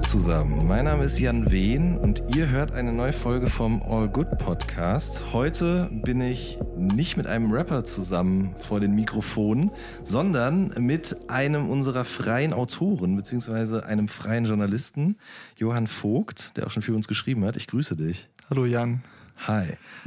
Hallo 0.00 0.12
zusammen, 0.12 0.66
mein 0.66 0.86
Name 0.86 1.04
ist 1.04 1.18
Jan 1.18 1.52
Wehn 1.52 1.98
und 1.98 2.22
ihr 2.34 2.48
hört 2.48 2.72
eine 2.72 2.90
neue 2.90 3.12
Folge 3.12 3.48
vom 3.48 3.82
All 3.82 4.08
Good 4.08 4.38
Podcast. 4.38 5.34
Heute 5.34 5.90
bin 5.92 6.22
ich 6.22 6.56
nicht 6.74 7.18
mit 7.18 7.26
einem 7.26 7.52
Rapper 7.52 7.84
zusammen 7.84 8.54
vor 8.58 8.80
den 8.80 8.94
Mikrofonen, 8.94 9.70
sondern 10.02 10.72
mit 10.78 11.28
einem 11.28 11.68
unserer 11.68 12.06
freien 12.06 12.54
Autoren 12.54 13.14
beziehungsweise 13.14 13.84
einem 13.84 14.08
freien 14.08 14.46
Journalisten, 14.46 15.18
Johann 15.58 15.86
Vogt, 15.86 16.56
der 16.56 16.66
auch 16.66 16.70
schon 16.70 16.82
für 16.82 16.94
uns 16.94 17.06
geschrieben 17.06 17.44
hat. 17.44 17.56
Ich 17.56 17.66
grüße 17.66 17.94
dich. 17.94 18.30
Hallo 18.48 18.64
Jan. 18.64 19.02
Hi. 19.46 19.66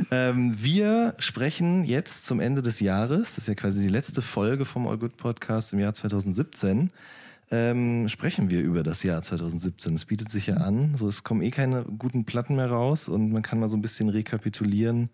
Ähm, 0.10 0.54
wir 0.56 1.14
sprechen 1.20 1.84
jetzt 1.84 2.26
zum 2.26 2.40
Ende 2.40 2.64
des 2.64 2.80
Jahres, 2.80 3.36
das 3.36 3.40
ist 3.40 3.48
ja 3.48 3.54
quasi 3.54 3.84
die 3.84 3.90
letzte 3.90 4.24
Folge 4.24 4.66
vom 4.66 4.88
All 4.88 4.98
Good 4.98 5.18
Podcast 5.18 5.72
im 5.74 5.80
Jahr 5.80 5.94
2017 5.94 6.90
ähm, 7.54 8.10
sprechen 8.10 8.50
wir 8.50 8.62
über 8.62 8.82
das 8.82 9.04
Jahr 9.04 9.22
2017. 9.22 9.94
Es 9.94 10.06
bietet 10.06 10.32
sich 10.32 10.48
ja 10.48 10.56
an. 10.58 10.96
So, 10.96 11.08
es 11.08 11.24
kommen 11.24 11.44
eh 11.44 11.52
keine 11.52 11.84
guten 11.84 12.26
Platten 12.26 12.56
mehr 12.56 12.72
raus 12.72 13.08
und 13.08 13.32
man 13.32 13.44
kann 13.44 13.60
mal 13.60 13.70
so 13.70 13.78
ein 13.78 13.82
bisschen 13.82 14.10
rekapitulieren, 14.10 15.12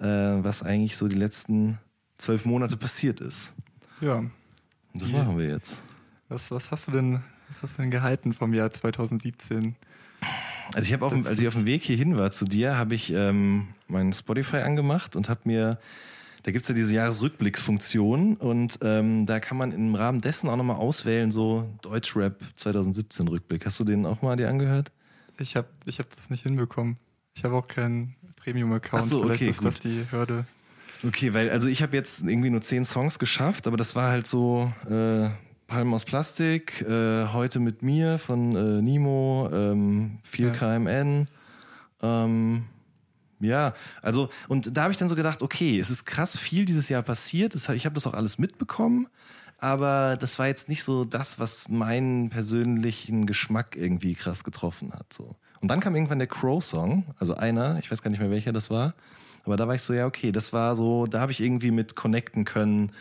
äh, 0.00 0.04
was 0.06 0.64
eigentlich 0.64 0.96
so 0.96 1.06
die 1.06 1.16
letzten 1.16 1.78
zwölf 2.18 2.44
Monate 2.44 2.76
passiert 2.76 3.20
ist. 3.20 3.54
Ja. 4.00 4.16
Und 4.16 4.32
das 4.94 5.10
ja. 5.10 5.18
machen 5.22 5.38
wir 5.38 5.46
jetzt. 5.46 5.78
Was, 6.28 6.50
was 6.50 6.72
hast 6.72 6.88
du 6.88 6.90
denn, 6.90 7.20
was 7.48 7.62
hast 7.62 7.78
du 7.78 7.82
denn 7.82 7.92
gehalten 7.92 8.32
vom 8.32 8.52
Jahr 8.52 8.72
2017? 8.72 9.76
Also 10.74 10.86
ich 10.86 10.92
habe, 10.92 11.06
als 11.06 11.40
ich 11.40 11.46
auf 11.46 11.54
dem 11.54 11.66
Weg 11.66 11.84
hierhin 11.84 12.18
war 12.18 12.32
zu 12.32 12.46
dir, 12.46 12.76
habe 12.76 12.96
ich 12.96 13.12
ähm, 13.12 13.68
mein 13.86 14.12
Spotify 14.12 14.56
angemacht 14.56 15.14
und 15.14 15.28
habe 15.28 15.42
mir 15.44 15.78
da 16.46 16.52
gibt 16.52 16.62
es 16.62 16.68
ja 16.68 16.76
diese 16.76 16.94
Jahresrückblicksfunktion 16.94 18.36
und 18.36 18.78
ähm, 18.80 19.26
da 19.26 19.40
kann 19.40 19.56
man 19.56 19.72
im 19.72 19.96
Rahmen 19.96 20.20
dessen 20.20 20.48
auch 20.48 20.54
nochmal 20.54 20.76
auswählen, 20.76 21.32
so 21.32 21.68
Deutschrap 21.82 22.40
2017 22.54 23.26
Rückblick. 23.26 23.66
Hast 23.66 23.80
du 23.80 23.84
den 23.84 24.06
auch 24.06 24.22
mal 24.22 24.36
dir 24.36 24.48
angehört? 24.48 24.92
Ich 25.40 25.56
habe 25.56 25.66
ich 25.86 25.98
hab 25.98 26.08
das 26.08 26.30
nicht 26.30 26.44
hinbekommen. 26.44 26.98
Ich 27.34 27.42
habe 27.42 27.56
auch 27.56 27.66
keinen 27.66 28.14
Premium-Account. 28.36 29.02
So, 29.02 29.24
Vielleicht 29.24 29.42
okay, 29.42 29.50
ist 29.50 29.58
gut. 29.58 29.66
das 29.72 29.80
die 29.80 30.06
Hürde. 30.08 30.44
Okay, 31.04 31.34
weil 31.34 31.50
also 31.50 31.66
ich 31.66 31.82
habe 31.82 31.96
jetzt 31.96 32.22
irgendwie 32.22 32.50
nur 32.50 32.62
zehn 32.62 32.84
Songs 32.84 33.18
geschafft, 33.18 33.66
aber 33.66 33.76
das 33.76 33.96
war 33.96 34.12
halt 34.12 34.28
so 34.28 34.72
äh, 34.88 35.28
Palmen 35.66 35.92
aus 35.94 36.04
Plastik, 36.04 36.80
äh, 36.82 37.26
heute 37.26 37.58
mit 37.58 37.82
mir 37.82 38.18
von 38.18 38.54
äh, 38.54 38.82
Nimo, 38.82 39.50
ähm, 39.52 40.18
viel 40.22 40.46
ja. 40.46 40.52
KMN, 40.52 41.26
ähm, 42.02 42.66
ja, 43.40 43.74
also 44.02 44.28
und 44.48 44.76
da 44.76 44.82
habe 44.82 44.92
ich 44.92 44.98
dann 44.98 45.08
so 45.08 45.14
gedacht, 45.14 45.42
okay, 45.42 45.78
es 45.78 45.90
ist 45.90 46.04
krass 46.06 46.38
viel 46.38 46.64
dieses 46.64 46.88
Jahr 46.88 47.02
passiert. 47.02 47.54
Ich 47.54 47.84
habe 47.86 47.94
das 47.94 48.06
auch 48.06 48.14
alles 48.14 48.38
mitbekommen, 48.38 49.08
aber 49.58 50.16
das 50.18 50.38
war 50.38 50.46
jetzt 50.46 50.68
nicht 50.68 50.84
so 50.84 51.04
das, 51.04 51.38
was 51.38 51.68
meinen 51.68 52.30
persönlichen 52.30 53.26
Geschmack 53.26 53.76
irgendwie 53.76 54.14
krass 54.14 54.44
getroffen 54.44 54.92
hat. 54.92 55.12
So. 55.12 55.36
Und 55.60 55.68
dann 55.68 55.80
kam 55.80 55.94
irgendwann 55.94 56.18
der 56.18 56.28
Crow-Song, 56.28 57.06
also 57.18 57.34
einer, 57.34 57.78
ich 57.78 57.90
weiß 57.90 58.02
gar 58.02 58.10
nicht 58.10 58.20
mehr 58.20 58.30
welcher 58.30 58.52
das 58.52 58.70
war, 58.70 58.94
aber 59.44 59.56
da 59.56 59.68
war 59.68 59.74
ich 59.74 59.82
so, 59.82 59.92
ja, 59.92 60.06
okay, 60.06 60.32
das 60.32 60.52
war 60.52 60.74
so, 60.76 61.06
da 61.06 61.20
habe 61.20 61.32
ich 61.32 61.40
irgendwie 61.40 61.70
mit 61.70 61.94
connecten 61.94 62.44
können 62.44 62.92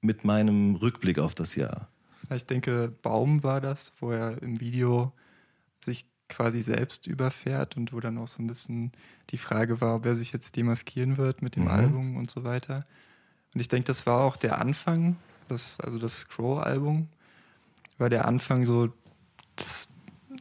mit 0.00 0.24
meinem 0.24 0.76
Rückblick 0.76 1.18
auf 1.18 1.34
das 1.34 1.54
Jahr. 1.54 1.88
Ich 2.34 2.46
denke, 2.46 2.92
Baum 3.02 3.42
war 3.42 3.60
das, 3.60 3.92
wo 4.00 4.10
er 4.10 4.40
im 4.42 4.60
Video 4.60 5.12
sich 5.84 6.06
quasi 6.28 6.62
selbst 6.62 7.06
überfährt 7.06 7.76
und 7.76 7.92
wo 7.92 8.00
dann 8.00 8.18
auch 8.18 8.28
so 8.28 8.42
ein 8.42 8.46
bisschen 8.46 8.92
die 9.30 9.38
Frage 9.38 9.80
war, 9.80 9.96
ob 9.96 10.06
er 10.06 10.16
sich 10.16 10.32
jetzt 10.32 10.56
demaskieren 10.56 11.16
wird 11.16 11.42
mit 11.42 11.56
dem 11.56 11.64
mhm. 11.64 11.70
Album 11.70 12.16
und 12.16 12.30
so 12.30 12.44
weiter. 12.44 12.86
Und 13.54 13.60
ich 13.60 13.68
denke, 13.68 13.86
das 13.86 14.06
war 14.06 14.20
auch 14.20 14.36
der 14.36 14.60
Anfang, 14.60 15.16
das, 15.48 15.80
also 15.80 15.98
das 15.98 16.20
Scroll-Album, 16.20 17.08
war 17.96 18.10
der 18.10 18.26
Anfang 18.26 18.64
so 18.64 18.90
das, 19.56 19.88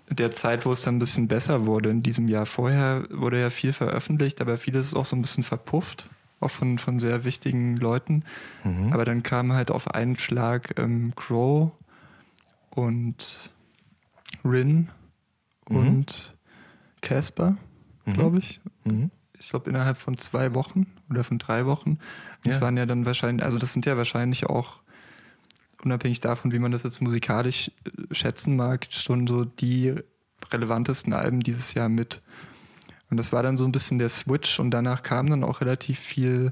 der 0.09 0.31
Zeit, 0.31 0.65
wo 0.65 0.71
es 0.71 0.81
dann 0.81 0.97
ein 0.97 0.99
bisschen 0.99 1.27
besser 1.27 1.65
wurde. 1.65 1.89
In 1.89 2.03
diesem 2.03 2.27
Jahr 2.27 2.45
vorher 2.45 3.07
wurde 3.09 3.39
ja 3.39 3.49
viel 3.49 3.73
veröffentlicht, 3.73 4.41
aber 4.41 4.57
vieles 4.57 4.87
ist 4.87 4.95
auch 4.95 5.05
so 5.05 5.15
ein 5.15 5.21
bisschen 5.21 5.43
verpufft, 5.43 6.09
auch 6.39 6.51
von, 6.51 6.77
von 6.77 6.99
sehr 6.99 7.23
wichtigen 7.23 7.77
Leuten. 7.77 8.23
Mhm. 8.63 8.93
Aber 8.93 9.05
dann 9.05 9.23
kam 9.23 9.53
halt 9.53 9.71
auf 9.71 9.89
einen 9.91 10.17
Schlag 10.17 10.77
ähm, 10.77 11.13
Crow 11.15 11.71
und 12.69 13.51
Rin. 14.43 14.89
Und 15.75 16.35
Casper, 17.01 17.57
mhm. 18.05 18.13
glaube 18.13 18.37
ich. 18.39 18.61
Mhm. 18.85 19.11
Ich 19.39 19.49
glaube 19.49 19.69
innerhalb 19.69 19.97
von 19.97 20.17
zwei 20.17 20.55
Wochen 20.55 20.87
oder 21.09 21.23
von 21.23 21.37
drei 21.37 21.65
Wochen. 21.65 21.99
Das 22.43 22.55
ja. 22.55 22.61
waren 22.61 22.77
ja 22.77 22.85
dann 22.85 23.05
wahrscheinlich, 23.05 23.45
also 23.45 23.57
das 23.57 23.73
sind 23.73 23.85
ja 23.85 23.97
wahrscheinlich 23.97 24.47
auch 24.47 24.81
unabhängig 25.83 26.19
davon, 26.19 26.51
wie 26.51 26.59
man 26.59 26.71
das 26.71 26.83
jetzt 26.83 27.01
musikalisch 27.01 27.71
äh, 27.85 28.13
schätzen 28.13 28.55
mag, 28.55 28.87
schon 28.89 29.27
so 29.27 29.45
die 29.45 29.95
relevantesten 30.51 31.13
Alben 31.13 31.41
dieses 31.41 31.73
Jahr 31.73 31.89
mit. 31.89 32.21
Und 33.09 33.17
das 33.17 33.31
war 33.31 33.43
dann 33.43 33.57
so 33.57 33.65
ein 33.65 33.71
bisschen 33.71 33.99
der 33.99 34.09
Switch 34.09 34.59
und 34.59 34.71
danach 34.71 35.01
kam 35.01 35.29
dann 35.29 35.43
auch 35.43 35.61
relativ 35.61 35.99
viel, 35.99 36.51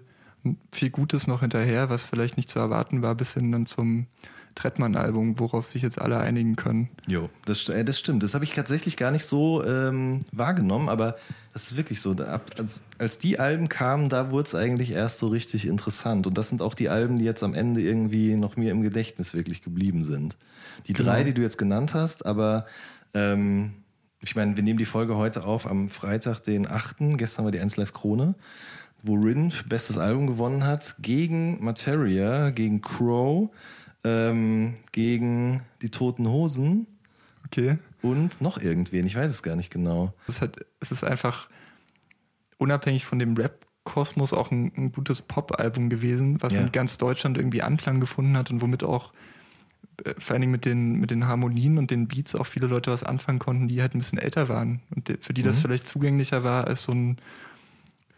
viel 0.72 0.90
Gutes 0.90 1.28
noch 1.28 1.42
hinterher, 1.42 1.90
was 1.90 2.06
vielleicht 2.06 2.38
nicht 2.38 2.50
zu 2.50 2.60
erwarten 2.60 3.02
war, 3.02 3.16
bis 3.16 3.34
hin 3.34 3.52
dann 3.52 3.66
zum 3.66 4.08
Trettmann-Album, 4.56 5.38
worauf 5.40 5.66
sich 5.66 5.82
jetzt 5.82 6.02
alle 6.02 6.18
einigen 6.20 6.56
können. 6.56 6.90
Jo, 7.08 7.30
das, 7.46 7.68
äh, 7.70 7.84
das 7.84 8.00
stimmt. 8.00 8.24
Das 8.24 8.34
habe 8.34 8.46
ich 8.46 8.54
tatsächlich 8.54 8.98
gar 8.98 9.12
nicht 9.12 9.26
so 9.26 9.64
ähm, 9.66 10.22
wahrgenommen, 10.32 10.90
aber 10.90 11.16
das 11.54 11.72
ist 11.72 11.78
wirklich 11.78 12.02
so. 12.02 12.14
Ab, 12.14 12.52
als, 12.58 12.82
als 12.98 13.18
die 13.18 13.40
Alben 13.40 13.70
kamen, 13.70 14.10
da 14.10 14.32
wurde 14.32 14.48
es 14.48 14.56
eigentlich 14.56 14.92
erst 14.92 15.20
so 15.20 15.28
richtig 15.28 15.68
interessant. 15.68 16.26
Und 16.26 16.38
das 16.38 16.50
sind 16.50 16.62
auch 16.62 16.74
die 16.74 16.90
Alben, 16.90 17.18
die 17.18 17.26
jetzt 17.26 17.44
am 17.44 17.54
Ende 17.54 17.82
irgendwie 17.82 18.36
noch 18.36 18.56
mir 18.56 18.72
im 18.72 18.82
Gedächtnis 18.82 19.34
wirklich 19.34 19.62
geblieben 19.62 20.04
sind. 20.04 20.38
Die 20.88 20.94
genau. 20.94 21.12
drei, 21.12 21.24
die 21.24 21.34
du 21.34 21.42
jetzt 21.42 21.58
genannt 21.58 21.94
hast, 21.94 22.26
aber 22.26 22.66
ähm, 23.14 23.74
ich 24.22 24.36
meine, 24.36 24.56
wir 24.56 24.64
nehmen 24.64 24.80
die 24.80 24.86
Folge 24.86 25.18
heute 25.18 25.44
auf 25.44 25.70
am 25.70 25.88
Freitag, 25.88 26.40
den 26.40 26.68
8. 26.68 27.18
Gestern 27.18 27.46
war 27.46 27.52
die 27.52 27.60
1 27.60 27.78
Live 27.78 27.94
Krone 27.94 28.36
wo 29.06 29.16
Rin 29.16 29.54
bestes 29.70 29.98
Album 29.98 30.26
gewonnen 30.28 30.66
hat, 30.66 30.96
gegen 31.00 31.64
Materia, 31.64 32.50
gegen 32.50 32.82
Crow, 32.82 33.52
ähm, 34.06 34.76
gegen 34.92 35.64
die 35.82 35.90
Toten 35.90 36.28
Hosen. 36.28 36.88
Okay. 37.46 37.80
Und 38.02 38.40
noch 38.40 38.62
irgendwen, 38.62 39.06
ich 39.06 39.16
weiß 39.16 39.32
es 39.32 39.44
gar 39.44 39.56
nicht 39.56 39.72
genau. 39.72 40.14
Es 40.28 40.36
ist, 40.36 40.42
halt, 40.42 40.66
es 40.80 40.92
ist 40.92 41.04
einfach 41.04 41.50
unabhängig 42.58 43.06
von 43.06 43.20
dem 43.20 43.36
Rap-Kosmos 43.36 44.34
auch 44.34 44.52
ein, 44.52 44.72
ein 44.78 44.92
gutes 44.92 45.22
Pop-Album 45.22 45.90
gewesen, 45.90 46.42
was 46.42 46.56
ja. 46.56 46.62
in 46.62 46.72
ganz 46.72 46.98
Deutschland 46.98 47.38
irgendwie 47.38 47.64
Anklang 47.64 48.00
gefunden 48.00 48.38
hat 48.38 48.52
und 48.52 48.62
womit 48.62 48.84
auch 48.84 49.12
äh, 50.04 50.14
vor 50.20 50.34
allen 50.34 50.42
Dingen 50.42 50.52
mit 50.52 50.66
den, 50.66 51.00
mit 51.00 51.12
den 51.12 51.28
Harmonien 51.28 51.78
und 51.78 51.90
den 51.92 52.08
Beats 52.08 52.36
auch 52.36 52.46
viele 52.46 52.68
Leute 52.68 52.92
was 52.92 53.04
anfangen 53.04 53.40
konnten, 53.40 53.68
die 53.68 53.82
halt 53.82 53.96
ein 53.96 54.00
bisschen 54.00 54.20
älter 54.20 54.50
waren 54.50 54.82
und 54.96 55.18
für 55.22 55.34
die 55.34 55.42
das 55.42 55.58
mhm. 55.58 55.62
vielleicht 55.62 55.88
zugänglicher 55.88 56.44
war 56.44 56.68
als 56.68 56.84
so 56.84 56.92
ein 56.92 57.18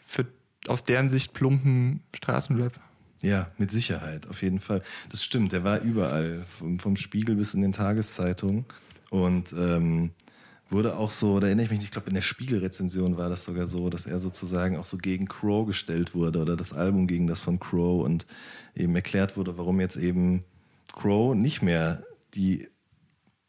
für 0.05 0.25
aus 0.67 0.83
deren 0.83 1.09
Sicht 1.09 1.33
plumpen 1.33 2.01
Straßenrap. 2.13 2.79
Ja, 3.27 3.47
mit 3.57 3.71
Sicherheit, 3.71 4.25
auf 4.29 4.41
jeden 4.41 4.61
Fall. 4.61 4.81
Das 5.09 5.21
stimmt, 5.21 5.51
der 5.51 5.65
war 5.65 5.81
überall, 5.81 6.43
vom, 6.47 6.79
vom 6.79 6.95
Spiegel 6.95 7.35
bis 7.35 7.53
in 7.53 7.61
den 7.61 7.73
Tageszeitungen. 7.73 8.63
Und 9.09 9.51
ähm, 9.51 10.11
wurde 10.69 10.95
auch 10.95 11.11
so, 11.11 11.37
da 11.41 11.47
erinnere 11.47 11.65
ich 11.65 11.71
mich 11.71 11.79
nicht, 11.79 11.87
ich 11.87 11.91
glaube 11.91 12.07
in 12.07 12.15
der 12.15 12.21
Spiegelrezension 12.21 13.17
war 13.17 13.27
das 13.27 13.43
sogar 13.43 13.67
so, 13.67 13.89
dass 13.89 14.05
er 14.05 14.21
sozusagen 14.21 14.77
auch 14.77 14.85
so 14.85 14.97
gegen 14.97 15.27
Crow 15.27 15.67
gestellt 15.67 16.15
wurde 16.15 16.39
oder 16.39 16.55
das 16.55 16.71
Album 16.71 17.05
gegen 17.05 17.27
das 17.27 17.41
von 17.41 17.59
Crow 17.59 18.05
und 18.05 18.25
eben 18.75 18.95
erklärt 18.95 19.35
wurde, 19.35 19.57
warum 19.57 19.81
jetzt 19.81 19.97
eben 19.97 20.45
Crow 20.93 21.35
nicht 21.35 21.61
mehr 21.61 22.01
die 22.33 22.69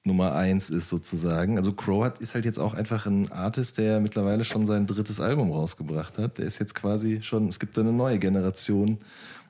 Nummer 0.02 0.34
eins 0.34 0.70
ist 0.70 0.88
sozusagen. 0.88 1.56
Also 1.56 1.72
Crow 1.72 2.04
hat, 2.04 2.20
ist 2.20 2.34
halt 2.34 2.44
jetzt 2.44 2.58
auch 2.58 2.74
einfach 2.74 3.06
ein 3.06 3.30
Artist, 3.30 3.78
der 3.78 4.00
mittlerweile 4.00 4.44
schon 4.44 4.66
sein 4.66 4.88
drittes 4.88 5.20
Album 5.20 5.52
rausgebracht 5.52 6.18
hat. 6.18 6.38
Der 6.38 6.46
ist 6.46 6.58
jetzt 6.58 6.74
quasi 6.74 7.22
schon, 7.22 7.46
es 7.48 7.60
gibt 7.60 7.78
eine 7.78 7.92
neue 7.92 8.18
Generation 8.18 8.98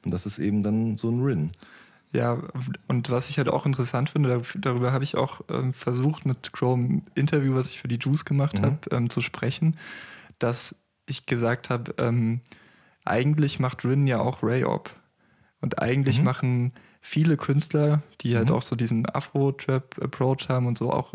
und 0.05 0.12
das 0.12 0.27
ist 0.27 0.39
eben 0.39 0.62
dann 0.62 0.97
so 0.97 1.11
ein 1.11 1.23
Rin. 1.23 1.50
Ja, 2.12 2.39
und 2.87 3.11
was 3.11 3.29
ich 3.29 3.37
halt 3.37 3.49
auch 3.49 3.67
interessant 3.67 4.11
finde, 4.11 4.41
darüber 4.56 4.93
habe 4.93 5.05
ich 5.05 5.17
auch 5.17 5.43
ähm, 5.50 5.75
versucht, 5.75 6.25
mit 6.25 6.53
Chrome 6.53 7.03
Interview, 7.15 7.55
was 7.55 7.69
ich 7.69 7.79
für 7.79 7.89
die 7.89 7.99
Juice 7.99 8.25
gemacht 8.25 8.59
mhm. 8.59 8.65
habe, 8.65 8.79
ähm, 8.91 9.11
zu 9.11 9.21
sprechen, 9.21 9.77
dass 10.39 10.77
ich 11.06 11.27
gesagt 11.27 11.69
habe, 11.69 11.95
ähm, 11.99 12.41
eigentlich 13.05 13.61
macht 13.61 13.85
Rin 13.85 14.06
ja 14.06 14.21
auch 14.21 14.43
Ray-Op. 14.43 14.91
Und 15.61 15.83
eigentlich 15.83 16.21
mhm. 16.21 16.25
machen 16.25 16.73
viele 17.00 17.37
Künstler, 17.37 18.03
die 18.21 18.37
halt 18.37 18.49
mhm. 18.49 18.55
auch 18.55 18.62
so 18.62 18.75
diesen 18.75 19.05
Afro-Trap-Approach 19.06 20.49
haben 20.49 20.67
und 20.67 20.79
so, 20.79 20.91
auch 20.93 21.15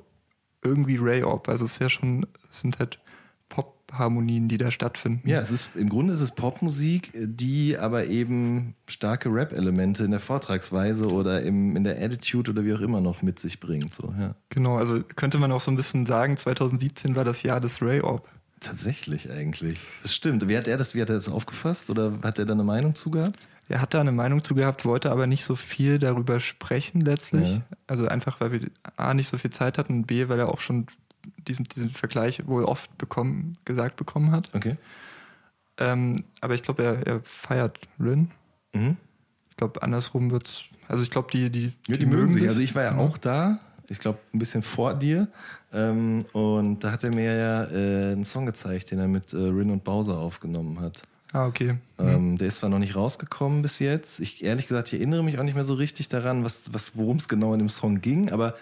irgendwie 0.64 0.98
Ray-Op. 0.98 1.50
Also 1.50 1.66
es 1.66 1.74
ist 1.74 1.80
ja 1.80 1.90
schon, 1.90 2.28
es 2.52 2.60
sind 2.60 2.80
halt 2.80 3.00
Pop-Harmonien, 3.94 4.48
die 4.48 4.58
da 4.58 4.72
stattfinden. 4.72 5.28
Ja, 5.28 5.40
es 5.40 5.52
ist 5.52 5.70
im 5.76 5.90
Grunde 5.90 6.14
ist 6.14 6.22
es 6.22 6.32
Popmusik, 6.32 7.12
die 7.14 7.78
aber 7.78 8.08
eben 8.08 8.76
starke 8.88 9.30
Rap-Elemente 9.30 10.04
in 10.04 10.12
der 10.12 10.20
Vortragsweise 10.20 11.10
oder 11.10 11.42
im, 11.42 11.76
in 11.76 11.84
der 11.84 12.02
Attitude 12.02 12.52
oder 12.52 12.66
wie 12.66 12.74
auch 12.74 12.82
immer 12.82 13.02
noch 13.02 13.22
mit 13.22 13.40
sich 13.40 13.60
bringt. 13.60 13.94
So, 13.94 14.14
ja. 14.20 14.36
Genau, 14.50 14.78
also 14.78 15.02
könnte 15.16 15.38
man 15.38 15.52
auch 15.52 15.62
so 15.62 15.72
ein 15.72 15.76
bisschen 15.76 16.06
sagen, 16.06 16.38
2017 16.38 17.16
war 17.16 17.24
das 17.24 17.44
Jahr 17.44 17.62
des 17.62 17.82
Ray-Op. 17.82 18.30
Tatsächlich 18.60 19.30
eigentlich. 19.30 19.80
Das 20.02 20.16
stimmt. 20.16 20.48
Wie 20.48 20.58
hat 20.58 20.68
er 20.68 20.78
das, 20.78 20.96
wie 20.96 21.02
hat 21.02 21.10
er 21.10 21.16
das 21.16 21.28
aufgefasst 21.28 21.90
oder 21.90 22.14
hat 22.24 22.40
er 22.40 22.46
da 22.46 22.54
eine 22.54 22.64
Meinung 22.64 22.96
zu 22.96 23.12
gehabt? 23.12 23.48
Er 23.70 23.82
hat 23.82 23.94
da 23.94 24.02
eine 24.02 24.12
Meinung 24.12 24.44
zu 24.44 24.56
gehabt, 24.56 24.86
wollte 24.86 25.12
aber 25.12 25.26
nicht 25.26 25.44
so 25.44 25.56
viel 25.56 25.98
darüber 25.98 26.40
sprechen 26.40 27.02
letztlich. 27.02 27.56
Ja. 27.56 27.62
Also 27.88 28.08
einfach, 28.08 28.42
weil 28.42 28.52
wir 28.52 28.70
A 28.98 29.14
nicht 29.14 29.30
so 29.30 29.38
viel 29.38 29.52
Zeit 29.52 29.78
hatten 29.78 29.94
und 29.94 30.08
B, 30.08 30.28
weil 30.28 30.40
er 30.40 30.50
auch 30.50 30.60
schon 30.60 30.86
diesen, 31.48 31.66
diesen 31.66 31.90
Vergleich 31.90 32.46
wohl 32.48 32.64
oft 32.64 32.98
bekommen, 32.98 33.54
gesagt 33.66 33.96
bekommen 33.96 34.32
hat. 34.32 34.54
Okay. 34.54 34.78
Ähm, 35.78 36.16
aber 36.42 36.56
ich 36.56 36.64
glaube, 36.64 36.84
er, 36.84 37.08
er 37.08 37.20
feiert 37.24 37.80
Rin. 38.00 38.32
Mhm. 38.74 38.98
Ich 39.50 39.58
glaube, 39.58 39.82
andersrum 39.82 40.32
wird 40.32 40.48
es. 40.48 40.64
Also 40.88 41.04
ich 41.04 41.10
glaube, 41.10 41.30
die, 41.32 41.50
die, 41.50 41.66
ja, 41.88 41.96
die, 41.96 42.00
die, 42.00 42.06
mögen 42.06 42.30
sich. 42.30 42.48
Also 42.48 42.62
ich 42.62 42.76
war 42.76 42.84
ja 42.84 42.98
auch 42.98 43.18
da, 43.18 43.60
ich 43.88 44.00
glaube, 44.00 44.20
ein 44.34 44.40
bisschen 44.40 44.62
vor 44.62 44.94
dir. 44.94 45.28
Ähm, 45.72 46.26
und 46.34 46.84
da 46.84 46.92
hat 46.92 47.04
er 47.04 47.12
mir 47.12 47.36
ja 47.36 47.64
äh, 47.66 48.12
einen 48.12 48.24
Song 48.24 48.46
gezeigt, 48.46 48.92
den 48.92 49.00
er 49.00 49.08
mit 49.08 49.34
äh, 49.34 49.38
Rin 49.38 49.72
und 49.72 49.84
Bowser 49.84 50.18
aufgenommen 50.18 50.80
hat. 50.80 51.04
Ah, 51.32 51.48
okay. 51.48 51.78
Ähm, 51.98 52.38
der 52.38 52.48
ist 52.48 52.58
zwar 52.58 52.70
noch 52.70 52.78
nicht 52.78 52.96
rausgekommen 52.96 53.64
bis 53.64 53.80
jetzt. 53.80 54.20
Ich 54.20 54.44
ehrlich 54.44 54.68
gesagt, 54.68 54.94
ich 54.94 55.00
erinnere 55.00 55.24
mich 55.24 55.40
auch 55.40 55.44
nicht 55.44 55.56
mehr 55.56 55.64
so 55.64 55.74
richtig 55.74 56.08
daran, 56.08 56.44
was, 56.44 56.72
was, 56.74 56.96
worum 56.96 57.18
es 57.18 57.28
genau 57.28 57.54
in 57.54 57.60
dem 57.60 57.70
Song 57.70 58.02
ging, 58.02 58.32
aber 58.32 58.54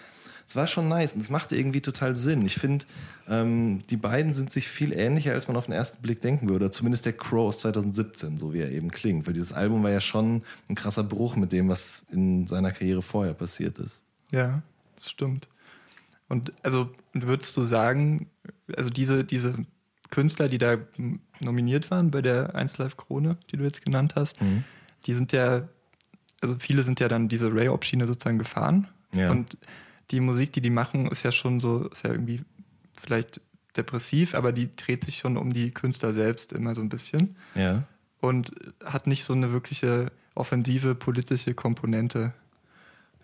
es 0.46 0.56
war 0.56 0.66
schon 0.66 0.88
nice 0.88 1.14
und 1.14 1.20
es 1.20 1.30
machte 1.30 1.56
irgendwie 1.56 1.80
total 1.80 2.16
Sinn. 2.16 2.44
Ich 2.44 2.56
finde, 2.56 2.84
ähm, 3.28 3.82
die 3.88 3.96
beiden 3.96 4.34
sind 4.34 4.50
sich 4.50 4.68
viel 4.68 4.92
ähnlicher, 4.92 5.32
als 5.32 5.48
man 5.48 5.56
auf 5.56 5.66
den 5.66 5.74
ersten 5.74 6.02
Blick 6.02 6.20
denken 6.20 6.48
würde. 6.48 6.70
Zumindest 6.70 7.06
der 7.06 7.12
Crow 7.14 7.48
aus 7.48 7.60
2017, 7.60 8.38
so 8.38 8.52
wie 8.52 8.60
er 8.60 8.70
eben 8.70 8.90
klingt. 8.90 9.26
Weil 9.26 9.34
dieses 9.34 9.52
Album 9.52 9.82
war 9.82 9.90
ja 9.90 10.00
schon 10.00 10.42
ein 10.68 10.74
krasser 10.74 11.04
Bruch 11.04 11.36
mit 11.36 11.52
dem, 11.52 11.68
was 11.68 12.04
in 12.10 12.46
seiner 12.46 12.70
Karriere 12.70 13.02
vorher 13.02 13.34
passiert 13.34 13.78
ist. 13.78 14.02
Ja, 14.30 14.62
das 14.96 15.10
stimmt. 15.10 15.48
Und 16.28 16.50
also 16.62 16.90
würdest 17.12 17.56
du 17.56 17.64
sagen, 17.64 18.30
also 18.74 18.90
diese, 18.90 19.24
diese 19.24 19.54
Künstler, 20.10 20.48
die 20.48 20.58
da 20.58 20.78
nominiert 21.40 21.90
waren 21.90 22.10
bei 22.10 22.22
der 22.22 22.54
1 22.54 22.78
Live 22.78 22.96
Krone, 22.96 23.36
die 23.50 23.56
du 23.56 23.64
jetzt 23.64 23.84
genannt 23.84 24.14
hast, 24.14 24.40
mhm. 24.40 24.64
die 25.06 25.14
sind 25.14 25.32
ja, 25.32 25.68
also 26.40 26.56
viele 26.58 26.82
sind 26.82 27.00
ja 27.00 27.08
dann 27.08 27.28
diese 27.28 27.52
Ray-Op-Schiene 27.52 28.06
sozusagen 28.06 28.38
gefahren. 28.38 28.88
Ja. 29.14 29.30
Und 29.30 29.56
die 30.12 30.20
Musik, 30.20 30.52
die 30.52 30.60
die 30.60 30.70
machen, 30.70 31.06
ist 31.08 31.24
ja 31.24 31.32
schon 31.32 31.58
so, 31.58 31.88
ist 31.88 32.04
ja 32.04 32.12
irgendwie 32.12 32.40
vielleicht 33.00 33.40
depressiv, 33.76 34.34
aber 34.34 34.52
die 34.52 34.74
dreht 34.76 35.04
sich 35.04 35.18
schon 35.18 35.36
um 35.36 35.52
die 35.52 35.70
Künstler 35.70 36.12
selbst 36.12 36.52
immer 36.52 36.74
so 36.74 36.82
ein 36.82 36.88
bisschen. 36.88 37.36
Ja. 37.54 37.84
Und 38.20 38.52
hat 38.84 39.06
nicht 39.06 39.24
so 39.24 39.32
eine 39.32 39.52
wirkliche 39.52 40.12
offensive 40.34 40.94
politische 40.94 41.54
Komponente. 41.54 42.32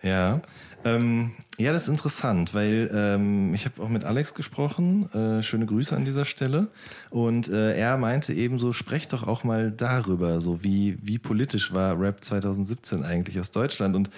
Ja, 0.02 0.42
ähm, 0.84 1.32
ja, 1.58 1.72
das 1.72 1.84
ist 1.84 1.88
interessant, 1.88 2.54
weil 2.54 2.88
ähm, 2.92 3.52
ich 3.52 3.64
habe 3.64 3.82
auch 3.82 3.88
mit 3.88 4.04
Alex 4.04 4.32
gesprochen. 4.32 5.12
Äh, 5.12 5.42
schöne 5.42 5.66
Grüße 5.66 5.94
an 5.96 6.04
dieser 6.04 6.24
Stelle. 6.24 6.68
Und 7.10 7.48
äh, 7.48 7.76
er 7.76 7.96
meinte 7.96 8.32
eben 8.32 8.60
so, 8.60 8.72
sprecht 8.72 9.12
doch 9.12 9.26
auch 9.26 9.42
mal 9.42 9.72
darüber, 9.72 10.40
so 10.40 10.62
wie 10.62 10.98
wie 11.02 11.18
politisch 11.18 11.74
war 11.74 11.98
Rap 12.00 12.24
2017 12.24 13.02
eigentlich 13.02 13.40
aus 13.40 13.50
Deutschland 13.50 13.96
und 13.96 14.10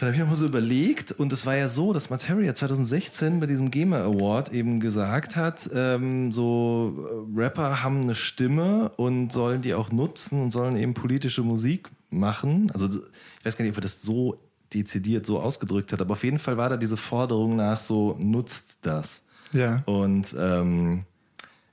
dann 0.00 0.06
habe 0.08 0.16
ich 0.16 0.22
mir 0.22 0.28
mal 0.30 0.34
so 0.34 0.46
überlegt, 0.46 1.12
und 1.12 1.30
es 1.30 1.44
war 1.44 1.56
ja 1.56 1.68
so, 1.68 1.92
dass 1.92 2.08
Materia 2.08 2.54
2016 2.54 3.38
bei 3.38 3.44
diesem 3.44 3.70
GEMA 3.70 3.98
Award 3.98 4.50
eben 4.50 4.80
gesagt 4.80 5.36
hat, 5.36 5.68
ähm, 5.74 6.32
so 6.32 7.26
äh, 7.36 7.38
Rapper 7.38 7.82
haben 7.82 8.00
eine 8.00 8.14
Stimme 8.14 8.92
und 8.96 9.30
sollen 9.30 9.60
die 9.60 9.74
auch 9.74 9.92
nutzen 9.92 10.40
und 10.40 10.52
sollen 10.52 10.76
eben 10.76 10.94
politische 10.94 11.42
Musik 11.42 11.90
machen. 12.08 12.70
Also 12.72 12.88
ich 12.88 13.44
weiß 13.44 13.58
gar 13.58 13.64
nicht, 13.64 13.72
ob 13.72 13.78
er 13.78 13.82
das 13.82 14.00
so 14.00 14.38
dezidiert 14.72 15.26
so 15.26 15.38
ausgedrückt 15.38 15.92
hat, 15.92 16.00
aber 16.00 16.12
auf 16.12 16.24
jeden 16.24 16.38
Fall 16.38 16.56
war 16.56 16.70
da 16.70 16.78
diese 16.78 16.96
Forderung 16.96 17.56
nach 17.56 17.78
so, 17.78 18.16
nutzt 18.18 18.78
das. 18.80 19.22
Ja. 19.52 19.82
Und 19.84 20.34
ähm, 20.38 21.04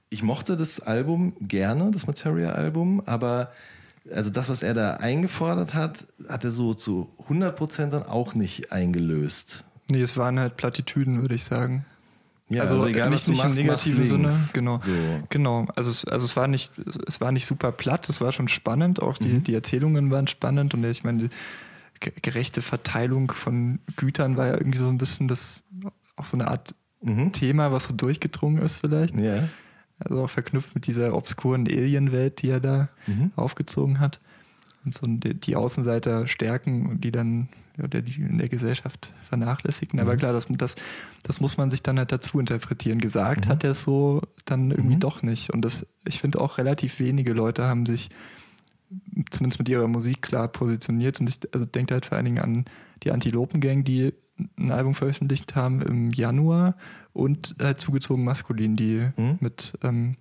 ich 0.09 0.21
mochte 0.21 0.57
das 0.57 0.81
Album 0.81 1.33
gerne, 1.39 1.91
das 1.91 2.07
Materia-Album, 2.07 3.03
aber 3.05 3.53
also 4.13 4.29
das, 4.29 4.49
was 4.49 4.63
er 4.63 4.73
da 4.73 4.95
eingefordert 4.95 5.73
hat, 5.73 6.07
hat 6.27 6.43
er 6.43 6.51
so 6.51 6.73
zu 6.73 7.09
100% 7.29 7.89
dann 7.89 8.03
auch 8.03 8.35
nicht 8.35 8.71
eingelöst. 8.71 9.63
Nee, 9.89 10.01
es 10.01 10.17
waren 10.17 10.39
halt 10.39 10.57
Plattitüden, 10.57 11.21
würde 11.21 11.35
ich 11.35 11.43
sagen. 11.43 11.85
Ja, 12.49 12.61
also, 12.61 12.75
also 12.75 12.87
egal, 12.87 13.09
nicht, 13.09 13.27
nicht 13.27 13.43
machst, 13.43 13.57
im 13.57 13.65
negativen 13.65 14.07
Sinne, 14.07 14.33
genau. 14.53 14.79
So. 14.79 14.91
Genau. 15.29 15.65
Also 15.75 15.91
es, 15.91 16.05
also 16.05 16.25
es 16.25 16.35
war 16.37 16.47
nicht, 16.47 16.71
es 17.05 17.19
war 17.19 17.31
nicht 17.33 17.45
super 17.45 17.73
platt, 17.73 18.07
es 18.07 18.21
war 18.21 18.31
schon 18.31 18.47
spannend, 18.47 19.01
auch 19.01 19.17
die, 19.17 19.27
mhm. 19.27 19.43
die 19.43 19.53
Erzählungen 19.53 20.11
waren 20.11 20.27
spannend 20.27 20.73
und 20.73 20.83
ich 20.85 21.03
meine, 21.03 21.29
gerechte 21.99 22.61
Verteilung 22.61 23.31
von 23.31 23.79
Gütern 23.97 24.37
war 24.37 24.47
ja 24.47 24.53
irgendwie 24.53 24.77
so 24.77 24.87
ein 24.87 24.97
bisschen 24.97 25.27
das, 25.27 25.63
auch 26.15 26.25
so 26.25 26.37
eine 26.37 26.47
Art 26.47 26.73
mhm. 27.01 27.33
Thema, 27.33 27.73
was 27.73 27.85
so 27.85 27.93
durchgedrungen 27.93 28.61
ist 28.61 28.77
vielleicht. 28.77 29.15
Ja. 29.19 29.49
Also 29.99 30.23
auch 30.23 30.29
verknüpft 30.29 30.75
mit 30.75 30.87
dieser 30.87 31.15
obskuren 31.15 31.67
Alienwelt, 31.67 32.41
die 32.41 32.49
er 32.49 32.59
da 32.59 32.89
mhm. 33.07 33.31
aufgezogen 33.35 33.99
hat. 33.99 34.19
Und 34.85 34.93
so 34.93 35.05
die 35.07 35.55
Außenseiter 35.55 36.27
stärken, 36.27 37.01
die 37.01 37.11
dann 37.11 37.49
oder 37.83 38.01
die 38.01 38.21
in 38.21 38.37
der 38.37 38.49
Gesellschaft 38.49 39.13
vernachlässigen. 39.27 39.99
Mhm. 39.99 40.07
Aber 40.07 40.17
klar, 40.17 40.33
das, 40.33 40.47
das, 40.49 40.75
das 41.23 41.41
muss 41.41 41.57
man 41.57 41.69
sich 41.69 41.83
dann 41.83 41.97
halt 41.97 42.11
dazu 42.11 42.39
interpretieren. 42.39 42.99
Gesagt 42.99 43.45
mhm. 43.45 43.49
hat 43.49 43.63
er 43.63 43.71
es 43.71 43.83
so 43.83 44.21
dann 44.45 44.71
irgendwie 44.71 44.95
mhm. 44.95 45.01
doch 45.01 45.21
nicht. 45.21 45.51
Und 45.51 45.61
das, 45.61 45.85
ich 46.05 46.19
finde 46.19 46.41
auch 46.41 46.57
relativ 46.57 46.99
wenige 46.99 47.33
Leute 47.33 47.65
haben 47.65 47.85
sich 47.85 48.09
zumindest 49.31 49.59
mit 49.59 49.69
ihrer 49.69 49.87
Musik 49.87 50.21
klar 50.21 50.47
positioniert. 50.47 51.19
Und 51.19 51.29
ich 51.29 51.39
also 51.53 51.65
denke 51.65 51.93
halt 51.93 52.05
vor 52.05 52.15
allen 52.15 52.25
Dingen 52.25 52.39
an 52.39 52.65
die 53.03 53.11
Antilopen-Gang, 53.11 53.83
die 53.83 54.13
ein 54.57 54.71
Album 54.71 54.95
veröffentlicht 54.95 55.55
haben 55.55 55.81
im 55.81 56.11
Januar 56.11 56.75
und 57.13 57.55
halt 57.59 57.79
zugezogen 57.79 58.23
maskulin, 58.23 58.75
die 58.75 59.09
mhm. 59.15 59.37
mit 59.39 59.73
ähm, 59.83 60.15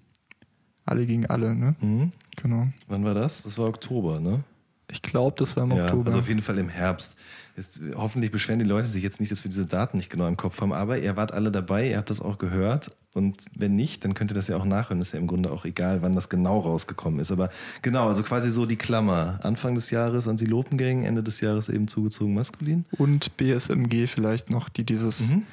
Alle 0.84 1.06
gegen 1.06 1.26
Alle, 1.26 1.54
ne? 1.54 1.76
Mhm. 1.80 2.12
Genau. 2.36 2.68
Wann 2.88 3.04
war 3.04 3.14
das? 3.14 3.42
Das 3.42 3.58
war 3.58 3.68
Oktober, 3.68 4.20
ne? 4.20 4.44
Ich 4.90 5.02
glaube, 5.02 5.34
das 5.38 5.56
war 5.56 5.64
im 5.64 5.72
ja, 5.72 5.84
Oktober. 5.84 6.06
Also 6.06 6.20
auf 6.20 6.28
jeden 6.28 6.42
Fall 6.42 6.58
im 6.58 6.68
Herbst. 6.68 7.16
Jetzt, 7.56 7.80
hoffentlich 7.96 8.30
beschweren 8.30 8.58
die 8.58 8.64
Leute 8.64 8.86
sich 8.86 9.02
jetzt 9.02 9.18
nicht, 9.18 9.32
dass 9.32 9.42
wir 9.42 9.48
diese 9.48 9.66
Daten 9.66 9.96
nicht 9.96 10.10
genau 10.10 10.26
im 10.28 10.36
Kopf 10.36 10.60
haben, 10.60 10.72
aber 10.72 10.98
ihr 10.98 11.16
wart 11.16 11.32
alle 11.32 11.50
dabei, 11.50 11.88
ihr 11.88 11.96
habt 11.96 12.10
das 12.10 12.20
auch 12.20 12.38
gehört 12.38 12.90
und 13.14 13.46
wenn 13.56 13.74
nicht, 13.74 14.04
dann 14.04 14.12
könnt 14.14 14.30
ihr 14.30 14.34
das 14.34 14.48
ja 14.48 14.56
auch 14.56 14.64
nachhören. 14.64 15.00
Ist 15.00 15.12
ja 15.12 15.18
im 15.18 15.26
Grunde 15.26 15.50
auch 15.50 15.64
egal, 15.64 16.02
wann 16.02 16.14
das 16.14 16.28
genau 16.28 16.60
rausgekommen 16.60 17.18
ist. 17.18 17.32
Aber 17.32 17.48
genau, 17.80 18.08
also 18.08 18.22
quasi 18.22 18.50
so 18.50 18.66
die 18.66 18.76
Klammer. 18.76 19.40
Anfang 19.42 19.74
des 19.74 19.90
Jahres 19.90 20.28
Antilopengang, 20.28 21.02
Ende 21.02 21.22
des 21.22 21.40
Jahres 21.40 21.70
eben 21.70 21.88
zugezogen 21.88 22.34
maskulin. 22.34 22.84
Und 22.98 23.36
BSMG 23.38 24.06
vielleicht 24.06 24.50
noch, 24.50 24.68
die 24.68 24.84
dieses 24.84 25.30
mhm 25.30 25.46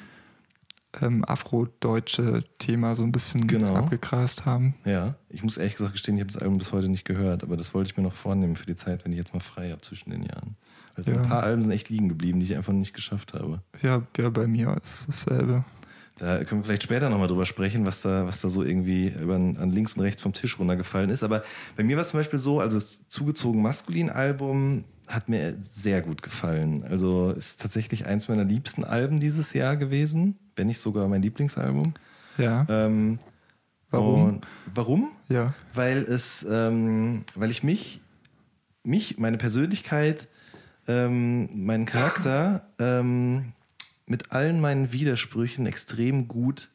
ähm, 1.00 1.24
afrodeutsche 1.24 2.44
Thema 2.58 2.94
so 2.94 3.02
ein 3.04 3.12
bisschen 3.12 3.46
genau. 3.46 3.74
abgegrast 3.74 4.44
haben. 4.44 4.74
Ja, 4.84 5.14
ich 5.28 5.42
muss 5.42 5.56
ehrlich 5.56 5.74
gesagt 5.74 5.92
gestehen, 5.92 6.16
ich 6.16 6.20
habe 6.22 6.32
das 6.32 6.42
Album 6.42 6.58
bis 6.58 6.72
heute 6.72 6.88
nicht 6.88 7.04
gehört, 7.04 7.42
aber 7.42 7.56
das 7.56 7.74
wollte 7.74 7.90
ich 7.90 7.96
mir 7.96 8.02
noch 8.02 8.12
vornehmen 8.12 8.56
für 8.56 8.66
die 8.66 8.76
Zeit, 8.76 9.04
wenn 9.04 9.12
ich 9.12 9.18
jetzt 9.18 9.34
mal 9.34 9.40
frei 9.40 9.70
habe 9.70 9.80
zwischen 9.80 10.10
den 10.10 10.22
Jahren. 10.22 10.56
Also 10.96 11.10
ja. 11.10 11.16
ein 11.16 11.22
paar 11.28 11.42
Alben 11.42 11.62
sind 11.62 11.72
echt 11.72 11.88
liegen 11.88 12.08
geblieben, 12.08 12.38
die 12.38 12.46
ich 12.46 12.56
einfach 12.56 12.72
nicht 12.72 12.94
geschafft 12.94 13.34
habe. 13.34 13.60
Ja, 13.82 14.02
ja 14.16 14.30
bei 14.30 14.46
mir 14.46 14.76
ist 14.82 15.06
dasselbe. 15.08 15.64
Da 16.16 16.44
können 16.44 16.60
wir 16.60 16.66
vielleicht 16.66 16.84
später 16.84 17.10
nochmal 17.10 17.26
drüber 17.26 17.44
sprechen, 17.44 17.84
was 17.84 18.02
da, 18.02 18.24
was 18.24 18.40
da 18.40 18.48
so 18.48 18.62
irgendwie 18.62 19.08
über, 19.08 19.34
an 19.34 19.70
links 19.70 19.94
und 19.94 20.02
rechts 20.02 20.22
vom 20.22 20.32
Tisch 20.32 20.58
runtergefallen 20.60 21.10
ist. 21.10 21.24
Aber 21.24 21.42
bei 21.76 21.82
mir 21.82 21.96
war 21.96 22.02
es 22.02 22.10
zum 22.10 22.20
Beispiel 22.20 22.38
so, 22.38 22.60
also 22.60 22.76
das 22.76 23.08
zugezogen 23.08 23.60
maskulin 23.60 24.10
Album 24.10 24.84
hat 25.08 25.28
mir 25.28 25.54
sehr 25.58 26.02
gut 26.02 26.22
gefallen. 26.22 26.84
Also 26.84 27.30
ist 27.30 27.60
tatsächlich 27.60 28.06
eins 28.06 28.28
meiner 28.28 28.44
liebsten 28.44 28.84
Alben 28.84 29.20
dieses 29.20 29.52
Jahr 29.52 29.76
gewesen, 29.76 30.36
wenn 30.56 30.66
nicht 30.66 30.80
sogar 30.80 31.08
mein 31.08 31.22
Lieblingsalbum. 31.22 31.94
Ja. 32.38 32.66
Ähm, 32.68 33.18
warum? 33.90 34.40
warum? 34.74 35.10
Ja. 35.28 35.54
Weil 35.72 35.98
es, 35.98 36.44
ähm, 36.48 37.24
weil 37.34 37.50
ich 37.50 37.62
mich, 37.62 38.00
mich, 38.82 39.18
meine 39.18 39.38
Persönlichkeit, 39.38 40.28
ähm, 40.88 41.48
meinen 41.66 41.86
Charakter 41.86 42.66
ähm, 42.78 43.52
mit 44.06 44.32
allen 44.32 44.60
meinen 44.60 44.92
Widersprüchen 44.92 45.66
extrem 45.66 46.28
gut 46.28 46.68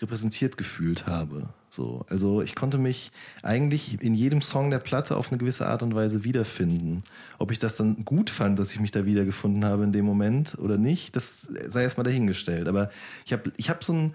repräsentiert 0.00 0.56
gefühlt 0.56 1.06
habe. 1.06 1.48
So, 1.76 2.06
also 2.08 2.40
ich 2.40 2.54
konnte 2.54 2.78
mich 2.78 3.12
eigentlich 3.42 4.02
in 4.02 4.14
jedem 4.14 4.40
Song 4.40 4.70
der 4.70 4.78
Platte 4.78 5.14
auf 5.14 5.30
eine 5.30 5.38
gewisse 5.38 5.66
Art 5.66 5.82
und 5.82 5.94
Weise 5.94 6.24
wiederfinden. 6.24 7.04
Ob 7.38 7.52
ich 7.52 7.58
das 7.58 7.76
dann 7.76 8.04
gut 8.06 8.30
fand, 8.30 8.58
dass 8.58 8.72
ich 8.72 8.80
mich 8.80 8.92
da 8.92 9.04
wiedergefunden 9.04 9.64
habe 9.66 9.84
in 9.84 9.92
dem 9.92 10.06
Moment 10.06 10.58
oder 10.58 10.78
nicht, 10.78 11.14
das 11.14 11.42
sei 11.42 11.82
erstmal 11.82 12.04
dahingestellt. 12.04 12.66
Aber 12.66 12.88
ich 13.26 13.34
habe 13.34 13.52
ich 13.58 13.68
hab 13.68 13.84
so 13.84 13.92
ein, 13.92 14.14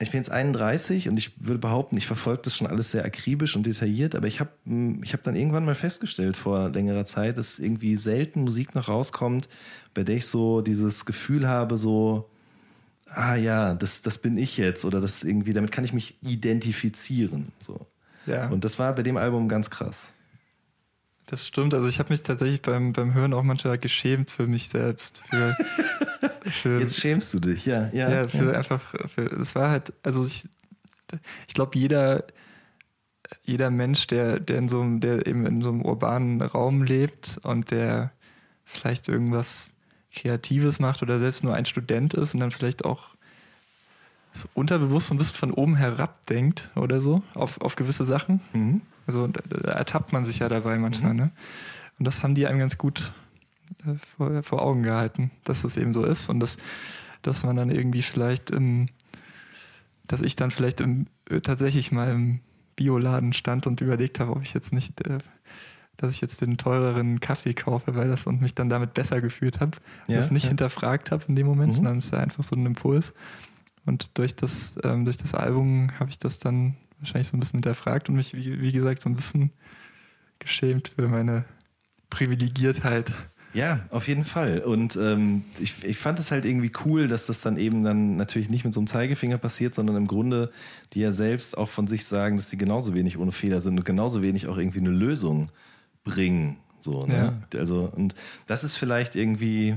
ich 0.00 0.10
bin 0.10 0.18
jetzt 0.18 0.30
31 0.30 1.08
und 1.08 1.16
ich 1.16 1.32
würde 1.38 1.58
behaupten, 1.58 1.96
ich 1.96 2.06
verfolge 2.06 2.42
das 2.42 2.56
schon 2.56 2.66
alles 2.66 2.90
sehr 2.90 3.06
akribisch 3.06 3.56
und 3.56 3.64
detailliert, 3.64 4.14
aber 4.14 4.26
ich 4.26 4.40
habe 4.40 4.50
hm, 4.66 5.02
ich 5.02 5.14
hab 5.14 5.22
dann 5.22 5.36
irgendwann 5.36 5.64
mal 5.64 5.74
festgestellt 5.74 6.36
vor 6.36 6.68
längerer 6.68 7.06
Zeit, 7.06 7.38
dass 7.38 7.58
irgendwie 7.58 7.96
selten 7.96 8.42
Musik 8.42 8.74
noch 8.74 8.88
rauskommt, 8.88 9.48
bei 9.94 10.02
der 10.02 10.16
ich 10.16 10.26
so 10.26 10.60
dieses 10.60 11.06
Gefühl 11.06 11.48
habe, 11.48 11.78
so, 11.78 12.28
ah 13.14 13.34
ja, 13.34 13.74
das, 13.74 14.02
das 14.02 14.18
bin 14.18 14.38
ich 14.38 14.56
jetzt 14.56 14.84
oder 14.84 15.00
das 15.00 15.22
irgendwie, 15.22 15.52
damit 15.52 15.72
kann 15.72 15.84
ich 15.84 15.92
mich 15.92 16.16
identifizieren. 16.22 17.52
So. 17.58 17.86
Ja. 18.26 18.48
Und 18.48 18.64
das 18.64 18.78
war 18.78 18.94
bei 18.94 19.02
dem 19.02 19.16
Album 19.16 19.48
ganz 19.48 19.70
krass. 19.70 20.12
Das 21.26 21.46
stimmt. 21.46 21.74
Also 21.74 21.88
ich 21.88 22.00
habe 22.00 22.12
mich 22.12 22.22
tatsächlich 22.22 22.60
beim, 22.60 22.92
beim 22.92 23.14
Hören 23.14 23.34
auch 23.34 23.44
manchmal 23.44 23.78
geschämt 23.78 24.30
für 24.30 24.46
mich 24.46 24.68
selbst. 24.68 25.22
Für, 25.24 25.56
für, 26.42 26.80
Jetzt 26.80 26.98
schämst 26.98 27.32
du 27.34 27.38
dich, 27.38 27.66
ja. 27.66 27.88
Ja, 27.92 28.10
ja 28.10 28.28
für 28.28 28.52
ja. 28.52 28.58
einfach, 28.58 28.80
für, 29.08 29.26
es 29.40 29.54
war 29.54 29.70
halt, 29.70 29.92
also 30.02 30.26
ich, 30.26 30.48
ich 31.46 31.54
glaube, 31.54 31.78
jeder, 31.78 32.24
jeder 33.44 33.70
Mensch, 33.70 34.08
der, 34.08 34.40
der 34.40 34.58
in 34.58 34.68
so 34.68 34.80
einem, 34.80 35.00
der 35.00 35.26
eben 35.26 35.46
in 35.46 35.62
so 35.62 35.68
einem 35.68 35.82
urbanen 35.82 36.42
Raum 36.42 36.82
lebt 36.82 37.38
und 37.44 37.70
der 37.70 38.12
vielleicht 38.64 39.08
irgendwas 39.08 39.72
Kreatives 40.12 40.78
macht 40.78 41.02
oder 41.02 41.18
selbst 41.18 41.44
nur 41.44 41.54
ein 41.54 41.66
Student 41.66 42.14
ist 42.14 42.34
und 42.34 42.40
dann 42.40 42.50
vielleicht 42.50 42.84
auch 42.84 43.14
so 44.32 44.48
unterbewusst 44.54 45.08
so 45.08 45.14
ein 45.14 45.18
bisschen 45.18 45.36
von 45.36 45.50
oben 45.52 45.76
herab 45.76 46.26
denkt 46.26 46.70
oder 46.76 47.00
so 47.00 47.22
auf, 47.34 47.60
auf 47.60 47.76
gewisse 47.76 48.04
Sachen. 48.04 48.40
Mhm. 48.52 48.82
Also 49.06 49.26
da, 49.26 49.40
da, 49.48 49.72
ertappt 49.72 50.12
man 50.12 50.24
sich 50.24 50.38
ja 50.38 50.48
dabei 50.48 50.78
manchmal, 50.78 51.12
mhm. 51.12 51.18
ne? 51.18 51.30
Und 51.98 52.04
das 52.04 52.22
haben 52.22 52.34
die 52.34 52.46
einem 52.46 52.58
ganz 52.58 52.78
gut 52.78 53.12
äh, 53.86 53.94
vor, 54.16 54.42
vor, 54.42 54.62
Augen 54.62 54.82
gehalten, 54.82 55.30
dass 55.44 55.62
das 55.62 55.76
eben 55.76 55.92
so 55.92 56.04
ist 56.04 56.28
und 56.28 56.40
dass, 56.40 56.56
dass 57.22 57.44
man 57.44 57.56
dann 57.56 57.70
irgendwie 57.70 58.02
vielleicht 58.02 58.50
im, 58.50 58.86
dass 60.06 60.22
ich 60.22 60.36
dann 60.36 60.50
vielleicht 60.50 60.80
im, 60.80 61.06
äh, 61.28 61.40
tatsächlich 61.40 61.92
mal 61.92 62.10
im 62.10 62.40
Bioladen 62.76 63.32
stand 63.32 63.66
und 63.66 63.80
überlegt 63.80 64.18
habe, 64.18 64.32
ob 64.32 64.42
ich 64.42 64.54
jetzt 64.54 64.72
nicht 64.72 65.06
äh, 65.06 65.18
dass 66.00 66.14
ich 66.14 66.20
jetzt 66.20 66.40
den 66.40 66.56
teureren 66.56 67.20
Kaffee 67.20 67.52
kaufe, 67.52 67.94
weil 67.94 68.08
das 68.08 68.26
und 68.26 68.40
mich 68.40 68.54
dann 68.54 68.70
damit 68.70 68.94
besser 68.94 69.20
gefühlt 69.20 69.60
habe. 69.60 69.72
Ja, 70.08 70.16
das 70.16 70.30
nicht 70.30 70.44
ja. 70.44 70.48
hinterfragt 70.48 71.10
habe 71.10 71.24
in 71.28 71.36
dem 71.36 71.46
Moment, 71.46 71.72
mhm. 71.72 71.76
sondern 71.76 71.98
es 71.98 72.06
ist 72.06 72.14
einfach 72.14 72.42
so 72.42 72.56
ein 72.56 72.64
Impuls. 72.64 73.12
Und 73.84 74.10
durch 74.14 74.34
das, 74.34 74.76
ähm, 74.82 75.04
durch 75.04 75.18
das 75.18 75.34
Album 75.34 75.90
habe 75.98 76.10
ich 76.10 76.18
das 76.18 76.38
dann 76.38 76.76
wahrscheinlich 77.00 77.28
so 77.28 77.36
ein 77.36 77.40
bisschen 77.40 77.58
hinterfragt 77.58 78.08
und 78.08 78.16
mich, 78.16 78.34
wie, 78.34 78.60
wie 78.60 78.72
gesagt, 78.72 79.02
so 79.02 79.10
ein 79.10 79.16
bisschen 79.16 79.50
geschämt 80.38 80.88
für 80.88 81.08
meine 81.08 81.44
Privilegiertheit. 82.08 83.12
Ja, 83.52 83.80
auf 83.90 84.06
jeden 84.06 84.24
Fall. 84.24 84.60
Und 84.60 84.96
ähm, 84.96 85.42
ich, 85.58 85.84
ich 85.84 85.98
fand 85.98 86.18
es 86.18 86.30
halt 86.30 86.44
irgendwie 86.44 86.70
cool, 86.84 87.08
dass 87.08 87.26
das 87.26 87.40
dann 87.40 87.58
eben 87.58 87.82
dann 87.82 88.16
natürlich 88.16 88.48
nicht 88.48 88.64
mit 88.64 88.72
so 88.72 88.80
einem 88.80 88.86
Zeigefinger 88.86 89.38
passiert, 89.38 89.74
sondern 89.74 89.96
im 89.96 90.06
Grunde 90.06 90.50
die 90.94 91.00
ja 91.00 91.12
selbst 91.12 91.58
auch 91.58 91.68
von 91.68 91.86
sich 91.86 92.04
sagen, 92.06 92.36
dass 92.36 92.48
sie 92.48 92.58
genauso 92.58 92.94
wenig 92.94 93.18
ohne 93.18 93.32
Fehler 93.32 93.60
sind 93.60 93.78
und 93.78 93.84
genauso 93.84 94.22
wenig 94.22 94.46
auch 94.46 94.56
irgendwie 94.56 94.78
eine 94.78 94.90
Lösung 94.90 95.50
bringen. 96.10 96.56
So, 96.78 97.00
ne? 97.06 97.40
Ja. 97.52 97.58
Also, 97.58 97.90
und 97.94 98.14
das 98.46 98.64
ist 98.64 98.76
vielleicht 98.76 99.14
irgendwie, 99.16 99.76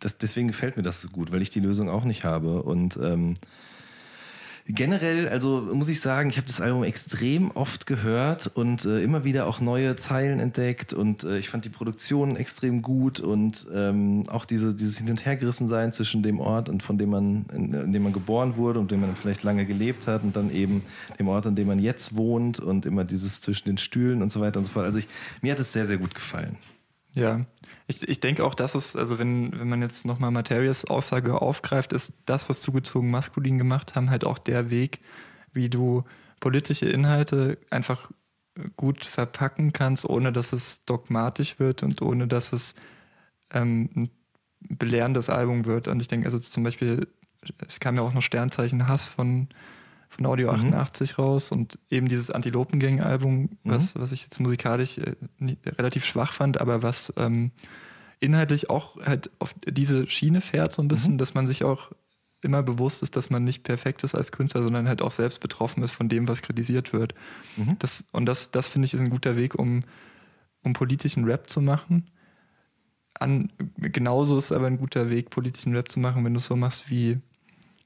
das, 0.00 0.18
deswegen 0.18 0.48
gefällt 0.48 0.76
mir 0.76 0.82
das 0.82 1.00
so 1.00 1.08
gut, 1.08 1.32
weil 1.32 1.42
ich 1.42 1.50
die 1.50 1.60
Lösung 1.60 1.88
auch 1.88 2.04
nicht 2.04 2.24
habe. 2.24 2.62
Und 2.62 2.98
ähm, 3.02 3.34
generell, 4.68 5.28
also 5.28 5.62
muss 5.72 5.88
ich 5.88 6.00
sagen, 6.00 6.28
ich 6.28 6.36
habe 6.36 6.46
das 6.46 6.60
Album 6.60 6.84
extrem 6.84 7.50
oft 7.52 7.86
gehört 7.86 8.48
und 8.48 8.84
äh, 8.84 9.02
immer 9.02 9.24
wieder 9.24 9.46
auch 9.46 9.60
neue 9.60 9.96
Zeilen 9.96 10.40
entdeckt 10.40 10.92
und 10.92 11.24
äh, 11.24 11.38
ich 11.38 11.48
fand 11.48 11.64
die 11.64 11.70
Produktion 11.70 12.36
extrem 12.36 12.82
gut 12.82 13.18
und 13.18 13.66
ähm, 13.74 14.24
auch 14.28 14.44
diese, 14.44 14.74
dieses 14.74 14.98
Hin- 14.98 15.08
und 15.08 15.24
Hergerissensein 15.24 15.92
zwischen 15.92 16.22
dem 16.22 16.38
Ort 16.38 16.68
und 16.68 16.82
von 16.82 16.98
dem 16.98 17.10
man, 17.10 17.46
in, 17.54 17.72
in, 17.72 17.92
dem 17.94 18.02
man 18.02 18.12
geboren 18.12 18.56
wurde 18.56 18.78
und 18.78 18.90
dem 18.90 19.00
man 19.00 19.16
vielleicht 19.16 19.42
lange 19.42 19.64
gelebt 19.64 20.06
hat 20.06 20.22
und 20.22 20.36
dann 20.36 20.50
eben 20.50 20.82
dem 21.18 21.28
Ort, 21.28 21.46
an 21.46 21.56
dem 21.56 21.68
man 21.68 21.78
jetzt 21.78 22.16
wohnt 22.16 22.60
und 22.60 22.84
immer 22.84 23.04
dieses 23.04 23.40
zwischen 23.40 23.68
den 23.68 23.78
Stühlen 23.78 24.20
und 24.20 24.30
so 24.30 24.40
weiter 24.40 24.58
und 24.58 24.64
so 24.64 24.70
fort. 24.70 24.84
Also 24.84 24.98
ich, 24.98 25.08
mir 25.40 25.52
hat 25.52 25.60
es 25.60 25.72
sehr, 25.72 25.86
sehr 25.86 25.96
gut 25.96 26.14
gefallen. 26.14 26.58
Ja, 27.14 27.46
ich, 27.88 28.06
ich 28.06 28.20
denke 28.20 28.44
auch, 28.44 28.54
dass 28.54 28.74
es, 28.74 28.94
also 28.94 29.18
wenn, 29.18 29.58
wenn 29.58 29.68
man 29.68 29.80
jetzt 29.80 30.04
nochmal 30.04 30.30
Materias 30.30 30.84
Aussage 30.84 31.40
aufgreift, 31.40 31.92
ist 31.92 32.12
das, 32.26 32.48
was 32.48 32.60
zugezogen 32.60 33.10
maskulin 33.10 33.58
gemacht 33.58 33.96
haben, 33.96 34.10
halt 34.10 34.24
auch 34.24 34.38
der 34.38 34.70
Weg, 34.70 35.00
wie 35.52 35.70
du 35.70 36.04
politische 36.38 36.86
Inhalte 36.86 37.58
einfach 37.70 38.10
gut 38.76 39.04
verpacken 39.04 39.72
kannst, 39.72 40.04
ohne 40.04 40.32
dass 40.32 40.52
es 40.52 40.84
dogmatisch 40.84 41.58
wird 41.58 41.82
und 41.82 42.02
ohne 42.02 42.28
dass 42.28 42.52
es 42.52 42.74
ähm, 43.52 43.88
ein 43.96 44.10
belehrendes 44.60 45.30
Album 45.30 45.64
wird. 45.64 45.88
Und 45.88 46.00
ich 46.00 46.08
denke, 46.08 46.26
also 46.26 46.38
zum 46.38 46.64
Beispiel, 46.64 47.08
es 47.66 47.80
kam 47.80 47.96
ja 47.96 48.02
auch 48.02 48.12
noch 48.12 48.22
Sternzeichen 48.22 48.86
Hass 48.86 49.08
von, 49.08 49.48
von 50.08 50.26
Audio 50.26 50.50
88 50.50 51.16
mhm. 51.16 51.22
raus 51.22 51.52
und 51.52 51.78
eben 51.90 52.08
dieses 52.08 52.30
Antilopengang-Album, 52.30 53.38
mhm. 53.38 53.50
was, 53.64 53.94
was 53.94 54.12
ich 54.12 54.22
jetzt 54.22 54.40
musikalisch 54.40 54.98
äh, 54.98 55.16
nie, 55.38 55.58
relativ 55.66 56.04
schwach 56.04 56.32
fand, 56.32 56.60
aber 56.60 56.82
was 56.82 57.12
ähm, 57.16 57.52
inhaltlich 58.20 58.70
auch 58.70 58.96
halt 59.04 59.30
auf 59.38 59.54
diese 59.66 60.08
Schiene 60.08 60.40
fährt, 60.40 60.72
so 60.72 60.82
ein 60.82 60.88
bisschen, 60.88 61.14
mhm. 61.14 61.18
dass 61.18 61.34
man 61.34 61.46
sich 61.46 61.64
auch 61.64 61.92
immer 62.40 62.62
bewusst 62.62 63.02
ist, 63.02 63.16
dass 63.16 63.30
man 63.30 63.44
nicht 63.44 63.64
perfekt 63.64 64.04
ist 64.04 64.14
als 64.14 64.32
Künstler, 64.32 64.62
sondern 64.62 64.88
halt 64.88 65.02
auch 65.02 65.10
selbst 65.10 65.40
betroffen 65.40 65.82
ist 65.82 65.92
von 65.92 66.08
dem, 66.08 66.28
was 66.28 66.42
kritisiert 66.42 66.92
wird. 66.92 67.14
Mhm. 67.56 67.76
Das, 67.78 68.04
und 68.12 68.26
das, 68.26 68.50
das 68.50 68.68
finde 68.68 68.86
ich 68.86 68.94
ist 68.94 69.00
ein 69.00 69.10
guter 69.10 69.36
Weg, 69.36 69.56
um, 69.56 69.80
um 70.62 70.72
politischen 70.72 71.24
Rap 71.24 71.50
zu 71.50 71.60
machen. 71.60 72.10
An, 73.14 73.50
genauso 73.76 74.36
ist 74.36 74.52
aber 74.52 74.68
ein 74.68 74.78
guter 74.78 75.10
Weg, 75.10 75.30
politischen 75.30 75.74
Rap 75.74 75.90
zu 75.90 75.98
machen, 75.98 76.24
wenn 76.24 76.34
du 76.34 76.38
es 76.38 76.46
so 76.46 76.54
machst 76.54 76.90
wie 76.90 77.18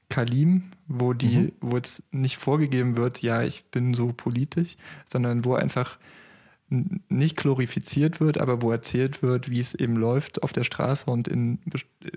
Kalim, 0.09 0.72
wo 0.87 1.13
die, 1.13 1.37
mhm. 1.37 1.51
wo 1.61 1.77
jetzt 1.77 2.03
nicht 2.11 2.37
vorgegeben 2.37 2.97
wird, 2.97 3.21
ja, 3.21 3.43
ich 3.43 3.65
bin 3.65 3.93
so 3.93 4.13
politisch, 4.13 4.75
sondern 5.09 5.45
wo 5.45 5.55
einfach 5.55 5.97
nicht 7.09 7.37
glorifiziert 7.37 8.19
wird, 8.19 8.39
aber 8.39 8.61
wo 8.61 8.71
erzählt 8.71 9.21
wird, 9.21 9.49
wie 9.49 9.59
es 9.59 9.75
eben 9.75 9.95
läuft 9.95 10.41
auf 10.41 10.53
der 10.53 10.63
Straße 10.63 11.09
und 11.09 11.27
in, 11.27 11.59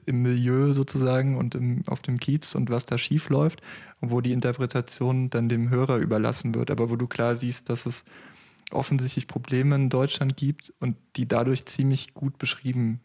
im 0.06 0.22
Milieu 0.22 0.72
sozusagen 0.72 1.36
und 1.36 1.54
im, 1.54 1.82
auf 1.88 2.00
dem 2.00 2.18
Kiez 2.18 2.54
und 2.54 2.70
was 2.70 2.86
da 2.86 2.96
schief 2.96 3.28
läuft 3.28 3.60
und 4.00 4.10
wo 4.10 4.20
die 4.20 4.32
Interpretation 4.32 5.28
dann 5.30 5.48
dem 5.48 5.68
Hörer 5.68 5.98
überlassen 5.98 6.54
wird, 6.54 6.70
aber 6.70 6.90
wo 6.90 6.96
du 6.96 7.06
klar 7.06 7.36
siehst, 7.36 7.68
dass 7.68 7.86
es 7.86 8.04
offensichtlich 8.70 9.26
Probleme 9.26 9.74
in 9.74 9.90
Deutschland 9.90 10.36
gibt 10.36 10.72
und 10.80 10.96
die 11.16 11.28
dadurch 11.28 11.66
ziemlich 11.66 12.14
gut 12.14 12.38
beschrieben 12.38 13.00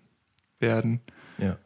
werden. 0.60 1.02
Ja. 1.38 1.58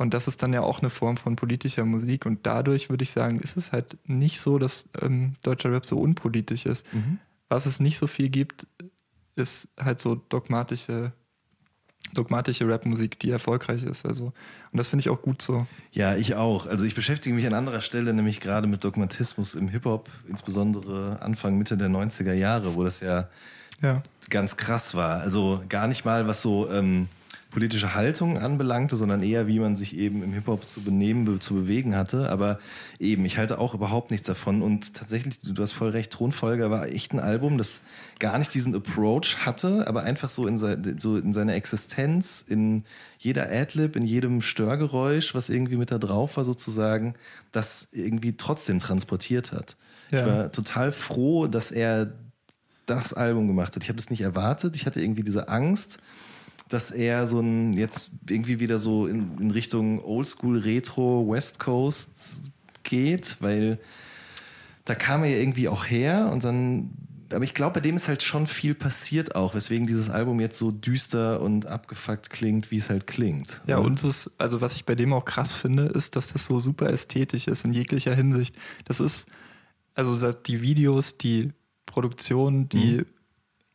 Und 0.00 0.14
das 0.14 0.28
ist 0.28 0.42
dann 0.42 0.52
ja 0.52 0.62
auch 0.62 0.80
eine 0.80 0.90
Form 0.90 1.16
von 1.16 1.36
politischer 1.36 1.84
Musik 1.84 2.26
und 2.26 2.46
dadurch 2.46 2.90
würde 2.90 3.02
ich 3.02 3.10
sagen, 3.10 3.40
ist 3.40 3.56
es 3.56 3.72
halt 3.72 3.98
nicht 4.06 4.40
so, 4.40 4.58
dass 4.58 4.86
ähm, 5.00 5.34
deutscher 5.42 5.72
Rap 5.72 5.84
so 5.84 5.98
unpolitisch 5.98 6.66
ist. 6.66 6.92
Mhm. 6.92 7.18
Was 7.48 7.66
es 7.66 7.80
nicht 7.80 7.98
so 7.98 8.06
viel 8.06 8.28
gibt, 8.28 8.66
ist 9.34 9.68
halt 9.78 10.00
so 10.00 10.14
dogmatische 10.14 11.12
dogmatische 12.14 12.68
Rapmusik, 12.68 13.18
die 13.18 13.30
erfolgreich 13.30 13.82
ist. 13.84 14.06
Also, 14.06 14.26
und 14.26 14.76
das 14.76 14.88
finde 14.88 15.00
ich 15.00 15.10
auch 15.10 15.22
gut 15.22 15.42
so. 15.42 15.66
Ja, 15.92 16.16
ich 16.16 16.34
auch. 16.34 16.66
Also 16.66 16.84
ich 16.84 16.94
beschäftige 16.94 17.34
mich 17.34 17.46
an 17.46 17.54
anderer 17.54 17.80
Stelle 17.80 18.14
nämlich 18.14 18.40
gerade 18.40 18.66
mit 18.66 18.84
Dogmatismus 18.84 19.54
im 19.54 19.68
Hip-Hop, 19.68 20.08
insbesondere 20.26 21.20
Anfang, 21.20 21.58
Mitte 21.58 21.76
der 21.76 21.88
90er 21.88 22.32
Jahre, 22.32 22.74
wo 22.74 22.84
das 22.84 23.00
ja, 23.00 23.28
ja. 23.82 24.02
ganz 24.30 24.56
krass 24.56 24.94
war. 24.94 25.20
Also 25.20 25.62
gar 25.68 25.86
nicht 25.86 26.04
mal, 26.04 26.26
was 26.26 26.42
so 26.42 26.70
ähm, 26.70 27.08
politische 27.50 27.94
Haltung 27.94 28.36
anbelangte, 28.36 28.96
sondern 28.96 29.22
eher, 29.22 29.46
wie 29.46 29.58
man 29.58 29.74
sich 29.74 29.96
eben 29.96 30.22
im 30.22 30.32
Hip-Hop 30.32 30.66
zu 30.66 30.82
benehmen, 30.82 31.40
zu 31.40 31.54
bewegen 31.54 31.96
hatte. 31.96 32.30
Aber 32.30 32.58
eben, 32.98 33.24
ich 33.24 33.38
halte 33.38 33.58
auch 33.58 33.74
überhaupt 33.74 34.10
nichts 34.10 34.26
davon. 34.26 34.60
Und 34.60 34.94
tatsächlich, 34.94 35.38
du 35.38 35.60
hast 35.62 35.72
voll 35.72 35.90
recht, 35.90 36.12
Thronfolger 36.12 36.70
war 36.70 36.88
echt 36.88 37.14
ein 37.14 37.20
Album, 37.20 37.56
das 37.56 37.80
gar 38.18 38.38
nicht 38.38 38.52
diesen 38.52 38.74
Approach 38.74 39.38
hatte, 39.46 39.86
aber 39.86 40.02
einfach 40.02 40.28
so 40.28 40.46
in, 40.46 40.58
so 40.58 41.16
in 41.16 41.32
seiner 41.32 41.54
Existenz, 41.54 42.44
in 42.46 42.84
jeder 43.18 43.50
Adlib, 43.50 43.96
in 43.96 44.04
jedem 44.04 44.42
Störgeräusch, 44.42 45.34
was 45.34 45.48
irgendwie 45.48 45.76
mit 45.76 45.90
da 45.90 45.98
drauf 45.98 46.36
war, 46.36 46.44
sozusagen, 46.44 47.14
das 47.50 47.88
irgendwie 47.92 48.36
trotzdem 48.36 48.78
transportiert 48.78 49.52
hat. 49.52 49.76
Ja. 50.10 50.20
Ich 50.20 50.26
war 50.26 50.52
total 50.52 50.92
froh, 50.92 51.46
dass 51.46 51.70
er 51.70 52.12
das 52.84 53.12
Album 53.12 53.46
gemacht 53.46 53.74
hat. 53.74 53.82
Ich 53.82 53.88
habe 53.88 53.98
es 53.98 54.10
nicht 54.10 54.22
erwartet. 54.22 54.76
Ich 54.76 54.86
hatte 54.86 55.00
irgendwie 55.00 55.22
diese 55.22 55.48
Angst, 55.48 55.98
dass 56.68 56.90
er 56.90 57.26
so 57.26 57.40
ein 57.40 57.72
jetzt 57.72 58.10
irgendwie 58.28 58.60
wieder 58.60 58.78
so 58.78 59.06
in, 59.06 59.38
in 59.38 59.50
Richtung 59.50 60.02
Oldschool 60.04 60.58
Retro 60.58 61.26
West 61.28 61.58
Coast 61.58 62.50
geht, 62.82 63.36
weil 63.40 63.78
da 64.84 64.94
kam 64.94 65.22
er 65.22 65.30
ja 65.30 65.38
irgendwie 65.38 65.68
auch 65.68 65.84
her 65.84 66.30
und 66.32 66.44
dann 66.44 66.90
aber 67.32 67.44
ich 67.44 67.54
glaube, 67.54 67.74
bei 67.74 67.80
dem 67.80 67.96
ist 67.96 68.08
halt 68.08 68.22
schon 68.22 68.46
viel 68.46 68.74
passiert 68.74 69.34
auch, 69.34 69.54
weswegen 69.54 69.86
dieses 69.86 70.08
Album 70.08 70.40
jetzt 70.40 70.58
so 70.58 70.70
düster 70.70 71.40
und 71.40 71.66
abgefuckt 71.66 72.30
klingt, 72.30 72.70
wie 72.70 72.78
es 72.78 72.88
halt 72.88 73.06
klingt. 73.06 73.60
Ja, 73.66 73.78
und 73.78 74.02
es, 74.02 74.30
also 74.38 74.60
was 74.60 74.74
ich 74.74 74.86
bei 74.86 74.94
dem 74.94 75.12
auch 75.12 75.24
krass 75.24 75.54
finde, 75.54 75.84
ist, 75.84 76.16
dass 76.16 76.32
das 76.32 76.46
so 76.46 76.58
super 76.58 76.90
ästhetisch 76.90 77.46
ist 77.46 77.64
in 77.64 77.74
jeglicher 77.74 78.14
Hinsicht. 78.14 78.56
Das 78.86 79.00
ist, 79.00 79.26
also 79.94 80.32
die 80.32 80.62
Videos, 80.62 81.18
die 81.18 81.52
Produktion, 81.84 82.68
die, 82.68 82.98
mhm. 82.98 83.06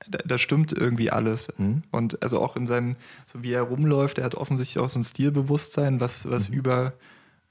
Da, 0.08 0.20
da, 0.26 0.38
stimmt 0.38 0.72
irgendwie 0.72 1.12
alles. 1.12 1.50
Mhm. 1.58 1.84
Und 1.92 2.22
also 2.22 2.42
auch 2.42 2.56
in 2.56 2.68
seinem, 2.68 2.96
so 3.26 3.44
wie 3.44 3.54
er 3.54 3.64
rumläuft, 3.64 4.18
er 4.18 4.26
hat 4.26 4.36
offensichtlich 4.36 4.84
auch 4.84 4.90
so 4.90 5.00
ein 5.00 5.04
Stilbewusstsein, 5.04 6.00
was, 6.00 6.30
was 6.30 6.50
mhm. 6.50 6.56
über 6.56 6.94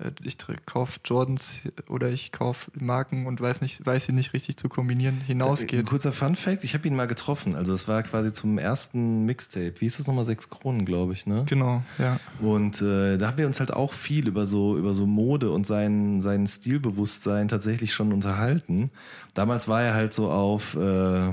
äh, 0.02 0.10
ich 0.22 0.36
kaufe 0.66 1.00
Jordans 1.04 1.60
oder 1.88 2.08
ich 2.10 2.32
kaufe 2.32 2.70
Marken 2.78 3.26
und 3.26 3.40
weiß 3.40 3.60
nicht, 3.60 3.84
weiß 3.84 4.06
sie 4.06 4.12
nicht 4.12 4.32
richtig 4.32 4.56
zu 4.56 4.68
kombinieren, 4.68 5.20
hinausgeht. 5.26 5.80
Ein 5.80 5.86
kurzer 5.86 6.12
Fun 6.12 6.36
Fact, 6.36 6.64
ich 6.64 6.74
habe 6.74 6.86
ihn 6.88 6.96
mal 6.96 7.06
getroffen. 7.06 7.54
Also 7.54 7.72
es 7.72 7.88
war 7.88 8.02
quasi 8.02 8.32
zum 8.32 8.58
ersten 8.58 9.24
Mixtape. 9.24 9.74
Wie 9.78 9.86
ist 9.86 9.98
das 9.98 10.06
nochmal? 10.06 10.24
Sechs 10.24 10.48
Kronen, 10.48 10.84
glaube 10.84 11.12
ich, 11.12 11.26
ne? 11.26 11.44
Genau, 11.48 11.82
ja. 11.98 12.18
Und 12.40 12.80
äh, 12.80 13.18
da 13.18 13.28
haben 13.28 13.38
wir 13.38 13.46
uns 13.46 13.58
halt 13.58 13.72
auch 13.72 13.92
viel 13.92 14.28
über 14.28 14.46
so, 14.46 14.76
über 14.76 14.94
so 14.94 15.06
Mode 15.06 15.50
und 15.50 15.66
sein, 15.66 16.20
sein 16.20 16.46
Stilbewusstsein 16.46 17.48
tatsächlich 17.48 17.92
schon 17.92 18.12
unterhalten. 18.12 18.90
Damals 19.34 19.68
war 19.68 19.82
er 19.82 19.94
halt 19.94 20.14
so 20.14 20.30
auf 20.30 20.76
äh, 20.76 21.32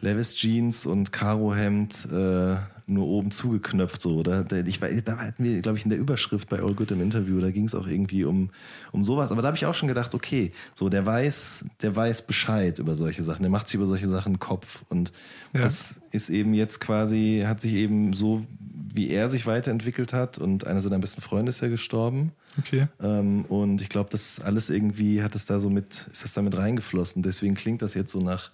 Levis 0.00 0.34
Jeans 0.34 0.86
und 0.86 1.12
Karo 1.12 1.54
Hemd 1.54 2.06
äh, 2.12 2.56
nur 2.88 3.06
oben 3.06 3.30
zugeknöpft 3.30 4.00
so. 4.00 4.16
Oder 4.16 4.44
ich 4.66 4.80
weiß, 4.80 5.04
da 5.04 5.18
hatten 5.18 5.44
wir, 5.44 5.60
glaube 5.60 5.78
ich, 5.78 5.84
in 5.84 5.90
der 5.90 5.98
Überschrift 5.98 6.48
bei 6.48 6.60
All 6.60 6.74
Good 6.74 6.92
im 6.92 7.02
Interview, 7.02 7.40
da 7.40 7.50
ging 7.50 7.64
es 7.64 7.74
auch 7.74 7.86
irgendwie 7.86 8.24
um, 8.24 8.50
um 8.92 9.04
sowas. 9.04 9.30
Aber 9.30 9.42
da 9.42 9.48
habe 9.48 9.56
ich 9.56 9.66
auch 9.66 9.74
schon 9.74 9.88
gedacht, 9.88 10.14
okay, 10.14 10.52
so 10.74 10.88
der 10.88 11.04
weiß, 11.04 11.66
der 11.82 11.94
weiß 11.94 12.22
Bescheid 12.26 12.78
über 12.78 12.96
solche 12.96 13.22
Sachen, 13.22 13.42
der 13.42 13.50
macht 13.50 13.68
sich 13.68 13.74
über 13.74 13.86
solche 13.86 14.08
Sachen 14.08 14.38
Kopf. 14.38 14.82
Und 14.88 15.12
ja. 15.52 15.60
das 15.60 16.00
ist 16.10 16.30
eben 16.30 16.54
jetzt 16.54 16.80
quasi, 16.80 17.44
hat 17.46 17.60
sich 17.60 17.74
eben 17.74 18.14
so, 18.14 18.46
wie 18.94 19.10
er 19.10 19.28
sich 19.28 19.46
weiterentwickelt 19.46 20.12
hat 20.12 20.38
und 20.38 20.66
einer 20.66 20.80
seiner 20.80 20.98
besten 20.98 21.20
Freunde 21.20 21.50
ist 21.50 21.60
ja 21.60 21.68
gestorben. 21.68 22.32
Okay. 22.58 22.88
Ähm, 23.02 23.44
und 23.44 23.82
ich 23.82 23.90
glaube, 23.90 24.08
das 24.10 24.40
alles 24.40 24.70
irgendwie 24.70 25.22
hat 25.22 25.34
es 25.34 25.44
da 25.44 25.60
so 25.60 25.68
mit, 25.68 26.06
ist 26.10 26.24
das 26.24 26.32
damit 26.32 26.56
reingeflossen. 26.56 27.22
Deswegen 27.22 27.54
klingt 27.54 27.82
das 27.82 27.94
jetzt 27.94 28.12
so 28.12 28.20
nach 28.20 28.50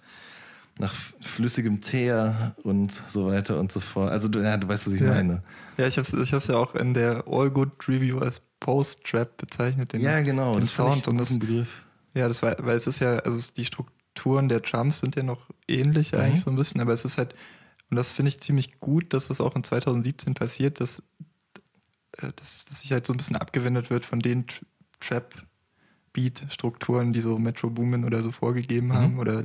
nach 0.77 0.93
flüssigem 0.93 1.81
Teer 1.81 2.53
und 2.63 2.91
so 2.91 3.27
weiter 3.27 3.59
und 3.59 3.71
so 3.71 3.79
fort. 3.79 4.11
Also 4.11 4.27
du, 4.27 4.39
ja, 4.39 4.57
du 4.57 4.67
weißt, 4.67 4.87
was 4.87 4.93
ich 4.93 5.01
ja. 5.01 5.07
meine. 5.07 5.41
Ja, 5.77 5.87
ich 5.87 5.97
habe 5.97 6.07
es 6.07 6.13
ich 6.13 6.47
ja 6.47 6.55
auch 6.55 6.75
in 6.75 6.93
der 6.93 7.23
All 7.27 7.49
Good 7.49 7.87
Review 7.87 8.19
als 8.19 8.41
Post-Trap 8.59 9.37
bezeichnet. 9.37 9.93
Den, 9.93 10.01
ja, 10.01 10.21
genau. 10.21 10.53
Den 10.53 10.61
das 10.61 10.75
Sound 10.75 11.07
und 11.07 11.17
das 11.17 11.39
Begriff. 11.39 11.85
Ja, 12.13 12.27
das 12.27 12.41
war, 12.41 12.55
weil 12.59 12.75
es 12.75 12.87
ist 12.87 12.99
ja, 12.99 13.17
also 13.19 13.53
die 13.55 13.65
Strukturen 13.65 14.49
der 14.49 14.61
Drums 14.61 14.99
sind 14.99 15.15
ja 15.15 15.23
noch 15.23 15.49
ähnlich 15.67 16.11
mhm. 16.11 16.19
eigentlich 16.19 16.41
so 16.41 16.49
ein 16.49 16.55
bisschen, 16.55 16.81
aber 16.81 16.93
es 16.93 17.05
ist 17.05 17.17
halt, 17.17 17.35
und 17.89 17.97
das 17.97 18.11
finde 18.11 18.29
ich 18.29 18.39
ziemlich 18.39 18.79
gut, 18.79 19.13
dass 19.13 19.27
das 19.27 19.41
auch 19.41 19.55
in 19.55 19.63
2017 19.63 20.33
passiert, 20.33 20.81
dass, 20.81 21.03
äh, 22.17 22.31
dass, 22.35 22.65
dass 22.65 22.79
sich 22.79 22.91
halt 22.91 23.05
so 23.05 23.13
ein 23.13 23.17
bisschen 23.17 23.37
abgewendet 23.37 23.89
wird 23.89 24.05
von 24.05 24.19
den 24.19 24.45
Trap-Beat-Strukturen, 24.99 27.13
die 27.13 27.21
so 27.21 27.37
Metro 27.37 27.69
Boomin 27.69 28.05
oder 28.05 28.21
so 28.21 28.31
vorgegeben 28.31 28.87
mhm. 28.87 28.93
haben 28.93 29.19
oder 29.19 29.43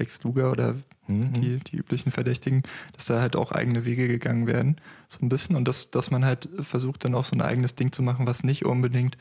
Lex 0.00 0.22
Luger 0.24 0.50
oder 0.50 0.74
mhm. 1.06 1.32
die, 1.34 1.58
die 1.58 1.76
üblichen 1.76 2.10
Verdächtigen, 2.10 2.62
dass 2.94 3.04
da 3.04 3.20
halt 3.20 3.36
auch 3.36 3.52
eigene 3.52 3.84
Wege 3.84 4.08
gegangen 4.08 4.46
werden, 4.46 4.76
so 5.06 5.24
ein 5.24 5.28
bisschen. 5.28 5.54
Und 5.54 5.68
dass, 5.68 5.90
dass 5.90 6.10
man 6.10 6.24
halt 6.24 6.48
versucht, 6.58 7.04
dann 7.04 7.14
auch 7.14 7.24
so 7.24 7.36
ein 7.36 7.42
eigenes 7.42 7.76
Ding 7.76 7.92
zu 7.92 8.02
machen, 8.02 8.26
was 8.26 8.42
nicht 8.42 8.64
unbedingt 8.64 9.16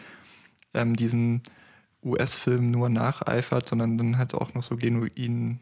ähm, 0.73 0.95
diesen 0.95 1.43
US-Film 2.03 2.71
nur 2.71 2.89
nacheifert, 2.89 3.67
sondern 3.67 3.97
dann 3.97 4.17
halt 4.17 4.33
auch 4.33 4.53
noch 4.53 4.63
so 4.63 4.77
genuin 4.77 5.59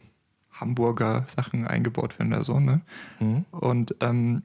Hamburger 0.51 1.25
Sachen 1.27 1.67
eingebaut 1.67 2.17
werden 2.17 2.33
oder 2.33 2.43
so, 2.43 2.59
ne? 2.59 2.81
Mhm. 3.19 3.45
Und 3.51 3.95
ähm, 4.01 4.43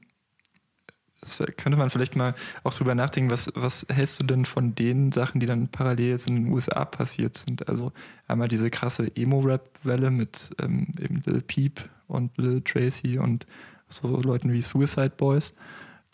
das 1.23 1.37
könnte 1.57 1.77
man 1.77 1.89
vielleicht 1.89 2.15
mal 2.15 2.35
auch 2.63 2.73
drüber 2.73 2.95
nachdenken, 2.95 3.31
was, 3.31 3.51
was 3.55 3.85
hältst 3.89 4.19
du 4.19 4.23
denn 4.25 4.45
von 4.45 4.75
den 4.75 5.11
Sachen, 5.11 5.39
die 5.39 5.45
dann 5.45 5.69
parallel 5.69 6.09
jetzt 6.09 6.27
in 6.27 6.35
den 6.35 6.53
USA 6.53 6.85
passiert 6.85 7.37
sind? 7.37 7.67
Also 7.69 7.91
einmal 8.27 8.47
diese 8.47 8.69
krasse 8.69 9.09
Emo-Rap-Welle 9.15 10.11
mit 10.11 10.51
ähm, 10.61 10.87
eben 10.99 11.21
Lil 11.25 11.41
Peep 11.41 11.89
und 12.07 12.37
Lil 12.37 12.61
Tracy 12.61 13.17
und 13.17 13.45
so 13.87 14.21
Leuten 14.21 14.51
wie 14.51 14.61
Suicide 14.61 15.13
Boys. 15.15 15.53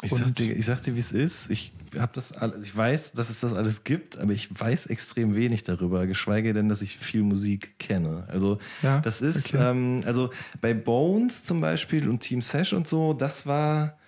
Ich 0.02 0.12
sag, 0.12 0.34
dir, 0.34 0.56
ich 0.56 0.66
sag 0.66 0.82
dir, 0.82 0.96
wie 0.96 1.00
es 1.00 1.12
ist. 1.12 1.50
Ich 1.50 1.74
habe 1.98 2.12
das 2.14 2.32
alles, 2.32 2.64
ich 2.64 2.76
weiß, 2.76 3.14
dass 3.14 3.30
es 3.30 3.42
das 3.42 3.54
alles 3.54 3.84
gibt, 3.84 4.18
aber 4.18 4.32
ich 4.32 4.48
weiß 4.58 4.86
extrem 4.86 5.36
wenig 5.36 5.64
darüber, 5.64 6.08
geschweige 6.08 6.54
denn, 6.54 6.70
dass 6.70 6.82
ich 6.82 6.98
viel 6.98 7.24
Musik 7.24 7.78
kenne. 7.80 8.24
Also 8.28 8.60
ja, 8.82 9.02
das 9.02 9.22
ist, 9.22 9.54
okay. 9.54 9.72
ähm, 9.72 10.04
also 10.06 10.30
bei 10.62 10.74
Bones 10.74 11.44
zum 11.44 11.60
Beispiel 11.60 12.08
und 12.08 12.20
Team 12.20 12.42
Sash 12.42 12.72
und 12.72 12.88
so, 12.88 13.14
das 13.14 13.46
war 13.46 13.99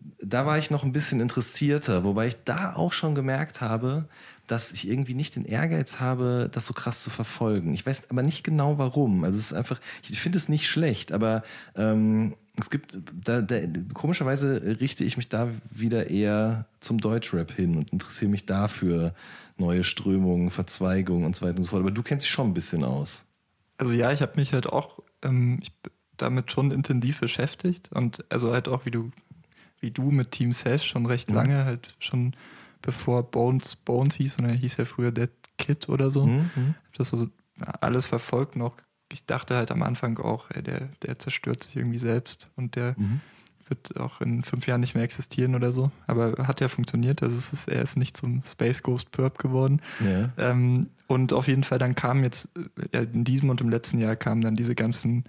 da 0.00 0.46
war 0.46 0.58
ich 0.58 0.70
noch 0.70 0.84
ein 0.84 0.92
bisschen 0.92 1.20
interessierter, 1.20 2.04
wobei 2.04 2.28
ich 2.28 2.36
da 2.44 2.74
auch 2.74 2.92
schon 2.92 3.14
gemerkt 3.14 3.60
habe, 3.60 4.08
dass 4.46 4.72
ich 4.72 4.88
irgendwie 4.88 5.14
nicht 5.14 5.36
den 5.36 5.44
Ehrgeiz 5.44 6.00
habe, 6.00 6.48
das 6.50 6.66
so 6.66 6.74
krass 6.74 7.02
zu 7.02 7.10
verfolgen. 7.10 7.74
Ich 7.74 7.84
weiß 7.84 8.10
aber 8.10 8.22
nicht 8.22 8.44
genau 8.44 8.78
warum. 8.78 9.24
Also 9.24 9.38
es 9.38 9.46
ist 9.46 9.52
einfach, 9.52 9.80
ich 10.08 10.20
finde 10.20 10.38
es 10.38 10.48
nicht 10.48 10.68
schlecht, 10.68 11.12
aber 11.12 11.42
ähm, 11.76 12.34
es 12.58 12.70
gibt, 12.70 12.98
da, 13.12 13.42
da, 13.42 13.60
komischerweise 13.94 14.78
richte 14.80 15.04
ich 15.04 15.16
mich 15.16 15.28
da 15.28 15.48
wieder 15.70 16.10
eher 16.10 16.66
zum 16.80 16.98
Deutschrap 16.98 17.52
hin 17.52 17.76
und 17.76 17.92
interessiere 17.92 18.30
mich 18.30 18.46
dafür 18.46 19.14
neue 19.58 19.84
Strömungen, 19.84 20.50
Verzweigungen 20.50 21.24
und 21.24 21.36
so 21.36 21.46
weiter 21.46 21.58
und 21.58 21.64
so 21.64 21.70
fort. 21.70 21.80
Aber 21.80 21.90
du 21.90 22.02
kennst 22.02 22.24
dich 22.24 22.32
schon 22.32 22.48
ein 22.48 22.54
bisschen 22.54 22.84
aus. 22.84 23.24
Also 23.76 23.92
ja, 23.92 24.12
ich 24.12 24.22
habe 24.22 24.32
mich 24.36 24.52
halt 24.54 24.66
auch 24.66 25.00
ähm, 25.22 25.60
damit 26.16 26.50
schon 26.50 26.70
intensiv 26.70 27.20
beschäftigt 27.20 27.90
und 27.92 28.24
also 28.28 28.52
halt 28.52 28.66
auch, 28.68 28.86
wie 28.86 28.90
du 28.90 29.10
wie 29.80 29.90
du 29.90 30.10
mit 30.10 30.32
Team 30.32 30.52
Sash 30.52 30.86
schon 30.86 31.06
recht 31.06 31.30
mhm. 31.30 31.36
lange, 31.36 31.64
halt 31.64 31.94
schon 31.98 32.34
bevor 32.82 33.22
Bones 33.24 33.76
Bones 33.76 34.16
hieß, 34.16 34.36
und 34.38 34.46
er 34.46 34.54
hieß 34.54 34.76
ja 34.76 34.84
früher 34.84 35.12
Dead 35.12 35.30
Kid 35.58 35.88
oder 35.88 36.10
so. 36.10 36.26
Mhm. 36.26 36.50
mhm. 36.54 36.74
Hab 36.86 36.94
das 36.94 37.08
so 37.10 37.28
alles 37.80 38.06
verfolgt 38.06 38.56
noch. 38.56 38.76
Ich 39.10 39.26
dachte 39.26 39.56
halt 39.56 39.70
am 39.70 39.82
Anfang 39.82 40.18
auch, 40.18 40.50
ey, 40.50 40.62
der, 40.62 40.88
der 41.02 41.18
zerstört 41.18 41.64
sich 41.64 41.76
irgendwie 41.76 41.98
selbst 41.98 42.48
und 42.56 42.76
der 42.76 42.94
mhm. 42.96 43.20
wird 43.68 43.98
auch 43.98 44.20
in 44.20 44.44
fünf 44.44 44.66
Jahren 44.66 44.80
nicht 44.80 44.94
mehr 44.94 45.02
existieren 45.02 45.54
oder 45.54 45.72
so. 45.72 45.90
Aber 46.06 46.46
hat 46.46 46.60
ja 46.60 46.68
funktioniert. 46.68 47.22
Also 47.22 47.36
es 47.36 47.52
ist, 47.52 47.68
er 47.68 47.82
ist 47.82 47.96
nicht 47.96 48.16
zum 48.16 48.42
Space 48.44 48.82
Ghost 48.82 49.10
Perp 49.10 49.38
geworden. 49.38 49.80
Ja. 50.04 50.30
Ähm, 50.36 50.88
und 51.08 51.32
auf 51.32 51.48
jeden 51.48 51.64
Fall 51.64 51.78
dann 51.78 51.94
kamen 51.94 52.22
jetzt, 52.22 52.50
in 52.92 53.24
diesem 53.24 53.50
und 53.50 53.60
im 53.60 53.70
letzten 53.70 53.98
Jahr 53.98 54.14
kamen 54.14 54.42
dann 54.42 54.56
diese 54.56 54.74
ganzen 54.74 55.24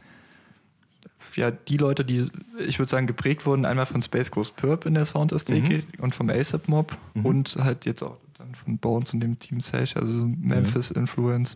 ja, 1.40 1.52
die 1.52 1.78
Leute, 1.78 2.04
die, 2.04 2.28
ich 2.60 2.80
würde 2.80 2.90
sagen, 2.90 3.08
geprägt 3.08 3.46
wurden, 3.46 3.66
einmal 3.66 3.86
von 3.86 4.02
Space 4.02 4.30
Ghost 4.30 4.58
Perp 4.58 4.86
in 4.86 4.94
der 4.94 5.06
Soundästhetik 5.06 5.86
mhm. 5.98 6.04
und 6.04 6.14
vom 6.14 6.30
ASAP 6.30 6.68
Mob 6.68 6.98
mhm. 7.14 7.26
und 7.26 7.56
halt 7.56 7.86
jetzt 7.86 8.04
auch 8.04 8.18
dann 8.38 8.54
von 8.56 8.78
Bones 8.78 9.14
und 9.14 9.22
dem 9.22 9.40
Team 9.40 9.62
Sash, 9.62 9.96
also 9.96 10.12
so 10.12 10.26
Memphis 10.26 10.92
Influence, 10.92 11.56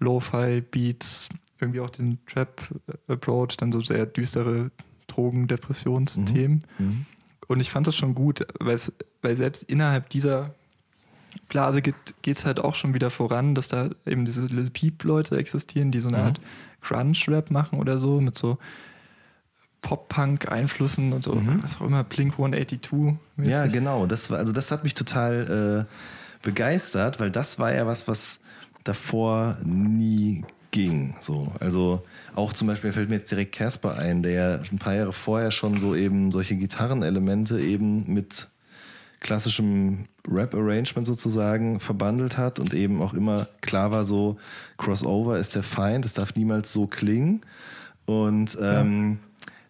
Lo-Fi 0.00 0.60
Beats, 0.60 1.28
irgendwie 1.60 1.78
auch 1.78 1.90
den 1.90 2.18
Trap 2.26 2.60
Approach, 3.06 3.56
dann 3.56 3.70
so 3.70 3.80
sehr 3.80 4.06
düstere 4.06 4.72
Drogen, 5.06 5.46
Depressionsthemen. 5.46 6.60
Mhm. 6.78 6.86
mhm. 6.86 7.06
Und 7.48 7.60
ich 7.60 7.70
fand 7.70 7.86
das 7.86 7.94
schon 7.94 8.16
gut, 8.16 8.44
weil 8.58 9.36
selbst 9.36 9.62
innerhalb 9.62 10.08
dieser 10.08 10.52
Blase 11.48 11.80
geht 11.80 11.94
es 12.24 12.44
halt 12.44 12.58
auch 12.58 12.74
schon 12.74 12.92
wieder 12.92 13.10
voran, 13.10 13.54
dass 13.54 13.68
da 13.68 13.88
eben 14.04 14.24
diese 14.24 14.46
Little 14.46 14.70
Peep-Leute 14.70 15.36
existieren, 15.36 15.92
die 15.92 16.00
so 16.00 16.08
eine 16.08 16.16
mhm. 16.16 16.24
Art 16.24 16.40
Crunch-Rap 16.80 17.52
machen 17.52 17.78
oder 17.78 17.98
so, 17.98 18.20
mit 18.20 18.34
so 18.34 18.58
Pop-Punk-Einflüssen 19.86 21.12
und 21.12 21.22
so, 21.22 21.34
mhm. 21.34 21.60
was 21.62 21.76
auch 21.76 21.86
immer, 21.86 22.02
Blink 22.02 22.32
182. 22.32 22.90
-mäßig. 23.38 23.48
Ja, 23.48 23.68
genau. 23.68 24.06
Das 24.06 24.30
war, 24.30 24.38
also 24.38 24.52
das 24.52 24.72
hat 24.72 24.82
mich 24.82 24.94
total 24.94 25.86
äh, 25.88 26.44
begeistert, 26.44 27.20
weil 27.20 27.30
das 27.30 27.60
war 27.60 27.72
ja 27.72 27.86
was, 27.86 28.08
was 28.08 28.40
davor 28.82 29.56
nie 29.64 30.44
ging. 30.72 31.14
So. 31.20 31.52
Also 31.60 32.02
auch 32.34 32.52
zum 32.52 32.66
Beispiel 32.66 32.92
fällt 32.92 33.08
mir 33.08 33.18
jetzt 33.18 33.30
direkt 33.30 33.54
Casper 33.54 33.96
ein, 33.96 34.24
der 34.24 34.60
ein 34.72 34.78
paar 34.78 34.94
Jahre 34.94 35.12
vorher 35.12 35.52
schon 35.52 35.78
so 35.78 35.94
eben 35.94 36.32
solche 36.32 36.56
Gitarrenelemente 36.56 37.60
eben 37.60 38.12
mit 38.12 38.48
klassischem 39.20 40.00
Rap-Arrangement 40.28 41.06
sozusagen 41.06 41.78
verbandelt 41.78 42.38
hat 42.38 42.58
und 42.58 42.74
eben 42.74 43.00
auch 43.00 43.14
immer 43.14 43.46
klar 43.60 43.92
war, 43.92 44.04
so 44.04 44.36
Crossover 44.78 45.38
ist 45.38 45.54
der 45.54 45.62
Feind, 45.62 46.04
es 46.04 46.12
darf 46.12 46.34
niemals 46.34 46.72
so 46.72 46.88
klingen. 46.88 47.42
Und 48.04 48.58
ähm. 48.60 49.20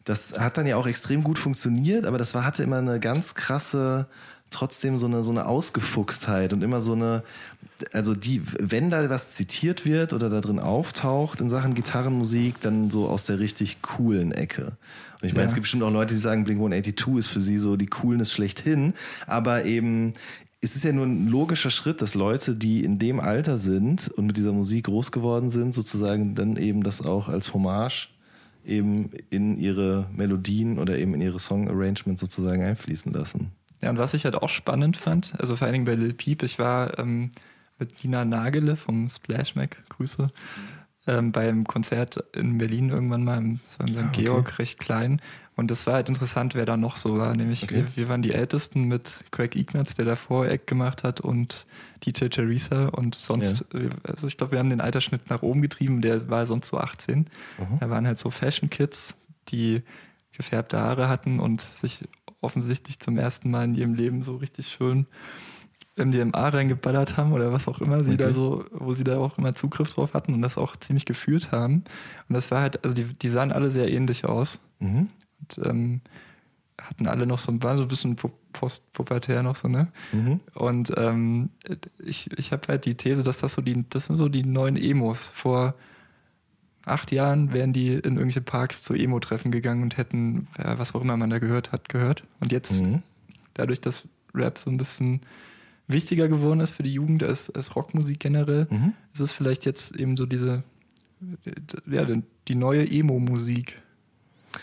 Das 0.07 0.39
hat 0.39 0.57
dann 0.57 0.67
ja 0.67 0.77
auch 0.77 0.87
extrem 0.87 1.23
gut 1.23 1.39
funktioniert, 1.39 2.07
aber 2.07 2.17
das 2.17 2.33
war, 2.33 2.45
hatte 2.45 2.63
immer 2.63 2.79
eine 2.79 3.01
ganz 3.01 3.35
krasse, 3.35 4.07
trotzdem 4.51 4.99
so 4.99 5.07
eine, 5.07 5.25
so 5.25 5.33
eine 5.33 5.47
Ausgefuchstheit 5.47 6.53
und 6.53 6.63
immer 6.63 6.81
so 6.81 6.93
eine, 6.93 7.25
also 7.93 8.15
die, 8.15 8.41
wenn 8.61 8.89
da 8.89 9.11
was 9.11 9.33
zitiert 9.33 9.85
wird 9.85 10.13
oder 10.13 10.31
da 10.31 10.41
drin 10.41 10.61
auftaucht 10.61 11.41
in 11.41 11.49
Sachen 11.49 11.75
Gitarrenmusik, 11.75 12.61
dann 12.61 12.89
so 12.89 13.09
aus 13.09 13.27
der 13.27 13.41
richtig 13.41 13.83
coolen 13.83 14.31
Ecke. 14.31 14.77
Und 15.21 15.29
ich 15.29 15.33
meine, 15.33 15.43
ja. 15.43 15.49
es 15.49 15.55
gibt 15.55 15.65
bestimmt 15.65 15.83
auch 15.83 15.91
Leute, 15.91 16.15
die 16.15 16.21
sagen, 16.21 16.45
Blink 16.45 16.61
182 16.61 17.17
ist 17.19 17.27
für 17.27 17.43
sie 17.43 17.59
so 17.59 17.77
die 17.77 17.87
Coolness 17.87 18.33
schlechthin, 18.33 18.95
aber 19.27 19.65
eben 19.65 20.13
es 20.61 20.77
ist 20.77 20.85
ja 20.85 20.93
nur 20.93 21.07
ein 21.07 21.29
logischer 21.29 21.71
Schritt, 21.71 22.01
dass 22.01 22.15
Leute, 22.15 22.55
die 22.55 22.85
in 22.85 23.01
dem 23.01 23.19
Alter 23.19 23.59
sind 23.59 24.09
und 24.09 24.27
mit 24.27 24.37
dieser 24.37 24.53
Musik 24.53 24.87
groß 24.87 25.11
geworden 25.11 25.51
sind, 25.51 25.75
sozusagen 25.75 26.37
dann 26.37 26.57
eben 26.57 26.85
das 26.85 27.03
auch 27.03 27.29
als 27.29 27.53
Hommage 27.53 28.09
eben 28.67 29.11
in 29.31 29.57
ihre 29.57 30.09
Melodien 30.13 30.79
oder 30.79 30.99
eben 30.99 31.15
in 31.15 31.21
ihre 31.21 31.41
Song-Arrangements 31.41 32.21
sozusagen 32.21 32.63
einfließen 32.63 33.13
lassen. 33.13 33.53
Ja, 33.83 33.91
und 33.91 33.99
was 33.99 34.15
ich 34.15 34.25
halt 34.25 34.35
auch 34.35 34.49
spannend 34.49 34.97
fand, 34.97 35.35
also 35.39 35.57
vor 35.57 35.67
allen 35.67 35.75
Dingen 35.75 35.85
bei 35.85 35.95
Lil 35.95 36.15
Peep, 36.15 36.43
ich 36.43 36.59
war 36.59 36.99
ähm, 36.99 37.31
mit 37.79 38.03
Nina 38.03 38.25
Nagele 38.25 38.77
vom 38.77 39.09
Splash 39.09 39.55
Mac, 39.55 39.83
Grüße, 39.91 40.29
ähm, 41.07 41.33
beim 41.33 41.65
Konzert 41.65 42.25
in 42.35 42.59
Berlin 42.59 42.89
irgendwann 42.91 43.25
mal, 43.25 43.39
im, 43.39 43.61
das 43.65 43.79
war 43.79 43.87
in 43.87 43.95
St. 43.95 44.01
Ah, 44.01 44.09
okay. 44.09 44.23
Georg, 44.23 44.59
recht 44.59 44.79
klein. 44.79 45.21
Und 45.57 45.71
das 45.71 45.87
war 45.87 45.95
halt 45.95 46.11
interessant, 46.11 46.55
wer 46.55 46.67
da 46.67 46.77
noch 46.77 46.97
so 46.97 47.19
war. 47.19 47.35
Nämlich 47.35 47.63
okay. 47.63 47.77
wir, 47.77 47.97
wir, 47.97 48.09
waren 48.11 48.21
die 48.21 48.33
Ältesten 48.33 48.85
mit 48.85 49.25
Craig 49.31 49.57
Ignatz, 49.57 49.95
der 49.95 50.05
davor 50.05 50.47
Eck 50.47 50.67
gemacht 50.67 51.03
hat 51.03 51.21
und 51.23 51.67
DJ 52.05 52.27
Teresa 52.27 52.89
und 52.89 53.15
sonst, 53.15 53.65
ja. 53.73 53.89
also 54.03 54.27
ich 54.27 54.37
glaube, 54.37 54.53
wir 54.53 54.59
haben 54.59 54.69
den 54.69 54.83
Altersschnitt 54.83 55.31
nach 55.31 55.43
oben 55.43 55.63
getrieben, 55.63 56.03
der 56.03 56.29
war 56.29 56.45
sonst 56.45 56.69
so 56.69 56.77
18. 56.77 57.21
Mhm. 57.21 57.79
Da 57.81 57.89
waren 57.89 58.07
halt 58.07 58.19
so 58.19 58.29
Fashion 58.31 58.69
Kids, 58.69 59.17
die 59.49 59.83
gefärbte 60.33 60.79
Haare 60.79 61.09
hatten 61.09 61.41
und 61.41 61.63
sich 61.63 62.05
offensichtlich 62.43 63.01
zum 63.01 63.17
ersten 63.17 63.51
Mal 63.51 63.65
in 63.65 63.75
ihrem 63.75 63.95
Leben 63.95 64.23
so 64.23 64.37
richtig 64.37 64.69
schön 64.69 65.07
MDMA 65.97 66.51
reingeballert 66.51 67.17
haben 67.17 67.33
oder 67.33 67.53
was 67.53 67.67
auch 67.67 67.81
immer 67.81 68.05
sie 68.05 68.13
okay. 68.13 68.25
da 68.25 68.33
so, 68.33 68.67
wo 68.71 68.93
sie 68.93 69.05
da 69.05 69.19
auch 69.19 69.39
immer 69.39 69.55
Zugriff 69.55 69.95
drauf 69.95 70.13
hatten 70.13 70.35
und 70.35 70.43
das 70.43 70.59
auch 70.59 70.77
ziemlich 70.77 71.07
gefühlt 71.07 71.53
haben. 71.53 71.85
Und 72.29 72.35
das 72.35 72.51
war 72.51 72.61
halt, 72.61 72.85
also 72.85 72.95
die, 72.95 73.05
die 73.05 73.31
sahen 73.31 73.51
alle 73.53 73.71
sehr 73.71 73.91
ähnlich 73.91 74.27
aus. 74.27 74.61
Mhm. 74.79 75.09
Und 75.57 75.67
ähm, 75.67 76.01
hatten 76.81 77.07
alle 77.07 77.27
noch 77.27 77.39
so, 77.39 77.53
waren 77.63 77.79
so 77.79 77.85
ein 77.85 77.89
bisschen 77.89 78.17
postpubertär 78.53 79.43
noch 79.43 79.57
so, 79.57 79.69
ne? 79.69 79.89
Mhm. 80.13 80.41
Und 80.55 80.93
ähm, 80.97 81.51
ich, 81.99 82.31
ich 82.39 82.53
habe 82.53 82.69
halt 82.69 82.85
die 82.85 82.97
These, 82.97 83.23
dass 83.23 83.39
das 83.39 83.55
so 83.55 83.63
die, 83.63 83.85
das 83.89 84.07
sind 84.07 84.17
so 84.17 84.29
die 84.29 84.45
neuen 84.45 84.77
Emos. 84.77 85.29
Vor 85.29 85.75
acht 86.85 87.13
Jahren 87.13 87.53
wären 87.53 87.73
die 87.73 87.95
in 87.95 88.17
irgendwelche 88.17 88.41
Parks 88.41 88.83
zu 88.83 88.95
Emo-Treffen 88.95 89.51
gegangen 89.51 89.83
und 89.83 89.97
hätten, 89.97 90.49
ja, 90.59 90.79
was 90.79 90.95
auch 90.95 91.01
immer 91.01 91.17
man 91.17 91.31
da 91.31 91.39
gehört 91.39 91.73
hat, 91.73 91.89
gehört. 91.89 92.23
Und 92.41 92.53
jetzt, 92.53 92.83
mhm. 92.83 93.03
dadurch, 93.55 93.81
dass 93.81 94.07
Rap 94.35 94.59
so 94.59 94.71
ein 94.71 94.77
bisschen 94.77 95.21
wichtiger 95.89 96.29
geworden 96.29 96.61
ist 96.61 96.73
für 96.73 96.83
die 96.83 96.93
Jugend 96.93 97.23
als, 97.23 97.51
als 97.51 97.75
Rockmusik 97.75 98.21
generell, 98.21 98.67
mhm. 98.71 98.93
ist 99.13 99.21
es 99.21 99.33
vielleicht 99.33 99.65
jetzt 99.65 99.97
eben 99.97 100.17
so 100.17 100.27
diese, 100.27 100.63
ja, 101.87 102.07
die 102.49 102.55
neue 102.55 102.89
Emo-Musik. 102.89 103.81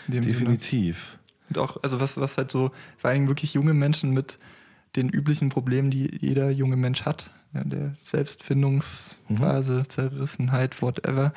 Definitiv. 0.08 1.18
Sinne. 1.18 1.20
Und 1.50 1.58
auch, 1.58 1.82
also 1.82 2.00
was, 2.00 2.16
was 2.16 2.38
halt 2.38 2.50
so, 2.50 2.70
vor 2.98 3.10
allem 3.10 3.28
wirklich 3.28 3.54
junge 3.54 3.74
Menschen 3.74 4.10
mit 4.10 4.38
den 4.96 5.08
üblichen 5.08 5.48
Problemen, 5.48 5.90
die 5.90 6.18
jeder 6.20 6.50
junge 6.50 6.76
Mensch 6.76 7.02
hat, 7.02 7.30
ja, 7.52 7.64
der 7.64 7.94
Selbstfindungsphase, 8.02 9.74
mhm. 9.74 9.88
Zerrissenheit, 9.88 10.80
whatever, 10.82 11.32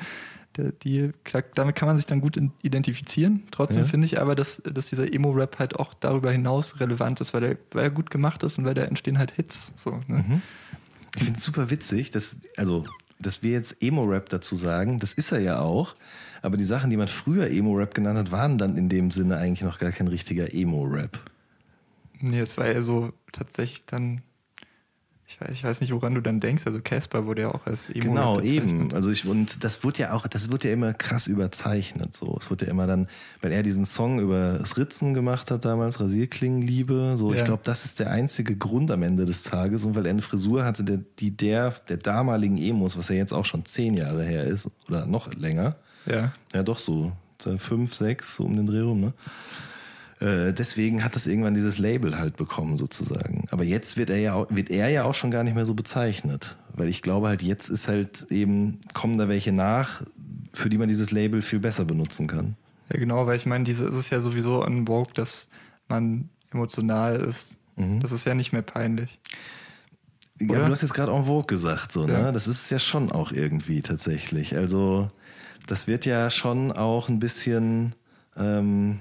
die, 0.82 1.12
damit 1.54 1.76
kann 1.76 1.86
man 1.86 1.96
sich 1.96 2.06
dann 2.06 2.20
gut 2.20 2.40
identifizieren. 2.62 3.44
Trotzdem 3.50 3.84
ja. 3.84 3.84
finde 3.84 4.06
ich 4.06 4.20
aber, 4.20 4.34
dass, 4.34 4.62
dass 4.64 4.86
dieser 4.86 5.12
Emo-Rap 5.12 5.58
halt 5.58 5.76
auch 5.76 5.94
darüber 5.94 6.32
hinaus 6.32 6.80
relevant 6.80 7.20
ist, 7.20 7.32
weil, 7.34 7.40
der, 7.40 7.58
weil 7.70 7.84
er 7.84 7.90
gut 7.90 8.10
gemacht 8.10 8.42
ist 8.42 8.58
und 8.58 8.64
weil 8.64 8.74
da 8.74 8.82
entstehen 8.82 9.18
halt 9.18 9.32
Hits. 9.32 9.72
So, 9.76 10.00
ne? 10.08 10.24
mhm. 10.26 10.42
Ich 11.16 11.24
finde 11.24 11.38
es 11.38 11.44
super 11.44 11.70
witzig, 11.70 12.10
dass, 12.10 12.40
also, 12.56 12.84
dass 13.20 13.42
wir 13.42 13.52
jetzt 13.52 13.76
Emo-Rap 13.82 14.28
dazu 14.28 14.56
sagen, 14.56 14.98
das 14.98 15.12
ist 15.12 15.32
er 15.32 15.40
ja 15.40 15.60
auch, 15.60 15.96
aber 16.42 16.56
die 16.56 16.64
Sachen, 16.64 16.90
die 16.90 16.96
man 16.96 17.08
früher 17.08 17.50
Emo-Rap 17.50 17.94
genannt 17.94 18.18
hat, 18.18 18.32
waren 18.32 18.58
dann 18.58 18.76
in 18.76 18.88
dem 18.88 19.10
Sinne 19.10 19.38
eigentlich 19.38 19.62
noch 19.62 19.78
gar 19.78 19.92
kein 19.92 20.08
richtiger 20.08 20.52
Emo-Rap. 20.52 21.18
Nee, 22.20 22.40
es 22.40 22.56
war 22.56 22.66
ja 22.66 22.80
so 22.80 23.12
tatsächlich 23.32 23.84
dann 23.86 24.22
ich 25.30 25.38
weiß, 25.38 25.50
ich 25.52 25.62
weiß 25.62 25.80
nicht, 25.82 25.92
woran 25.92 26.14
du 26.14 26.22
dann 26.22 26.40
denkst. 26.40 26.66
Also 26.66 26.80
Casper 26.82 27.26
wurde 27.26 27.42
ja 27.42 27.50
auch 27.50 27.66
als 27.66 27.90
Emo 27.90 28.00
Genau, 28.00 28.40
eben. 28.40 28.94
Also 28.94 29.10
ich, 29.10 29.26
und 29.26 29.62
das 29.62 29.84
wird 29.84 29.98
ja 29.98 30.14
auch, 30.14 30.26
das 30.26 30.50
wird 30.50 30.64
ja 30.64 30.72
immer 30.72 30.94
krass 30.94 31.26
überzeichnet. 31.26 32.14
So, 32.14 32.38
es 32.40 32.48
wird 32.48 32.62
ja 32.62 32.68
immer 32.68 32.86
dann, 32.86 33.08
weil 33.42 33.52
er 33.52 33.62
diesen 33.62 33.84
Song 33.84 34.20
über 34.20 34.56
das 34.58 34.78
Ritzen 34.78 35.12
gemacht 35.12 35.50
hat 35.50 35.66
damals, 35.66 36.00
Rasierklingenliebe. 36.00 37.16
So, 37.18 37.34
ja. 37.34 37.40
ich 37.40 37.44
glaube, 37.44 37.60
das 37.62 37.84
ist 37.84 38.00
der 38.00 38.10
einzige 38.10 38.56
Grund 38.56 38.90
am 38.90 39.02
Ende 39.02 39.26
des 39.26 39.42
Tages. 39.42 39.84
Und 39.84 39.94
weil 39.96 40.06
er 40.06 40.10
eine 40.10 40.22
Frisur 40.22 40.64
hatte, 40.64 40.82
der, 40.82 41.00
die 41.18 41.36
der 41.36 41.72
der 41.88 41.98
damaligen 41.98 42.56
Emos, 42.56 42.96
was 42.96 43.10
ja 43.10 43.16
jetzt 43.16 43.34
auch 43.34 43.44
schon 43.44 43.66
zehn 43.66 43.94
Jahre 43.94 44.24
her 44.24 44.44
ist 44.44 44.66
oder 44.88 45.04
noch 45.04 45.34
länger. 45.34 45.76
Ja. 46.06 46.32
Ja, 46.54 46.62
doch 46.62 46.78
so 46.78 47.12
fünf, 47.58 47.94
sechs 47.94 48.36
so 48.36 48.44
um 48.44 48.56
den 48.56 48.66
Dreh 48.66 48.80
rum. 48.80 49.02
Ne? 49.02 49.12
Äh, 50.20 50.52
deswegen 50.52 51.04
hat 51.04 51.14
das 51.14 51.26
irgendwann 51.26 51.54
dieses 51.54 51.78
Label 51.78 52.18
halt 52.18 52.36
bekommen 52.36 52.76
sozusagen. 52.76 53.46
Aber 53.50 53.64
jetzt 53.64 53.96
wird 53.96 54.10
er 54.10 54.18
ja 54.18 54.46
wird 54.50 54.70
er 54.70 54.88
ja 54.88 55.04
auch 55.04 55.14
schon 55.14 55.30
gar 55.30 55.44
nicht 55.44 55.54
mehr 55.54 55.66
so 55.66 55.74
bezeichnet, 55.74 56.56
weil 56.74 56.88
ich 56.88 57.02
glaube 57.02 57.28
halt 57.28 57.42
jetzt 57.42 57.68
ist 57.68 57.88
halt 57.88 58.30
eben 58.30 58.80
kommen 58.94 59.18
da 59.18 59.28
welche 59.28 59.52
nach, 59.52 60.02
für 60.52 60.68
die 60.68 60.78
man 60.78 60.88
dieses 60.88 61.10
Label 61.10 61.42
viel 61.42 61.60
besser 61.60 61.84
benutzen 61.84 62.26
kann. 62.26 62.56
Ja 62.90 62.98
genau, 62.98 63.26
weil 63.26 63.36
ich 63.36 63.46
meine, 63.46 63.64
diese 63.64 63.86
ist 63.86 63.94
es 63.94 64.10
ja 64.10 64.20
sowieso 64.20 64.62
an 64.62 64.86
Vogue, 64.86 65.12
dass 65.14 65.48
man 65.88 66.30
emotional 66.50 67.16
ist. 67.20 67.56
Mhm. 67.76 68.00
Das 68.00 68.12
ist 68.12 68.24
ja 68.24 68.34
nicht 68.34 68.52
mehr 68.52 68.62
peinlich. 68.62 69.20
Ja, 70.40 70.56
aber 70.56 70.66
du 70.66 70.72
hast 70.72 70.82
jetzt 70.82 70.94
gerade 70.94 71.12
en 71.12 71.24
vogue 71.24 71.46
gesagt, 71.46 71.92
so, 71.92 72.06
ne? 72.06 72.12
Ja. 72.12 72.32
Das 72.32 72.46
ist 72.46 72.62
es 72.62 72.70
ja 72.70 72.78
schon 72.78 73.10
auch 73.10 73.32
irgendwie 73.32 73.82
tatsächlich. 73.82 74.56
Also, 74.56 75.10
das 75.66 75.86
wird 75.86 76.06
ja 76.06 76.30
schon 76.30 76.70
auch 76.70 77.08
ein 77.08 77.18
bisschen, 77.18 77.94
ähm, 78.36 79.00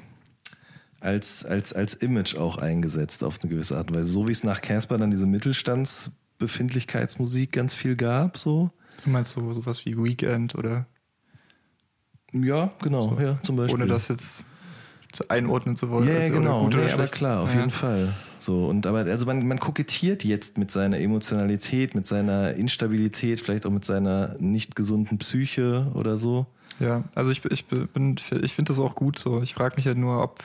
als, 0.99 1.45
als, 1.45 1.73
als 1.73 1.93
Image 1.93 2.36
auch 2.36 2.57
eingesetzt 2.57 3.23
auf 3.23 3.39
eine 3.41 3.51
gewisse 3.51 3.77
Art 3.77 3.89
und 3.89 3.97
Weise. 3.97 4.10
So 4.10 4.27
wie 4.27 4.31
es 4.31 4.43
nach 4.43 4.62
Casper 4.62 4.97
dann 4.97 5.12
diese 5.12 5.25
Mittelstandsbefindlichkeitsmusik 5.25 7.51
ganz 7.51 7.73
viel 7.73 7.95
gab, 7.95 8.38
so. 8.38 8.71
Du 9.03 9.12
meinst 9.12 9.31
so 9.31 9.53
sowas 9.53 9.86
wie 9.86 9.97
Weekend 9.97 10.55
oder? 10.55 10.88
Ja, 12.33 12.73
genau, 12.81 13.15
so. 13.15 13.23
ja, 13.23 13.39
zum 13.41 13.55
Beispiel. 13.55 13.81
Ohne 13.81 13.88
das 13.88 14.07
jetzt 14.07 14.43
einordnen 15.29 15.75
zu 15.75 15.89
wollen. 15.89 16.07
Ja, 16.07 16.19
ja 16.19 16.29
genau, 16.29 16.67
nee, 16.67 16.91
aber 16.91 17.07
klar, 17.07 17.41
auf 17.41 17.53
ja. 17.53 17.60
jeden 17.60 17.71
Fall. 17.71 18.13
So, 18.39 18.67
und 18.67 18.86
aber 18.86 18.99
also 18.99 19.25
man, 19.25 19.47
man 19.47 19.60
kokettiert 19.60 20.23
jetzt 20.23 20.57
mit 20.57 20.69
seiner 20.69 20.99
Emotionalität, 20.99 21.95
mit 21.95 22.05
seiner 22.05 22.53
Instabilität, 22.53 23.39
vielleicht 23.39 23.65
auch 23.65 23.71
mit 23.71 23.86
seiner 23.86 24.36
nicht 24.39 24.75
gesunden 24.75 25.17
Psyche 25.17 25.88
oder 25.93 26.17
so. 26.17 26.45
Ja, 26.79 27.03
also 27.15 27.31
ich, 27.31 27.43
ich 27.45 27.65
bin, 27.65 28.17
ich 28.43 28.53
finde 28.53 28.71
das 28.71 28.79
auch 28.79 28.93
gut 28.93 29.17
so. 29.17 29.41
Ich 29.41 29.55
frage 29.55 29.77
mich 29.77 29.88
halt 29.88 29.97
nur, 29.97 30.21
ob 30.21 30.43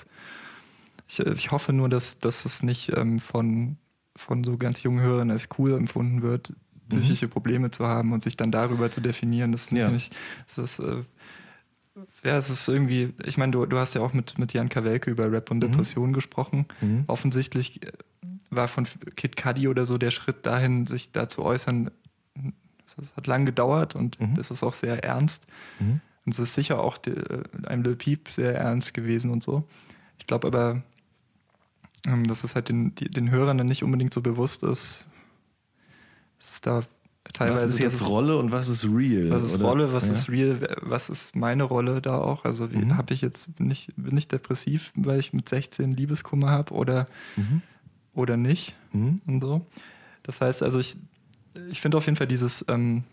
ich, 1.12 1.26
äh, 1.26 1.32
ich 1.32 1.50
hoffe 1.50 1.72
nur, 1.72 1.88
dass, 1.88 2.18
dass 2.18 2.44
es 2.44 2.62
nicht 2.62 2.96
ähm, 2.96 3.18
von, 3.18 3.76
von 4.16 4.44
so 4.44 4.56
ganz 4.56 4.82
jungen 4.82 5.00
Hörern 5.00 5.30
als 5.30 5.48
cool 5.58 5.72
empfunden 5.74 6.22
wird, 6.22 6.50
mhm. 6.50 7.00
psychische 7.00 7.28
Probleme 7.28 7.70
zu 7.70 7.86
haben 7.86 8.12
und 8.12 8.22
sich 8.22 8.36
dann 8.36 8.50
darüber 8.50 8.90
zu 8.90 9.00
definieren. 9.00 9.52
Das 9.52 9.66
finde 9.66 9.82
ja. 9.82 9.92
ich, 9.92 10.10
das 10.46 10.58
ist, 10.58 10.78
äh, 10.80 11.02
ja, 12.24 12.36
es 12.36 12.50
ist 12.50 12.68
irgendwie, 12.68 13.12
ich 13.24 13.36
meine, 13.36 13.52
du, 13.52 13.66
du 13.66 13.78
hast 13.78 13.94
ja 13.94 14.00
auch 14.00 14.14
mit, 14.14 14.38
mit 14.38 14.52
Jan 14.52 14.68
Kawelke 14.68 15.10
über 15.10 15.30
Rap 15.30 15.50
und 15.50 15.58
mhm. 15.58 15.68
Depression 15.72 16.10
mhm. 16.10 16.14
gesprochen. 16.14 16.66
Mhm. 16.80 17.04
Offensichtlich 17.06 17.84
äh, 17.84 17.92
war 18.50 18.68
von 18.68 18.86
Kid 19.16 19.36
Cudi 19.36 19.68
oder 19.68 19.86
so 19.86 19.98
der 19.98 20.10
Schritt 20.10 20.46
dahin, 20.46 20.86
sich 20.86 21.12
da 21.12 21.28
zu 21.28 21.42
äußern, 21.42 21.90
das 22.96 23.16
hat 23.16 23.26
lang 23.26 23.46
gedauert 23.46 23.94
und 23.94 24.20
mhm. 24.20 24.34
das 24.34 24.50
ist 24.50 24.62
auch 24.62 24.74
sehr 24.74 25.02
ernst. 25.04 25.46
Mhm. 25.78 26.00
Und 26.24 26.34
es 26.34 26.38
ist 26.38 26.54
sicher 26.54 26.80
auch 26.80 26.98
die, 26.98 27.10
äh, 27.10 27.42
einem 27.64 27.82
Lil 27.82 27.96
Peep 27.96 28.28
sehr 28.28 28.54
ernst 28.54 28.94
gewesen 28.94 29.30
und 29.30 29.42
so. 29.42 29.64
Ich 30.18 30.26
glaube 30.26 30.46
aber, 30.46 30.82
ähm, 32.06 32.26
dass 32.26 32.44
es 32.44 32.54
halt 32.54 32.68
den, 32.68 32.94
die, 32.94 33.08
den 33.08 33.30
Hörern 33.30 33.58
dann 33.58 33.66
nicht 33.66 33.82
unbedingt 33.82 34.14
so 34.14 34.20
bewusst 34.20 34.62
ist, 34.62 35.06
dass 36.38 36.50
es 36.50 36.60
da 36.60 36.82
teilweise. 37.32 37.64
Was 37.64 37.74
ist 37.74 37.78
jetzt 37.78 38.08
Rolle 38.08 38.36
und 38.36 38.50
was 38.50 38.68
ist 38.68 38.84
real? 38.84 39.30
Was 39.30 39.44
ist 39.44 39.56
oder? 39.56 39.64
Rolle, 39.66 39.92
was 39.92 40.06
ja. 40.06 40.12
ist 40.12 40.28
real, 40.28 40.76
was 40.82 41.10
ist 41.10 41.36
meine 41.36 41.62
Rolle 41.62 42.02
da 42.02 42.18
auch? 42.18 42.44
Also 42.44 42.66
mhm. 42.66 42.96
habe 42.96 43.14
ich 43.14 43.20
jetzt, 43.20 43.54
bin 43.56 43.70
ich, 43.70 43.92
bin 43.96 44.16
ich 44.16 44.28
depressiv, 44.28 44.92
weil 44.96 45.20
ich 45.20 45.32
mit 45.32 45.48
16 45.48 45.92
Liebeskummer 45.92 46.50
habe 46.50 46.74
oder, 46.74 47.06
mhm. 47.36 47.62
oder 48.14 48.36
nicht? 48.36 48.76
Mhm. 48.92 49.20
Und 49.26 49.40
so. 49.40 49.66
Das 50.22 50.40
heißt, 50.40 50.62
also 50.62 50.78
ich, 50.78 50.96
ich 51.70 51.80
finde 51.80 51.98
auf 51.98 52.06
jeden 52.06 52.16
Fall 52.16 52.28
dieses, 52.28 52.64
ähm, 52.68 53.04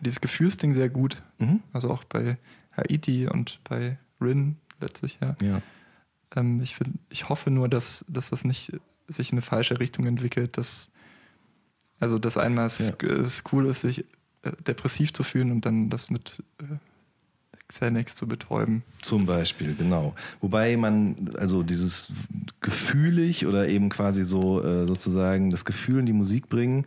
dieses 0.00 0.20
Gefühlsding 0.20 0.74
sehr 0.74 0.90
gut. 0.90 1.22
Mhm. 1.38 1.60
Also 1.72 1.90
auch 1.90 2.04
bei 2.04 2.38
Haiti 2.76 3.28
und 3.28 3.60
bei 3.64 3.98
Rin 4.20 4.56
letztlich, 4.80 5.18
ja. 5.20 5.36
ja. 5.42 5.62
Ähm, 6.34 6.60
ich, 6.60 6.74
find, 6.74 6.98
ich 7.08 7.28
hoffe 7.28 7.50
nur, 7.50 7.68
dass, 7.68 8.04
dass 8.08 8.30
das 8.30 8.44
nicht 8.44 8.72
sich 9.08 9.32
in 9.32 9.38
eine 9.38 9.42
falsche 9.42 9.80
Richtung 9.80 10.06
entwickelt, 10.06 10.56
dass 10.56 10.90
also 12.00 12.18
dass 12.18 12.36
einmal 12.36 12.66
es, 12.66 12.96
ja. 13.00 13.08
es 13.08 13.44
cool 13.52 13.66
ist, 13.66 13.82
sich 13.82 14.04
äh, 14.42 14.52
depressiv 14.66 15.12
zu 15.12 15.22
fühlen 15.22 15.50
und 15.52 15.64
dann 15.64 15.90
das 15.90 16.10
mit 16.10 16.42
äh, 16.60 16.64
Xanax 17.68 18.14
zu 18.14 18.26
betäuben. 18.26 18.82
Zum 19.02 19.24
Beispiel, 19.24 19.74
genau. 19.74 20.14
Wobei 20.40 20.76
man, 20.76 21.16
also 21.38 21.62
dieses 21.62 22.08
gefühlig 22.60 23.46
oder 23.46 23.68
eben 23.68 23.88
quasi 23.88 24.24
so 24.24 24.62
äh, 24.62 24.86
sozusagen 24.86 25.50
das 25.50 25.64
Gefühl 25.64 26.00
in 26.00 26.06
die 26.06 26.12
Musik 26.12 26.48
bringen, 26.48 26.86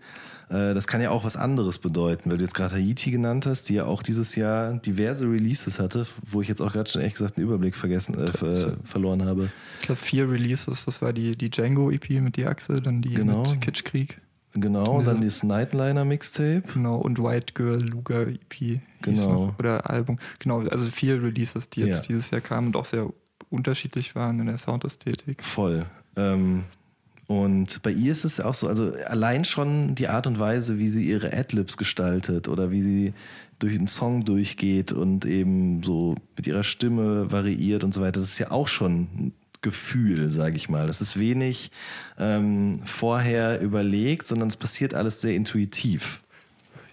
äh, 0.49 0.73
das 0.73 0.87
kann 0.87 1.01
ja 1.01 1.09
auch 1.09 1.25
was 1.25 1.35
anderes 1.35 1.79
bedeuten, 1.79 2.29
weil 2.29 2.37
du 2.37 2.43
jetzt 2.43 2.53
gerade 2.53 2.75
Haiti 2.75 3.11
genannt 3.11 3.45
hast, 3.45 3.69
die 3.69 3.75
ja 3.75 3.85
auch 3.85 4.03
dieses 4.03 4.35
Jahr 4.35 4.73
diverse 4.73 5.25
Releases 5.25 5.79
hatte, 5.79 6.05
wo 6.23 6.41
ich 6.41 6.47
jetzt 6.47 6.61
auch 6.61 6.71
gerade 6.71 6.89
schon 6.89 7.01
ehrlich 7.01 7.15
gesagt 7.15 7.37
einen 7.37 7.47
Überblick 7.47 7.75
vergessen, 7.75 8.15
äh, 8.15 8.27
ver 8.27 8.77
verloren 8.83 9.25
habe. 9.25 9.51
Ich 9.79 9.87
glaube 9.87 9.99
vier 9.99 10.29
Releases, 10.29 10.85
das 10.85 11.01
war 11.01 11.11
die, 11.11 11.35
die 11.35 11.49
Django 11.49 11.91
EP 11.91 12.09
mit 12.21 12.37
die 12.37 12.45
Achse, 12.45 12.75
dann 12.75 13.01
die 13.01 13.13
genau. 13.13 13.49
mit 13.49 13.61
Kitschkrieg. 13.61 14.21
Genau, 14.53 15.01
dann 15.01 15.21
dieses 15.21 15.43
Nightliner 15.43 16.05
Mixtape. 16.05 16.63
Genau, 16.73 16.95
und 16.97 17.19
White 17.19 17.53
Girl 17.53 17.81
Luga 17.81 18.21
EP. 18.23 18.79
Genau. 19.15 19.47
Noch, 19.47 19.59
oder 19.59 19.89
Album. 19.89 20.17
Genau, 20.39 20.61
also 20.61 20.85
vier 20.87 21.21
Releases, 21.21 21.69
die 21.69 21.81
jetzt 21.81 22.03
Ja. 22.03 22.07
dieses 22.07 22.31
Jahr 22.31 22.41
kamen 22.41 22.67
und 22.67 22.75
auch 22.75 22.85
sehr 22.85 23.07
unterschiedlich 23.49 24.15
waren 24.15 24.39
in 24.39 24.47
der 24.47 24.57
Soundästhetik. 24.57 25.43
Voll. 25.43 25.85
Ähm, 26.15 26.63
und 27.27 27.81
bei 27.83 27.91
ihr 27.91 28.13
ist 28.13 28.23
es 28.23 28.39
auch 28.39 28.53
so, 28.53 28.67
also 28.67 28.91
allein 29.07 29.43
schon 29.43 29.95
die 29.95 30.07
Art 30.07 30.27
und 30.27 30.39
Weise, 30.39 30.79
wie 30.79 30.87
sie 30.87 31.05
ihre 31.05 31.33
Adlibs 31.33 31.75
gestaltet 31.75 32.47
oder 32.47 32.71
wie 32.71 32.81
sie 32.81 33.13
durch 33.59 33.75
den 33.75 33.87
Song 33.87 34.23
durchgeht 34.23 34.93
und 34.93 35.25
eben 35.25 35.83
so 35.83 36.15
mit 36.37 36.47
ihrer 36.47 36.63
Stimme 36.63 37.31
variiert 37.31 37.83
und 37.83 37.93
so 37.93 38.01
weiter, 38.01 38.21
das 38.21 38.31
ist 38.31 38.39
ja 38.39 38.51
auch 38.51 38.67
schon 38.69 39.01
ein 39.17 39.33
Gefühl, 39.61 40.29
sage 40.31 40.55
ich 40.55 40.69
mal. 40.69 40.87
Das 40.87 41.01
ist 41.01 41.19
wenig 41.19 41.71
ähm, 42.17 42.79
vorher 42.85 43.59
überlegt, 43.59 44.25
sondern 44.25 44.47
es 44.47 44.55
passiert 44.55 44.93
alles 44.93 45.19
sehr 45.19 45.35
intuitiv. 45.35 46.21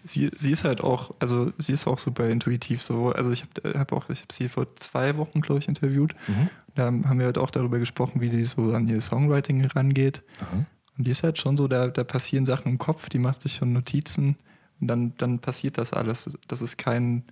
Sie, 0.05 0.31
sie 0.37 0.53
ist 0.53 0.65
halt 0.65 0.83
auch, 0.83 1.13
also 1.19 1.53
sie 1.59 1.73
ist 1.73 1.87
auch 1.87 1.99
super 1.99 2.29
intuitiv 2.29 2.83
so. 2.83 3.11
Also 3.11 3.31
ich 3.33 3.43
habe 3.43 3.79
hab 3.79 3.93
auch, 3.93 4.11
ich 4.11 4.21
habe 4.21 4.33
sie 4.33 4.49
vor 4.49 4.77
zwei 4.77 5.17
Wochen, 5.17 5.41
glaube 5.41 5.61
ich, 5.61 5.69
interviewt. 5.69 6.15
Da 6.75 6.87
haben 6.87 7.19
wir 7.19 7.27
halt 7.27 7.39
auch 7.39 7.51
darüber 7.51 7.79
gesprochen, 7.79 8.21
wie 8.21 8.29
sie 8.29 8.45
so 8.45 8.73
an 8.73 8.89
ihr 8.89 9.01
Songwriting 9.01 9.65
rangeht. 9.65 10.23
Aha. 10.41 10.67
Und 10.97 11.07
die 11.07 11.11
ist 11.11 11.23
halt 11.23 11.39
schon 11.39 11.57
so, 11.57 11.69
da, 11.69 11.89
da 11.89 12.05
passieren 12.05 12.47
Sachen 12.47 12.73
im 12.73 12.79
Kopf, 12.79 13.09
die 13.09 13.19
macht 13.19 13.43
sich 13.43 13.55
schon 13.55 13.73
Notizen 13.73 14.37
und 14.81 14.89
dann, 14.89 15.15
dann 15.17 15.39
passiert 15.39 15.79
das 15.79 15.93
alles. 15.93 16.37
Das 16.49 16.63
ist 16.63 16.77
kein, 16.77 17.25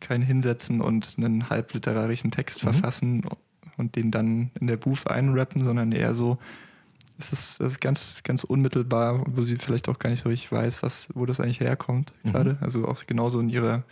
kein 0.00 0.22
Hinsetzen 0.22 0.80
und 0.80 1.14
einen 1.16 1.48
halbliterarischen 1.48 2.30
Text 2.30 2.60
verfassen 2.60 3.22
und 3.76 3.96
den 3.96 4.10
dann 4.10 4.50
in 4.60 4.66
der 4.66 4.76
Booth 4.76 5.06
einrappen, 5.08 5.64
sondern 5.64 5.92
eher 5.92 6.14
so, 6.14 6.38
es 7.20 7.32
ist, 7.32 7.60
es 7.60 7.72
ist 7.72 7.80
ganz, 7.80 8.22
ganz 8.24 8.44
unmittelbar, 8.44 9.22
wo 9.26 9.42
sie 9.42 9.56
vielleicht 9.58 9.88
auch 9.88 9.98
gar 9.98 10.10
nicht 10.10 10.22
so 10.22 10.28
richtig 10.28 10.50
weiß, 10.50 10.82
was, 10.82 11.08
wo 11.14 11.26
das 11.26 11.38
eigentlich 11.40 11.60
herkommt 11.60 12.12
gerade. 12.24 12.56
Also 12.60 12.86
auch 12.88 13.04
genauso 13.06 13.38
in 13.40 13.48
ihrer 13.48 13.84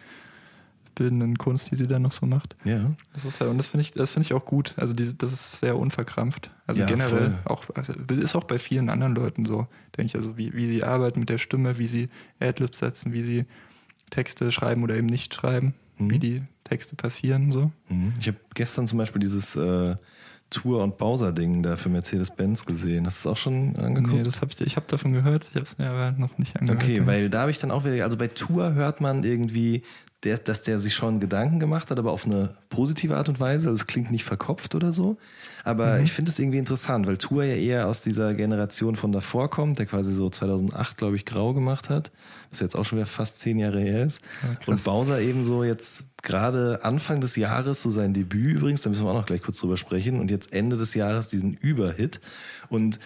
bildenden 0.94 1.38
Kunst, 1.38 1.70
die 1.70 1.76
sie 1.76 1.86
dann 1.86 2.02
noch 2.02 2.10
so 2.12 2.26
macht. 2.26 2.56
Ja. 2.64 2.90
Das 3.12 3.24
ist 3.24 3.40
halt, 3.40 3.50
und 3.50 3.58
das 3.58 3.68
finde 3.68 3.82
ich, 3.82 3.92
das 3.92 4.10
finde 4.10 4.26
ich 4.26 4.32
auch 4.32 4.44
gut. 4.44 4.74
Also 4.78 4.94
diese, 4.94 5.14
das 5.14 5.32
ist 5.32 5.60
sehr 5.60 5.76
unverkrampft. 5.76 6.50
Also 6.66 6.80
Ja, 6.80 6.86
generell 6.88 7.30
voll. 7.30 7.38
auch, 7.44 7.64
also 7.74 7.92
ist 7.92 8.34
auch 8.34 8.44
bei 8.44 8.58
vielen 8.58 8.90
anderen 8.90 9.14
Leuten 9.14 9.46
so, 9.46 9.68
denke 9.96 10.08
ich, 10.08 10.16
also 10.16 10.36
wie, 10.36 10.52
wie 10.54 10.66
sie 10.66 10.82
arbeiten 10.82 11.20
mit 11.20 11.28
der 11.28 11.38
Stimme, 11.38 11.78
wie 11.78 11.86
sie 11.86 12.08
Adlibs 12.40 12.78
setzen, 12.78 13.12
wie 13.12 13.22
sie 13.22 13.44
Texte 14.10 14.50
schreiben 14.50 14.82
oder 14.82 14.96
eben 14.96 15.06
nicht 15.06 15.34
schreiben, 15.34 15.74
Mhm. 16.00 16.10
wie 16.10 16.18
die 16.20 16.42
Texte 16.64 16.94
passieren, 16.96 17.50
so. 17.50 17.72
Mhm. 17.88 18.12
Ich 18.20 18.28
habe 18.28 18.36
gestern 18.54 18.86
zum 18.86 18.98
Beispiel 18.98 19.20
dieses 19.20 19.56
äh, 19.56 19.96
Tour- 20.50 20.82
und 20.82 20.96
Bowser-Ding 20.96 21.62
da 21.62 21.76
für 21.76 21.88
Mercedes-Benz 21.88 22.64
gesehen. 22.64 23.06
Hast 23.06 23.24
du 23.24 23.28
es 23.28 23.32
auch 23.32 23.36
schon 23.36 23.76
angeguckt? 23.76 24.14
Nee, 24.14 24.22
das 24.22 24.40
hab 24.40 24.50
ich, 24.50 24.60
ich 24.60 24.76
habe 24.76 24.86
davon 24.88 25.12
gehört, 25.12 25.48
ich 25.50 25.56
habe 25.56 25.64
es 25.64 25.76
mir 25.76 25.90
aber 25.90 26.12
noch 26.12 26.38
nicht 26.38 26.56
angehört. 26.56 26.82
Okay, 26.82 27.06
weil 27.06 27.28
da 27.28 27.42
habe 27.42 27.50
ich 27.50 27.58
dann 27.58 27.70
auch 27.70 27.84
wieder, 27.84 28.02
also 28.04 28.16
bei 28.16 28.28
Tour 28.28 28.74
hört 28.74 29.00
man 29.00 29.24
irgendwie, 29.24 29.82
der, 30.24 30.38
dass 30.38 30.62
der 30.62 30.80
sich 30.80 30.94
schon 30.94 31.20
Gedanken 31.20 31.60
gemacht 31.60 31.90
hat, 31.90 31.98
aber 31.98 32.10
auf 32.10 32.26
eine 32.26 32.54
positive 32.70 33.16
Art 33.16 33.28
und 33.28 33.38
Weise. 33.38 33.68
Also 33.68 33.80
es 33.80 33.86
klingt 33.86 34.10
nicht 34.10 34.24
verkopft 34.24 34.74
oder 34.74 34.92
so. 34.92 35.16
Aber 35.62 36.00
ich 36.00 36.12
finde 36.12 36.30
es 36.30 36.38
irgendwie 36.40 36.58
interessant, 36.58 37.06
weil 37.06 37.18
Tour 37.18 37.44
ja 37.44 37.54
eher 37.54 37.86
aus 37.86 38.00
dieser 38.00 38.34
Generation 38.34 38.96
von 38.96 39.12
davor 39.12 39.48
kommt, 39.48 39.78
der 39.78 39.86
quasi 39.86 40.12
so 40.12 40.28
2008, 40.28 40.96
glaube 40.96 41.14
ich, 41.14 41.24
grau 41.24 41.54
gemacht 41.54 41.88
hat. 41.88 42.10
Was 42.50 42.58
jetzt 42.58 42.74
auch 42.74 42.84
schon 42.84 42.98
wieder 42.98 43.06
fast 43.06 43.38
zehn 43.38 43.58
Jahre 43.58 43.80
her 43.80 44.06
ist. 44.06 44.20
Ja, 44.42 44.72
und 44.72 44.82
Bowser 44.82 45.20
eben 45.20 45.44
so 45.44 45.62
jetzt 45.62 46.06
gerade 46.22 46.80
Anfang 46.82 47.20
des 47.20 47.36
Jahres, 47.36 47.82
so 47.82 47.90
sein 47.90 48.12
Debüt 48.12 48.56
übrigens, 48.56 48.80
da 48.80 48.90
müssen 48.90 49.04
wir 49.04 49.10
auch 49.10 49.14
noch 49.14 49.26
gleich 49.26 49.42
kurz 49.42 49.58
drüber 49.60 49.76
sprechen. 49.76 50.18
Und 50.18 50.32
jetzt 50.32 50.52
Ende 50.52 50.76
des 50.76 50.94
Jahres 50.94 51.28
diesen 51.28 51.52
Überhit. 51.52 52.20
Und 52.68 52.98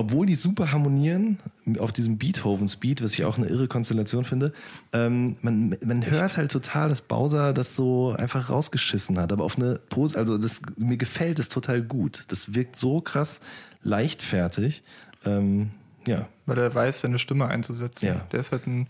obwohl 0.00 0.24
die 0.24 0.34
super 0.34 0.72
harmonieren 0.72 1.38
auf 1.78 1.92
diesem 1.92 2.16
Beethoven-Speed, 2.16 3.02
was 3.02 3.12
ich 3.12 3.26
auch 3.26 3.36
eine 3.36 3.48
irre 3.48 3.68
Konstellation 3.68 4.24
finde, 4.24 4.54
ähm, 4.94 5.36
man, 5.42 5.76
man 5.84 6.10
hört 6.10 6.38
halt 6.38 6.50
total, 6.50 6.88
dass 6.88 7.02
Bowser 7.02 7.52
das 7.52 7.76
so 7.76 8.14
einfach 8.16 8.48
rausgeschissen 8.48 9.18
hat. 9.18 9.30
Aber 9.30 9.44
auf 9.44 9.58
eine 9.58 9.78
Pose, 9.90 10.16
also 10.16 10.38
das, 10.38 10.62
mir 10.78 10.96
gefällt 10.96 11.38
es 11.38 11.50
total 11.50 11.82
gut. 11.82 12.24
Das 12.28 12.54
wirkt 12.54 12.76
so 12.76 13.02
krass 13.02 13.40
leichtfertig. 13.82 14.82
Ähm, 15.26 15.70
ja, 16.06 16.28
weil 16.46 16.56
er 16.56 16.74
weiß, 16.74 17.00
seine 17.00 17.18
Stimme 17.18 17.48
einzusetzen. 17.48 18.06
Ja. 18.06 18.26
Der 18.32 18.40
ist 18.40 18.52
halt 18.52 18.66
ein 18.66 18.88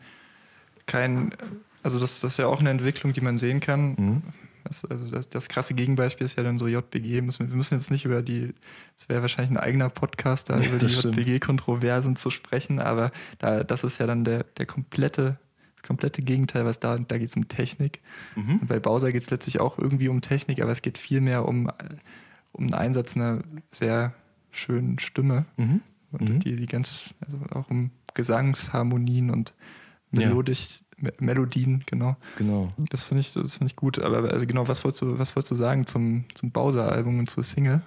kein, 0.86 1.34
also 1.82 1.98
das, 1.98 2.20
das 2.20 2.32
ist 2.32 2.36
ja 2.36 2.46
auch 2.46 2.60
eine 2.60 2.70
Entwicklung, 2.70 3.12
die 3.12 3.20
man 3.20 3.36
sehen 3.36 3.58
kann. 3.58 3.94
Mhm. 3.98 4.22
Das, 4.64 4.84
also 4.84 5.08
das, 5.10 5.28
das 5.28 5.48
krasse 5.48 5.74
Gegenbeispiel 5.74 6.24
ist 6.24 6.36
ja 6.36 6.42
dann 6.42 6.58
so 6.58 6.66
JBG. 6.68 7.22
Müssen, 7.22 7.48
wir 7.48 7.56
müssen 7.56 7.74
jetzt 7.74 7.90
nicht 7.90 8.04
über 8.04 8.22
die, 8.22 8.54
das 8.98 9.08
wäre 9.08 9.22
wahrscheinlich 9.22 9.50
ein 9.50 9.56
eigener 9.62 9.88
Podcast, 9.90 10.50
da 10.50 10.58
Ja, 10.58 10.68
über 10.68 10.78
die. 10.78 10.86
JBG-Kontroversen 10.86 12.16
zu 12.16 12.30
sprechen, 12.30 12.78
aber 12.80 13.10
da, 13.38 13.64
das 13.64 13.84
ist 13.84 13.98
ja 13.98 14.06
dann 14.06 14.24
der, 14.24 14.44
der 14.44 14.66
komplette, 14.66 15.38
das 15.76 15.82
komplette 15.84 16.22
Gegenteil, 16.22 16.64
was 16.64 16.78
da, 16.80 16.98
da 16.98 17.18
geht 17.18 17.28
es 17.28 17.36
um 17.36 17.48
Technik. 17.48 18.00
Mhm. 18.36 18.56
Und 18.60 18.68
bei 18.68 18.78
Bowser 18.80 19.10
geht 19.12 19.22
es 19.22 19.30
letztlich 19.30 19.60
auch 19.60 19.78
irgendwie 19.78 20.08
um 20.08 20.20
Technik, 20.20 20.60
aber 20.62 20.72
es 20.72 20.82
geht 20.82 20.98
viel 20.98 21.20
mehr 21.20 21.46
um, 21.48 21.70
um 22.52 22.66
den 22.66 22.74
Einsatz 22.74 23.16
einer 23.16 23.42
sehr 23.72 24.14
schönen 24.50 24.98
Stimme. 24.98 25.46
Mhm. 25.56 25.80
Und 26.12 26.28
Mhm. 26.28 26.40
die, 26.40 26.56
die 26.56 26.66
ganz, 26.66 27.14
also 27.24 27.38
auch 27.52 27.70
um 27.70 27.92
Gesangsharmonien 28.14 29.30
und 29.30 29.54
Ja. 30.12 30.26
Melodisch, 30.26 30.80
Me 30.80 30.89
Melodien, 31.18 31.82
genau. 31.86 32.16
genau. 32.36 32.70
Das 32.90 33.02
finde 33.02 33.20
ich, 33.20 33.32
das 33.32 33.54
finde 33.54 33.66
ich 33.66 33.76
gut. 33.76 33.98
Aber 33.98 34.30
also 34.30 34.46
genau, 34.46 34.68
was 34.68 34.84
wolltest 34.84 35.02
du, 35.02 35.18
was 35.18 35.34
wolltest 35.34 35.50
du 35.50 35.54
sagen 35.54 35.86
zum, 35.86 36.24
zum 36.34 36.50
Bowser-Album 36.50 37.18
und 37.18 37.30
zur 37.30 37.42
Single? 37.42 37.82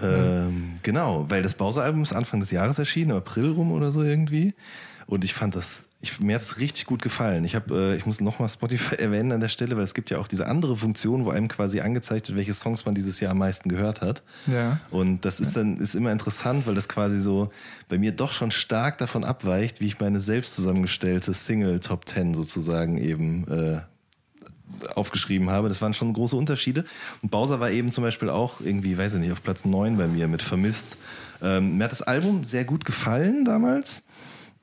Ähm, 0.00 0.74
genau, 0.82 1.28
weil 1.28 1.42
das 1.42 1.54
Bowser-Album 1.54 2.02
ist 2.02 2.12
Anfang 2.12 2.40
des 2.40 2.50
Jahres 2.50 2.78
erschienen, 2.78 3.10
im 3.10 3.16
April 3.16 3.50
rum 3.50 3.72
oder 3.72 3.90
so 3.92 4.02
irgendwie. 4.02 4.54
Und 5.08 5.24
ich 5.24 5.32
fand 5.32 5.56
das, 5.56 5.84
ich, 6.02 6.20
mir 6.20 6.34
hat 6.34 6.42
es 6.42 6.58
richtig 6.58 6.84
gut 6.84 7.00
gefallen. 7.00 7.42
Ich 7.44 7.54
habe, 7.54 7.74
äh, 7.74 7.96
ich 7.96 8.04
muss 8.04 8.20
nochmal 8.20 8.50
Spotify 8.50 8.94
erwähnen 8.98 9.32
an 9.32 9.40
der 9.40 9.48
Stelle, 9.48 9.74
weil 9.74 9.82
es 9.82 9.94
gibt 9.94 10.10
ja 10.10 10.18
auch 10.18 10.28
diese 10.28 10.46
andere 10.46 10.76
Funktion, 10.76 11.24
wo 11.24 11.30
einem 11.30 11.48
quasi 11.48 11.80
angezeigt 11.80 12.28
wird, 12.28 12.36
welche 12.36 12.52
Songs 12.52 12.84
man 12.84 12.94
dieses 12.94 13.18
Jahr 13.18 13.32
am 13.32 13.38
meisten 13.38 13.70
gehört 13.70 14.02
hat. 14.02 14.22
Ja. 14.46 14.78
Und 14.90 15.24
das 15.24 15.40
ist 15.40 15.56
dann 15.56 15.78
ist 15.78 15.94
immer 15.94 16.12
interessant, 16.12 16.66
weil 16.66 16.74
das 16.74 16.90
quasi 16.90 17.18
so 17.18 17.50
bei 17.88 17.96
mir 17.96 18.12
doch 18.12 18.34
schon 18.34 18.50
stark 18.50 18.98
davon 18.98 19.24
abweicht, 19.24 19.80
wie 19.80 19.86
ich 19.86 19.98
meine 19.98 20.20
selbst 20.20 20.54
zusammengestellte 20.54 21.32
Single 21.32 21.80
Top 21.80 22.06
10 22.06 22.34
sozusagen 22.34 22.98
eben 22.98 23.48
äh, 23.48 23.80
aufgeschrieben 24.94 25.48
habe. 25.48 25.68
Das 25.68 25.80
waren 25.80 25.94
schon 25.94 26.12
große 26.12 26.36
Unterschiede. 26.36 26.84
Und 27.22 27.30
Bowser 27.30 27.60
war 27.60 27.70
eben 27.70 27.92
zum 27.92 28.04
Beispiel 28.04 28.28
auch 28.28 28.60
irgendwie, 28.60 28.98
weiß 28.98 29.14
ich 29.14 29.20
nicht, 29.20 29.32
auf 29.32 29.42
Platz 29.42 29.64
9 29.64 29.96
bei 29.96 30.06
mir 30.06 30.28
mit 30.28 30.42
Vermisst. 30.42 30.98
Ähm, 31.42 31.78
mir 31.78 31.84
hat 31.84 31.92
das 31.92 32.02
Album 32.02 32.44
sehr 32.44 32.64
gut 32.64 32.84
gefallen 32.84 33.46
damals. 33.46 34.02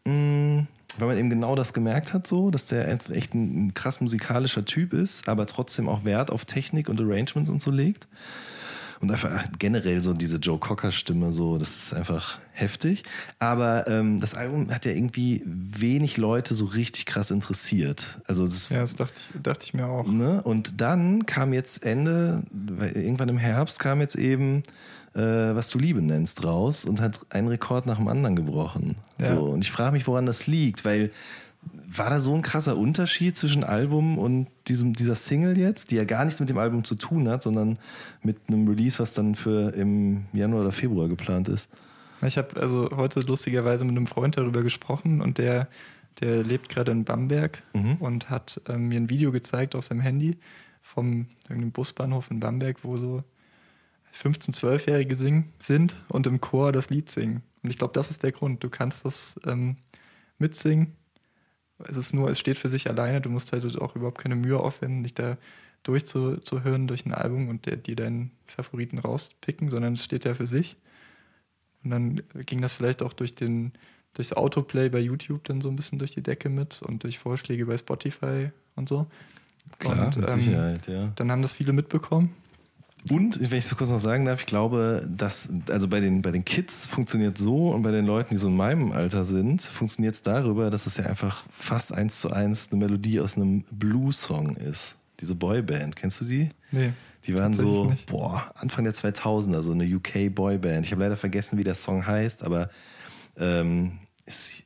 Mm, 0.05 0.67
Weil 0.97 1.07
man 1.07 1.17
eben 1.17 1.29
genau 1.29 1.55
das 1.55 1.73
gemerkt 1.73 2.13
hat, 2.13 2.25
so, 2.25 2.51
dass 2.51 2.67
der 2.67 2.87
echt 3.11 3.33
ein, 3.33 3.67
ein 3.67 3.73
krass 3.73 3.99
musikalischer 4.01 4.63
Typ 4.63 4.93
ist, 4.93 5.27
aber 5.27 5.45
trotzdem 5.45 5.89
auch 5.89 6.05
Wert 6.05 6.31
auf 6.31 6.45
Technik 6.45 6.89
und 6.89 7.01
Arrangements 7.01 7.49
und 7.49 7.61
so 7.61 7.71
legt. 7.71 8.07
Und 9.01 9.11
einfach 9.11 9.43
generell 9.59 10.01
so 10.01 10.13
diese 10.13 10.37
Joe 10.37 10.57
Cocker-Stimme, 10.57 11.33
so, 11.33 11.57
das 11.57 11.75
ist 11.75 11.93
einfach 11.93 12.39
heftig. 12.53 13.03
Aber 13.39 13.87
ähm, 13.87 14.21
das 14.21 14.33
Album 14.35 14.73
hat 14.73 14.85
ja 14.85 14.93
irgendwie 14.93 15.43
wenig 15.45 16.15
Leute 16.15 16.55
so 16.55 16.65
richtig 16.65 17.05
krass 17.05 17.29
interessiert. 17.29 18.19
Also 18.25 18.45
das 18.45 18.69
Ja, 18.69 18.79
das 18.79 18.95
dachte 18.95 19.13
ich, 19.19 19.41
dachte 19.41 19.65
ich 19.65 19.73
mir 19.73 19.87
auch. 19.87 20.07
Ne? 20.07 20.41
Und 20.43 20.79
dann 20.79 21.25
kam 21.25 21.51
jetzt 21.51 21.83
Ende, 21.85 22.43
irgendwann 22.93 23.29
im 23.29 23.37
Herbst 23.37 23.79
kam 23.79 23.99
jetzt 23.99 24.15
eben, 24.15 24.63
äh, 25.15 25.55
was 25.55 25.69
du 25.69 25.79
Liebe 25.79 26.01
nennst, 26.01 26.43
raus 26.43 26.85
und 26.85 27.01
hat 27.01 27.25
einen 27.29 27.47
Rekord 27.47 27.85
nach 27.85 27.97
dem 27.97 28.07
anderen 28.07 28.35
gebrochen. 28.35 28.95
Ja. 29.19 29.35
So, 29.35 29.41
und 29.45 29.61
ich 29.61 29.71
frage 29.71 29.93
mich, 29.93 30.07
woran 30.07 30.25
das 30.25 30.47
liegt, 30.47 30.85
weil 30.85 31.11
war 31.87 32.09
da 32.09 32.19
so 32.19 32.33
ein 32.35 32.41
krasser 32.41 32.77
Unterschied 32.77 33.35
zwischen 33.37 33.63
Album 33.63 34.17
und 34.19 34.47
diesem, 34.67 34.93
dieser 34.93 35.15
Single 35.15 35.57
jetzt, 35.57 35.89
die 35.89 35.95
ja 35.95 36.03
gar 36.03 36.25
nichts 36.25 36.39
mit 36.39 36.49
dem 36.49 36.57
Album 36.57 36.83
zu 36.83 36.95
tun 36.95 37.27
hat, 37.27 37.41
sondern 37.41 37.79
mit 38.21 38.37
einem 38.47 38.67
Release, 38.67 38.99
was 38.99 39.13
dann 39.13 39.33
für 39.33 39.73
im 39.73 40.25
Januar 40.33 40.61
oder 40.61 40.71
Februar 40.71 41.07
geplant 41.07 41.47
ist? 41.47 41.69
Ich 42.21 42.37
habe 42.37 42.59
also 42.59 42.89
heute 42.95 43.19
lustigerweise 43.21 43.83
mit 43.85 43.95
einem 43.95 44.07
Freund 44.07 44.37
darüber 44.37 44.61
gesprochen 44.61 45.21
und 45.21 45.37
der, 45.37 45.67
der 46.19 46.43
lebt 46.43 46.69
gerade 46.69 46.91
in 46.91 47.03
Bamberg 47.03 47.63
Mhm. 47.73 47.95
und 47.99 48.29
hat 48.29 48.61
ähm, 48.69 48.89
mir 48.89 48.99
ein 48.99 49.09
Video 49.09 49.31
gezeigt 49.31 49.75
auf 49.75 49.85
seinem 49.85 50.01
Handy 50.01 50.37
vom 50.81 51.27
irgendeinem 51.43 51.71
Busbahnhof 51.71 52.29
in 52.29 52.39
Bamberg, 52.39 52.77
wo 52.83 52.97
so 52.97 53.23
15-, 54.15 54.55
12-Jährige 54.55 55.15
singen, 55.15 55.53
sind 55.59 55.95
und 56.07 56.25
im 56.27 56.39
Chor 56.39 56.71
das 56.71 56.89
Lied 56.89 57.09
singen. 57.09 57.43
Und 57.63 57.69
ich 57.69 57.77
glaube, 57.77 57.93
das 57.93 58.11
ist 58.11 58.23
der 58.23 58.31
Grund. 58.31 58.63
Du 58.63 58.69
kannst 58.69 59.05
das 59.05 59.35
ähm, 59.45 59.77
mitsingen. 60.37 60.95
Es 61.87 61.97
ist 61.97 62.13
nur, 62.13 62.29
es 62.29 62.39
steht 62.39 62.57
für 62.57 62.69
sich 62.69 62.89
alleine. 62.89 63.19
Du 63.19 63.29
musst 63.29 63.51
halt 63.51 63.65
auch 63.81 63.95
überhaupt 63.95 64.19
keine 64.19 64.35
Mühe 64.35 64.59
aufwenden, 64.59 65.03
dich 65.03 65.13
da 65.13 65.37
durchzuhören 65.83 66.87
durch 66.87 67.05
ein 67.05 67.13
Album 67.13 67.49
und 67.49 67.65
der, 67.65 67.75
dir 67.75 67.95
deinen 67.95 68.31
Favoriten 68.47 68.97
rauspicken, 68.97 69.69
sondern 69.69 69.93
es 69.93 70.03
steht 70.03 70.25
ja 70.25 70.33
für 70.33 70.47
sich. 70.47 70.77
Und 71.83 71.91
dann 71.91 72.21
ging 72.45 72.61
das 72.61 72.73
vielleicht 72.73 73.03
auch 73.03 73.13
durch 73.13 73.35
den, 73.35 73.73
durchs 74.13 74.33
Autoplay 74.33 74.89
bei 74.89 74.99
YouTube 74.99 75.43
dann 75.43 75.61
so 75.61 75.69
ein 75.69 75.75
bisschen 75.75 75.99
durch 75.99 76.11
die 76.11 76.23
Decke 76.23 76.49
mit 76.49 76.81
und 76.81 77.03
durch 77.03 77.19
Vorschläge 77.19 77.65
bei 77.65 77.77
Spotify 77.77 78.51
und 78.75 78.89
so. 78.89 79.05
Klar, 79.79 80.07
und, 80.07 80.17
mit 80.17 80.29
ähm, 80.29 80.39
Sicherheit, 80.39 80.87
ja. 80.87 81.11
Dann 81.15 81.31
haben 81.31 81.41
das 81.41 81.53
viele 81.53 81.73
mitbekommen. 81.73 82.33
Und, 83.11 83.39
wenn 83.39 83.59
ich 83.59 83.65
das 83.65 83.77
kurz 83.77 83.91
noch 83.91 83.99
sagen 83.99 84.25
darf, 84.25 84.39
ich 84.39 84.45
glaube, 84.47 85.07
dass, 85.09 85.49
also 85.69 85.87
bei 85.87 85.99
den, 85.99 86.23
bei 86.23 86.31
den 86.31 86.43
Kids 86.43 86.87
funktioniert 86.87 87.37
so 87.37 87.69
und 87.69 87.83
bei 87.83 87.91
den 87.91 88.05
Leuten, 88.05 88.33
die 88.33 88.39
so 88.39 88.47
in 88.47 88.55
meinem 88.55 88.91
Alter 88.91 89.25
sind, 89.25 89.61
funktioniert 89.61 90.15
es 90.15 90.21
darüber, 90.23 90.71
dass 90.71 90.87
es 90.87 90.97
ja 90.97 91.05
einfach 91.05 91.43
fast 91.51 91.93
eins 91.93 92.19
zu 92.19 92.31
eins 92.31 92.69
eine 92.71 92.79
Melodie 92.79 93.19
aus 93.19 93.35
einem 93.35 93.63
Blues-Song 93.71 94.55
ist. 94.55 94.97
Diese 95.19 95.35
Boyband, 95.35 95.95
kennst 95.95 96.21
du 96.21 96.25
die? 96.25 96.49
Nee. 96.71 96.93
Die 97.27 97.37
waren 97.37 97.53
so, 97.53 97.93
boah, 98.07 98.47
Anfang 98.55 98.85
der 98.85 98.93
2000er, 98.93 99.61
so 99.61 99.71
eine 99.71 99.85
UK-Boyband. 99.85 100.85
Ich 100.85 100.91
habe 100.91 101.01
leider 101.01 101.17
vergessen, 101.17 101.57
wie 101.57 101.63
der 101.63 101.75
Song 101.75 102.05
heißt, 102.05 102.43
aber 102.43 102.69
ähm, 103.39 103.93
ist, 104.25 104.63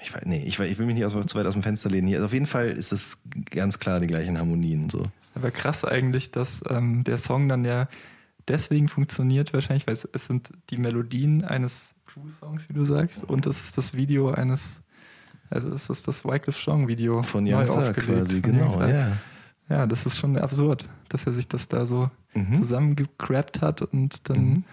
ich, 0.00 0.14
weiß, 0.14 0.22
nee, 0.26 0.42
ich, 0.44 0.58
ich 0.58 0.78
will 0.78 0.86
mich 0.86 0.94
nicht 0.94 1.04
aus, 1.04 1.12
zu 1.12 1.38
weit 1.38 1.46
aus 1.46 1.54
dem 1.54 1.62
Fenster 1.62 1.88
lehnen. 1.90 2.08
Hier, 2.08 2.18
also 2.18 2.26
auf 2.26 2.32
jeden 2.32 2.46
Fall 2.46 2.68
ist 2.68 2.92
es 2.92 3.18
ganz 3.50 3.78
klar 3.78 4.00
die 4.00 4.06
gleichen 4.06 4.38
Harmonien. 4.38 4.90
So. 4.90 5.06
Aber 5.38 5.50
krass 5.52 5.84
eigentlich, 5.84 6.30
dass 6.30 6.62
ähm, 6.68 7.04
der 7.04 7.18
Song 7.18 7.48
dann 7.48 7.64
ja 7.64 7.88
deswegen 8.48 8.88
funktioniert, 8.88 9.52
wahrscheinlich, 9.52 9.86
weil 9.86 9.94
es, 9.94 10.08
es 10.12 10.26
sind 10.26 10.50
die 10.70 10.78
Melodien 10.78 11.44
eines 11.44 11.94
Crew-Songs, 12.06 12.68
wie 12.68 12.72
du 12.72 12.84
sagst, 12.84 13.24
und 13.24 13.46
es 13.46 13.60
ist 13.60 13.78
das 13.78 13.94
Video 13.94 14.30
eines, 14.32 14.80
also 15.50 15.68
es 15.68 15.90
ist 15.90 16.08
das 16.08 16.24
Wycliffe 16.24 16.60
Song-Video. 16.60 17.22
Von 17.22 17.46
Thug 17.64 17.94
quasi, 17.94 18.40
genau, 18.40 18.82
ja. 18.82 19.16
Ja, 19.68 19.86
das 19.86 20.06
ist 20.06 20.16
schon 20.16 20.38
absurd, 20.38 20.84
dass 21.10 21.26
er 21.26 21.34
sich 21.34 21.46
das 21.46 21.68
da 21.68 21.84
so 21.84 22.10
mhm. 22.34 22.54
zusammengecrappt 22.56 23.60
hat 23.60 23.82
und 23.82 24.28
dann 24.28 24.38
mhm. 24.38 24.64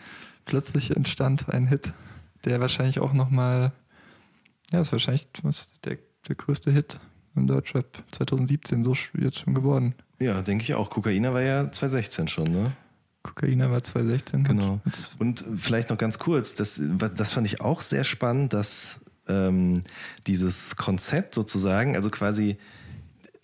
plötzlich 0.46 0.96
entstand 0.96 1.50
ein 1.50 1.68
Hit, 1.68 1.94
der 2.46 2.62
wahrscheinlich 2.62 3.00
auch 3.00 3.12
nochmal, 3.14 3.74
ja, 4.72 4.80
ist 4.80 4.94
wahrscheinlich 4.94 5.28
der, 5.84 5.98
der 6.28 6.36
größte 6.36 6.72
Hit 6.72 7.00
im 7.36 7.46
Deutschrap 7.48 8.04
2017 8.14 8.84
so 8.84 8.96
jetzt 9.20 9.40
schon 9.40 9.54
geworden. 9.54 9.96
Ja, 10.20 10.42
denke 10.42 10.64
ich 10.64 10.74
auch. 10.74 10.90
Kokaina 10.90 11.34
war 11.34 11.42
ja 11.42 11.72
2016 11.72 12.28
schon, 12.28 12.52
ne? 12.52 12.72
Kokaina 13.24 13.72
war 13.72 13.84
2016. 13.84 14.44
Genau. 14.44 14.80
Und 15.20 15.44
vielleicht 15.56 15.90
noch 15.90 15.98
ganz 15.98 16.20
kurz, 16.20 16.56
das, 16.56 16.80
das 17.16 17.32
fand 17.32 17.48
ich 17.48 17.60
auch 17.62 17.82
sehr 17.82 18.04
spannend, 18.04 18.54
dass 18.54 19.02
ähm, 19.28 19.84
dieses 20.28 20.76
Konzept 20.76 21.34
sozusagen, 21.34 21.96
also 21.96 22.10
quasi 22.10 22.58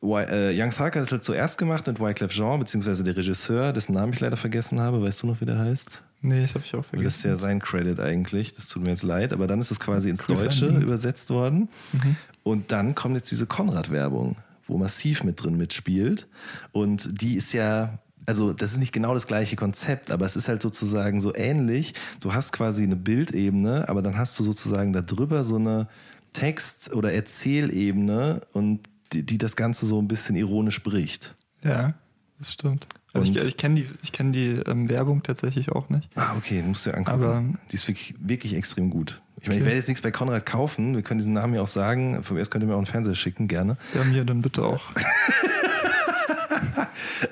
äh, 0.03 0.59
Young 0.59 0.71
Thug 0.71 0.95
hat 0.95 0.97
es 0.97 1.11
halt 1.11 1.23
zuerst 1.23 1.57
gemacht 1.57 1.87
mit 1.87 1.99
Wyclef 1.99 2.31
Jean, 2.31 2.59
beziehungsweise 2.59 3.03
der 3.03 3.15
Regisseur, 3.15 3.73
dessen 3.73 3.93
Namen 3.93 4.13
ich 4.13 4.19
leider 4.19 4.37
vergessen 4.37 4.79
habe. 4.79 5.01
Weißt 5.01 5.23
du 5.23 5.27
noch, 5.27 5.41
wie 5.41 5.45
der 5.45 5.59
heißt? 5.59 6.01
Nee, 6.21 6.41
das 6.41 6.53
habe 6.53 6.63
ich 6.63 6.75
auch 6.75 6.85
vergessen. 6.85 7.03
Das 7.03 7.17
ist 7.17 7.23
ja 7.23 7.37
sein 7.37 7.59
Credit 7.59 7.99
eigentlich. 7.99 8.53
Das 8.53 8.67
tut 8.67 8.83
mir 8.83 8.89
jetzt 8.89 9.03
leid. 9.03 9.33
Aber 9.33 9.47
dann 9.47 9.59
ist 9.59 9.71
es 9.71 9.79
quasi 9.79 10.09
ins 10.09 10.23
Grüß 10.23 10.41
Deutsche 10.41 10.67
übersetzt 10.67 11.29
worden. 11.29 11.69
Mhm. 11.93 12.15
Und 12.43 12.71
dann 12.71 12.95
kommt 12.95 13.15
jetzt 13.15 13.31
diese 13.31 13.45
Konrad-Werbung, 13.45 14.37
wo 14.71 14.77
Massiv 14.77 15.23
mit 15.23 15.43
drin 15.43 15.57
mitspielt. 15.57 16.27
Und 16.71 17.21
die 17.21 17.35
ist 17.35 17.53
ja 17.53 17.99
also 18.27 18.53
das 18.53 18.73
ist 18.73 18.77
nicht 18.77 18.93
genau 18.93 19.13
das 19.13 19.27
gleiche 19.27 19.55
Konzept, 19.55 20.11
aber 20.11 20.25
es 20.25 20.35
ist 20.35 20.47
halt 20.47 20.61
sozusagen 20.61 21.21
so 21.21 21.33
ähnlich. 21.35 21.93
Du 22.21 22.33
hast 22.33 22.51
quasi 22.51 22.83
eine 22.83 22.95
Bildebene, 22.95 23.89
aber 23.89 24.01
dann 24.01 24.15
hast 24.15 24.39
du 24.39 24.43
sozusagen 24.43 24.93
darüber 24.93 25.43
so 25.43 25.55
eine 25.55 25.87
Text- 26.31 26.93
oder 26.93 27.11
Erzählebene 27.11 28.41
und 28.53 28.81
die, 29.11 29.25
die 29.25 29.37
das 29.37 29.55
Ganze 29.55 29.85
so 29.85 29.99
ein 29.99 30.07
bisschen 30.07 30.35
ironisch 30.35 30.81
bricht. 30.83 31.35
Ja, 31.63 31.95
das 32.37 32.53
stimmt. 32.53 32.87
Also 33.13 33.29
ich, 33.29 33.45
ich 33.45 33.57
kenne 33.57 33.75
die, 33.75 33.89
ich 34.01 34.11
kenn 34.11 34.31
die 34.31 34.61
ähm, 34.65 34.87
Werbung 34.87 35.21
tatsächlich 35.21 35.71
auch 35.71 35.89
nicht. 35.89 36.09
Ah, 36.15 36.35
okay, 36.37 36.61
musst 36.61 36.85
du 36.85 36.91
dir 36.91 36.97
angucken. 36.97 37.23
Aber, 37.23 37.43
die 37.69 37.75
ist 37.75 37.87
wirklich, 37.87 38.15
wirklich 38.19 38.55
extrem 38.55 38.89
gut. 38.89 39.21
Ich 39.41 39.47
meine, 39.47 39.55
okay. 39.55 39.59
ich 39.59 39.65
werde 39.65 39.77
jetzt 39.77 39.87
nichts 39.87 40.01
bei 40.01 40.11
Konrad 40.11 40.45
kaufen. 40.45 40.95
Wir 40.95 41.01
können 41.01 41.17
diesen 41.17 41.33
Namen 41.33 41.55
ja 41.55 41.61
auch 41.61 41.67
sagen. 41.67 42.23
Von 42.23 42.37
mir 42.37 42.45
könnt 42.45 42.63
ihr 42.63 42.67
mir 42.67 42.73
auch 42.73 42.77
einen 42.77 42.85
Fernseher 42.85 43.15
schicken, 43.15 43.47
gerne. 43.47 43.77
Ja, 43.93 44.03
mir 44.05 44.23
dann 44.23 44.41
bitte 44.41 44.63
auch. 44.63 44.81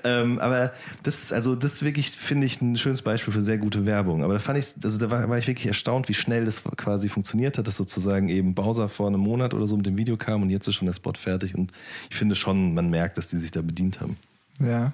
ähm, 0.03 0.39
aber 0.39 0.71
das 1.03 1.23
ist 1.23 1.33
also 1.33 1.55
das 1.55 1.83
wirklich 1.83 2.11
finde 2.11 2.47
ich 2.47 2.61
ein 2.61 2.77
schönes 2.77 3.01
Beispiel 3.01 3.33
für 3.33 3.41
sehr 3.41 3.57
gute 3.57 3.85
Werbung. 3.85 4.23
Aber 4.23 4.33
da 4.33 4.39
fand 4.39 4.59
ich 4.59 4.65
also 4.83 4.97
da 4.97 5.09
war, 5.09 5.29
war, 5.29 5.37
ich 5.37 5.47
wirklich 5.47 5.67
erstaunt, 5.67 6.09
wie 6.09 6.13
schnell 6.13 6.45
das 6.45 6.63
quasi 6.63 7.09
funktioniert 7.09 7.57
hat, 7.57 7.67
dass 7.67 7.77
sozusagen 7.77 8.29
eben 8.29 8.55
Bowser 8.55 8.89
vor 8.89 9.07
einem 9.07 9.21
Monat 9.21 9.53
oder 9.53 9.67
so 9.67 9.77
mit 9.77 9.85
dem 9.85 9.97
Video 9.97 10.17
kam 10.17 10.41
und 10.41 10.49
jetzt 10.49 10.67
ist 10.67 10.75
schon 10.75 10.87
der 10.87 10.93
Spot 10.93 11.13
fertig 11.15 11.55
und 11.55 11.71
ich 12.09 12.17
finde 12.17 12.35
schon, 12.35 12.73
man 12.73 12.89
merkt, 12.89 13.17
dass 13.17 13.27
die 13.27 13.37
sich 13.37 13.51
da 13.51 13.61
bedient 13.61 14.01
haben. 14.01 14.17
Ja, 14.59 14.91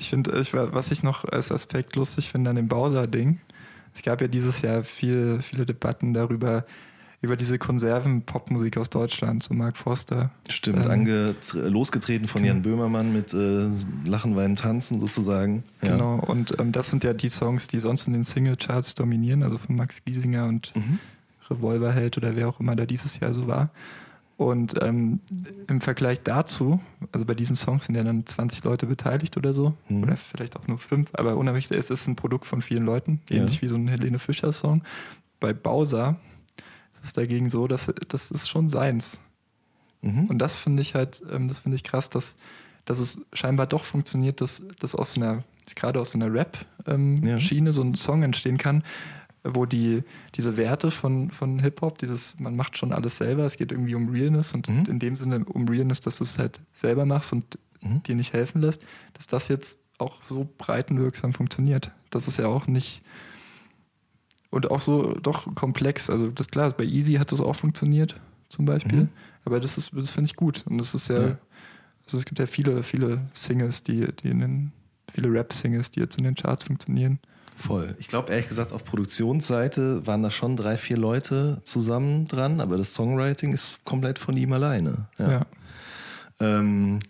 ich 0.00 0.10
finde, 0.10 0.38
ich, 0.38 0.52
was 0.54 0.90
ich 0.90 1.02
noch 1.02 1.24
als 1.24 1.52
Aspekt 1.52 1.96
lustig 1.96 2.30
finde 2.30 2.50
an 2.50 2.56
dem 2.56 2.68
Bowser-Ding, 2.68 3.40
es 3.94 4.02
gab 4.02 4.20
ja 4.20 4.28
dieses 4.28 4.62
Jahr 4.62 4.84
viel, 4.84 5.40
viele 5.42 5.66
Debatten 5.66 6.14
darüber, 6.14 6.64
über 7.22 7.36
diese 7.36 7.58
Konserven-Popmusik 7.58 8.78
aus 8.78 8.88
Deutschland, 8.88 9.42
so 9.42 9.52
Mark 9.52 9.76
Forster. 9.76 10.30
Stimmt, 10.48 10.86
ähm, 10.88 11.34
losgetreten 11.52 12.26
von 12.26 12.44
Jan 12.44 12.62
Böhmermann 12.62 13.12
mit 13.12 13.34
äh, 13.34 13.68
Lachen, 14.08 14.36
Weinen, 14.36 14.56
Tanzen 14.56 15.00
sozusagen. 15.00 15.64
Ja. 15.82 15.92
Genau, 15.92 16.14
und 16.18 16.58
ähm, 16.58 16.72
das 16.72 16.90
sind 16.90 17.04
ja 17.04 17.12
die 17.12 17.28
Songs, 17.28 17.68
die 17.68 17.78
sonst 17.78 18.06
in 18.06 18.14
den 18.14 18.24
Single-Charts 18.24 18.94
dominieren, 18.94 19.42
also 19.42 19.58
von 19.58 19.76
Max 19.76 20.02
Giesinger 20.04 20.46
und 20.46 20.72
mhm. 20.74 20.98
Revolverheld 21.50 22.16
oder 22.16 22.36
wer 22.36 22.48
auch 22.48 22.60
immer 22.60 22.76
da 22.76 22.86
dieses 22.86 23.20
Jahr 23.20 23.34
so 23.34 23.46
war. 23.46 23.70
Und 24.40 24.82
ähm, 24.82 25.20
im 25.68 25.82
Vergleich 25.82 26.22
dazu, 26.22 26.80
also 27.12 27.26
bei 27.26 27.34
diesen 27.34 27.56
Songs 27.56 27.84
sind 27.84 27.94
ja 27.94 28.02
dann 28.02 28.24
20 28.24 28.64
Leute 28.64 28.86
beteiligt 28.86 29.36
oder 29.36 29.52
so, 29.52 29.74
mhm. 29.90 30.02
oder 30.02 30.16
vielleicht 30.16 30.56
auch 30.56 30.66
nur 30.66 30.78
fünf, 30.78 31.10
aber 31.12 31.36
unheimlich, 31.36 31.70
es 31.70 31.90
ist 31.90 32.06
ein 32.06 32.16
Produkt 32.16 32.46
von 32.46 32.62
vielen 32.62 32.86
Leuten, 32.86 33.20
ähnlich 33.28 33.56
ja. 33.56 33.60
wie 33.60 33.68
so 33.68 33.74
ein 33.74 33.86
Helene 33.86 34.18
Fischer-Song. 34.18 34.82
Bei 35.40 35.52
Bowser 35.52 36.16
ist 37.02 37.18
dagegen 37.18 37.50
so, 37.50 37.66
dass 37.66 37.92
das 38.08 38.30
ist 38.30 38.48
schon 38.48 38.70
seins. 38.70 39.18
Mhm. 40.00 40.24
Und 40.28 40.38
das 40.38 40.56
finde 40.56 40.80
ich 40.80 40.94
halt, 40.94 41.20
ähm, 41.30 41.48
das 41.48 41.58
finde 41.58 41.76
ich 41.76 41.84
krass, 41.84 42.08
dass, 42.08 42.34
dass 42.86 42.98
es 42.98 43.20
scheinbar 43.34 43.66
doch 43.66 43.84
funktioniert, 43.84 44.40
dass, 44.40 44.62
dass 44.78 44.94
aus 44.94 45.18
einer, 45.18 45.44
gerade 45.74 46.00
aus 46.00 46.14
einer 46.14 46.32
Rap-Schiene 46.32 47.60
ähm, 47.60 47.66
ja. 47.66 47.72
so 47.72 47.82
ein 47.82 47.94
Song 47.94 48.22
entstehen 48.22 48.56
kann, 48.56 48.84
wo 49.44 49.66
die, 49.66 50.02
diese 50.34 50.56
Werte 50.56 50.90
von, 50.90 51.30
von 51.30 51.58
Hip-Hop, 51.58 51.98
dieses, 51.98 52.38
man 52.38 52.56
macht 52.56 52.76
schon 52.76 52.92
alles 52.92 53.16
selber, 53.16 53.44
es 53.44 53.56
geht 53.56 53.72
irgendwie 53.72 53.94
um 53.94 54.08
Realness 54.08 54.52
und 54.52 54.68
mhm. 54.68 54.84
in 54.86 54.98
dem 54.98 55.16
Sinne 55.16 55.44
um 55.44 55.68
Realness, 55.68 56.00
dass 56.00 56.16
du 56.18 56.24
es 56.24 56.38
halt 56.38 56.60
selber 56.72 57.06
machst 57.06 57.32
und 57.32 57.58
mhm. 57.80 58.02
dir 58.02 58.14
nicht 58.14 58.32
helfen 58.32 58.60
lässt, 58.60 58.82
dass 59.14 59.26
das 59.26 59.48
jetzt 59.48 59.78
auch 59.98 60.24
so 60.24 60.48
breitenwirksam 60.58 61.32
funktioniert. 61.32 61.92
Das 62.10 62.28
ist 62.28 62.38
ja 62.38 62.46
auch 62.46 62.66
nicht, 62.66 63.02
und 64.50 64.70
auch 64.70 64.80
so 64.80 65.14
doch 65.14 65.54
komplex. 65.54 66.10
Also 66.10 66.28
das 66.28 66.48
klar, 66.48 66.70
bei 66.72 66.84
Easy 66.84 67.14
hat 67.14 67.32
das 67.32 67.40
auch 67.40 67.54
funktioniert, 67.54 68.20
zum 68.48 68.64
Beispiel. 68.64 69.02
Mhm. 69.02 69.08
Aber 69.44 69.60
das 69.60 69.78
ist, 69.78 69.92
das 69.94 70.10
finde 70.10 70.30
ich 70.30 70.36
gut. 70.36 70.64
Und 70.66 70.78
das 70.78 70.94
ist 70.94 71.08
ja, 71.08 71.28
ja, 71.28 71.38
also 72.04 72.18
es 72.18 72.24
gibt 72.24 72.38
ja 72.38 72.46
viele, 72.46 72.82
viele 72.82 73.22
Singles, 73.32 73.82
die, 73.82 74.06
die 74.16 74.28
in 74.28 74.40
den, 74.40 74.72
viele 75.12 75.32
Rap-Singles, 75.32 75.92
die 75.92 76.00
jetzt 76.00 76.18
in 76.18 76.24
den 76.24 76.34
Charts 76.34 76.64
funktionieren. 76.64 77.20
Voll. 77.60 77.94
Ich 77.98 78.08
glaube, 78.08 78.32
ehrlich 78.32 78.48
gesagt, 78.48 78.72
auf 78.72 78.84
Produktionsseite 78.84 80.06
waren 80.06 80.22
da 80.22 80.30
schon 80.30 80.56
drei, 80.56 80.78
vier 80.78 80.96
Leute 80.96 81.60
zusammen 81.64 82.26
dran, 82.26 82.60
aber 82.60 82.78
das 82.78 82.94
Songwriting 82.94 83.52
ist 83.52 83.84
komplett 83.84 84.18
von 84.18 84.36
ihm 84.36 84.52
alleine. 84.52 85.08
Ja. 85.18 85.30
ja. 85.30 85.46
Ähm, 86.40 87.00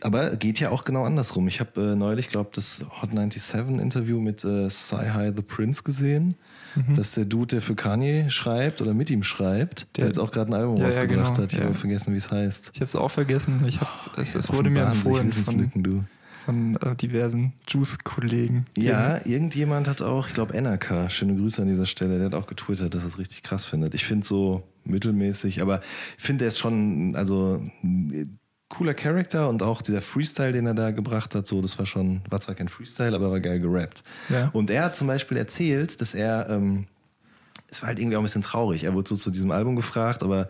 aber 0.00 0.36
geht 0.36 0.60
ja 0.60 0.70
auch 0.70 0.84
genau 0.84 1.04
andersrum. 1.04 1.48
Ich 1.48 1.58
habe 1.58 1.80
äh, 1.80 1.96
neulich, 1.96 2.28
glaube 2.28 2.50
das 2.54 2.86
Hot 3.02 3.10
97 3.10 3.80
Interview 3.80 4.20
mit 4.20 4.44
äh, 4.44 4.70
Sci-Hi 4.70 5.32
the 5.34 5.42
Prince 5.42 5.82
gesehen. 5.82 6.36
Mhm. 6.76 6.94
Dass 6.94 7.12
der 7.12 7.24
Dude, 7.24 7.56
der 7.56 7.62
für 7.62 7.74
Kanye 7.74 8.30
schreibt 8.30 8.80
oder 8.82 8.94
mit 8.94 9.10
ihm 9.10 9.22
schreibt, 9.22 9.88
der, 9.96 10.02
der 10.02 10.06
jetzt 10.06 10.18
auch 10.18 10.30
gerade 10.30 10.50
ein 10.50 10.54
Album 10.54 10.76
ja, 10.76 10.84
rausgebracht 10.84 11.10
ja, 11.10 11.22
genau. 11.22 11.38
hat. 11.38 11.52
Ich 11.52 11.58
ja. 11.58 11.64
habe 11.64 11.74
vergessen, 11.74 12.12
wie 12.12 12.18
es 12.18 12.30
heißt. 12.30 12.70
Ich 12.74 12.80
habe 12.80 12.84
es 12.84 12.94
auch 12.94 13.10
vergessen. 13.10 13.64
Ich 13.66 13.80
hab, 13.80 14.16
es, 14.18 14.34
es 14.34 14.52
wurde 14.52 14.70
mir 14.70 14.84
empfohlen 14.84 15.32
von, 15.32 15.70
von 16.46 16.76
äh, 16.76 16.94
diversen 16.94 17.52
Juice-Kollegen. 17.68 18.64
Ja, 18.76 19.20
irgendjemand 19.26 19.88
hat 19.88 20.00
auch, 20.00 20.28
ich 20.28 20.34
glaube 20.34 20.54
NRK, 20.54 21.10
schöne 21.10 21.34
Grüße 21.34 21.60
an 21.60 21.68
dieser 21.68 21.86
Stelle, 21.86 22.18
der 22.18 22.26
hat 22.26 22.34
auch 22.36 22.46
getwittert, 22.46 22.94
dass 22.94 23.02
er 23.02 23.08
es 23.08 23.18
richtig 23.18 23.42
krass 23.42 23.66
findet. 23.66 23.94
Ich 23.94 24.04
finde 24.04 24.24
so 24.24 24.62
mittelmäßig, 24.84 25.60
aber 25.60 25.80
ich 25.80 26.22
finde, 26.22 26.44
er 26.44 26.48
ist 26.48 26.58
schon, 26.58 27.16
also 27.16 27.60
cooler 28.68 28.94
Charakter 28.94 29.48
und 29.48 29.62
auch 29.62 29.82
dieser 29.82 30.02
Freestyle, 30.02 30.52
den 30.52 30.66
er 30.66 30.74
da 30.74 30.92
gebracht 30.92 31.34
hat, 31.34 31.46
so, 31.46 31.60
das 31.60 31.78
war 31.78 31.86
schon, 31.86 32.22
war 32.30 32.40
zwar 32.40 32.54
kein 32.54 32.68
Freestyle, 32.68 33.14
aber 33.14 33.30
war 33.30 33.40
geil 33.40 33.58
gerappt. 33.58 34.04
Ja. 34.28 34.50
Und 34.52 34.70
er 34.70 34.84
hat 34.84 34.96
zum 34.96 35.08
Beispiel 35.08 35.36
erzählt, 35.36 36.00
dass 36.00 36.14
er, 36.14 36.48
ähm, 36.48 36.86
es 37.68 37.82
war 37.82 37.88
halt 37.88 37.98
irgendwie 37.98 38.16
auch 38.16 38.20
ein 38.20 38.24
bisschen 38.24 38.42
traurig. 38.42 38.84
Er 38.84 38.94
wurde 38.94 39.08
so 39.08 39.16
zu 39.16 39.30
diesem 39.30 39.50
Album 39.50 39.76
gefragt, 39.76 40.22
aber 40.22 40.48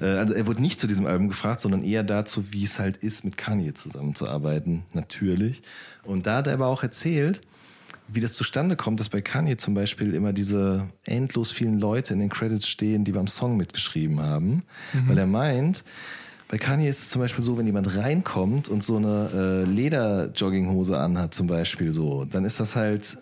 äh, 0.00 0.06
also 0.06 0.34
er 0.34 0.46
wurde 0.46 0.62
nicht 0.62 0.80
zu 0.80 0.86
diesem 0.86 1.06
Album 1.06 1.28
gefragt, 1.28 1.60
sondern 1.60 1.82
eher 1.82 2.02
dazu, 2.02 2.52
wie 2.52 2.64
es 2.64 2.78
halt 2.78 2.98
ist, 2.98 3.24
mit 3.24 3.36
Kanye 3.36 3.74
zusammenzuarbeiten, 3.74 4.84
natürlich. 4.92 5.62
Und 6.04 6.26
da 6.26 6.36
hat 6.36 6.46
er 6.46 6.54
aber 6.54 6.68
auch 6.68 6.82
erzählt, 6.82 7.40
wie 8.08 8.20
das 8.20 8.34
zustande 8.34 8.76
kommt, 8.76 9.00
dass 9.00 9.08
bei 9.08 9.20
Kanye 9.20 9.56
zum 9.56 9.74
Beispiel 9.74 10.14
immer 10.14 10.32
diese 10.32 10.88
endlos 11.04 11.50
vielen 11.50 11.78
Leute 11.78 12.14
in 12.14 12.20
den 12.20 12.28
Credits 12.28 12.68
stehen, 12.68 13.04
die 13.04 13.12
beim 13.12 13.26
Song 13.26 13.56
mitgeschrieben 13.56 14.20
haben, 14.20 14.62
mhm. 14.92 15.08
weil 15.08 15.18
er 15.18 15.26
meint, 15.26 15.84
bei 16.48 16.58
Kanye 16.58 16.88
ist 16.88 16.98
es 16.98 17.08
zum 17.08 17.22
Beispiel 17.22 17.42
so, 17.42 17.56
wenn 17.56 17.66
jemand 17.66 17.96
reinkommt 17.96 18.68
und 18.68 18.84
so 18.84 18.98
eine 18.98 19.30
äh, 19.32 19.64
Leder-Jogginghose 19.64 20.98
anhat, 20.98 21.32
zum 21.32 21.46
Beispiel 21.46 21.92
so, 21.94 22.26
dann 22.26 22.44
ist 22.44 22.60
das 22.60 22.76
halt, 22.76 23.16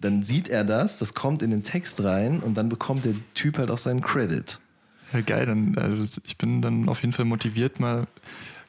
dann 0.00 0.22
sieht 0.22 0.48
er 0.48 0.64
das, 0.64 0.98
das 0.98 1.14
kommt 1.14 1.42
in 1.42 1.50
den 1.50 1.62
Text 1.62 2.02
rein 2.02 2.40
und 2.40 2.56
dann 2.56 2.68
bekommt 2.68 3.04
der 3.04 3.14
Typ 3.34 3.58
halt 3.58 3.70
auch 3.70 3.78
seinen 3.78 4.00
Credit. 4.00 4.58
Ja, 5.12 5.20
geil, 5.20 5.46
dann, 5.46 5.76
also 5.78 6.20
ich 6.24 6.36
bin 6.36 6.62
dann 6.62 6.88
auf 6.88 7.00
jeden 7.00 7.12
Fall 7.12 7.24
motiviert, 7.24 7.80
mal 7.80 8.06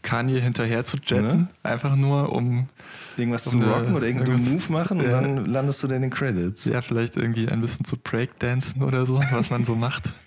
Kanye 0.03 0.39
hinterher 0.39 0.85
zu 0.85 0.97
jetten, 0.97 1.27
ne? 1.27 1.47
einfach 1.63 1.95
nur 1.95 2.31
um 2.31 2.69
irgendwas 3.17 3.47
um 3.47 3.61
zu 3.61 3.67
rocken 3.67 3.95
oder 3.95 4.05
irgendeinen 4.05 4.43
Move 4.43 4.71
machen 4.71 4.99
und 4.99 5.05
ja. 5.05 5.19
dann 5.19 5.45
landest 5.45 5.83
du 5.83 5.87
in 5.87 6.01
den 6.01 6.11
Credits. 6.11 6.65
Ja, 6.65 6.81
vielleicht 6.81 7.17
irgendwie 7.17 7.49
ein 7.49 7.59
bisschen 7.59 7.85
zu 7.85 7.97
Breakdancen 7.97 8.83
oder 8.83 9.05
so, 9.05 9.19
was 9.31 9.49
man 9.49 9.65
so 9.65 9.75
macht. 9.75 10.09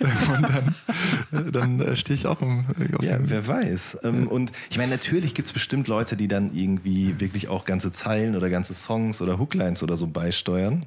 und 0.00 1.52
dann, 1.52 1.52
dann 1.52 1.80
äh, 1.80 1.96
stehe 1.96 2.16
ich 2.16 2.26
auch 2.26 2.40
um, 2.40 2.66
auf 2.98 3.04
Ja, 3.04 3.18
wer 3.20 3.46
weiß. 3.46 3.98
Ähm, 4.04 4.28
und 4.28 4.52
ich 4.70 4.78
meine, 4.78 4.90
natürlich 4.90 5.34
gibt 5.34 5.46
es 5.46 5.52
bestimmt 5.52 5.88
Leute, 5.88 6.16
die 6.16 6.28
dann 6.28 6.54
irgendwie 6.54 7.20
wirklich 7.20 7.48
auch 7.48 7.64
ganze 7.64 7.92
Zeilen 7.92 8.36
oder 8.36 8.50
ganze 8.50 8.74
Songs 8.74 9.22
oder 9.22 9.38
Hooklines 9.38 9.82
oder 9.82 9.96
so 9.96 10.06
beisteuern. 10.06 10.86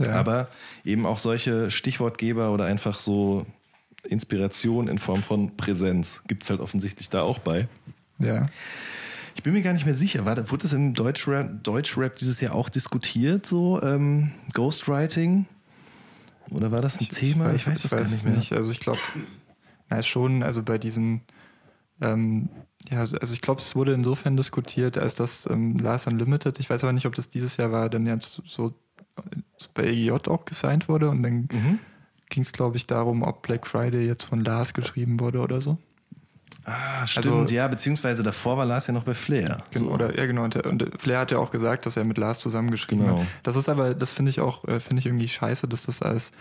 Ja. 0.00 0.12
Aber 0.12 0.48
eben 0.84 1.06
auch 1.06 1.18
solche 1.18 1.70
Stichwortgeber 1.70 2.52
oder 2.52 2.66
einfach 2.66 3.00
so 3.00 3.46
Inspiration 4.04 4.88
in 4.88 4.98
Form 4.98 5.22
von 5.22 5.56
Präsenz 5.56 6.22
gibt 6.28 6.42
es 6.42 6.50
halt 6.50 6.60
offensichtlich 6.60 7.08
da 7.08 7.22
auch 7.22 7.38
bei. 7.38 7.68
Ja. 8.18 8.48
Ich 9.34 9.42
bin 9.42 9.52
mir 9.52 9.62
gar 9.62 9.72
nicht 9.72 9.84
mehr 9.84 9.94
sicher. 9.94 10.24
War, 10.24 10.36
wurde 10.50 10.62
das 10.62 10.72
im 10.72 10.94
Deutschrap, 10.94 11.62
Deutschrap 11.62 12.16
dieses 12.16 12.40
Jahr 12.40 12.54
auch 12.54 12.68
diskutiert, 12.68 13.46
so 13.46 13.82
ähm, 13.82 14.32
Ghostwriting? 14.54 15.46
Oder 16.50 16.70
war 16.70 16.80
das 16.80 17.00
ein 17.00 17.04
ich, 17.04 17.08
Thema? 17.08 17.46
Ich 17.52 17.66
weiß, 17.66 17.68
ich 17.68 17.74
weiß 17.74 17.82
das 17.82 17.90
gar 17.90 18.00
nicht 18.00 18.24
mehr. 18.24 18.36
Nicht. 18.36 18.52
Also 18.52 18.70
ich 18.70 18.80
glaube, 18.80 19.00
na 19.88 20.02
schon, 20.02 20.42
also 20.42 20.62
bei 20.62 20.78
diesen, 20.78 21.22
ähm, 22.00 22.48
ja, 22.90 23.00
also 23.00 23.32
ich 23.32 23.40
glaube, 23.40 23.60
es 23.60 23.74
wurde 23.74 23.92
insofern 23.92 24.36
diskutiert, 24.36 24.98
als 24.98 25.14
das 25.14 25.46
ähm, 25.50 25.76
Last 25.76 26.06
Unlimited, 26.06 26.58
ich 26.58 26.70
weiß 26.70 26.84
aber 26.84 26.92
nicht, 26.92 27.06
ob 27.06 27.14
das 27.14 27.28
dieses 27.28 27.56
Jahr 27.56 27.72
war, 27.72 27.88
dann 27.88 28.06
jetzt 28.06 28.42
so, 28.46 28.74
so 29.56 29.68
bei 29.74 29.84
EJ 29.84 30.10
auch 30.10 30.44
gesigned 30.44 30.88
wurde 30.88 31.08
und 31.10 31.22
dann 31.22 31.48
mhm. 31.50 31.78
ging 32.28 32.42
es, 32.42 32.52
glaube 32.52 32.76
ich, 32.76 32.86
darum, 32.86 33.22
ob 33.22 33.42
Black 33.42 33.66
Friday 33.66 34.06
jetzt 34.06 34.24
von 34.24 34.44
Lars 34.44 34.74
geschrieben 34.74 35.18
wurde 35.20 35.40
oder 35.40 35.60
so. 35.60 35.78
Ah, 36.68 37.06
stimmt, 37.06 37.26
also, 37.28 37.54
ja, 37.54 37.68
beziehungsweise 37.68 38.24
davor 38.24 38.56
war 38.56 38.66
Lars 38.66 38.88
ja 38.88 38.92
noch 38.92 39.04
bei 39.04 39.14
Flair. 39.14 39.62
Genau, 39.70 39.86
so. 39.86 39.92
oder, 39.92 40.18
ja, 40.18 40.26
genau. 40.26 40.42
Und, 40.42 40.56
und, 40.56 41.00
Flair 41.00 41.20
hat 41.20 41.30
ja 41.30 41.38
auch 41.38 41.52
gesagt, 41.52 41.86
dass 41.86 41.96
er 41.96 42.04
mit 42.04 42.18
Lars 42.18 42.40
zusammengeschrieben 42.40 43.04
genau. 43.04 43.20
hat. 43.20 43.26
Das 43.44 43.54
ist 43.54 43.68
aber, 43.68 43.94
das 43.94 44.10
finde 44.10 44.30
ich 44.30 44.40
auch, 44.40 44.64
äh, 44.64 44.80
finde 44.80 44.98
ich 44.98 45.06
irgendwie 45.06 45.28
scheiße, 45.28 45.68
dass 45.68 45.86
das 45.86 46.02
als, 46.02 46.32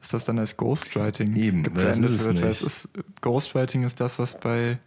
dass 0.00 0.08
das 0.08 0.24
dann 0.24 0.38
als 0.38 0.56
Ghostwriting 0.56 1.36
Eben, 1.36 1.64
gebrandet 1.64 2.10
wird. 2.18 2.40
Weil 2.40 2.48
es 2.48 2.62
ist, 2.62 2.88
Ghostwriting 3.20 3.84
ist 3.84 4.00
das, 4.00 4.18
was 4.18 4.40
bei, 4.40 4.78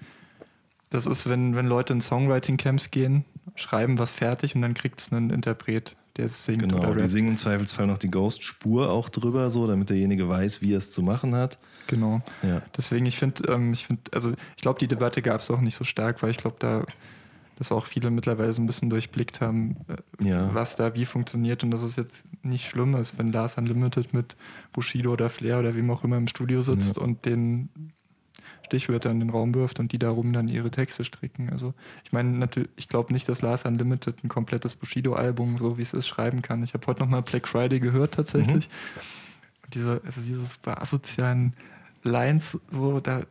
das 0.89 1.05
ist, 1.05 1.29
wenn, 1.29 1.55
wenn 1.55 1.67
Leute 1.67 1.93
in 1.93 2.01
Songwriting-Camps 2.01 2.89
gehen, 2.89 3.23
schreiben 3.53 3.99
was 3.99 4.09
fertig 4.09 4.55
und 4.55 4.63
dann 4.63 4.73
kriegt 4.73 4.99
es 4.99 5.11
einen 5.11 5.29
Interpret 5.29 5.95
der 6.17 6.29
singt 6.29 6.63
genau, 6.63 6.79
oder 6.79 6.89
rappt. 6.89 7.01
die 7.01 7.07
singen 7.07 7.29
im 7.29 7.37
Zweifelsfall 7.37 7.87
noch 7.87 7.97
die 7.97 8.09
Ghost-Spur 8.09 8.89
auch 8.89 9.09
drüber, 9.09 9.49
so, 9.49 9.67
damit 9.67 9.89
derjenige 9.89 10.27
weiß, 10.27 10.61
wie 10.61 10.73
er 10.73 10.79
es 10.79 10.91
zu 10.91 11.03
machen 11.03 11.35
hat. 11.35 11.57
Genau. 11.87 12.21
Ja. 12.43 12.61
Deswegen, 12.75 13.05
ich 13.05 13.17
finde, 13.17 13.51
ähm, 13.51 13.73
ich 13.73 13.85
finde, 13.85 14.01
also 14.13 14.31
ich 14.55 14.61
glaube, 14.61 14.79
die 14.79 14.87
Debatte 14.87 15.21
gab 15.21 15.41
es 15.41 15.51
auch 15.51 15.61
nicht 15.61 15.75
so 15.75 15.83
stark, 15.83 16.21
weil 16.23 16.31
ich 16.31 16.37
glaube, 16.37 16.57
da 16.59 16.83
dass 17.57 17.71
auch 17.71 17.87
viele 17.87 18.11
mittlerweile 18.11 18.53
so 18.53 18.61
ein 18.61 18.67
bisschen 18.67 18.89
durchblickt 18.89 19.41
haben, 19.41 19.77
äh, 19.87 20.27
ja. 20.27 20.53
was 20.53 20.75
da 20.75 20.93
wie 20.93 21.05
funktioniert 21.05 21.63
und 21.63 21.71
dass 21.71 21.81
es 21.81 21.95
jetzt 21.95 22.27
nicht 22.43 22.69
schlimm 22.69 22.95
ist, 22.95 23.17
wenn 23.17 23.31
Lars 23.31 23.57
Unlimited 23.57 24.13
mit 24.13 24.37
Bushido 24.73 25.13
oder 25.13 25.29
Flair 25.29 25.59
oder 25.59 25.75
wem 25.75 25.89
auch 25.89 26.03
immer 26.03 26.17
im 26.17 26.27
Studio 26.27 26.61
sitzt 26.61 26.97
ja. 26.97 27.03
und 27.03 27.25
den 27.25 27.69
Stichwörter 28.67 29.09
in 29.09 29.19
den 29.19 29.29
Raum 29.29 29.53
wirft 29.55 29.79
und 29.79 29.91
die 29.91 29.99
darum 29.99 30.33
dann 30.33 30.47
ihre 30.47 30.69
Texte 30.69 31.03
stricken. 31.05 31.49
Also 31.49 31.73
ich 32.03 32.11
meine, 32.11 32.29
natürlich, 32.29 32.69
ich 32.75 32.87
glaube 32.87 33.13
nicht, 33.13 33.27
dass 33.27 33.41
Lars 33.41 33.65
Unlimited 33.65 34.23
ein 34.23 34.27
komplettes 34.27 34.75
Bushido-Album, 34.75 35.57
so 35.57 35.77
wie 35.77 35.81
es 35.81 35.93
ist, 35.93 36.07
schreiben 36.07 36.41
kann. 36.41 36.63
Ich 36.63 36.73
habe 36.73 36.85
heute 36.87 37.01
nochmal 37.01 37.21
Black 37.21 37.47
Friday 37.47 37.79
gehört 37.79 38.13
tatsächlich. 38.13 38.67
Mhm. 38.67 39.71
Diese, 39.73 40.01
also 40.05 40.21
diese 40.21 40.45
super 40.45 40.81
asozialen 40.81 41.53
Lines, 42.03 42.57
so 42.71 42.99
da, 42.99 43.23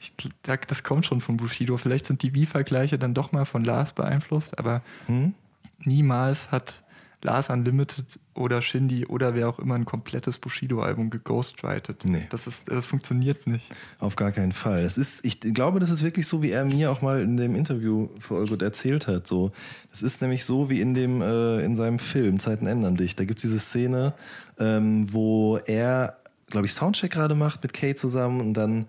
ich, 0.00 0.12
da, 0.42 0.56
das 0.56 0.82
kommt 0.82 1.06
schon 1.06 1.20
von 1.20 1.36
Bushido. 1.36 1.76
Vielleicht 1.76 2.06
sind 2.06 2.22
die 2.22 2.34
Wie-Vergleiche 2.34 2.98
dann 2.98 3.14
doch 3.14 3.32
mal 3.32 3.44
von 3.44 3.64
Lars 3.64 3.92
beeinflusst, 3.92 4.58
aber 4.58 4.82
mhm. 5.08 5.34
niemals 5.80 6.50
hat 6.50 6.84
Lars 7.22 7.50
Unlimited 7.50 8.20
oder 8.34 8.62
Shindy 8.62 9.04
oder 9.06 9.34
wer 9.34 9.48
auch 9.48 9.58
immer 9.58 9.74
ein 9.74 9.84
komplettes 9.84 10.38
Bushido-Album 10.38 11.10
geghostwritet. 11.10 12.04
Nee. 12.04 12.28
Das, 12.30 12.46
ist, 12.46 12.70
das 12.70 12.86
funktioniert 12.86 13.46
nicht. 13.48 13.64
Auf 13.98 14.14
gar 14.14 14.30
keinen 14.30 14.52
Fall. 14.52 14.84
Das 14.84 14.96
ist, 14.96 15.24
ich 15.24 15.40
glaube, 15.40 15.80
das 15.80 15.90
ist 15.90 16.04
wirklich 16.04 16.28
so, 16.28 16.42
wie 16.42 16.52
er 16.52 16.64
mir 16.64 16.92
auch 16.92 17.02
mal 17.02 17.20
in 17.20 17.36
dem 17.36 17.56
Interview 17.56 18.08
für 18.20 18.34
Olgut 18.34 18.62
erzählt 18.62 19.08
hat. 19.08 19.26
So, 19.26 19.50
das 19.90 20.02
ist 20.02 20.22
nämlich 20.22 20.44
so 20.44 20.70
wie 20.70 20.80
in, 20.80 20.94
dem, 20.94 21.20
äh, 21.20 21.60
in 21.64 21.74
seinem 21.74 21.98
Film 21.98 22.38
Zeiten 22.38 22.66
ändern 22.66 22.96
dich. 22.96 23.16
Da 23.16 23.24
gibt 23.24 23.38
es 23.38 23.42
diese 23.42 23.58
Szene, 23.58 24.14
ähm, 24.60 25.12
wo 25.12 25.56
er, 25.56 26.18
glaube 26.46 26.66
ich, 26.66 26.72
Soundcheck 26.72 27.10
gerade 27.10 27.34
macht 27.34 27.64
mit 27.64 27.72
Kay 27.72 27.96
zusammen 27.96 28.40
und 28.40 28.54
dann 28.54 28.86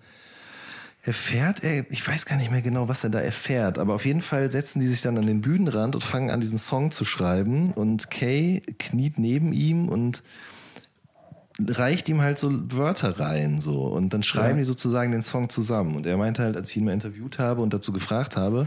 erfährt 1.02 1.64
er, 1.64 1.90
ich 1.90 2.06
weiß 2.06 2.26
gar 2.26 2.36
nicht 2.36 2.50
mehr 2.50 2.60
genau, 2.60 2.88
was 2.88 3.04
er 3.04 3.10
da 3.10 3.20
erfährt, 3.20 3.78
aber 3.78 3.94
auf 3.94 4.04
jeden 4.04 4.20
Fall 4.20 4.50
setzen 4.50 4.80
die 4.80 4.88
sich 4.88 5.00
dann 5.00 5.16
an 5.16 5.26
den 5.26 5.40
Bühnenrand 5.40 5.94
und 5.94 6.02
fangen 6.02 6.30
an, 6.30 6.40
diesen 6.40 6.58
Song 6.58 6.90
zu 6.90 7.04
schreiben 7.04 7.72
und 7.72 8.10
Kay 8.10 8.62
kniet 8.78 9.18
neben 9.18 9.52
ihm 9.52 9.88
und 9.88 10.22
reicht 11.58 12.08
ihm 12.08 12.20
halt 12.20 12.38
so 12.38 12.50
Wörter 12.76 13.18
rein 13.18 13.60
so 13.60 13.84
und 13.84 14.12
dann 14.12 14.22
schreiben 14.22 14.56
ja. 14.56 14.62
die 14.62 14.64
sozusagen 14.64 15.12
den 15.12 15.22
Song 15.22 15.48
zusammen 15.48 15.96
und 15.96 16.06
er 16.06 16.16
meinte 16.16 16.42
halt, 16.42 16.56
als 16.56 16.70
ich 16.70 16.76
ihn 16.76 16.84
mal 16.84 16.92
interviewt 16.92 17.38
habe 17.38 17.62
und 17.62 17.72
dazu 17.72 17.92
gefragt 17.92 18.36
habe, 18.36 18.66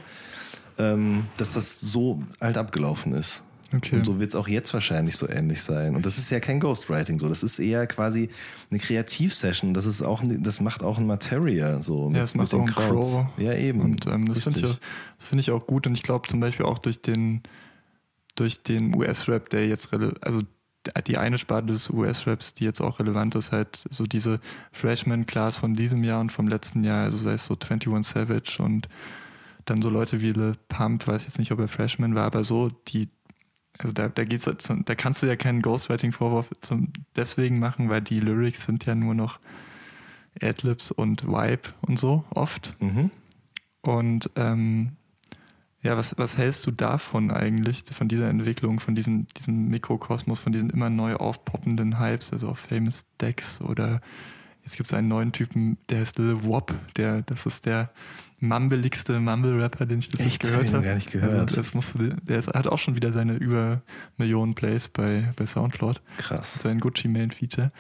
ähm, 0.79 1.25
dass 1.37 1.53
das 1.53 1.79
so 1.81 2.23
halt 2.41 2.57
abgelaufen 2.57 3.13
ist. 3.13 3.43
Okay. 3.75 3.95
Und 3.95 4.05
so 4.05 4.19
wird 4.19 4.29
es 4.29 4.35
auch 4.35 4.47
jetzt 4.47 4.73
wahrscheinlich 4.73 5.17
so 5.17 5.27
ähnlich 5.27 5.61
sein. 5.61 5.95
Und 5.95 6.05
das 6.05 6.17
ist 6.17 6.29
ja 6.29 6.39
kein 6.39 6.59
Ghostwriting 6.59 7.19
so. 7.19 7.27
Das 7.27 7.43
ist 7.43 7.59
eher 7.59 7.87
quasi 7.87 8.29
eine 8.69 8.79
Kreativsession. 8.79 9.73
Das 9.73 9.85
ist 9.85 10.01
auch, 10.01 10.21
das 10.23 10.61
macht 10.61 10.83
auch 10.83 10.97
ein 10.97 11.07
Materia 11.07 11.81
so. 11.81 12.07
Mit, 12.07 12.17
ja, 12.17 12.21
das 12.21 12.35
macht 12.35 12.53
auch 12.53 12.61
ein 12.61 12.73
Crow. 12.73 13.25
Ja, 13.37 13.53
eben. 13.53 13.81
Und 13.81 14.07
ähm, 14.07 14.27
das 14.27 14.39
finde 14.39 14.59
ich, 14.59 14.79
find 15.17 15.41
ich 15.41 15.51
auch 15.51 15.65
gut. 15.65 15.87
Und 15.87 15.93
ich 15.93 16.03
glaube 16.03 16.27
zum 16.27 16.39
Beispiel 16.39 16.65
auch 16.65 16.77
durch 16.77 17.01
den, 17.01 17.41
durch 18.35 18.61
den 18.63 18.95
US-Rap, 18.95 19.49
der 19.49 19.67
jetzt, 19.67 19.89
also 20.21 20.41
die 21.07 21.17
eine 21.17 21.37
Sparte 21.37 21.67
des 21.67 21.89
US-Raps, 21.89 22.53
die 22.53 22.65
jetzt 22.65 22.81
auch 22.81 22.99
relevant 22.99 23.35
ist, 23.35 23.51
halt 23.51 23.85
so 23.89 24.05
diese 24.05 24.39
Freshman-Class 24.71 25.57
von 25.57 25.73
diesem 25.73 26.03
Jahr 26.03 26.19
und 26.19 26.31
vom 26.31 26.47
letzten 26.47 26.83
Jahr, 26.83 27.05
also 27.05 27.17
sei 27.17 27.33
es 27.33 27.45
so 27.45 27.55
21 27.55 28.05
Savage 28.05 28.61
und 28.61 28.89
dann 29.65 29.81
so 29.81 29.89
Leute 29.89 30.21
wie 30.21 30.33
Le 30.33 30.55
Pump, 30.67 31.07
weiß 31.07 31.25
jetzt 31.25 31.39
nicht, 31.39 31.51
ob 31.51 31.59
er 31.59 31.67
Freshman 31.67 32.15
war, 32.15 32.25
aber 32.25 32.43
so, 32.43 32.69
die 32.89 33.09
also 33.77 33.93
da, 33.93 34.07
da 34.07 34.23
geht's, 34.23 34.45
da 34.45 34.95
kannst 34.95 35.23
du 35.23 35.27
ja 35.27 35.35
keinen 35.35 35.61
Ghostwriting-Vorwurf 35.61 36.49
deswegen 37.15 37.59
machen, 37.59 37.89
weil 37.89 38.01
die 38.01 38.19
Lyrics 38.19 38.65
sind 38.65 38.85
ja 38.85 38.95
nur 38.95 39.15
noch 39.15 39.39
Adlibs 40.41 40.91
und 40.91 41.27
Vibe 41.27 41.69
und 41.81 41.99
so 41.99 42.23
oft. 42.29 42.75
Mhm. 42.81 43.11
Und 43.81 44.29
ähm, 44.35 44.93
ja, 45.81 45.97
was, 45.97 46.17
was 46.17 46.37
hältst 46.37 46.65
du 46.65 46.71
davon 46.71 47.29
eigentlich, 47.29 47.83
von 47.91 48.07
dieser 48.07 48.29
Entwicklung, 48.29 48.79
von 48.79 48.95
diesem, 48.95 49.27
diesem 49.37 49.67
Mikrokosmos, 49.67 50.39
von 50.39 50.53
diesen 50.53 50.69
immer 50.69 50.89
neu 50.89 51.15
aufpoppenden 51.15 51.99
Hypes, 51.99 52.31
also 52.31 52.49
auf 52.49 52.59
Famous 52.59 53.05
Decks 53.19 53.59
oder 53.59 53.99
jetzt 54.63 54.77
gibt 54.77 54.87
es 54.87 54.93
einen 54.93 55.09
neuen 55.09 55.33
Typen, 55.33 55.77
der 55.89 56.03
ist 56.03 56.17
Lil 56.17 56.43
Wop, 56.43 56.73
der, 56.95 57.21
das 57.23 57.45
ist 57.45 57.65
der 57.65 57.91
mumbeligste 58.43 59.19
Mumble-Rapper, 59.19 59.85
den 59.85 59.99
ich 59.99 60.09
bis 60.09 60.19
jetzt 60.19 60.41
gehört 60.41 60.71
habe. 60.71 60.83
gar 60.83 60.95
nicht 60.95 61.11
gehört. 61.11 61.33
Also 61.33 61.55
das 61.55 61.73
musst 61.73 61.95
du, 61.95 62.09
der 62.09 62.39
ist, 62.39 62.47
hat 62.47 62.67
auch 62.67 62.77
schon 62.77 62.95
wieder 62.95 63.11
seine 63.11 63.35
über 63.35 63.81
Millionen 64.17 64.53
Plays 64.53 64.89
bei, 64.89 65.31
bei 65.35 65.47
Soundcloud. 65.47 66.01
Krass. 66.17 66.55
Sein 66.55 66.79
Gucci 66.79 67.07
Main 67.07 67.31
Feature. 67.31 67.71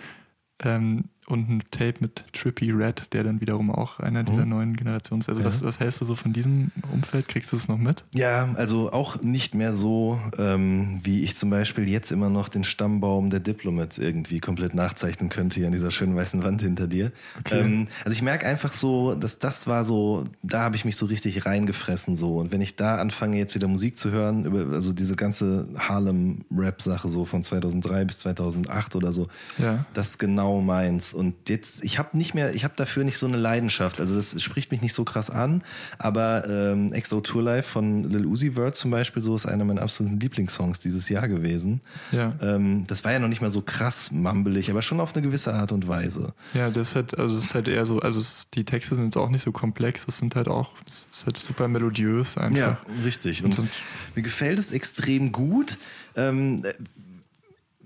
Ähm, 0.63 1.05
und 1.27 1.49
ein 1.49 1.63
Tape 1.71 1.95
mit 2.01 2.25
Trippy 2.33 2.71
Red, 2.71 3.07
der 3.13 3.23
dann 3.23 3.39
wiederum 3.39 3.71
auch 3.71 3.99
einer 3.99 4.23
dieser 4.23 4.43
mhm. 4.43 4.49
neuen 4.49 4.75
Generationen 4.75 5.21
ist. 5.21 5.29
Also 5.29 5.41
ja. 5.41 5.47
was, 5.47 5.63
was 5.63 5.79
hältst 5.79 6.01
du 6.01 6.05
so 6.05 6.15
von 6.15 6.33
diesem 6.33 6.71
Umfeld? 6.91 7.27
Kriegst 7.29 7.53
du 7.53 7.55
es 7.57 7.67
noch 7.67 7.77
mit? 7.77 8.03
Ja, 8.13 8.53
also 8.55 8.91
auch 8.91 9.21
nicht 9.21 9.55
mehr 9.55 9.73
so, 9.73 10.19
ähm, 10.37 10.99
wie 11.01 11.21
ich 11.21 11.35
zum 11.35 11.49
Beispiel 11.49 11.87
jetzt 11.87 12.11
immer 12.11 12.29
noch 12.29 12.49
den 12.49 12.63
Stammbaum 12.63 13.29
der 13.29 13.39
Diplomats 13.39 13.97
irgendwie 13.99 14.39
komplett 14.39 14.73
nachzeichnen 14.73 15.29
könnte 15.29 15.59
hier 15.59 15.67
an 15.67 15.71
dieser 15.71 15.91
schönen 15.91 16.15
weißen 16.15 16.43
Wand 16.43 16.61
hinter 16.61 16.87
dir. 16.87 17.11
Okay. 17.39 17.61
Ähm, 17.61 17.87
also 18.03 18.11
ich 18.11 18.21
merke 18.21 18.45
einfach 18.45 18.73
so, 18.73 19.15
dass 19.15 19.39
das 19.39 19.65
war 19.65 19.85
so, 19.85 20.25
da 20.41 20.61
habe 20.61 20.75
ich 20.75 20.83
mich 20.83 20.97
so 20.97 21.05
richtig 21.05 21.45
reingefressen 21.45 22.17
so. 22.17 22.37
Und 22.37 22.51
wenn 22.51 22.61
ich 22.61 22.75
da 22.75 22.97
anfange 22.97 23.37
jetzt 23.37 23.55
wieder 23.55 23.67
Musik 23.67 23.97
zu 23.97 24.11
hören, 24.11 24.43
über, 24.45 24.73
also 24.73 24.91
diese 24.91 25.15
ganze 25.15 25.69
Harlem-Rap-Sache 25.77 27.07
so 27.07 27.23
von 27.23 27.43
2003 27.43 28.05
bis 28.05 28.19
2008 28.19 28.97
oder 28.97 29.13
so, 29.13 29.27
ja. 29.57 29.85
das 29.93 30.09
ist 30.09 30.19
genau 30.19 30.59
meins 30.59 31.12
und 31.13 31.49
jetzt, 31.49 31.83
ich 31.83 31.99
habe 31.99 32.17
nicht 32.17 32.33
mehr, 32.33 32.53
ich 32.53 32.63
habe 32.63 32.73
dafür 32.75 33.03
nicht 33.03 33.17
so 33.17 33.27
eine 33.27 33.37
Leidenschaft. 33.37 33.99
Also 33.99 34.15
das 34.15 34.41
spricht 34.41 34.71
mich 34.71 34.81
nicht 34.81 34.93
so 34.93 35.03
krass 35.03 35.29
an. 35.29 35.63
Aber 35.97 36.47
ähm, 36.47 36.93
Exo 36.93 37.21
Tour 37.21 37.43
Life 37.43 37.69
von 37.69 38.09
Lil 38.09 38.25
Uzi 38.25 38.51
Vert 38.51 38.75
zum 38.75 38.91
Beispiel, 38.91 39.21
so 39.21 39.35
ist 39.35 39.45
einer 39.45 39.65
meiner 39.65 39.81
absoluten 39.81 40.19
Lieblingssongs 40.19 40.79
dieses 40.79 41.09
Jahr 41.09 41.27
gewesen. 41.27 41.81
Ja. 42.11 42.33
Ähm, 42.41 42.85
das 42.87 43.03
war 43.03 43.11
ja 43.11 43.19
noch 43.19 43.27
nicht 43.27 43.41
mal 43.41 43.51
so 43.51 43.61
krass 43.61 44.11
mumbelig, 44.11 44.69
aber 44.69 44.81
schon 44.81 44.99
auf 44.99 45.13
eine 45.13 45.21
gewisse 45.21 45.53
Art 45.53 45.71
und 45.71 45.87
Weise. 45.87 46.33
Ja, 46.53 46.69
das 46.69 46.89
ist 46.89 46.95
halt, 46.95 47.17
also 47.17 47.35
es 47.35 47.45
ist 47.45 47.55
halt 47.55 47.67
eher 47.67 47.85
so, 47.85 47.99
also 47.99 48.19
es, 48.19 48.47
die 48.53 48.65
Texte 48.65 48.95
sind 48.95 49.05
jetzt 49.05 49.17
auch 49.17 49.29
nicht 49.29 49.43
so 49.43 49.51
komplex, 49.51 50.07
es 50.07 50.17
sind 50.17 50.35
halt 50.35 50.47
auch, 50.47 50.73
es 50.87 51.07
ist 51.11 51.25
halt 51.25 51.37
super 51.37 51.67
melodiös 51.67 52.37
einfach. 52.37 52.57
Ja, 52.57 52.77
richtig. 53.05 53.43
Und, 53.43 53.57
und 53.59 53.69
mir 54.15 54.21
gefällt 54.21 54.59
es 54.59 54.71
extrem 54.71 55.31
gut. 55.31 55.77
Ähm, 56.15 56.63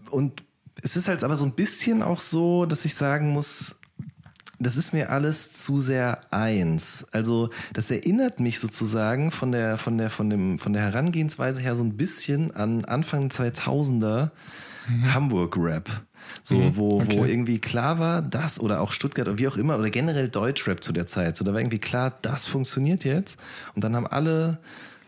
und 0.10 0.44
es 0.82 0.96
ist 0.96 1.08
halt 1.08 1.24
aber 1.24 1.38
so 1.38 1.46
ein 1.46 1.54
bisschen 1.54 2.02
auch 2.02 2.20
so, 2.20 2.66
dass 2.66 2.86
ich 2.86 2.96
sagen 2.96 3.30
muss, 3.32 3.80
das 4.60 4.76
ist 4.76 4.92
mir 4.92 5.12
alles 5.12 5.54
zu 5.54 5.80
sehr 5.80 6.20
eins. 6.32 7.06
Also 7.12 7.50
das 7.74 7.92
erinnert 7.92 8.40
mich 8.40 8.60
sozusagen 8.60 9.30
von 9.30 9.52
der 9.52 9.78
von 9.78 9.98
der 9.98 10.10
von 10.10 10.30
dem 10.30 10.58
von 10.58 10.74
der 10.74 10.82
Herangehensweise 10.82 11.62
her 11.62 11.76
so 11.76 11.84
ein 11.84 11.96
bisschen 11.96 12.56
an 12.56 12.84
Anfang 12.86 13.28
2000er 13.30 14.32
mhm. 14.88 15.14
Hamburg 15.14 15.56
Rap. 15.58 15.90
So, 16.44 16.56
mhm, 16.56 16.76
wo, 16.76 17.02
okay. 17.02 17.18
wo 17.18 17.26
irgendwie 17.26 17.60
klar 17.60 18.00
war, 18.00 18.22
das 18.22 18.60
oder 18.60 18.82
auch 18.82 18.92
Stuttgart 18.92 19.28
oder 19.28 19.38
wie 19.38 19.48
auch 19.48 19.56
immer, 19.56 19.78
oder 19.78 19.90
generell 19.90 20.28
Deutschrap 20.28 20.84
zu 20.84 20.92
der 20.92 21.08
Zeit. 21.08 21.38
So, 21.38 21.46
da 21.46 21.54
war 21.54 21.62
irgendwie 21.62 21.80
klar, 21.80 22.18
das 22.22 22.48
funktioniert 22.48 23.06
jetzt. 23.06 23.40
Und 23.76 23.84
dann 23.84 23.96
haben 23.96 24.08
alle 24.08 24.60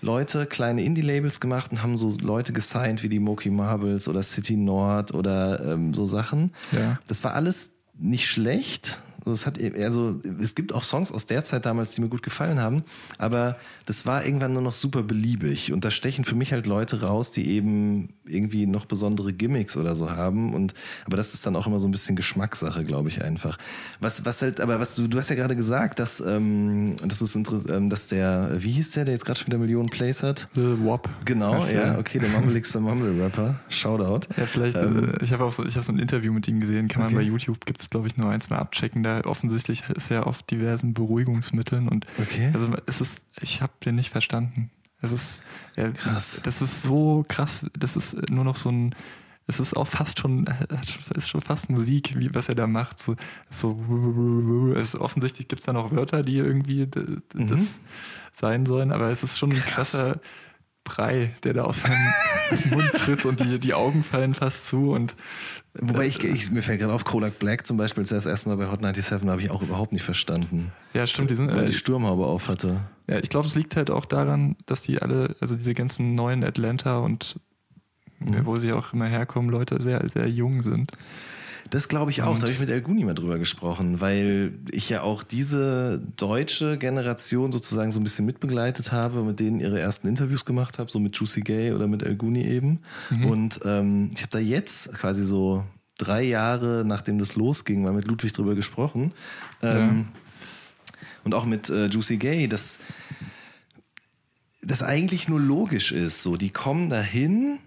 Leute 0.01 0.45
kleine 0.45 0.83
Indie-Labels 0.83 1.39
gemacht 1.39 1.71
und 1.71 1.83
haben 1.83 1.97
so 1.97 2.09
Leute 2.21 2.53
gesigned 2.53 3.03
wie 3.03 3.09
die 3.09 3.19
Moki 3.19 3.49
Marbles 3.49 4.07
oder 4.07 4.23
City 4.23 4.55
Nord 4.55 5.13
oder 5.13 5.73
ähm, 5.73 5.93
so 5.93 6.07
Sachen. 6.07 6.51
Ja. 6.71 6.99
Das 7.07 7.23
war 7.23 7.33
alles 7.33 7.71
nicht 7.97 8.27
schlecht, 8.27 9.01
also 9.19 9.31
es, 9.31 9.45
hat, 9.45 9.59
also 9.79 10.21
es 10.39 10.55
gibt 10.55 10.73
auch 10.73 10.83
Songs 10.83 11.11
aus 11.11 11.25
der 11.25 11.43
Zeit 11.43 11.65
damals, 11.65 11.91
die 11.91 12.01
mir 12.01 12.09
gut 12.09 12.23
gefallen 12.23 12.59
haben, 12.59 12.83
aber 13.17 13.57
das 13.85 14.05
war 14.05 14.25
irgendwann 14.25 14.53
nur 14.53 14.61
noch 14.61 14.73
super 14.73 15.03
beliebig. 15.03 15.73
Und 15.73 15.85
da 15.85 15.91
stechen 15.91 16.25
für 16.25 16.35
mich 16.35 16.53
halt 16.53 16.65
Leute 16.65 17.01
raus, 17.01 17.31
die 17.31 17.49
eben 17.49 18.09
irgendwie 18.25 18.65
noch 18.65 18.85
besondere 18.85 19.33
Gimmicks 19.33 19.75
oder 19.77 19.95
so 19.95 20.11
haben. 20.11 20.53
Und 20.53 20.73
aber 21.05 21.17
das 21.17 21.33
ist 21.33 21.45
dann 21.45 21.55
auch 21.55 21.67
immer 21.67 21.79
so 21.79 21.87
ein 21.87 21.91
bisschen 21.91 22.15
Geschmackssache, 22.15 22.85
glaube 22.85 23.09
ich 23.09 23.23
einfach. 23.23 23.57
Was, 23.99 24.25
was 24.25 24.41
halt, 24.41 24.61
aber 24.61 24.79
was 24.79 24.95
du, 24.95 25.07
du 25.07 25.17
hast 25.17 25.29
ja 25.29 25.35
gerade 25.35 25.55
gesagt, 25.55 25.99
dass, 25.99 26.19
ähm, 26.21 26.95
dass, 27.05 27.35
ähm, 27.35 27.89
dass 27.89 28.07
der, 28.07 28.49
wie 28.59 28.71
hieß 28.71 28.91
der, 28.91 29.05
der 29.05 29.13
jetzt 29.13 29.25
gerade 29.25 29.39
schon 29.39 29.47
wieder 29.47 29.57
Millionen 29.57 29.89
Plays 29.89 30.23
hat? 30.23 30.47
The 30.55 30.79
Wop. 30.83 31.09
Genau, 31.25 31.51
das, 31.51 31.71
ja, 31.71 31.97
okay, 31.97 32.19
der 32.19 32.29
mummeligste 32.29 32.79
Mumble-Rapper. 32.79 33.59
Shoutout. 33.69 34.27
Ja, 34.37 34.45
vielleicht, 34.45 34.77
ähm, 34.77 35.13
äh, 35.13 35.23
ich 35.23 35.33
habe 35.33 35.43
auch 35.43 35.51
so, 35.51 35.65
ich 35.65 35.75
habe 35.75 35.85
so 35.85 35.91
ein 35.91 35.99
Interview 35.99 36.31
mit 36.33 36.47
ihm 36.47 36.59
gesehen, 36.59 36.87
kann 36.87 37.01
man 37.01 37.13
okay. 37.13 37.23
bei 37.23 37.29
YouTube, 37.29 37.65
gibt 37.65 37.81
es 37.81 37.89
glaube 37.89 38.07
ich 38.07 38.17
nur 38.17 38.29
eins 38.29 38.49
mal 38.49 38.57
abchecken. 38.57 39.03
Da 39.09 39.21
offensichtlich 39.27 39.89
ist 39.89 40.11
er 40.11 40.27
auf 40.27 40.43
diversen 40.43 40.93
Beruhigungsmitteln 40.93 41.87
und 41.87 42.05
okay. 42.19 42.51
also 42.53 42.69
es 42.85 43.01
ist, 43.01 43.21
ich 43.41 43.61
habe 43.63 43.73
den 43.83 43.95
nicht 43.95 44.11
verstanden. 44.11 44.69
Es 45.01 45.11
ist 45.11 45.41
ja, 45.75 45.89
krass. 45.89 46.41
Das 46.43 46.61
ist 46.61 46.83
so 46.83 47.23
krass. 47.27 47.65
Das 47.77 47.95
ist 47.95 48.29
nur 48.29 48.43
noch 48.43 48.55
so 48.55 48.69
ein. 48.69 48.93
Es 49.47 49.59
ist 49.59 49.75
auch 49.75 49.87
fast 49.87 50.19
schon, 50.19 50.45
ist 51.15 51.29
schon 51.29 51.41
fast 51.41 51.71
Musik, 51.71 52.19
wie 52.19 52.35
was 52.35 52.49
er 52.49 52.55
da 52.55 52.67
macht. 52.67 52.99
So, 52.99 53.15
so 53.49 53.79
also 54.75 55.01
offensichtlich 55.01 55.47
gibt 55.47 55.61
es 55.61 55.65
da 55.65 55.73
noch 55.73 55.91
Wörter, 55.91 56.21
die 56.21 56.37
irgendwie 56.37 56.85
das 56.85 57.03
mhm. 57.33 57.67
sein 58.31 58.65
sollen, 58.67 58.91
aber 58.91 59.09
es 59.09 59.23
ist 59.23 59.39
schon 59.39 59.51
ein 59.51 59.59
krasser 59.59 60.19
Brei, 60.89 61.35
der 61.43 61.53
da 61.53 61.63
aus 61.63 61.81
seinem 61.81 62.13
Mund 62.71 62.91
tritt 62.95 63.25
und 63.25 63.39
die, 63.39 63.59
die 63.59 63.73
Augen 63.73 64.03
fallen 64.03 64.33
fast 64.33 64.65
zu 64.65 64.91
und 64.91 65.15
Wobei 65.73 66.07
ich, 66.07 66.21
ich, 66.23 66.49
mir 66.49 66.63
fällt 66.63 66.79
gerade 66.79 66.91
auf, 66.91 67.05
Kolak 67.05 67.37
Black 67.37 67.65
zum 67.65 67.77
Beispiel, 67.77 68.03
er 68.03 68.15
das 68.15 68.25
erste 68.25 68.49
Mal 68.49 68.57
bei 68.57 68.65
Hot 68.71 68.79
97 68.79 69.29
habe 69.29 69.41
ich 69.41 69.51
auch 69.51 69.61
überhaupt 69.61 69.93
nicht 69.93 70.01
verstanden. 70.01 70.71
Ja, 70.93 71.05
stimmt. 71.05 71.29
Die 71.29 71.35
sind, 71.35 71.51
weil 71.55 71.63
äh, 71.63 71.67
die 71.67 71.73
Sturmhaube 71.73 72.25
auf 72.25 72.49
hatte. 72.49 72.81
Ja, 73.07 73.19
ich 73.19 73.29
glaube, 73.29 73.47
es 73.47 73.55
liegt 73.55 73.75
halt 73.75 73.91
auch 73.91 74.05
daran, 74.05 74.55
dass 74.65 74.81
die 74.81 74.99
alle, 75.01 75.35
also 75.39 75.55
diese 75.55 75.75
ganzen 75.75 76.15
neuen 76.15 76.43
Atlanta 76.43 76.97
und 76.97 77.39
mhm. 78.19 78.45
wo 78.45 78.55
sie 78.55 78.73
auch 78.73 78.93
immer 78.93 79.05
herkommen, 79.05 79.49
Leute 79.49 79.81
sehr, 79.81 80.07
sehr 80.09 80.27
jung 80.27 80.63
sind. 80.63 80.91
Das 81.69 81.87
glaube 81.87 82.11
ich 82.11 82.21
auch. 82.23 82.33
Und 82.33 82.37
da 82.37 82.43
habe 82.43 82.51
ich 82.51 82.59
mit 82.59 82.69
El 82.69 82.81
Guni 82.81 83.03
mal 83.03 83.13
drüber 83.13 83.37
gesprochen, 83.37 84.01
weil 84.01 84.53
ich 84.71 84.89
ja 84.89 85.01
auch 85.01 85.23
diese 85.23 86.01
deutsche 86.17 86.77
Generation 86.77 87.51
sozusagen 87.51 87.91
so 87.91 87.99
ein 87.99 88.03
bisschen 88.03 88.25
mitbegleitet 88.25 88.91
habe, 88.91 89.23
mit 89.23 89.39
denen 89.39 89.59
ihre 89.59 89.79
ersten 89.79 90.07
Interviews 90.07 90.45
gemacht 90.45 90.79
habe, 90.79 90.91
so 90.91 90.99
mit 90.99 91.15
Juicy 91.15 91.41
Gay 91.41 91.73
oder 91.73 91.87
mit 91.87 92.03
El 92.03 92.15
Guni 92.15 92.43
eben. 92.43 92.79
Mhm. 93.09 93.25
Und 93.25 93.59
ähm, 93.65 94.11
ich 94.13 94.21
habe 94.21 94.31
da 94.31 94.39
jetzt 94.39 94.93
quasi 94.93 95.25
so 95.25 95.63
drei 95.97 96.23
Jahre, 96.23 96.83
nachdem 96.85 97.19
das 97.19 97.35
losging, 97.35 97.83
mal 97.83 97.93
mit 97.93 98.07
Ludwig 98.07 98.33
drüber 98.33 98.55
gesprochen. 98.55 99.11
Ähm, 99.61 99.77
ja. 99.79 100.05
Und 101.25 101.33
auch 101.35 101.45
mit 101.45 101.69
äh, 101.69 101.87
Juicy 101.87 102.17
Gay, 102.17 102.47
dass 102.47 102.79
das 104.61 104.81
eigentlich 104.83 105.27
nur 105.27 105.39
logisch 105.39 105.91
ist. 105.91 106.23
So, 106.23 106.37
die 106.37 106.49
kommen 106.49 106.89
dahin 106.89 107.59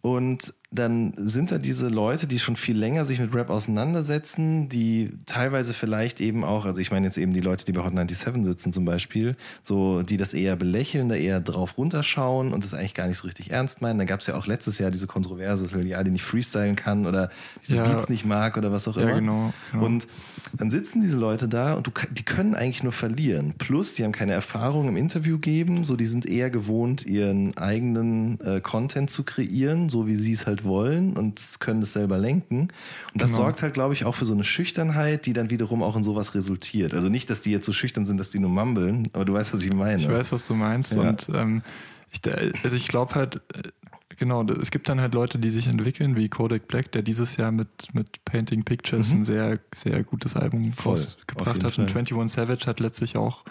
und 0.00 0.54
dann 0.72 1.14
sind 1.16 1.50
da 1.50 1.58
diese 1.58 1.88
Leute, 1.88 2.28
die 2.28 2.38
schon 2.38 2.54
viel 2.54 2.78
länger 2.78 3.04
sich 3.04 3.18
mit 3.18 3.34
Rap 3.34 3.50
auseinandersetzen, 3.50 4.68
die 4.68 5.10
teilweise 5.26 5.74
vielleicht 5.74 6.20
eben 6.20 6.44
auch, 6.44 6.64
also 6.64 6.80
ich 6.80 6.92
meine 6.92 7.06
jetzt 7.06 7.18
eben 7.18 7.32
die 7.32 7.40
Leute, 7.40 7.64
die 7.64 7.72
bei 7.72 7.82
Hot 7.82 7.92
97 7.92 8.44
sitzen 8.44 8.72
zum 8.72 8.84
Beispiel, 8.84 9.34
so, 9.62 10.02
die 10.02 10.16
das 10.16 10.32
eher 10.32 10.54
belächeln, 10.54 11.08
da 11.08 11.16
eher 11.16 11.40
drauf 11.40 11.76
runterschauen 11.76 12.52
und 12.52 12.62
das 12.62 12.72
eigentlich 12.72 12.94
gar 12.94 13.08
nicht 13.08 13.18
so 13.18 13.26
richtig 13.26 13.50
ernst 13.50 13.82
meinen. 13.82 13.98
Da 13.98 14.04
gab 14.04 14.20
es 14.20 14.28
ja 14.28 14.36
auch 14.36 14.46
letztes 14.46 14.78
Jahr 14.78 14.92
diese 14.92 15.08
Kontroverse, 15.08 15.66
dass 15.66 15.84
ja 15.84 16.04
die 16.04 16.10
nicht 16.12 16.22
freestylen 16.22 16.76
kann 16.76 17.04
oder 17.04 17.30
diese 17.64 17.76
ja, 17.76 17.84
Beats 17.84 18.08
nicht 18.08 18.24
mag 18.24 18.56
oder 18.56 18.70
was 18.70 18.86
auch 18.86 18.96
immer. 18.96 19.10
Ja, 19.10 19.18
genau, 19.18 19.52
genau. 19.72 19.84
Und 19.84 20.06
dann 20.56 20.70
sitzen 20.70 21.02
diese 21.02 21.16
Leute 21.16 21.48
da 21.48 21.74
und 21.74 21.88
du, 21.88 21.90
die 22.12 22.22
können 22.22 22.54
eigentlich 22.54 22.84
nur 22.84 22.92
verlieren. 22.92 23.54
Plus, 23.58 23.94
die 23.94 24.04
haben 24.04 24.12
keine 24.12 24.34
Erfahrung 24.34 24.86
im 24.86 24.96
Interview 24.96 25.38
geben, 25.38 25.84
so 25.84 25.96
die 25.96 26.06
sind 26.06 26.26
eher 26.26 26.50
gewohnt, 26.50 27.06
ihren 27.06 27.56
eigenen 27.56 28.38
äh, 28.40 28.60
Content 28.60 29.10
zu 29.10 29.24
kreieren, 29.24 29.88
so 29.88 30.06
wie 30.06 30.14
sie 30.14 30.32
es 30.32 30.46
halt 30.46 30.59
halt 30.60 30.64
wollen 30.68 31.16
und 31.16 31.40
können 31.60 31.82
es 31.82 31.92
selber 31.92 32.18
lenken. 32.18 32.68
Und 33.12 33.22
das 33.22 33.30
genau. 33.30 33.44
sorgt 33.44 33.62
halt, 33.62 33.74
glaube 33.74 33.94
ich, 33.94 34.04
auch 34.04 34.14
für 34.14 34.24
so 34.24 34.34
eine 34.34 34.44
Schüchternheit, 34.44 35.26
die 35.26 35.32
dann 35.32 35.50
wiederum 35.50 35.82
auch 35.82 35.96
in 35.96 36.02
sowas 36.02 36.34
resultiert. 36.34 36.94
Also 36.94 37.08
nicht, 37.08 37.30
dass 37.30 37.40
die 37.40 37.50
jetzt 37.50 37.66
so 37.66 37.72
schüchtern 37.72 38.04
sind, 38.04 38.18
dass 38.18 38.30
die 38.30 38.38
nur 38.38 38.50
mumbeln, 38.50 39.08
aber 39.12 39.24
du 39.24 39.32
weißt, 39.32 39.54
was 39.54 39.64
ich 39.64 39.72
meine. 39.72 40.00
Ich 40.00 40.08
weiß, 40.08 40.32
was 40.32 40.46
du 40.46 40.54
meinst. 40.54 40.94
Ja. 40.94 41.08
Und 41.08 41.28
ähm, 41.34 41.62
ich, 42.10 42.20
also 42.62 42.76
ich 42.76 42.88
glaube 42.88 43.14
halt, 43.14 43.36
äh, 43.54 43.62
genau, 44.16 44.44
es 44.44 44.70
gibt 44.70 44.88
dann 44.88 45.00
halt 45.00 45.14
Leute, 45.14 45.38
die 45.38 45.50
sich 45.50 45.66
entwickeln, 45.66 46.16
wie 46.16 46.28
Kodak 46.28 46.68
Black, 46.68 46.92
der 46.92 47.02
dieses 47.02 47.36
Jahr 47.36 47.52
mit, 47.52 47.94
mit 47.94 48.24
Painting 48.24 48.64
Pictures 48.64 49.12
mhm. 49.12 49.20
ein 49.20 49.24
sehr, 49.24 49.58
sehr 49.74 50.02
gutes 50.04 50.36
Album 50.36 50.72
Voll, 50.72 50.98
hat. 50.98 51.16
Fall. 51.36 51.56
Und 51.78 51.96
21 51.96 52.32
Savage 52.32 52.66
hat 52.66 52.80
letztlich 52.80 53.16
auch 53.16 53.44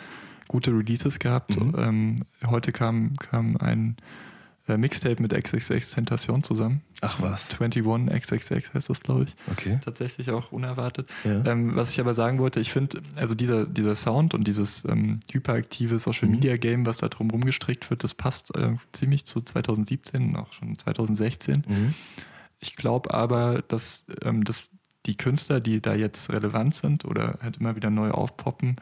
gute 0.48 0.72
Releases 0.72 1.20
gehabt. 1.20 1.60
Mhm. 1.60 1.76
Ähm, 1.78 2.16
heute 2.48 2.72
kam, 2.72 3.14
kam 3.14 3.58
ein 3.58 3.98
äh, 4.70 4.78
Mixtape 4.78 5.22
mit 5.22 5.34
XXX 5.34 5.92
Tentation 5.92 6.44
zusammen. 6.44 6.82
Ach 7.02 7.22
was. 7.22 7.60
21 7.60 8.10
XXX 8.10 8.74
heißt 8.74 8.90
das, 8.90 9.02
glaube 9.02 9.24
ich. 9.24 9.36
Okay. 9.52 9.80
Tatsächlich 9.84 10.32
auch 10.32 10.52
unerwartet. 10.52 11.10
Ja. 11.24 11.44
Ähm, 11.46 11.76
was 11.76 11.92
ich 11.92 12.00
aber 12.00 12.14
sagen 12.14 12.40
wollte, 12.40 12.60
ich 12.60 12.72
finde, 12.72 13.02
also 13.16 13.36
dieser, 13.36 13.66
dieser 13.66 13.96
Sound 13.96 14.34
und 14.34 14.48
dieses 14.48 14.86
ähm, 14.86 15.20
hyperaktive 15.32 15.98
Social 15.98 16.28
mhm. 16.28 16.36
Media 16.36 16.58
Game, 16.58 16.86
was 16.86 16.98
da 16.98 17.10
drum 17.10 17.30
rumgestrickt 17.32 17.90
wird, 17.90 18.04
das 18.04 18.14
passt 18.14 18.56
äh, 18.56 18.76
ziemlich 18.92 19.26
zu 19.26 19.42
2017 19.42 20.30
und 20.30 20.36
auch 20.36 20.54
schon 20.54 20.78
2016. 20.78 21.64
Mhm. 21.68 21.94
Ich 22.60 22.76
glaube 22.76 23.14
aber, 23.14 23.64
dass, 23.68 24.06
ähm, 24.24 24.44
dass 24.44 24.70
die 25.06 25.18
Künstler, 25.18 25.60
die 25.60 25.82
da 25.82 25.96
jetzt 25.96 26.30
relevant 26.30 26.76
sind 26.76 27.06
oder 27.06 27.40
halt 27.42 27.58
immer 27.58 27.76
wieder 27.76 27.90
neu 27.90 28.12
aufpoppen, 28.12 28.76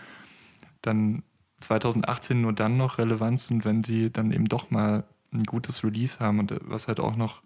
dann 0.82 1.24
2018 1.60 2.42
nur 2.42 2.54
dann 2.54 2.78
noch 2.78 2.98
relevant 2.98 3.42
sind, 3.42 3.66
wenn 3.66 3.84
sie 3.84 4.12
dann 4.12 4.32
eben 4.32 4.46
doch 4.46 4.70
mal 4.70 5.04
ein 5.34 5.44
gutes 5.44 5.84
Release 5.84 6.20
haben 6.20 6.40
und 6.40 6.54
was 6.62 6.88
halt 6.88 7.00
auch 7.00 7.16
noch 7.16 7.42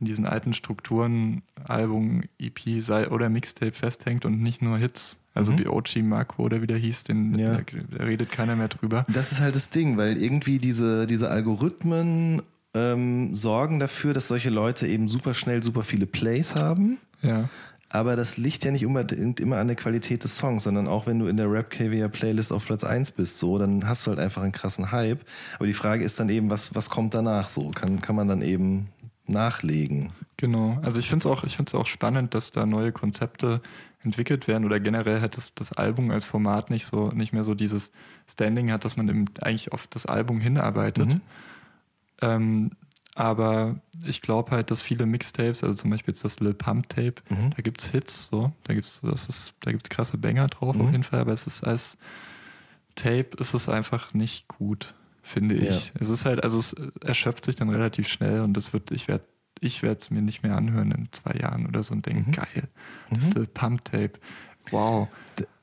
in 0.00 0.06
diesen 0.06 0.26
alten 0.26 0.54
Strukturen, 0.54 1.42
Album, 1.64 2.22
EP 2.38 2.82
sei, 2.82 3.08
oder 3.08 3.28
Mixtape 3.28 3.72
festhängt 3.72 4.24
und 4.24 4.42
nicht 4.42 4.62
nur 4.62 4.76
Hits. 4.76 5.16
Also 5.34 5.52
mhm. 5.52 5.58
wie 5.58 5.68
OG 5.68 5.96
Marco 6.02 6.42
oder 6.42 6.62
wie 6.62 6.66
der 6.66 6.78
hieß, 6.78 7.04
den, 7.04 7.38
ja. 7.38 7.54
da, 7.54 7.62
da, 7.98 8.04
redet 8.04 8.30
keiner 8.30 8.56
mehr 8.56 8.68
drüber. 8.68 9.04
Das 9.12 9.32
ist 9.32 9.40
halt 9.40 9.54
das 9.54 9.70
Ding, 9.70 9.96
weil 9.96 10.16
irgendwie 10.16 10.58
diese, 10.58 11.06
diese 11.06 11.30
Algorithmen 11.30 12.42
ähm, 12.74 13.34
sorgen 13.34 13.78
dafür, 13.78 14.14
dass 14.14 14.28
solche 14.28 14.50
Leute 14.50 14.86
eben 14.86 15.08
super 15.08 15.34
schnell 15.34 15.62
super 15.62 15.82
viele 15.82 16.06
Plays 16.06 16.54
haben. 16.54 16.98
Ja. 17.22 17.48
Aber 17.88 18.16
das 18.16 18.36
liegt 18.36 18.64
ja 18.64 18.72
nicht 18.72 18.84
unbedingt 18.84 19.38
immer 19.38 19.58
an 19.58 19.68
der 19.68 19.76
Qualität 19.76 20.24
des 20.24 20.36
Songs, 20.36 20.64
sondern 20.64 20.88
auch 20.88 21.06
wenn 21.06 21.18
du 21.18 21.26
in 21.28 21.36
der 21.36 21.50
Rap 21.50 21.70
KWR 21.70 22.08
Playlist 22.08 22.52
auf 22.52 22.66
Platz 22.66 22.82
1 22.82 23.12
bist, 23.12 23.38
so, 23.38 23.58
dann 23.58 23.86
hast 23.86 24.06
du 24.06 24.10
halt 24.10 24.20
einfach 24.20 24.42
einen 24.42 24.52
krassen 24.52 24.90
Hype. 24.90 25.20
Aber 25.56 25.66
die 25.66 25.72
Frage 25.72 26.04
ist 26.04 26.18
dann 26.18 26.28
eben, 26.28 26.50
was, 26.50 26.74
was 26.74 26.90
kommt 26.90 27.14
danach 27.14 27.48
so? 27.48 27.70
Kann, 27.70 28.00
kann 28.00 28.16
man 28.16 28.28
dann 28.28 28.42
eben 28.42 28.88
nachlegen? 29.26 30.12
Genau. 30.36 30.78
Also 30.82 31.00
ich 31.00 31.08
finde 31.08 31.28
es 31.28 31.74
auch, 31.74 31.80
auch 31.80 31.86
spannend, 31.86 32.34
dass 32.34 32.50
da 32.50 32.66
neue 32.66 32.92
Konzepte 32.92 33.60
entwickelt 34.02 34.48
werden 34.48 34.64
oder 34.64 34.80
generell 34.80 35.20
hat 35.20 35.36
das, 35.36 35.54
das 35.54 35.72
Album 35.72 36.10
als 36.10 36.24
Format 36.24 36.70
nicht 36.70 36.86
so, 36.86 37.08
nicht 37.08 37.32
mehr 37.32 37.44
so 37.44 37.54
dieses 37.54 37.92
Standing 38.28 38.70
hat, 38.70 38.84
dass 38.84 38.96
man 38.96 39.08
eben 39.08 39.24
eigentlich 39.42 39.72
auf 39.72 39.86
das 39.86 40.06
Album 40.06 40.40
hinarbeitet. 40.40 41.08
Mhm. 41.08 41.20
Ähm, 42.22 42.70
aber 43.16 43.80
ich 44.04 44.20
glaube 44.20 44.50
halt, 44.50 44.70
dass 44.70 44.82
viele 44.82 45.06
Mixtapes, 45.06 45.64
also 45.64 45.74
zum 45.74 45.90
Beispiel 45.90 46.12
jetzt 46.12 46.24
das 46.24 46.38
Lil 46.38 46.54
Pump 46.54 46.88
Tape, 46.90 47.14
mhm. 47.30 47.50
da 47.56 47.62
gibt 47.62 47.80
es 47.80 47.88
Hits, 47.88 48.26
so, 48.26 48.52
da 48.64 48.74
gibt's, 48.74 49.00
das 49.02 49.26
ist, 49.26 49.54
da 49.60 49.72
gibt's 49.72 49.88
krasse 49.88 50.18
Banger 50.18 50.46
drauf 50.46 50.76
mhm. 50.76 50.82
auf 50.82 50.92
jeden 50.92 51.02
Fall, 51.02 51.20
aber 51.20 51.32
es 51.32 51.46
ist 51.46 51.64
als 51.64 51.96
Tape 52.94 53.30
ist 53.38 53.54
es 53.54 53.68
einfach 53.68 54.14
nicht 54.14 54.48
gut, 54.48 54.94
finde 55.22 55.54
ich. 55.54 55.88
Ja. 55.88 55.92
Es 55.98 56.10
ist 56.10 56.26
halt, 56.26 56.44
also 56.44 56.58
es 56.58 56.74
erschöpft 57.02 57.46
sich 57.46 57.56
dann 57.56 57.70
relativ 57.70 58.06
schnell 58.06 58.42
und 58.42 58.54
das 58.54 58.72
wird, 58.72 58.90
ich 58.90 59.08
werde 59.08 59.24
ich 59.60 59.82
werde 59.82 59.98
es 59.98 60.10
mir 60.10 60.20
nicht 60.20 60.42
mehr 60.42 60.54
anhören 60.54 60.92
in 60.92 61.08
zwei 61.12 61.32
Jahren 61.40 61.66
oder 61.66 61.82
so 61.82 61.94
und 61.94 62.04
denken, 62.04 62.30
mhm. 62.30 62.32
geil, 62.32 62.68
das 63.10 63.30
mhm. 63.30 63.32
Lil 63.32 63.46
Pump 63.46 63.84
Tape. 63.86 64.12
Wow. 64.70 65.08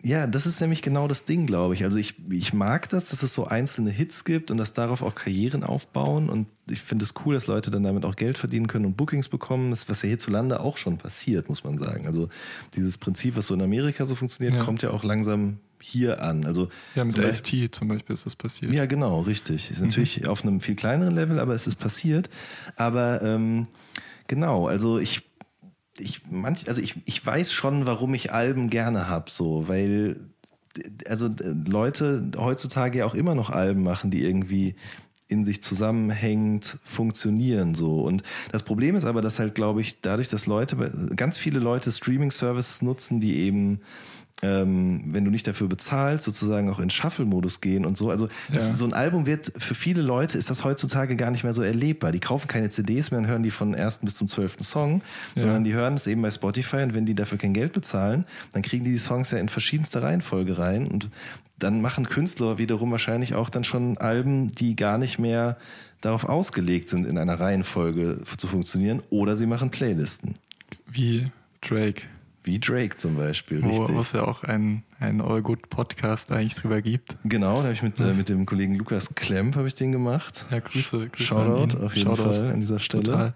Ja, 0.02 0.28
das 0.28 0.46
ist 0.46 0.62
nämlich 0.62 0.82
genau 0.82 1.08
das 1.08 1.26
Ding, 1.26 1.46
glaube 1.46 1.74
ich. 1.74 1.84
Also 1.84 1.98
ich, 1.98 2.16
ich 2.32 2.54
mag 2.54 2.90
das, 2.90 3.06
dass 3.06 3.22
es 3.24 3.34
so 3.34 3.46
einzelne 3.46 3.92
Hits 3.92 4.24
gibt 4.24 4.50
und 4.50 4.58
dass 4.58 4.74
darauf 4.74 5.02
auch 5.02 5.14
Karrieren 5.14 5.64
aufbauen. 5.64 6.30
Und 6.30 6.48
ich 6.70 6.82
finde 6.82 7.04
es 7.04 7.14
cool, 7.26 7.34
dass 7.34 7.48
Leute 7.48 7.72
dann 7.72 7.84
damit 7.84 8.06
auch 8.06 8.16
Geld 8.16 8.38
verdienen 8.38 8.68
können 8.68 8.86
und 8.86 8.96
Bookings 8.96 9.28
bekommen. 9.28 9.72
Das, 9.72 9.90
was 9.90 10.02
ja 10.02 10.10
hierzulande 10.10 10.62
auch 10.62 10.78
schon 10.78 10.98
passiert, 10.98 11.50
muss 11.50 11.64
man 11.64 11.78
sagen. 11.78 12.08
Also 12.08 12.30
dieses 12.76 12.98
Prinzip, 12.98 13.36
was 13.36 13.48
so 13.48 13.54
in 13.54 13.62
Amerika 13.62 14.06
so 14.06 14.16
funktioniert, 14.16 14.56
ja. 14.56 14.64
kommt 14.64 14.82
ja 14.82 14.92
auch 14.92 15.04
langsam 15.04 15.60
hier 15.82 16.24
an. 16.24 16.46
Also 16.46 16.70
ja, 16.96 17.04
mit 17.04 17.18
ST 17.18 17.76
zum 17.76 17.90
Beispiel 17.90 18.14
ist 18.14 18.26
das 18.26 18.36
passiert. 18.36 18.72
Ja, 18.72 18.86
genau, 18.86 19.20
richtig. 19.22 19.72
Ist 19.72 19.82
natürlich 19.82 20.22
mhm. 20.22 20.28
auf 20.28 20.44
einem 20.44 20.62
viel 20.62 20.76
kleineren 20.76 21.14
Level, 21.14 21.40
aber 21.40 21.54
es 21.54 21.68
ist 21.68 21.76
passiert. 21.76 22.30
Aber 22.78 23.22
ähm, 23.22 23.68
genau, 24.28 24.68
also 24.68 25.00
ich 25.00 25.24
ich 26.00 26.22
manch, 26.30 26.68
also 26.68 26.82
ich, 26.82 26.96
ich 27.06 27.24
weiß 27.24 27.54
schon, 27.54 27.86
warum 27.86 28.16
ich 28.16 28.32
Alben 28.32 28.72
gerne 28.72 29.08
habe, 29.08 29.30
so, 29.30 29.68
weil 29.68 30.20
also 31.08 31.30
Leute 31.68 32.32
heutzutage 32.36 33.00
ja 33.00 33.06
auch 33.06 33.14
immer 33.14 33.36
noch 33.36 33.52
Alben 33.52 33.84
machen, 33.84 34.10
die 34.10 34.24
irgendwie 34.24 34.76
in 35.28 35.46
sich 35.46 35.62
zusammenhängend 35.62 36.78
funktionieren 36.84 37.76
so. 37.76 38.02
Und 38.02 38.24
das 38.52 38.64
Problem 38.64 38.96
ist 38.96 39.06
aber, 39.06 39.22
dass 39.22 39.40
halt 39.40 39.56
glaube 39.56 39.82
ich 39.82 40.02
dadurch, 40.02 40.30
dass 40.30 40.46
Leute 40.46 40.76
ganz 41.16 41.38
viele 41.38 41.60
Leute 41.60 41.92
Streaming 41.92 42.32
Services 42.32 42.82
nutzen, 42.82 43.20
die 43.20 43.40
eben 43.40 43.80
ähm, 44.44 45.02
wenn 45.08 45.26
du 45.26 45.32
nicht 45.32 45.48
dafür 45.48 45.68
bezahlst, 45.68 46.26
sozusagen 46.26 46.70
auch 46.70 46.80
in 46.80 46.90
Shuffle-Modus 46.90 47.62
gehen 47.62 47.86
und 47.86 47.98
so. 47.98 48.10
Also 48.10 48.28
ja. 48.52 48.60
so 48.60 48.86
ein 48.86 48.94
Album 48.94 49.26
wird 49.26 49.52
für 49.58 49.74
viele 49.74 50.02
Leute 50.02 50.38
ist 50.38 50.50
das 50.50 50.64
heutzutage 50.64 51.16
gar 51.16 51.32
nicht 51.32 51.44
mehr 51.44 51.54
so 51.54 51.62
erlebbar. 51.62 52.12
Die 52.12 52.20
kaufen 52.20 52.48
keine 52.48 52.70
CDs 52.70 53.12
mehr 53.12 53.20
und 53.22 53.28
hören 53.28 53.44
die 53.44 53.52
von 53.52 53.74
ersten 53.74 54.06
bis 54.06 54.16
zum 54.16 54.28
zwölften 54.28 54.64
Song, 54.64 55.02
ja. 55.36 55.42
sondern 55.42 55.64
die 55.64 55.74
hören 55.74 55.96
es 55.96 56.08
eben 56.08 56.22
bei 56.22 56.30
Spotify 56.30 56.84
und 56.84 56.94
wenn 56.94 57.06
die 57.06 57.16
dafür 57.16 57.38
kein 57.38 57.54
Geld 57.54 57.74
bezahlen, 57.74 58.26
dann 58.52 58.62
kriegen 58.62 58.84
die 58.84 58.92
die 58.92 58.98
Songs 58.98 59.32
ja 59.32 59.38
in 59.38 59.50
verschiedenster 59.50 60.04
Reihenfolge 60.04 60.58
rein 60.58 60.88
und 60.88 61.10
dann 61.58 61.82
machen 61.82 62.10
Künstler 62.10 62.58
wiederum 62.58 62.92
wahrscheinlich 62.92 63.36
auch 63.36 63.50
dann 63.50 63.64
schon 63.64 63.98
Alben, 63.98 64.52
die 64.52 64.76
gar 64.76 64.98
nicht 64.98 65.20
mehr 65.20 65.58
darauf 66.02 66.26
ausgelegt 66.26 66.90
sind, 66.90 67.06
in 67.06 67.18
einer 67.18 67.40
Reihenfolge 67.40 68.20
zu 68.38 68.48
funktionieren, 68.48 69.02
oder 69.10 69.38
sie 69.38 69.46
machen 69.46 69.72
Playlisten. 69.72 70.34
Wie 70.92 71.32
Drake. 71.62 72.04
Wie 72.44 72.60
Drake 72.60 72.98
zum 72.98 73.16
Beispiel, 73.16 73.64
Wo, 73.64 73.88
Wo 73.88 74.00
es 74.00 74.12
ja 74.12 74.24
auch 74.24 74.44
einen, 74.44 74.84
einen 75.00 75.22
All 75.22 75.42
Good 75.42 75.70
Podcast 75.70 76.32
eigentlich 76.32 76.56
drüber 76.56 76.82
gibt. 76.82 77.16
Genau, 77.24 77.56
da 77.56 77.64
habe 77.64 77.74
ich 77.74 77.84
mit, 77.84 78.00
äh, 78.00 78.14
mit 78.14 78.28
dem 78.28 78.46
Kollegen 78.46 78.76
Lukas 78.76 79.16
Klemp 79.16 79.56
habe 79.56 79.68
ich 79.68 79.76
den 79.76 79.92
gemacht. 79.92 80.46
Ja, 80.52 80.60
Grüße. 80.60 81.10
Grüße 81.10 81.24
Shoutout 81.24 81.78
auf 81.84 81.96
jeden 81.96 82.16
Shoutout. 82.16 82.34
Fall 82.34 82.52
an 82.52 82.60
dieser 82.60 82.80
Stelle. 82.80 83.34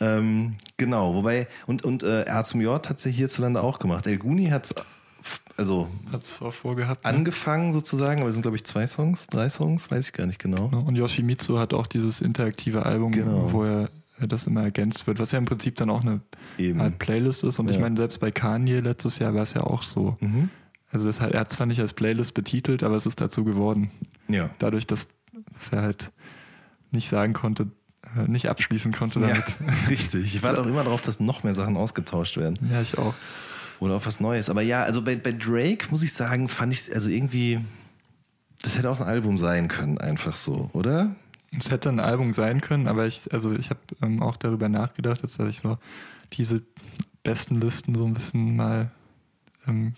Ähm, 0.00 0.52
genau, 0.76 1.14
wobei, 1.14 1.48
und, 1.66 1.84
und 1.84 2.02
äh, 2.02 2.22
R 2.22 2.44
zum 2.44 2.60
J 2.60 2.88
hat 2.88 2.98
es 2.98 3.04
ja 3.04 3.10
hierzulande 3.10 3.62
auch 3.62 3.78
gemacht. 3.78 4.06
El 4.06 4.18
Guni 4.18 4.46
hat 4.46 4.66
es 4.66 4.74
also 5.56 5.88
Hat's 6.12 6.30
vorgehabt, 6.30 7.04
ne? 7.04 7.10
angefangen 7.10 7.72
sozusagen, 7.72 8.20
aber 8.20 8.30
es 8.30 8.36
sind 8.36 8.42
glaube 8.42 8.56
ich 8.56 8.64
zwei 8.64 8.86
Songs, 8.86 9.26
drei 9.26 9.48
Songs, 9.48 9.90
weiß 9.90 10.06
ich 10.06 10.12
gar 10.12 10.26
nicht 10.26 10.38
genau. 10.40 10.66
Und 10.66 10.94
Yoshimitsu 10.94 11.58
hat 11.58 11.74
auch 11.74 11.88
dieses 11.88 12.20
interaktive 12.20 12.86
Album, 12.86 13.10
genau. 13.10 13.52
wo 13.52 13.64
er 13.64 13.90
das 14.26 14.46
immer 14.46 14.62
ergänzt 14.62 15.06
wird, 15.06 15.18
was 15.18 15.32
ja 15.32 15.38
im 15.38 15.44
Prinzip 15.44 15.76
dann 15.76 15.90
auch 15.90 16.00
eine 16.00 16.20
halt 16.58 16.98
Playlist 16.98 17.44
ist. 17.44 17.58
Und 17.58 17.68
ja. 17.68 17.74
ich 17.74 17.80
meine, 17.80 17.96
selbst 17.96 18.20
bei 18.20 18.30
Kanye 18.30 18.80
letztes 18.80 19.18
Jahr 19.18 19.34
war 19.34 19.42
es 19.42 19.54
ja 19.54 19.62
auch 19.62 19.82
so. 19.82 20.16
Mhm. 20.20 20.50
Also 20.90 21.06
das 21.06 21.20
er 21.20 21.40
hat 21.40 21.52
zwar 21.52 21.66
nicht 21.66 21.80
als 21.80 21.92
Playlist 21.92 22.34
betitelt, 22.34 22.82
aber 22.82 22.96
es 22.96 23.06
ist 23.06 23.20
dazu 23.20 23.44
geworden. 23.44 23.90
Ja. 24.28 24.50
Dadurch, 24.58 24.86
dass, 24.86 25.08
dass 25.32 25.72
er 25.72 25.82
halt 25.82 26.10
nicht 26.90 27.10
sagen 27.10 27.34
konnte, 27.34 27.68
äh, 28.16 28.28
nicht 28.28 28.48
abschließen 28.48 28.92
konnte 28.92 29.20
damit. 29.20 29.44
Ja, 29.60 29.72
richtig. 29.90 30.34
Ich 30.34 30.42
warte 30.42 30.62
auch 30.62 30.66
immer 30.66 30.84
darauf, 30.84 31.02
dass 31.02 31.20
noch 31.20 31.42
mehr 31.42 31.54
Sachen 31.54 31.76
ausgetauscht 31.76 32.36
werden. 32.36 32.58
Ja, 32.70 32.80
ich 32.80 32.96
auch. 32.98 33.14
Oder 33.80 33.94
auf 33.94 34.06
was 34.06 34.20
Neues. 34.20 34.50
Aber 34.50 34.62
ja, 34.62 34.82
also 34.82 35.02
bei, 35.02 35.16
bei 35.16 35.32
Drake 35.32 35.88
muss 35.90 36.02
ich 36.02 36.12
sagen, 36.12 36.48
fand 36.48 36.72
ich 36.72 36.92
also 36.94 37.10
irgendwie, 37.10 37.60
das 38.62 38.76
hätte 38.78 38.90
auch 38.90 39.00
ein 39.00 39.06
Album 39.06 39.38
sein 39.38 39.68
können, 39.68 39.98
einfach 39.98 40.34
so, 40.34 40.70
oder? 40.72 41.14
Es 41.56 41.70
hätte 41.70 41.88
ein 41.88 42.00
Album 42.00 42.32
sein 42.32 42.60
können, 42.60 42.88
aber 42.88 43.06
ich, 43.06 43.32
also 43.32 43.52
ich 43.52 43.70
habe 43.70 43.80
ähm, 44.02 44.22
auch 44.22 44.36
darüber 44.36 44.68
nachgedacht, 44.68 45.22
dass 45.22 45.38
ich 45.38 45.58
so 45.58 45.78
diese 46.34 46.62
besten 47.22 47.60
Listen 47.60 47.94
so 47.94 48.04
ein 48.04 48.14
bisschen 48.14 48.56
mal 48.56 48.90
ähm, 49.66 49.94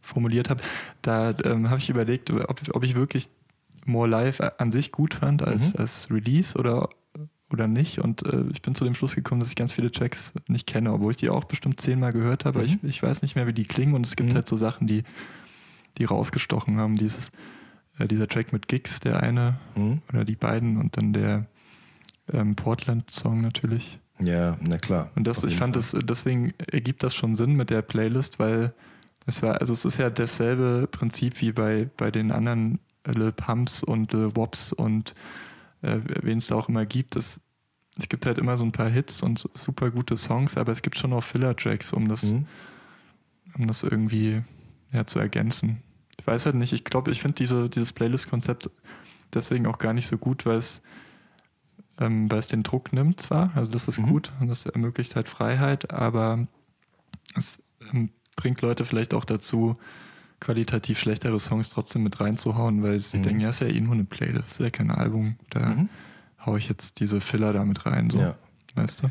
formuliert 0.00 0.50
habe. 0.50 0.62
Da 1.02 1.34
ähm, 1.44 1.70
habe 1.70 1.78
ich 1.78 1.90
überlegt, 1.90 2.30
ob, 2.30 2.60
ob, 2.72 2.84
ich 2.84 2.94
wirklich 2.94 3.28
More 3.84 4.08
Live 4.08 4.40
an 4.58 4.72
sich 4.72 4.92
gut 4.92 5.14
fand 5.14 5.42
als, 5.42 5.74
mhm. 5.74 5.80
als 5.80 6.10
Release 6.10 6.56
oder, 6.58 6.88
oder 7.52 7.68
nicht. 7.68 7.98
Und 7.98 8.24
äh, 8.26 8.44
ich 8.52 8.62
bin 8.62 8.74
zu 8.74 8.84
dem 8.84 8.94
Schluss 8.94 9.14
gekommen, 9.14 9.40
dass 9.40 9.50
ich 9.50 9.56
ganz 9.56 9.72
viele 9.72 9.90
Tracks 9.90 10.32
nicht 10.46 10.66
kenne, 10.66 10.92
obwohl 10.92 11.12
ich 11.12 11.16
die 11.16 11.30
auch 11.30 11.44
bestimmt 11.44 11.80
zehnmal 11.80 12.12
gehört 12.12 12.44
habe. 12.44 12.60
Mhm. 12.60 12.64
Ich, 12.64 12.84
ich 12.84 13.02
weiß 13.02 13.22
nicht 13.22 13.36
mehr, 13.36 13.46
wie 13.46 13.54
die 13.54 13.64
klingen. 13.64 13.94
Und 13.94 14.06
es 14.06 14.16
gibt 14.16 14.30
mhm. 14.30 14.34
halt 14.34 14.48
so 14.48 14.56
Sachen, 14.56 14.86
die, 14.86 15.04
die 15.98 16.04
rausgestochen 16.04 16.78
haben. 16.78 16.96
Dieses 16.96 17.30
äh, 17.98 18.06
dieser 18.06 18.28
Track 18.28 18.52
mit 18.52 18.68
Gigs, 18.68 19.00
der 19.00 19.22
eine 19.22 19.58
mhm. 19.74 20.02
oder 20.12 20.24
die 20.24 20.36
beiden 20.36 20.78
und 20.78 20.96
dann 20.96 21.12
der 21.12 21.46
ähm, 22.32 22.56
Portland-Song 22.56 23.40
natürlich. 23.40 24.00
Ja, 24.20 24.56
na 24.60 24.78
klar. 24.78 25.10
Und 25.14 25.26
das, 25.26 25.44
ich 25.44 25.56
fand 25.56 25.76
das, 25.76 25.96
deswegen 26.02 26.52
ergibt 26.70 27.02
das 27.02 27.14
schon 27.14 27.36
Sinn 27.36 27.54
mit 27.54 27.70
der 27.70 27.82
Playlist, 27.82 28.38
weil 28.38 28.72
es 29.26 29.42
war, 29.42 29.60
also 29.60 29.72
es 29.72 29.84
ist 29.84 29.98
ja 29.98 30.10
dasselbe 30.10 30.88
Prinzip 30.90 31.40
wie 31.40 31.52
bei, 31.52 31.88
bei 31.96 32.10
den 32.10 32.32
anderen 32.32 32.80
Lil 33.06 33.32
Pumps 33.32 33.82
und 33.82 34.12
Lil 34.12 34.34
Wops 34.34 34.72
und 34.72 35.14
äh, 35.82 35.98
wen 36.22 36.38
es 36.38 36.48
da 36.48 36.56
auch 36.56 36.68
immer 36.68 36.84
gibt. 36.84 37.14
Es, 37.14 37.40
es 37.96 38.08
gibt 38.08 38.26
halt 38.26 38.38
immer 38.38 38.58
so 38.58 38.64
ein 38.64 38.72
paar 38.72 38.88
Hits 38.88 39.22
und 39.22 39.48
super 39.54 39.90
gute 39.90 40.16
Songs, 40.16 40.56
aber 40.56 40.72
es 40.72 40.82
gibt 40.82 40.98
schon 40.98 41.12
auch 41.12 41.22
Filler-Tracks, 41.22 41.92
um 41.92 42.08
das, 42.08 42.32
mhm. 42.32 42.46
um 43.56 43.66
das 43.68 43.84
irgendwie 43.84 44.42
ja, 44.92 45.06
zu 45.06 45.20
ergänzen 45.20 45.82
weiß 46.26 46.46
halt 46.46 46.56
nicht, 46.56 46.72
ich 46.72 46.84
glaube, 46.84 47.10
ich 47.10 47.20
finde 47.20 47.36
diese, 47.36 47.68
dieses 47.68 47.92
Playlist-Konzept 47.92 48.70
deswegen 49.34 49.66
auch 49.66 49.78
gar 49.78 49.92
nicht 49.92 50.06
so 50.06 50.18
gut, 50.18 50.46
weil 50.46 50.58
es, 50.58 50.82
ähm, 52.00 52.30
weil 52.30 52.38
es 52.38 52.46
den 52.46 52.62
Druck 52.62 52.92
nimmt 52.92 53.20
zwar, 53.20 53.52
also 53.54 53.70
das 53.70 53.88
ist 53.88 54.00
mhm. 54.00 54.06
gut 54.06 54.32
und 54.40 54.48
das 54.48 54.66
ermöglicht 54.66 55.16
halt 55.16 55.28
Freiheit, 55.28 55.92
aber 55.92 56.46
es 57.34 57.60
ähm, 57.92 58.10
bringt 58.36 58.62
Leute 58.62 58.84
vielleicht 58.84 59.14
auch 59.14 59.24
dazu, 59.24 59.76
qualitativ 60.40 60.98
schlechtere 61.00 61.40
Songs 61.40 61.68
trotzdem 61.68 62.04
mit 62.04 62.20
reinzuhauen, 62.20 62.82
weil 62.82 63.00
sie 63.00 63.18
mhm. 63.18 63.22
denken, 63.24 63.40
ja, 63.40 63.50
ist 63.50 63.60
ja 63.60 63.66
eh 63.66 63.80
nur 63.80 63.94
eine 63.94 64.04
Playlist, 64.04 64.52
ist 64.52 64.60
ja 64.60 64.70
kein 64.70 64.90
Album, 64.90 65.36
da 65.50 65.60
mhm. 65.60 65.88
haue 66.44 66.58
ich 66.58 66.68
jetzt 66.68 67.00
diese 67.00 67.20
Filler 67.20 67.52
da 67.52 67.64
mit 67.64 67.86
rein, 67.86 68.10
so. 68.10 68.20
Ja. 68.20 68.36
Weißt 68.76 69.02
du? 69.02 69.10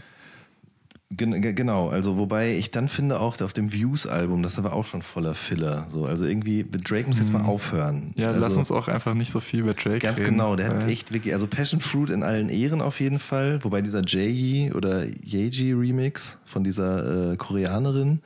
Genau, 1.10 1.88
also 1.88 2.18
wobei 2.18 2.56
ich 2.56 2.70
dann 2.70 2.90
finde 2.90 3.22
auch 3.22 3.40
auf 3.42 3.54
dem 3.54 3.72
Views-Album, 3.72 4.44
das 4.44 4.62
war 4.62 4.74
auch 4.74 4.84
schon 4.84 5.02
voller 5.02 5.36
Filler. 5.36 5.88
So, 5.90 6.06
also 6.06 6.26
irgendwie, 6.26 6.66
Drake 6.70 7.08
muss 7.08 7.20
jetzt 7.20 7.32
mal 7.32 7.44
mhm. 7.44 7.46
aufhören. 7.46 8.12
Ja, 8.16 8.30
also, 8.30 8.42
lass 8.42 8.58
uns 8.58 8.72
auch 8.72 8.90
einfach 8.90 9.14
nicht 9.14 9.32
so 9.32 9.40
viel 9.40 9.62
über 9.62 9.74
Drake 9.74 10.00
Ganz 10.00 10.20
reden, 10.20 10.32
genau, 10.32 10.58
der 10.58 10.68
hat 10.68 10.90
echt 10.90 11.14
wirklich, 11.14 11.34
also 11.34 11.48
Passion 11.48 11.80
Fruit 11.80 12.10
in 12.10 12.24
allen 12.24 12.50
Ehren 12.50 12.82
auf 12.82 13.00
jeden 13.00 13.20
Fall, 13.20 13.64
wobei 13.64 13.82
dieser 13.82 14.02
Jay 14.06 14.74
oder 14.74 15.06
Yeji 15.06 15.72
Remix 15.72 16.40
von 16.44 16.66
dieser 16.66 17.32
äh, 17.32 17.38
Koreanerin, 17.38 18.20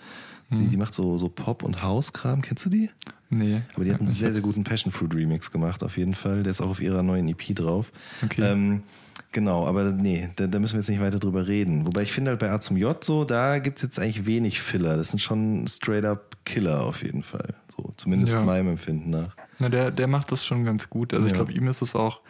sie, 0.49 0.63
mhm. 0.63 0.69
die 0.71 0.77
macht 0.77 0.95
so, 0.95 1.19
so 1.19 1.29
Pop- 1.29 1.61
und 1.61 1.83
House-Kram, 1.83 2.41
kennst 2.41 2.65
du 2.65 2.69
die? 2.71 2.89
Nee. 3.29 3.61
Aber 3.75 3.85
die 3.85 3.93
hat 3.93 3.99
einen 3.99 4.09
sehr, 4.09 4.33
sehr 4.33 4.41
guten 4.41 4.63
Passion 4.63 4.91
Fruit 4.91 5.13
Remix 5.13 5.51
gemacht, 5.51 5.83
auf 5.83 5.97
jeden 5.97 6.13
Fall. 6.13 6.41
Der 6.43 6.49
ist 6.49 6.61
auch 6.61 6.69
auf 6.69 6.81
ihrer 6.81 7.03
neuen 7.03 7.27
EP 7.27 7.55
drauf. 7.55 7.91
Okay. 8.23 8.41
Ähm, 8.41 8.83
Genau, 9.33 9.65
aber 9.65 9.91
nee, 9.93 10.29
da, 10.35 10.47
da, 10.47 10.59
müssen 10.59 10.73
wir 10.73 10.79
jetzt 10.79 10.89
nicht 10.89 10.99
weiter 10.99 11.19
drüber 11.19 11.47
reden. 11.47 11.85
Wobei 11.85 12.03
ich 12.03 12.11
finde 12.11 12.31
halt 12.31 12.39
bei 12.41 12.51
A 12.51 12.59
zum 12.59 12.75
J 12.75 13.01
so, 13.01 13.23
da 13.23 13.59
gibt 13.59 13.77
es 13.77 13.83
jetzt 13.83 13.97
eigentlich 13.97 14.25
wenig 14.25 14.59
Filler. 14.59 14.97
Das 14.97 15.09
sind 15.09 15.19
schon 15.19 15.65
straight 15.67 16.03
up 16.03 16.35
Killer 16.43 16.85
auf 16.85 17.01
jeden 17.01 17.23
Fall. 17.23 17.55
So, 17.75 17.93
zumindest 17.95 18.33
ja. 18.33 18.43
meinem 18.43 18.67
Empfinden 18.69 19.09
nach. 19.09 19.35
Na, 19.59 19.69
der, 19.69 19.91
der 19.91 20.07
macht 20.07 20.33
das 20.33 20.45
schon 20.45 20.65
ganz 20.65 20.89
gut. 20.89 21.13
Also 21.13 21.25
ja. 21.25 21.31
ich 21.31 21.33
glaube, 21.33 21.53
ihm 21.53 21.67
ist 21.67 21.81
es 21.81 21.95
auch, 21.95 22.21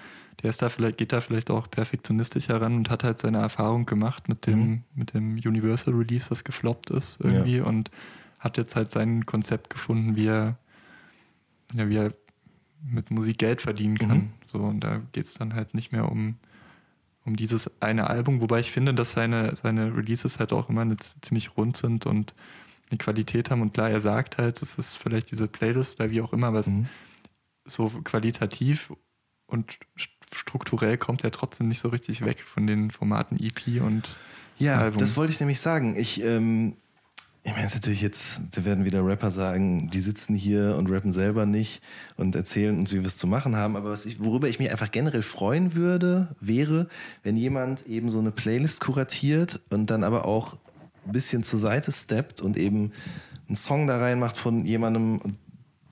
der 0.43 0.51
ist 0.51 0.61
da 0.61 0.69
vielleicht, 0.69 0.99
geht 0.99 1.11
da 1.11 1.21
vielleicht 1.21 1.49
auch 1.49 1.71
perfektionistisch 1.71 2.49
heran 2.49 2.75
und 2.75 2.91
hat 2.91 3.03
halt 3.03 3.17
seine 3.17 3.39
Erfahrung 3.39 3.87
gemacht 3.87 4.29
mit 4.29 4.45
dem, 4.45 4.59
mhm. 4.59 4.83
mit 4.93 5.13
dem 5.15 5.33
Universal 5.33 5.95
Release, 5.95 6.27
was 6.29 6.43
gefloppt 6.43 6.91
ist 6.91 7.17
irgendwie 7.19 7.57
ja. 7.57 7.63
und 7.63 7.89
hat 8.37 8.57
jetzt 8.57 8.75
halt 8.75 8.91
sein 8.91 9.25
Konzept 9.25 9.71
gefunden, 9.71 10.15
wie 10.15 10.27
er, 10.27 10.57
ja, 11.73 11.89
wie 11.89 11.97
er 11.97 12.13
mit 12.83 13.09
Musik 13.09 13.39
Geld 13.39 13.61
verdienen 13.61 13.97
kann. 13.97 14.17
Mhm. 14.17 14.29
So, 14.45 14.59
und 14.59 14.81
da 14.81 15.01
geht 15.13 15.25
es 15.25 15.33
dann 15.33 15.55
halt 15.55 15.73
nicht 15.73 15.91
mehr 15.91 16.11
um 16.11 16.35
um 17.25 17.35
dieses 17.35 17.69
eine 17.81 18.09
Album, 18.09 18.41
wobei 18.41 18.59
ich 18.59 18.71
finde, 18.71 18.93
dass 18.93 19.13
seine, 19.13 19.55
seine 19.61 19.95
Releases 19.95 20.39
halt 20.39 20.53
auch 20.53 20.69
immer 20.69 20.81
eine, 20.81 20.97
ziemlich 20.97 21.55
rund 21.57 21.77
sind 21.77 22.05
und 22.05 22.33
eine 22.89 22.97
Qualität 22.97 23.51
haben. 23.51 23.61
Und 23.61 23.73
klar, 23.73 23.89
er 23.89 24.01
sagt 24.01 24.37
halt, 24.37 24.61
es 24.61 24.75
ist 24.75 24.95
vielleicht 24.95 25.31
diese 25.31 25.47
Playlist 25.47 25.99
oder 25.99 26.11
wie 26.11 26.21
auch 26.21 26.33
immer, 26.33 26.47
aber 26.47 26.67
mhm. 26.67 26.87
so 27.65 27.89
qualitativ 28.03 28.91
und 29.45 29.77
strukturell 30.33 30.97
kommt 30.97 31.23
er 31.23 31.31
trotzdem 31.31 31.67
nicht 31.67 31.79
so 31.79 31.89
richtig 31.89 32.23
weg 32.23 32.41
von 32.41 32.65
den 32.65 32.91
Formaten 32.91 33.37
EP 33.39 33.81
und 33.81 34.07
ja, 34.57 34.79
Album. 34.79 34.99
das 34.99 35.17
wollte 35.17 35.33
ich 35.33 35.39
nämlich 35.39 35.59
sagen. 35.59 35.95
Ich 35.95 36.23
ähm, 36.23 36.77
ich 37.43 37.51
meine, 37.51 37.65
es 37.65 37.73
ist 37.73 37.81
natürlich 37.81 38.01
jetzt, 38.01 38.41
da 38.51 38.65
werden 38.65 38.85
wieder 38.85 39.03
Rapper 39.03 39.31
sagen, 39.31 39.89
die 39.89 39.99
sitzen 39.99 40.35
hier 40.35 40.75
und 40.77 40.91
rappen 40.91 41.11
selber 41.11 41.47
nicht 41.47 41.81
und 42.15 42.35
erzählen 42.35 42.77
uns, 42.77 42.91
wie 42.91 42.99
wir 42.99 43.07
es 43.07 43.17
zu 43.17 43.25
machen 43.25 43.55
haben. 43.55 43.75
Aber 43.75 43.89
was 43.89 44.05
ich, 44.05 44.23
worüber 44.23 44.47
ich 44.47 44.59
mich 44.59 44.69
einfach 44.69 44.91
generell 44.91 45.23
freuen 45.23 45.73
würde, 45.73 46.35
wäre, 46.39 46.87
wenn 47.23 47.37
jemand 47.37 47.87
eben 47.87 48.11
so 48.11 48.19
eine 48.19 48.31
Playlist 48.31 48.81
kuratiert 48.81 49.59
und 49.71 49.89
dann 49.89 50.03
aber 50.03 50.25
auch 50.25 50.57
ein 51.07 51.13
bisschen 51.13 51.41
zur 51.41 51.57
Seite 51.57 51.91
steppt 51.91 52.41
und 52.41 52.57
eben 52.57 52.91
einen 53.47 53.55
Song 53.55 53.87
da 53.87 53.97
reinmacht 53.97 54.37
von 54.37 54.63
jemandem, 54.63 55.19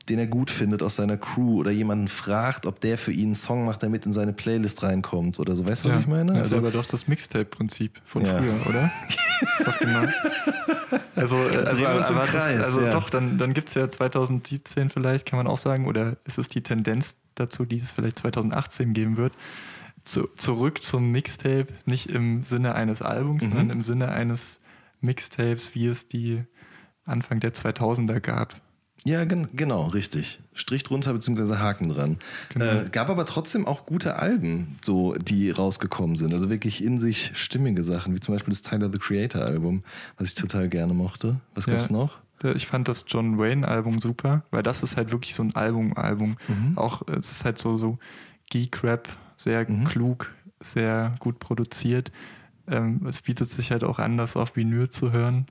den 0.09 0.19
er 0.19 0.27
gut 0.27 0.49
findet 0.49 0.81
aus 0.83 0.95
seiner 0.95 1.17
Crew 1.17 1.59
oder 1.59 1.71
jemanden 1.71 2.07
fragt, 2.07 2.65
ob 2.65 2.79
der 2.79 2.97
für 2.97 3.11
ihn 3.11 3.27
einen 3.27 3.35
Song 3.35 3.65
macht, 3.65 3.81
der 3.81 3.89
mit 3.89 4.05
in 4.05 4.13
seine 4.13 4.33
Playlist 4.33 4.83
reinkommt 4.83 5.39
oder 5.39 5.55
so. 5.55 5.65
Weißt 5.65 5.85
du, 5.85 5.89
ja. 5.89 5.95
was 5.95 6.01
ich 6.01 6.07
meine? 6.07 6.33
Ja, 6.33 6.39
also, 6.39 6.57
aber 6.57 6.71
doch 6.71 6.85
das 6.85 7.07
Mixtape-Prinzip 7.07 8.01
von 8.05 8.25
ja. 8.25 8.37
früher, 8.37 8.53
oder? 8.67 8.91
ist 9.41 9.67
doch 9.67 9.77
genau. 9.77 10.01
Also, 11.15 11.35
äh, 11.35 11.57
also, 11.57 11.85
also, 11.85 12.13
Kreis, 12.15 12.63
also 12.63 12.81
ja. 12.81 12.89
doch, 12.89 13.09
dann, 13.09 13.37
dann 13.37 13.53
gibt 13.53 13.69
es 13.69 13.75
ja 13.75 13.87
2017 13.87 14.89
vielleicht, 14.89 15.25
kann 15.25 15.37
man 15.37 15.47
auch 15.47 15.57
sagen, 15.57 15.85
oder 15.85 16.17
ist 16.25 16.37
es 16.37 16.49
die 16.49 16.61
Tendenz 16.61 17.15
dazu, 17.35 17.63
die 17.63 17.77
es 17.77 17.91
vielleicht 17.91 18.19
2018 18.19 18.93
geben 18.93 19.17
wird, 19.17 19.33
zu, 20.03 20.27
zurück 20.35 20.83
zum 20.83 21.11
Mixtape, 21.11 21.67
nicht 21.85 22.07
im 22.07 22.43
Sinne 22.43 22.75
eines 22.75 23.01
Albums, 23.01 23.43
mhm. 23.43 23.49
sondern 23.49 23.69
im 23.69 23.83
Sinne 23.83 24.09
eines 24.09 24.59
Mixtapes, 25.01 25.75
wie 25.75 25.87
es 25.87 26.07
die 26.07 26.43
Anfang 27.05 27.39
der 27.39 27.53
2000er 27.53 28.19
gab. 28.19 28.55
Ja, 29.05 29.23
gen 29.23 29.47
genau, 29.53 29.87
richtig. 29.87 30.41
Strich 30.53 30.83
drunter 30.83 31.13
beziehungsweise 31.13 31.59
Haken 31.59 31.89
dran. 31.89 32.17
Genau. 32.53 32.65
Äh, 32.65 32.89
gab 32.91 33.09
aber 33.09 33.25
trotzdem 33.25 33.65
auch 33.65 33.85
gute 33.85 34.17
Alben, 34.17 34.77
so 34.81 35.13
die 35.13 35.51
rausgekommen 35.51 36.15
sind. 36.15 36.33
Also 36.33 36.49
wirklich 36.49 36.83
in 36.83 36.99
sich 36.99 37.31
stimmige 37.33 37.83
Sachen, 37.83 38.13
wie 38.13 38.19
zum 38.19 38.35
Beispiel 38.35 38.51
das 38.51 38.61
Tyler 38.61 38.91
the 38.91 38.99
Creator 38.99 39.41
Album, 39.41 39.83
was 40.17 40.29
ich 40.29 40.35
total 40.35 40.67
gerne 40.69 40.93
mochte. 40.93 41.39
Was 41.55 41.65
ja. 41.65 41.73
gab's 41.73 41.89
noch? 41.89 42.19
Ich 42.55 42.67
fand 42.67 42.87
das 42.87 43.05
John 43.07 43.37
Wayne 43.37 43.67
Album 43.67 43.99
super, 43.99 44.43
weil 44.51 44.63
das 44.63 44.81
ist 44.81 44.95
halt 44.95 45.11
wirklich 45.11 45.35
so 45.35 45.43
ein 45.43 45.55
Album-Album. 45.55 46.37
Mhm. 46.47 46.77
Auch 46.77 47.01
es 47.07 47.29
ist 47.29 47.45
halt 47.45 47.57
so, 47.57 47.77
so 47.77 47.99
Geek-Rap, 48.49 49.09
sehr 49.35 49.69
mhm. 49.69 49.83
klug, 49.83 50.33
sehr 50.61 51.13
gut 51.19 51.39
produziert. 51.39 52.11
Ähm, 52.67 53.05
es 53.07 53.21
bietet 53.21 53.49
sich 53.49 53.71
halt 53.71 53.83
auch 53.83 53.99
an, 53.99 54.17
das 54.17 54.37
auf 54.37 54.55
Vinyl 54.55 54.89
zu 54.89 55.11
hören. 55.11 55.47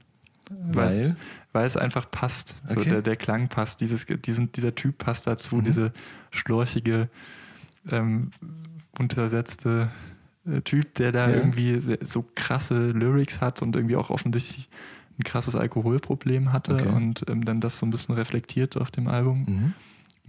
Weil? 0.51 1.17
Weil 1.53 1.67
es 1.67 1.77
einfach 1.77 2.11
passt. 2.11 2.63
So 2.65 2.81
okay. 2.81 2.91
der, 2.91 3.03
der 3.03 3.17
Klang 3.17 3.49
passt. 3.49 3.81
Dieses, 3.81 4.07
diesen, 4.07 4.53
dieser 4.53 4.75
Typ 4.75 4.99
passt 4.99 5.27
dazu. 5.27 5.57
Mhm. 5.57 5.65
Diese 5.65 5.93
schlorchige, 6.31 7.09
ähm, 7.91 8.31
untersetzte 8.99 9.91
äh, 10.47 10.61
Typ, 10.63 10.95
der 10.95 11.13
da 11.13 11.29
ja. 11.29 11.37
irgendwie 11.37 11.81
so 12.05 12.25
krasse 12.35 12.91
Lyrics 12.91 13.41
hat 13.41 13.63
und 13.63 13.77
irgendwie 13.77 13.97
auch 13.97 14.11
offensichtlich 14.11 14.69
ein 15.19 15.25
krasses 15.25 15.57
Alkoholproblem 15.57 16.53
hatte 16.53 16.75
okay. 16.75 16.89
und 16.89 17.25
ähm, 17.29 17.45
dann 17.45 17.61
das 17.61 17.79
so 17.79 17.87
ein 17.87 17.91
bisschen 17.91 18.15
reflektiert 18.15 18.77
auf 18.77 18.91
dem 18.91 19.09
Album. 19.09 19.45
Mhm 19.47 19.75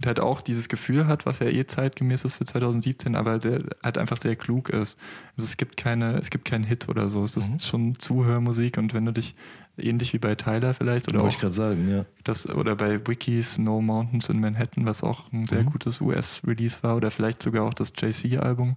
und 0.00 0.06
halt 0.06 0.18
auch 0.18 0.40
dieses 0.40 0.70
Gefühl 0.70 1.06
hat, 1.06 1.26
was 1.26 1.40
ja 1.40 1.48
eh 1.48 1.66
zeitgemäß 1.66 2.24
ist 2.24 2.34
für 2.34 2.46
2017, 2.46 3.14
aber 3.14 3.38
der 3.38 3.62
halt 3.82 3.98
einfach 3.98 4.16
sehr 4.16 4.34
klug 4.34 4.70
ist. 4.70 4.98
Also 5.36 5.46
es 5.46 5.58
gibt 5.58 5.76
keine, 5.76 6.14
es 6.14 6.30
gibt 6.30 6.46
keinen 6.46 6.64
Hit 6.64 6.88
oder 6.88 7.10
so. 7.10 7.22
Es 7.22 7.36
ist 7.36 7.52
mhm. 7.52 7.58
schon 7.58 7.98
Zuhörmusik 7.98 8.78
und 8.78 8.94
wenn 8.94 9.04
du 9.04 9.12
dich 9.12 9.34
ähnlich 9.76 10.14
wie 10.14 10.18
bei 10.18 10.36
Tyler 10.36 10.72
vielleicht 10.72 11.08
oder 11.08 11.20
Wollte 11.20 11.28
auch 11.28 11.34
ich 11.34 11.40
gerade 11.40 11.52
sagen, 11.52 11.90
ja. 11.90 12.06
Das, 12.24 12.48
oder 12.48 12.76
bei 12.76 13.06
Wikis 13.06 13.58
No 13.58 13.82
Mountains 13.82 14.30
in 14.30 14.40
Manhattan, 14.40 14.86
was 14.86 15.02
auch 15.02 15.30
ein 15.34 15.46
sehr 15.46 15.64
mhm. 15.64 15.66
gutes 15.66 16.00
US-Release 16.00 16.78
war, 16.80 16.96
oder 16.96 17.10
vielleicht 17.10 17.42
sogar 17.42 17.64
auch 17.66 17.74
das 17.74 17.92
JC-Album, 17.94 18.76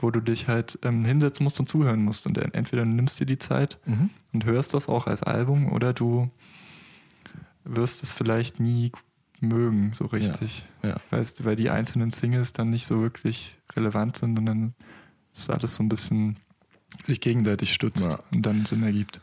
wo 0.00 0.10
du 0.10 0.18
dich 0.20 0.48
halt 0.48 0.80
ähm, 0.82 1.04
hinsetzen 1.04 1.44
musst 1.44 1.60
und 1.60 1.68
zuhören 1.68 2.02
musst. 2.02 2.26
Und 2.26 2.38
entweder 2.38 2.82
du 2.82 2.88
nimmst 2.88 3.20
dir 3.20 3.26
die 3.26 3.38
Zeit 3.38 3.78
mhm. 3.86 4.10
und 4.32 4.44
hörst 4.46 4.74
das 4.74 4.88
auch 4.88 5.06
als 5.06 5.22
Album 5.22 5.70
oder 5.72 5.92
du 5.92 6.28
wirst 7.62 8.02
es 8.02 8.12
vielleicht 8.12 8.58
nie 8.58 8.90
mögen, 9.40 9.92
so 9.94 10.06
richtig. 10.06 10.64
Ja, 10.82 10.90
ja. 10.90 10.96
Weißt, 11.10 11.44
weil 11.44 11.56
die 11.56 11.70
einzelnen 11.70 12.10
Singles 12.10 12.52
dann 12.52 12.70
nicht 12.70 12.86
so 12.86 13.00
wirklich 13.00 13.58
relevant 13.74 14.16
sind 14.16 14.38
und 14.38 14.46
dann 14.46 14.74
ist 15.32 15.50
alles 15.50 15.74
so 15.74 15.82
ein 15.82 15.88
bisschen 15.88 16.36
sich 17.04 17.20
gegenseitig 17.20 17.72
stützt 17.72 18.06
ja. 18.06 18.18
und 18.32 18.46
dann 18.46 18.64
Sinn 18.64 18.82
ergibt. 18.82 19.20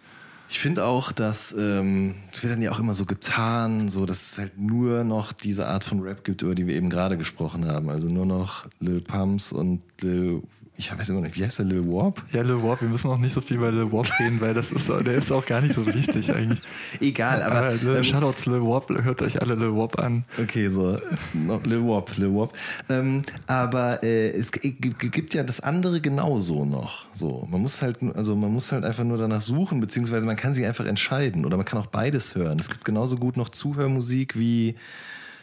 Ich 0.50 0.60
finde 0.60 0.86
auch, 0.86 1.12
dass 1.12 1.52
ähm, 1.58 2.14
es 2.32 2.44
wird 2.44 2.54
dann 2.54 2.62
ja 2.62 2.72
auch 2.72 2.80
immer 2.80 2.94
so 2.94 3.06
getan, 3.06 3.90
so 3.90 4.06
dass 4.06 4.34
es 4.34 4.38
halt 4.38 4.58
nur 4.58 5.04
noch 5.04 5.32
diese 5.32 5.68
Art 5.68 5.84
von 5.84 6.02
Rap 6.02 6.24
gibt, 6.24 6.44
über 6.44 6.54
die 6.54 6.68
wir 6.68 6.76
eben 6.76 6.92
gerade 6.92 7.18
gesprochen 7.18 7.66
haben. 7.66 7.90
Also 7.90 8.08
nur 8.08 8.28
noch 8.28 8.68
Lil 8.80 9.02
Pumps 9.02 9.52
und 9.52 9.84
Lil 10.02 10.44
ich 10.76 10.92
weiß 10.92 11.10
immer 11.10 11.22
nicht, 11.22 11.38
wie 11.38 11.44
heißt 11.44 11.60
der 11.60 11.66
Lil 11.66 11.86
Warp? 11.86 12.24
Ja, 12.32 12.42
Lil 12.42 12.64
Warp, 12.64 12.82
wir 12.82 12.90
müssen 12.90 13.10
auch 13.10 13.20
nicht 13.20 13.34
so 13.34 13.42
viel 13.42 13.60
bei 13.60 13.70
Lil 13.70 13.92
Warp 13.92 14.10
reden, 14.20 14.42
weil 14.42 14.56
das 14.56 14.72
ist, 14.72 14.90
der 14.90 15.16
ist 15.16 15.32
auch 15.32 15.46
gar 15.46 15.62
nicht 15.62 15.76
so 15.76 15.86
wichtig 15.86 16.34
eigentlich. 16.34 16.62
Egal, 17.00 17.44
aber. 17.44 17.58
aber 17.58 17.76
Lil, 17.76 17.98
ähm, 17.98 18.04
Shoutouts 18.04 18.48
Lil 18.48 18.62
Warp, 18.62 18.90
hört 18.90 19.22
euch 19.22 19.40
alle 19.40 19.54
Lil 19.54 19.76
Warp 19.76 20.00
an. 20.00 20.26
Okay, 20.42 20.70
so. 20.70 20.98
Noch 21.34 21.64
Lil 21.64 21.84
Warp, 21.84 22.18
Lil 22.18 22.34
Warp. 22.34 22.54
Ähm, 22.90 23.22
aber 23.46 24.02
äh, 24.04 24.32
es 24.32 24.52
gibt 24.52 25.34
ja 25.36 25.44
das 25.44 25.60
andere 25.60 26.02
genauso 26.02 26.66
noch. 26.66 27.06
So, 27.14 27.48
man 27.52 27.62
muss 27.62 27.82
halt, 27.84 28.00
also 28.16 28.36
man 28.36 28.52
muss 28.52 28.72
halt 28.72 28.84
einfach 28.84 29.04
nur 29.04 29.20
danach 29.20 29.42
suchen, 29.42 29.80
beziehungsweise 29.80 30.26
man 30.26 30.38
kann 30.38 30.56
sich 30.56 30.66
einfach 30.66 30.86
entscheiden 30.86 31.46
oder 31.46 31.56
man 31.56 31.66
kann 31.66 31.78
auch 31.78 31.88
beides 31.88 32.34
hören. 32.34 32.58
Es 32.60 32.70
gibt 32.70 32.84
genauso 32.84 33.18
gut 33.18 33.38
noch 33.38 33.50
Zuhörmusik 33.50 34.40
wie 34.40 34.76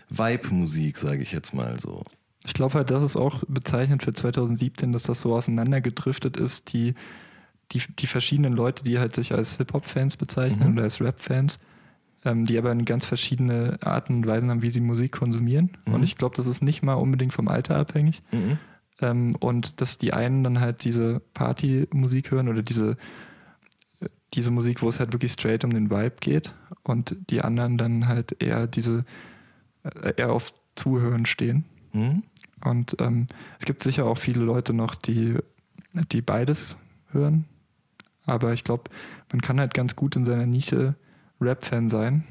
Vibe-Musik, 0.09 0.99
sage 0.99 1.23
ich 1.23 1.31
jetzt 1.31 1.55
mal 1.55 1.79
so. 1.79 2.03
Ich 2.45 2.55
glaube 2.55 2.75
halt, 2.75 2.91
das 2.91 3.03
ist 3.03 3.17
auch 3.17 3.43
bezeichnend 3.49 4.03
für 4.03 4.15
2017, 4.15 4.93
dass 4.93 5.03
das 5.03 5.21
so 5.21 5.35
auseinandergedriftet 5.35 6.37
ist, 6.37 6.73
die, 6.73 6.95
die, 7.73 7.83
die 7.99 8.07
verschiedenen 8.07 8.55
Leute, 8.55 8.83
die 8.83 8.99
halt 8.99 9.15
sich 9.15 9.33
als 9.33 9.59
Hip-Hop-Fans 9.59 10.17
bezeichnen 10.17 10.71
mhm. 10.71 10.75
oder 10.75 10.85
als 10.85 11.01
Rap-Fans, 11.01 11.59
ähm, 12.25 12.47
die 12.47 12.59
aber 12.59 12.71
eine 12.71 12.85
ganz 12.85 13.07
verschiedene 13.07 13.79
Arten 13.83 14.15
und 14.17 14.27
Weisen 14.27 14.51
haben, 14.51 14.63
wie 14.63 14.71
sie 14.71 14.81
Musik 14.81 15.13
konsumieren. 15.13 15.77
Mhm. 15.87 15.95
Und 15.95 16.03
ich 16.03 16.17
glaube, 16.17 16.37
das 16.37 16.47
ist 16.47 16.63
nicht 16.63 16.83
mal 16.83 16.95
unbedingt 16.95 17.33
vom 17.33 17.49
Alter 17.49 17.77
abhängig. 17.77 18.23
Mhm. 18.33 18.59
Ähm, 19.01 19.35
und 19.41 19.81
dass 19.81 19.99
die 19.99 20.13
einen 20.13 20.43
dann 20.43 20.61
halt 20.61 20.85
diese 20.85 21.21
Party-Musik 21.35 22.31
hören 22.31 22.49
oder 22.49 22.63
diese, 22.63 22.97
diese 24.35 24.51
Musik, 24.51 24.83
wo 24.83 24.89
es 24.89 25.01
halt 25.01 25.13
wirklich 25.13 25.33
straight 25.33 25.65
um 25.65 25.73
den 25.73 25.91
Vibe 25.91 26.17
geht 26.21 26.55
und 26.83 27.17
die 27.31 27.43
anderen 27.43 27.77
dann 27.77 28.09
halt 28.09 28.43
eher 28.43 28.67
diese, 28.67 29.05
äh, 29.83 30.15
eher 30.17 30.33
auf 30.33 30.53
Zuhören 30.77 31.27
stehen. 31.27 31.65
Mhm. 31.93 32.23
Und 32.65 32.97
ähm, 33.01 33.27
es 33.59 33.65
gibt 33.65 33.83
sicher 33.83 34.07
auch 34.07 34.19
viele 34.19 34.41
Leute 34.41 34.73
noch, 34.73 34.95
die, 34.95 35.39
die 36.13 36.23
beides 36.23 36.77
hören. 37.13 37.47
Aber 38.27 38.53
ich 38.53 38.65
glaube, 38.65 38.85
man 39.33 39.41
kann 39.41 39.59
halt 39.59 39.75
ganz 39.75 39.97
gut 39.97 40.17
in 40.17 40.25
seiner 40.25 40.47
Nische 40.47 40.95
Rap-Fan 41.41 41.89
sein 41.89 42.25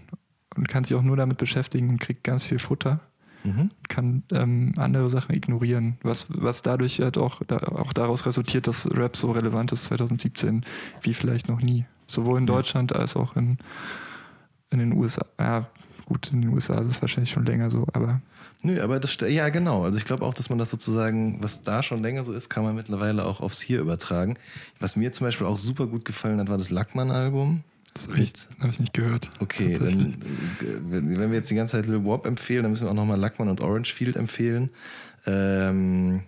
und 0.55 0.67
kann 0.67 0.83
sich 0.83 0.95
auch 0.95 1.01
nur 1.01 1.17
damit 1.17 1.37
beschäftigen 1.37 1.89
und 1.89 1.99
kriegt 1.99 2.23
ganz 2.23 2.45
viel 2.45 2.59
Futter. 2.59 2.99
Mhm. 3.43 3.71
Kann 3.87 4.23
ähm, 4.31 4.73
andere 4.77 5.09
Sachen 5.09 5.33
ignorieren, 5.33 5.97
was, 6.03 6.27
was 6.29 6.61
dadurch 6.61 6.99
halt 6.99 7.17
auch, 7.17 7.41
da, 7.47 7.57
auch 7.57 7.93
daraus 7.93 8.25
resultiert, 8.25 8.67
dass 8.67 8.89
Rap 8.91 9.15
so 9.15 9.31
relevant 9.31 9.71
ist 9.71 9.85
2017 9.85 10.65
wie 11.01 11.13
vielleicht 11.13 11.47
noch 11.47 11.61
nie. 11.61 11.85
Sowohl 12.05 12.39
in 12.39 12.45
Deutschland 12.45 12.93
als 12.93 13.15
auch 13.15 13.35
in, 13.35 13.57
in 14.71 14.79
den 14.79 14.93
USA. 14.93 15.25
Ja, 15.39 15.69
gut, 16.09 16.31
in 16.33 16.41
den 16.41 16.49
USA 16.49 16.81
ist 16.81 16.87
es 16.87 17.01
wahrscheinlich 17.01 17.31
schon 17.31 17.45
länger 17.45 17.71
so, 17.71 17.87
aber 17.93 18.21
Nö, 18.61 18.81
aber 18.81 18.99
das 18.99 19.17
ja 19.21 19.47
genau. 19.47 19.85
Also 19.85 19.97
ich 19.97 20.05
glaube 20.05 20.25
auch, 20.25 20.33
dass 20.33 20.49
man 20.49 20.59
das 20.59 20.69
sozusagen, 20.69 21.41
was 21.41 21.61
da 21.61 21.81
schon 21.81 22.03
länger 22.03 22.25
so 22.25 22.33
ist, 22.33 22.49
kann 22.49 22.63
man 22.63 22.75
mittlerweile 22.75 23.23
auch 23.23 23.39
aufs 23.39 23.61
Hier 23.61 23.79
übertragen. 23.79 24.35
Was 24.79 24.97
mir 24.97 25.13
zum 25.13 25.27
Beispiel 25.27 25.47
auch 25.47 25.55
super 25.55 25.87
gut 25.87 26.03
gefallen 26.03 26.39
hat, 26.39 26.49
war 26.49 26.57
das 26.57 26.69
Lackmann-Album. 26.69 27.63
Das 27.93 28.07
habe 28.07 28.19
ich, 28.19 28.33
hab 28.59 28.69
ich 28.69 28.79
nicht 28.79 28.93
gehört. 28.93 29.29
Okay, 29.39 29.77
dann, 29.79 30.15
wenn 30.59 31.31
wir 31.31 31.37
jetzt 31.37 31.49
die 31.49 31.55
ganze 31.55 31.77
Zeit 31.77 31.85
Lil 31.85 32.05
Warp 32.05 32.25
empfehlen, 32.25 32.63
dann 32.63 32.71
müssen 32.71 32.85
wir 32.85 32.91
auch 32.91 32.95
nochmal 32.95 33.19
Lackmann 33.19 33.47
und 33.47 33.61
Orange 33.61 33.93
Field 33.93 34.17
empfehlen. 34.17 34.69
Ähm, 35.25 36.23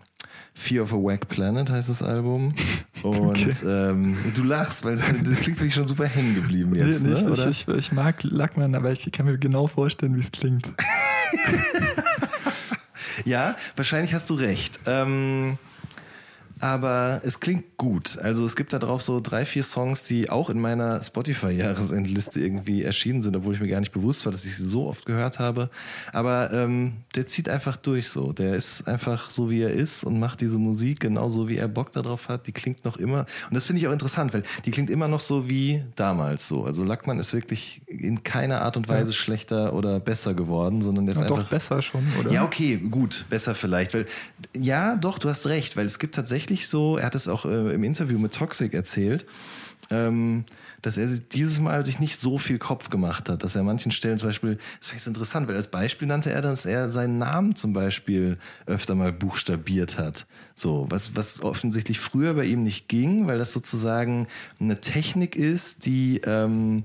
Fear 0.54 0.84
of 0.84 0.94
a 0.94 0.98
Wack 0.98 1.28
Planet 1.28 1.70
heißt 1.70 1.90
das 1.90 2.04
Album. 2.04 2.54
Und 3.04 3.30
okay. 3.30 3.52
ähm, 3.66 4.16
du 4.36 4.44
lachst, 4.44 4.86
weil 4.86 4.96
das, 4.96 5.08
das 5.08 5.40
klingt 5.40 5.60
wirklich 5.60 5.74
schon 5.74 5.88
super 5.88 6.06
hängen 6.06 6.36
geblieben 6.36 6.76
jetzt. 6.76 7.02
Nee, 7.04 7.10
ne, 7.10 7.32
oder? 7.32 7.48
Ich, 7.50 7.68
ich, 7.68 7.92
mag 7.92 8.24
Lackmann, 8.24 8.76
aber 8.76 8.92
ich 8.92 9.12
kann 9.12 9.26
mir 9.26 9.40
genau 9.40 9.66
vorstellen, 9.66 10.16
wie 10.16 10.22
es 10.22 10.32
klingt. 10.32 10.70
ja, 13.26 13.56
wahrscheinlich 13.76 14.14
hast 14.14 14.30
du 14.30 14.36
recht. 14.36 14.80
Ähm, 14.86 15.58
aber 16.62 17.22
es 17.26 17.40
klingt 17.40 17.78
gut. 17.78 18.20
Also 18.20 18.46
es 18.46 18.56
gibt 18.56 18.72
da 18.72 18.80
drauf 18.80 19.02
so 19.02 19.20
drei, 19.20 19.46
vier 19.46 19.64
Songs, 19.64 20.04
die 20.04 20.30
auch 20.30 20.50
in 20.52 20.62
meiner 20.62 21.04
Spotify-Jahresendliste 21.04 22.40
irgendwie 22.40 22.84
erschienen 22.84 23.22
sind, 23.24 23.36
obwohl 23.36 23.56
ich 23.56 23.60
mir 23.60 23.68
gar 23.68 23.80
nicht 23.80 23.92
bewusst 23.92 24.26
war, 24.26 24.32
dass 24.32 24.46
ich 24.46 24.56
sie 24.56 24.66
so 24.66 24.88
oft 24.88 25.06
gehört 25.06 25.40
habe. 25.40 25.70
Aber 26.14 26.54
ähm, 26.54 26.94
der 27.16 27.26
zieht 27.26 27.50
einfach 27.50 27.78
durch 27.78 28.10
so. 28.10 28.32
Der 28.32 28.54
ist 28.54 28.88
einfach 28.88 29.32
so, 29.32 29.50
wie 29.50 29.62
er 29.62 29.72
ist 29.72 30.04
und 30.04 30.20
macht 30.20 30.42
diese 30.42 30.60
Musik 30.60 31.00
genauso, 31.00 31.50
wie 31.50 31.58
er 31.58 31.68
Bock 31.68 31.92
darauf 31.92 32.30
hat. 32.30 32.46
Die 32.46 32.52
klingt 32.52 32.86
noch 32.86 32.98
immer. 32.98 33.26
Und 33.50 33.56
das 33.56 33.66
finde 33.66 33.82
ich 33.82 33.88
auch 33.88 33.94
interessant, 33.94 34.34
weil 34.34 34.44
die 34.66 34.72
klingt 34.72 34.92
immer 34.92 35.08
noch 35.08 35.22
so 35.22 35.50
wie 35.50 35.84
damals 35.96 36.48
so. 36.48 36.64
Also 36.64 36.84
Lackmann 36.84 37.20
ist 37.20 37.34
wirklich 37.34 37.82
in 37.88 38.22
keiner 38.24 38.62
Art 38.62 38.78
und 38.78 38.88
Weise 38.88 39.12
ja. 39.12 39.18
schlechter 39.18 39.74
oder 39.74 40.00
besser 40.00 40.36
geworden, 40.36 40.84
sondern 40.84 41.08
der 41.08 41.14
ist 41.14 41.22
ja, 41.22 41.26
einfach. 41.26 41.44
Doch 41.44 41.50
besser 41.50 41.82
schon, 41.82 42.04
oder? 42.20 42.32
Ja, 42.32 42.44
okay, 42.44 42.78
gut, 42.78 43.26
besser 43.32 43.56
vielleicht. 43.56 43.96
Weil, 43.96 44.06
ja, 44.56 44.96
doch, 44.96 45.18
du 45.18 45.28
hast 45.28 45.48
recht, 45.48 45.76
weil 45.76 45.88
es 45.88 45.98
gibt 45.98 46.14
tatsächlich 46.14 46.51
tatsächlich 46.52 46.68
so, 46.68 46.98
er 46.98 47.06
hat 47.06 47.16
es 47.16 47.28
auch 47.28 47.46
äh, 47.46 47.74
im 47.74 47.84
Interview 47.84 48.20
mit 48.20 48.34
Toxic 48.34 48.74
erzählt, 48.74 49.26
ähm, 49.90 50.44
dass 50.82 50.98
er 50.98 51.08
dieses 51.08 51.60
Mal 51.60 51.86
sich 51.86 52.00
nicht 52.00 52.20
so 52.20 52.38
viel 52.38 52.60
Kopf 52.60 52.90
gemacht 52.90 53.30
hat, 53.30 53.44
dass 53.44 53.56
er 53.56 53.62
an 53.62 53.68
manchen 53.68 53.92
Stellen 53.92 54.18
zum 54.18 54.28
Beispiel, 54.30 54.58
das 54.80 54.88
finde 54.88 55.02
ich 55.02 55.08
interessant, 55.08 55.48
weil 55.48 55.56
als 55.56 55.70
Beispiel 55.70 56.08
nannte 56.08 56.32
er, 56.32 56.42
dass 56.42 56.66
er 56.66 56.90
seinen 56.90 57.20
Namen 57.20 57.56
zum 57.56 57.72
Beispiel 57.72 58.38
öfter 58.66 58.96
mal 58.96 59.14
buchstabiert 59.14 59.98
hat. 59.98 60.26
So, 60.56 60.88
was, 60.90 61.16
was 61.16 61.42
offensichtlich 61.42 62.00
früher 62.00 62.34
bei 62.34 62.46
ihm 62.46 62.64
nicht 62.64 62.90
ging, 62.90 63.28
weil 63.28 63.38
das 63.38 63.54
sozusagen 63.54 64.28
eine 64.60 64.82
Technik 64.82 65.38
ist, 65.38 65.86
die 65.86 66.20
ähm, 66.26 66.84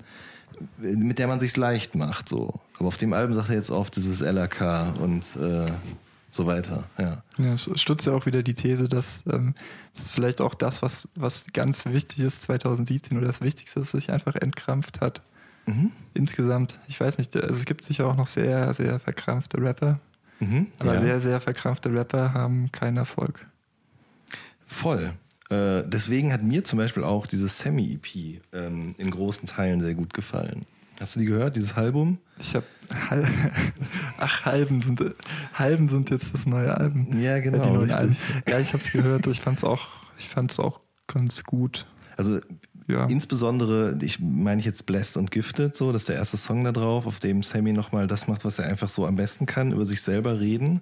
mit 0.78 1.18
der 1.18 1.26
man 1.26 1.40
sich's 1.40 1.56
leicht 1.56 1.96
macht. 1.96 2.28
So. 2.28 2.60
Aber 2.78 2.88
auf 2.88 2.96
dem 2.96 3.12
Album 3.12 3.34
sagt 3.34 3.50
er 3.50 3.56
jetzt 3.56 3.70
oft 3.70 3.96
dieses 3.96 4.20
LRK 4.20 4.94
und 5.00 5.36
äh, 5.36 5.66
so 6.30 6.46
weiter. 6.46 6.84
Ja. 6.98 7.22
Ja, 7.38 7.54
es 7.54 7.68
stützt 7.80 8.06
ja 8.06 8.12
auch 8.12 8.26
wieder 8.26 8.42
die 8.42 8.54
These, 8.54 8.88
dass 8.88 9.24
ähm, 9.30 9.54
das 9.94 10.10
vielleicht 10.10 10.40
auch 10.40 10.54
das, 10.54 10.82
was, 10.82 11.08
was 11.14 11.46
ganz 11.52 11.84
wichtig 11.86 12.20
ist 12.20 12.42
2017 12.42 13.16
oder 13.16 13.26
das 13.26 13.40
Wichtigste, 13.40 13.80
ist, 13.80 13.92
sich 13.92 14.10
einfach 14.10 14.34
entkrampft 14.34 15.00
hat. 15.00 15.22
Mhm. 15.66 15.90
Insgesamt, 16.14 16.78
ich 16.88 17.00
weiß 17.00 17.18
nicht, 17.18 17.34
also 17.36 17.48
es 17.58 17.64
gibt 17.64 17.84
sicher 17.84 18.06
auch 18.06 18.16
noch 18.16 18.26
sehr, 18.26 18.72
sehr 18.74 18.98
verkrampfte 19.00 19.60
Rapper, 19.60 20.00
Mhm. 20.38 20.66
aber 20.80 20.94
ja. 20.94 21.00
sehr, 21.00 21.20
sehr 21.22 21.40
verkrampfte 21.40 21.90
Rapper 21.92 22.34
haben 22.34 22.70
keinen 22.70 22.98
Erfolg. 22.98 23.46
Voll. 24.66 25.14
Äh, 25.48 25.82
deswegen 25.86 26.32
hat 26.32 26.42
mir 26.42 26.62
zum 26.64 26.78
Beispiel 26.78 27.04
auch 27.04 27.26
dieses 27.26 27.58
Semi-EP 27.58 28.42
ähm, 28.52 28.94
in 28.98 29.10
großen 29.10 29.48
Teilen 29.48 29.80
sehr 29.80 29.94
gut 29.94 30.12
gefallen. 30.12 30.66
Hast 31.00 31.16
du 31.16 31.20
die 31.20 31.26
gehört, 31.26 31.56
dieses 31.56 31.74
Album? 31.74 32.18
Ich 32.38 32.54
habe 32.54 32.64
Hal 33.10 33.24
ach 34.18 34.44
Halben 34.44 34.80
sind 34.82 35.02
Halben 35.54 35.88
sind 35.88 36.10
jetzt 36.10 36.32
das 36.32 36.46
neue 36.46 36.74
Album. 36.76 37.20
Ja, 37.20 37.36
die 37.36 37.42
genau, 37.42 37.76
richtig. 37.78 37.96
Alben. 37.96 38.16
Ja, 38.48 38.58
ich 38.58 38.72
habe 38.72 38.82
es 38.82 38.92
gehört. 38.92 39.26
Ich 39.26 39.40
fand's 39.40 39.64
auch, 39.64 39.86
ich 40.18 40.28
fand's 40.28 40.58
auch 40.58 40.80
ganz 41.06 41.44
gut. 41.44 41.86
Also 42.16 42.40
Ja. 42.88 43.06
insbesondere, 43.06 43.98
ich 44.02 44.20
meine 44.20 44.60
ich 44.60 44.64
jetzt 44.66 44.86
Blessed 44.86 45.16
und 45.18 45.30
Gifted, 45.30 45.74
so, 45.76 45.92
das 45.92 46.02
ist 46.02 46.08
der 46.08 46.16
erste 46.16 46.36
Song 46.36 46.64
da 46.64 46.72
drauf, 46.72 47.06
auf 47.06 47.18
dem 47.20 47.42
Sammy 47.42 47.72
nochmal 47.72 48.06
das 48.06 48.28
macht, 48.28 48.44
was 48.44 48.58
er 48.58 48.66
einfach 48.66 48.88
so 48.88 49.04
am 49.06 49.16
besten 49.16 49.44
kann, 49.46 49.72
über 49.72 49.84
sich 49.84 50.00
selber 50.00 50.40
reden. 50.40 50.80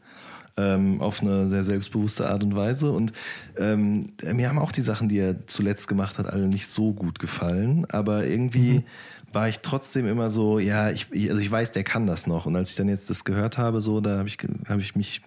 Ähm, 0.57 1.01
auf 1.01 1.21
eine 1.21 1.49
sehr 1.49 1.65
selbstbewusste 1.65 2.29
Art 2.31 2.45
und 2.45 2.55
Weise. 2.55 2.93
Und 2.93 3.13
ähm, 3.59 4.07
mir 4.35 4.49
haben 4.49 4.61
auch 4.61 4.71
die 4.71 4.83
Sachen, 4.83 5.09
die 5.09 5.19
er 5.19 5.49
zuletzt 5.49 5.89
gemacht 5.89 6.17
hat, 6.19 6.27
alle 6.33 6.47
nicht 6.47 6.69
so 6.69 6.93
gut 6.93 7.19
gefallen. 7.19 7.87
Aber 7.91 8.25
irgendwie 8.25 8.85
war 9.35 9.49
ich 9.49 9.61
trotzdem 9.61 10.07
immer 10.07 10.31
so, 10.31 10.59
ja, 10.59 10.91
ich, 10.91 11.09
also 11.29 11.41
ich 11.41 11.51
weiß, 11.51 11.73
der 11.73 11.85
kann 11.85 12.07
das 12.07 12.27
noch. 12.27 12.47
Und 12.47 12.57
als 12.57 12.71
ich 12.71 12.77
dann 12.77 12.89
jetzt 12.89 13.11
das 13.11 13.25
gehört 13.25 13.59
habe, 13.59 13.81
so, 13.81 14.01
da 14.01 14.19
habe 14.19 14.29
ich, 14.29 14.39
habe 14.69 14.81
ich 14.81 14.95
mich 14.95 15.23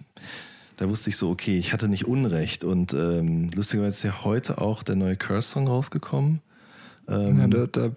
da 0.78 0.88
wusste 0.88 1.10
ich 1.10 1.16
so, 1.16 1.30
okay, 1.30 1.58
ich 1.58 1.72
hatte 1.72 1.88
nicht 1.88 2.06
Unrecht. 2.06 2.64
Und 2.64 2.94
ähm, 2.94 3.50
lustigerweise 3.54 3.96
ist 3.96 4.02
ja 4.04 4.24
heute 4.24 4.60
auch 4.60 4.82
der 4.82 4.94
neue 4.94 5.16
Curse-Song 5.16 5.66
rausgekommen. 5.66 6.40
Ähm, 7.08 7.38
ja, 7.38 7.46
da, 7.48 7.66
da, 7.66 7.90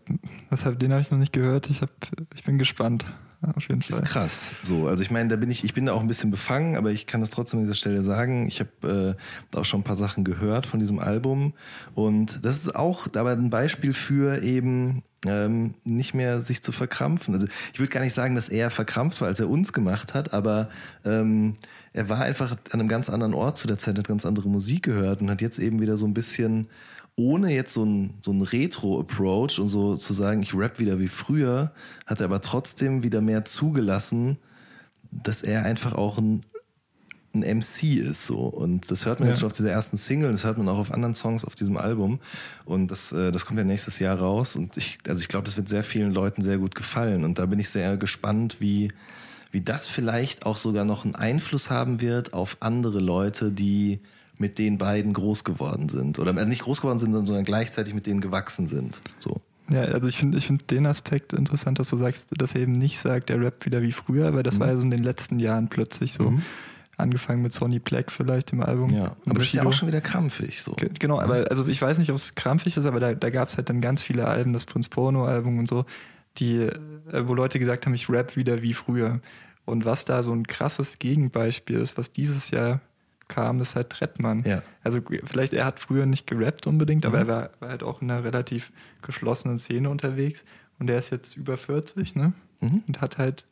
deshalb, 0.50 0.80
den 0.80 0.92
habe 0.92 1.02
ich 1.02 1.12
noch 1.12 1.20
nicht 1.20 1.32
gehört. 1.32 1.70
Ich, 1.70 1.82
hab, 1.82 1.92
ich 2.34 2.44
bin 2.44 2.58
gespannt. 2.58 3.06
Ja, 3.44 3.54
auf 3.56 3.68
jeden 3.68 3.82
ist 3.82 3.92
Fall. 3.92 4.04
krass. 4.04 4.52
So, 4.64 4.88
also 4.88 5.02
ich 5.02 5.10
meine, 5.10 5.30
da 5.30 5.36
bin 5.36 5.50
ich, 5.50 5.64
ich 5.64 5.74
bin 5.74 5.88
da 5.88 5.94
auch 5.94 6.02
ein 6.02 6.08
bisschen 6.08 6.30
befangen, 6.30 6.76
aber 6.76 6.92
ich 6.92 7.08
kann 7.08 7.22
das 7.22 7.32
trotzdem 7.32 7.60
an 7.60 7.66
dieser 7.66 7.76
Stelle 7.76 8.02
sagen. 8.04 8.48
Ich 8.48 8.60
habe 8.60 9.16
äh, 9.54 9.58
auch 9.58 9.66
schon 9.66 9.82
ein 9.82 9.84
paar 9.84 9.96
Sachen 9.96 10.24
gehört 10.24 10.68
von 10.68 10.80
diesem 10.80 11.00
Album. 11.00 11.54
Und 11.96 12.46
das 12.46 12.58
ist 12.58 12.76
auch 12.76 13.08
aber 13.16 13.32
ein 13.32 13.50
Beispiel 13.50 13.94
für 13.94 14.44
eben 14.44 15.04
ähm, 15.26 15.76
nicht 15.84 16.14
mehr 16.14 16.42
sich 16.42 16.62
zu 16.62 16.72
verkrampfen. 16.72 17.34
Also 17.34 17.48
ich 17.74 17.80
würde 17.80 17.92
gar 17.92 18.02
nicht 18.02 18.14
sagen, 18.14 18.36
dass 18.36 18.50
er 18.50 18.70
verkrampft 18.70 19.22
war, 19.22 19.28
als 19.28 19.40
er 19.40 19.50
uns 19.50 19.74
gemacht 19.74 20.14
hat, 20.14 20.34
aber 20.34 20.70
ähm, 21.06 21.56
er 21.94 22.10
war 22.10 22.22
einfach 22.22 22.52
an 22.72 22.80
einem 22.80 22.88
ganz 22.88 23.10
anderen 23.10 23.34
Ort 23.34 23.58
zu 23.58 23.68
der 23.68 23.78
Zeit, 23.78 23.98
hat 23.98 24.08
ganz 24.08 24.26
andere 24.26 24.50
Musik 24.50 24.84
gehört 24.84 25.22
und 25.22 25.30
hat 25.30 25.42
jetzt 25.42 25.60
eben 25.60 25.80
wieder 25.80 25.98
so 25.98 26.08
ein 26.08 26.14
bisschen, 26.14 26.68
ohne 27.16 27.54
jetzt 27.54 27.74
so 27.74 27.84
ein, 27.86 28.16
so 28.22 28.32
ein 28.32 28.42
Retro-Approach 28.42 29.60
und 29.60 29.68
so 29.68 29.96
zu 29.96 30.14
sagen, 30.14 30.42
ich 30.42 30.54
rap 30.56 30.80
wieder 30.80 31.00
wie 31.00 31.08
früher, 31.08 31.72
hat 32.06 32.20
er 32.22 32.26
aber 32.26 32.42
trotzdem 32.42 33.04
wieder 33.04 33.22
mehr 33.22 33.46
zugelassen, 33.46 34.38
dass 35.12 35.42
er 35.44 35.64
einfach 35.66 35.94
auch 35.94 36.18
ein, 36.18 36.44
ein 37.34 37.58
MC 37.60 37.98
ist 37.98 38.26
so. 38.28 38.40
Und 38.40 38.90
das 38.90 39.06
hört 39.06 39.20
man 39.20 39.28
Ja. 39.28 39.34
jetzt 39.34 39.40
schon 39.42 39.48
auf 39.48 39.56
dieser 39.58 39.72
ersten 39.72 39.98
Single, 39.98 40.32
das 40.32 40.46
hört 40.46 40.58
man 40.58 40.68
auch 40.70 40.78
auf 40.80 40.92
anderen 40.92 41.16
Songs 41.16 41.46
auf 41.46 41.56
diesem 41.56 41.78
Album. 41.78 42.20
Und 42.66 42.90
das, 42.92 43.12
äh, 43.12 43.32
das 43.32 43.46
kommt 43.46 43.58
ja 43.60 43.66
nächstes 43.66 44.00
Jahr 44.00 44.18
raus. 44.18 44.56
Und 44.56 44.78
ich, 44.78 44.98
also 45.08 45.22
ich 45.22 45.28
glaube, 45.28 45.46
das 45.46 45.58
wird 45.58 45.70
sehr 45.70 45.84
vielen 45.84 46.14
Leuten 46.14 46.42
sehr 46.42 46.58
gut 46.58 46.76
gefallen. 46.76 47.24
Und 47.24 47.40
da 47.40 47.46
bin 47.46 47.60
ich 47.60 47.70
sehr 47.70 47.98
gespannt, 47.98 48.58
wie, 48.60 48.92
wie 49.52 49.62
das 49.62 49.88
vielleicht 49.88 50.46
auch 50.46 50.58
sogar 50.58 50.86
noch 50.86 51.04
einen 51.06 51.16
Einfluss 51.16 51.70
haben 51.70 52.02
wird 52.02 52.34
auf 52.34 52.58
andere 52.62 53.00
Leute, 53.00 53.52
die 53.52 54.00
mit 54.42 54.58
den 54.58 54.78
beiden 54.78 55.14
groß 55.14 55.46
geworden 55.46 55.88
sind 55.88 56.20
oder 56.20 56.36
äh, 56.36 56.46
nicht 56.46 56.64
groß 56.64 56.82
geworden 56.82 57.00
sind, 57.00 57.14
sondern 57.14 57.46
gleichzeitig 57.46 57.94
mit 57.94 58.06
denen 58.08 58.20
gewachsen 58.20 58.68
sind. 58.68 59.00
So. 59.20 59.40
Ja, 59.70 59.84
also 59.84 60.10
ich 60.10 60.18
finde 60.18 60.38
ich 60.38 60.48
find 60.48 60.70
den 60.70 60.86
Aspekt 60.86 61.32
interessant, 61.32 61.80
dass 61.80 61.90
du 61.90 61.96
sagst, 61.96 62.28
dass 62.38 62.56
er 62.56 62.62
eben 62.62 62.74
nicht 62.74 63.00
sagt, 63.00 63.30
der 63.30 63.40
rappt 63.40 63.66
wieder 63.66 63.82
wie 63.82 63.94
früher, 63.94 64.34
weil 64.34 64.44
das 64.44 64.60
war 64.60 64.68
ja 64.68 64.76
so 64.76 64.84
in 64.84 64.92
den 64.92 65.04
letzten 65.04 65.40
Jahren 65.40 65.70
plötzlich 65.70 66.12
so. 66.14 66.32
Mhm. 66.32 66.42
Angefangen 66.98 67.42
mit 67.42 67.54
Sonny 67.54 67.80
Black 67.80 68.12
vielleicht 68.12 68.52
im 68.52 68.62
Album. 68.62 68.90
Ja, 68.92 69.16
aber 69.26 69.40
das 69.40 69.48
ist 69.48 69.54
ja 69.54 69.64
auch 69.66 69.74
schon 69.74 69.88
wieder 69.88 70.02
krampfig. 70.02 70.62
So. 70.62 70.74
Ge- 70.74 70.90
Genau, 71.00 71.20
aber 71.22 71.50
also 71.50 71.66
ich 71.68 71.82
weiß 71.82 71.98
nicht, 72.00 72.10
ob 72.12 72.18
es 72.18 72.36
krampfig 72.36 72.76
ist, 72.78 72.86
aber 72.86 73.00
da, 73.00 73.14
da 73.16 73.30
gab 73.30 73.48
es 73.48 73.56
halt 73.58 73.70
dann 73.70 73.80
ganz 73.82 74.02
viele 74.02 74.28
Alben, 74.28 74.52
das 74.54 74.66
Prinz 74.66 74.90
Porno-Album 74.90 75.58
und 75.58 75.68
so, 75.70 75.86
die, 76.38 76.58
äh, 76.58 76.72
wo 77.28 77.34
Leute 77.34 77.58
gesagt 77.58 77.86
haben, 77.86 77.94
ich 77.96 78.10
rap 78.10 78.36
wieder 78.36 78.62
wie 78.62 78.74
früher. 78.74 79.20
Und 79.66 79.86
was 79.86 80.06
da 80.06 80.22
so 80.22 80.32
ein 80.34 80.46
krasses 80.48 81.00
Gegenbeispiel 81.00 81.78
ist, 81.78 81.98
was 81.98 82.12
dieses 82.12 82.52
Jahr 82.52 82.82
kam, 83.32 83.60
ist 83.62 83.76
halt 83.76 83.90
Trettmann. 83.90 84.44
Ja. 84.44 84.62
Also 84.84 85.00
vielleicht 85.24 85.54
er 85.54 85.66
hat 85.66 85.80
früher 85.80 86.06
nicht 86.06 86.28
gerappt 86.28 86.68
unbedingt, 86.68 87.06
aber 87.06 87.24
Mhm. 87.24 87.30
er 87.30 87.36
war, 87.36 87.50
war 87.60 87.70
halt 87.70 87.84
auch 87.84 88.02
in 88.04 88.12
einer 88.12 88.24
relativ 88.24 88.72
geschlossenen 89.02 89.58
Szene 89.58 89.90
unterwegs 89.90 90.44
und 90.78 90.90
er 90.90 91.00
ist 91.00 91.10
jetzt 91.10 91.36
über 91.38 91.58
40, 91.58 92.16
ne? 92.16 92.34
Mhm. 92.60 92.84
Und 92.88 93.02
hat 93.02 93.18
halt, 93.18 93.46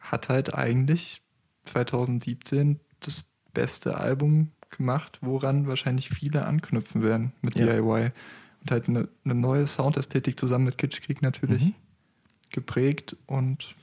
hat 0.00 0.28
halt 0.28 0.54
eigentlich 0.54 1.22
2017 1.64 2.80
das 3.00 3.24
beste 3.54 3.96
Album 3.98 4.50
gemacht, 4.70 5.18
woran 5.22 5.66
wahrscheinlich 5.66 6.08
viele 6.10 6.44
anknüpfen 6.44 7.02
werden 7.02 7.32
mit 7.42 7.54
Ja. 7.56 7.66
DIY. 7.66 8.10
Und 8.62 8.70
halt 8.70 8.88
eine, 8.88 9.08
eine 9.24 9.34
neue 9.34 9.66
Soundästhetik 9.66 10.38
zusammen 10.38 10.66
mit 10.66 10.78
Kitschkrieg 10.78 11.22
natürlich 11.22 11.62
Mhm. 11.64 11.74
geprägt 12.50 13.16
und 13.26 13.74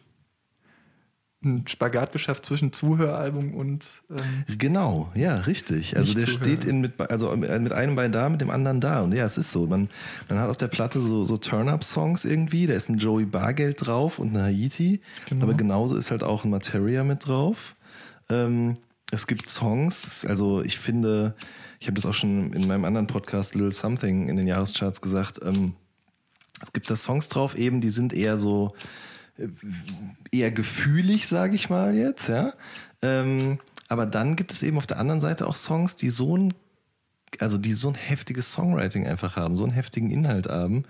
ein 1.48 1.68
Spagat 1.68 2.12
geschafft 2.12 2.46
zwischen 2.46 2.74
Zuhöralbum 2.74 3.54
und 3.54 3.86
ähm, 4.10 4.58
Genau, 4.58 5.10
ja, 5.16 5.36
richtig. 5.36 5.98
Also 5.98 6.14
der 6.14 6.26
zuhören. 6.26 6.44
steht 6.44 6.66
in, 6.66 6.82
mit, 6.82 7.00
also 7.00 7.36
mit 7.36 7.50
einem 7.72 7.96
Bein 7.96 8.12
da, 8.12 8.30
mit 8.30 8.42
dem 8.42 8.50
anderen 8.50 8.82
da. 8.82 9.02
Und 9.02 9.14
ja, 9.14 9.26
es 9.26 9.38
ist 9.38 9.52
so. 9.52 9.68
Man, 9.68 9.90
man 10.30 10.40
hat 10.40 10.50
auf 10.50 10.58
der 10.58 10.68
Platte 10.68 11.02
so, 11.02 11.24
so 11.24 11.38
Turn-Up-Songs 11.38 12.26
irgendwie. 12.26 12.68
Da 12.68 12.74
ist 12.74 12.90
ein 12.90 12.98
Joey 12.98 13.26
Bargeld 13.26 13.86
drauf 13.86 14.20
und 14.20 14.36
eine 14.36 14.46
Haiti. 14.46 15.02
Genau. 15.30 15.44
Aber 15.44 15.54
genauso 15.54 15.96
ist 15.96 16.12
halt 16.12 16.24
auch 16.24 16.44
ein 16.44 16.50
Materia 16.52 17.04
mit 17.04 17.28
drauf. 17.28 17.76
Ähm, 18.30 18.78
es 19.12 19.26
gibt 19.28 19.50
Songs, 19.50 20.26
also 20.26 20.62
ich 20.62 20.78
finde, 20.78 21.34
ich 21.80 21.88
habe 21.88 21.96
das 21.96 22.06
auch 22.06 22.14
schon 22.14 22.52
in 22.52 22.68
meinem 22.68 22.84
anderen 22.84 23.08
Podcast 23.08 23.56
Little 23.56 23.72
Something 23.72 24.28
in 24.28 24.36
den 24.36 24.48
Jahrescharts 24.48 25.02
gesagt, 25.02 25.40
ähm, 25.44 25.74
es 26.62 26.74
gibt 26.74 26.90
da 26.90 26.96
Songs 26.96 27.30
drauf 27.30 27.58
eben, 27.58 27.82
die 27.82 27.90
sind 27.90 28.14
eher 28.14 28.36
so 28.36 28.74
äh, 28.76 29.17
eher 30.32 30.52
gefühlig, 30.52 31.28
sage 31.28 31.56
ich 31.56 31.70
mal 31.70 31.96
jetzt, 31.96 32.30
ja. 32.30 32.54
Ähm, 33.02 33.60
aber 33.88 34.06
dann 34.06 34.36
gibt 34.36 34.52
es 34.52 34.64
eben 34.64 34.78
auf 34.78 34.88
der 34.88 35.00
anderen 35.00 35.22
Seite 35.22 35.48
auch 35.48 35.56
Songs, 35.56 35.96
die 35.96 36.10
so 36.10 36.38
ein, 36.38 36.54
also 37.40 37.58
die 37.58 37.74
so 37.74 37.90
ein 37.90 37.96
heftiges 37.96 38.52
Songwriting 38.52 39.08
einfach 39.08 39.36
haben, 39.36 39.58
so 39.58 39.64
einen 39.64 39.74
heftigen 39.74 40.12
Inhalt 40.12 40.48
haben. 40.48 40.84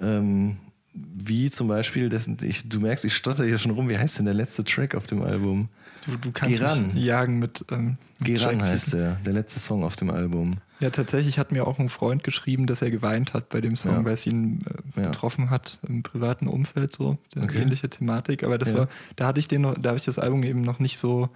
Ähm, 0.00 0.56
wie 0.94 1.50
zum 1.50 1.66
Beispiel, 1.68 2.08
das, 2.08 2.28
ich, 2.42 2.68
du 2.68 2.78
merkst, 2.80 3.04
ich 3.04 3.16
stotter 3.16 3.44
hier 3.44 3.58
schon 3.58 3.72
rum, 3.72 3.88
wie 3.88 3.98
heißt 3.98 4.18
denn 4.18 4.26
der 4.26 4.34
letzte 4.34 4.62
Track 4.64 4.94
auf 4.94 5.06
dem 5.06 5.22
Album? 5.22 5.68
du, 6.06 6.16
du 6.16 6.30
kannst 6.32 6.58
Geran. 6.58 6.92
mich 6.94 7.04
jagen 7.04 7.38
mit, 7.38 7.64
ähm, 7.72 7.96
Geran 8.20 8.58
Track- 8.60 8.68
heißt 8.68 8.92
der, 8.92 9.12
der 9.24 9.32
letzte 9.32 9.58
Song 9.58 9.82
auf 9.82 9.96
dem 9.96 10.10
Album. 10.10 10.58
Ja, 10.80 10.90
tatsächlich 10.90 11.38
hat 11.38 11.50
mir 11.50 11.66
auch 11.66 11.78
ein 11.78 11.88
Freund 11.88 12.22
geschrieben, 12.24 12.66
dass 12.66 12.82
er 12.82 12.90
geweint 12.90 13.32
hat 13.32 13.48
bei 13.48 13.60
dem 13.60 13.74
Song, 13.74 13.92
Ja. 13.92 14.04
weil 14.04 14.12
es 14.14 14.26
ihn 14.26 14.58
äh, 14.96 15.00
Ja. 15.00 15.08
betroffen 15.08 15.50
hat 15.50 15.78
im 15.88 16.02
privaten 16.02 16.46
Umfeld 16.46 16.92
so, 16.92 17.18
eine 17.34 17.44
Okay. 17.46 17.62
ähnliche 17.62 17.88
Thematik. 17.88 18.44
Aber 18.44 18.58
das 18.58 18.70
Ja. 18.70 18.78
war, 18.78 18.88
da 19.16 19.26
hatte 19.26 19.40
ich 19.40 19.48
den 19.48 19.62
noch, 19.62 19.76
da 19.78 19.88
habe 19.90 19.98
ich 19.98 20.04
das 20.04 20.18
Album 20.18 20.42
eben 20.44 20.60
noch 20.60 20.78
nicht 20.78 20.98
so 20.98 21.28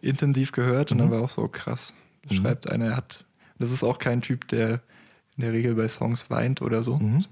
intensiv 0.00 0.50
gehört 0.52 0.90
und 0.92 0.98
Mhm. 0.98 1.02
dann 1.02 1.10
war 1.12 1.20
auch 1.22 1.30
so 1.30 1.46
krass. 1.46 1.94
Da 2.28 2.34
Mhm. 2.34 2.38
Schreibt 2.42 2.70
einer, 2.70 2.86
er 2.86 2.96
hat, 2.96 3.24
das 3.58 3.70
ist 3.70 3.84
auch 3.84 3.98
kein 3.98 4.20
Typ, 4.22 4.48
der 4.48 4.80
in 5.36 5.42
der 5.42 5.52
Regel 5.52 5.74
bei 5.74 5.88
Songs 5.88 6.30
weint 6.30 6.62
oder 6.62 6.82
so. 6.82 6.96
Mhm. 6.96 7.24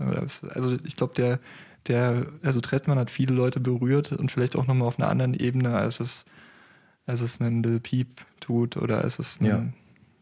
Also 0.55 0.77
ich 0.85 0.97
glaube, 0.97 1.15
der, 1.15 1.41
der, 1.87 2.27
also 2.43 2.61
Trettmann 2.61 2.99
hat 2.99 3.11
viele 3.11 3.35
Leute 3.35 3.61
berührt 3.61 4.13
und 4.13 4.31
vielleicht 4.31 4.57
auch 4.57 4.67
nochmal 4.67 4.89
auf 4.89 4.99
einer 4.99 5.09
anderen 5.09 5.35
Ebene, 5.35 5.75
als 5.77 6.01
es, 6.01 6.25
als 7.07 7.21
es 7.21 7.41
ein 7.41 7.63
Lil 7.63 7.81
Peep 7.81 8.09
tut 8.41 8.77
oder 8.77 9.03
als 9.03 9.19
es 9.19 9.41
ein, 9.41 9.47
Ja. 9.47 9.67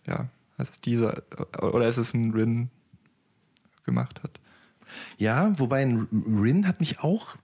ja, 0.07 0.29
als 0.57 0.71
es 0.71 0.81
dieser 0.81 1.23
oder 1.61 1.87
als 1.87 1.97
es 1.97 2.15
ein 2.15 2.31
Rin 2.33 2.71
gemacht 3.85 4.23
hat. 4.23 4.39
Ja, 5.19 5.59
wobei 5.59 5.83
ein 5.83 6.07
Rin 6.13 6.69
hat 6.69 6.81
mich 6.81 7.01
auch 7.01 7.37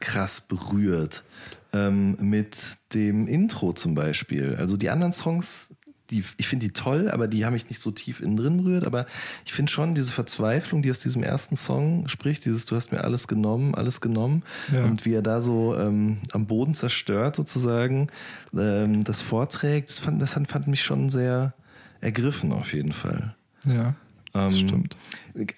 krass 0.00 0.40
berührt 0.40 1.24
ähm, 1.72 2.16
mit 2.20 2.78
dem 2.92 3.26
Intro 3.26 3.72
zum 3.72 3.94
Beispiel. 3.94 4.56
Also 4.56 4.76
die 4.76 4.90
anderen 4.90 5.12
Songs, 5.12 5.70
die, 6.10 6.24
ich 6.36 6.46
finde 6.48 6.66
die 6.66 6.72
toll, 6.72 7.10
aber 7.10 7.26
die 7.26 7.44
haben 7.44 7.52
mich 7.54 7.68
nicht 7.68 7.80
so 7.80 7.90
tief 7.90 8.20
innen 8.20 8.36
drin 8.36 8.62
berührt. 8.62 8.84
Aber 8.84 9.06
ich 9.44 9.52
finde 9.52 9.72
schon 9.72 9.94
diese 9.94 10.12
Verzweiflung, 10.12 10.82
die 10.82 10.90
aus 10.90 11.00
diesem 11.00 11.22
ersten 11.22 11.56
Song 11.56 12.06
spricht, 12.08 12.44
dieses 12.44 12.64
Du 12.66 12.76
hast 12.76 12.92
mir 12.92 13.02
alles 13.02 13.26
genommen, 13.28 13.74
alles 13.74 14.00
genommen 14.00 14.42
Ja. 14.72 14.84
und 14.84 15.04
wie 15.04 15.14
er 15.14 15.22
da 15.22 15.40
so 15.42 15.76
ähm, 15.76 16.18
am 16.32 16.46
Boden 16.46 16.74
zerstört 16.74 17.36
sozusagen 17.36 18.08
ähm, 18.56 19.04
das 19.04 19.22
vorträgt, 19.22 19.88
das 19.88 19.98
fand, 19.98 20.22
das 20.22 20.34
fand, 20.34 20.68
mich 20.68 20.82
schon 20.84 21.10
sehr 21.10 21.54
ergriffen 22.00 22.52
auf 22.52 22.72
jeden 22.72 22.92
Fall. 22.92 23.34
Ja, 23.64 23.94
das 24.32 24.54
Ähm, 24.54 24.68
stimmt. 24.68 24.96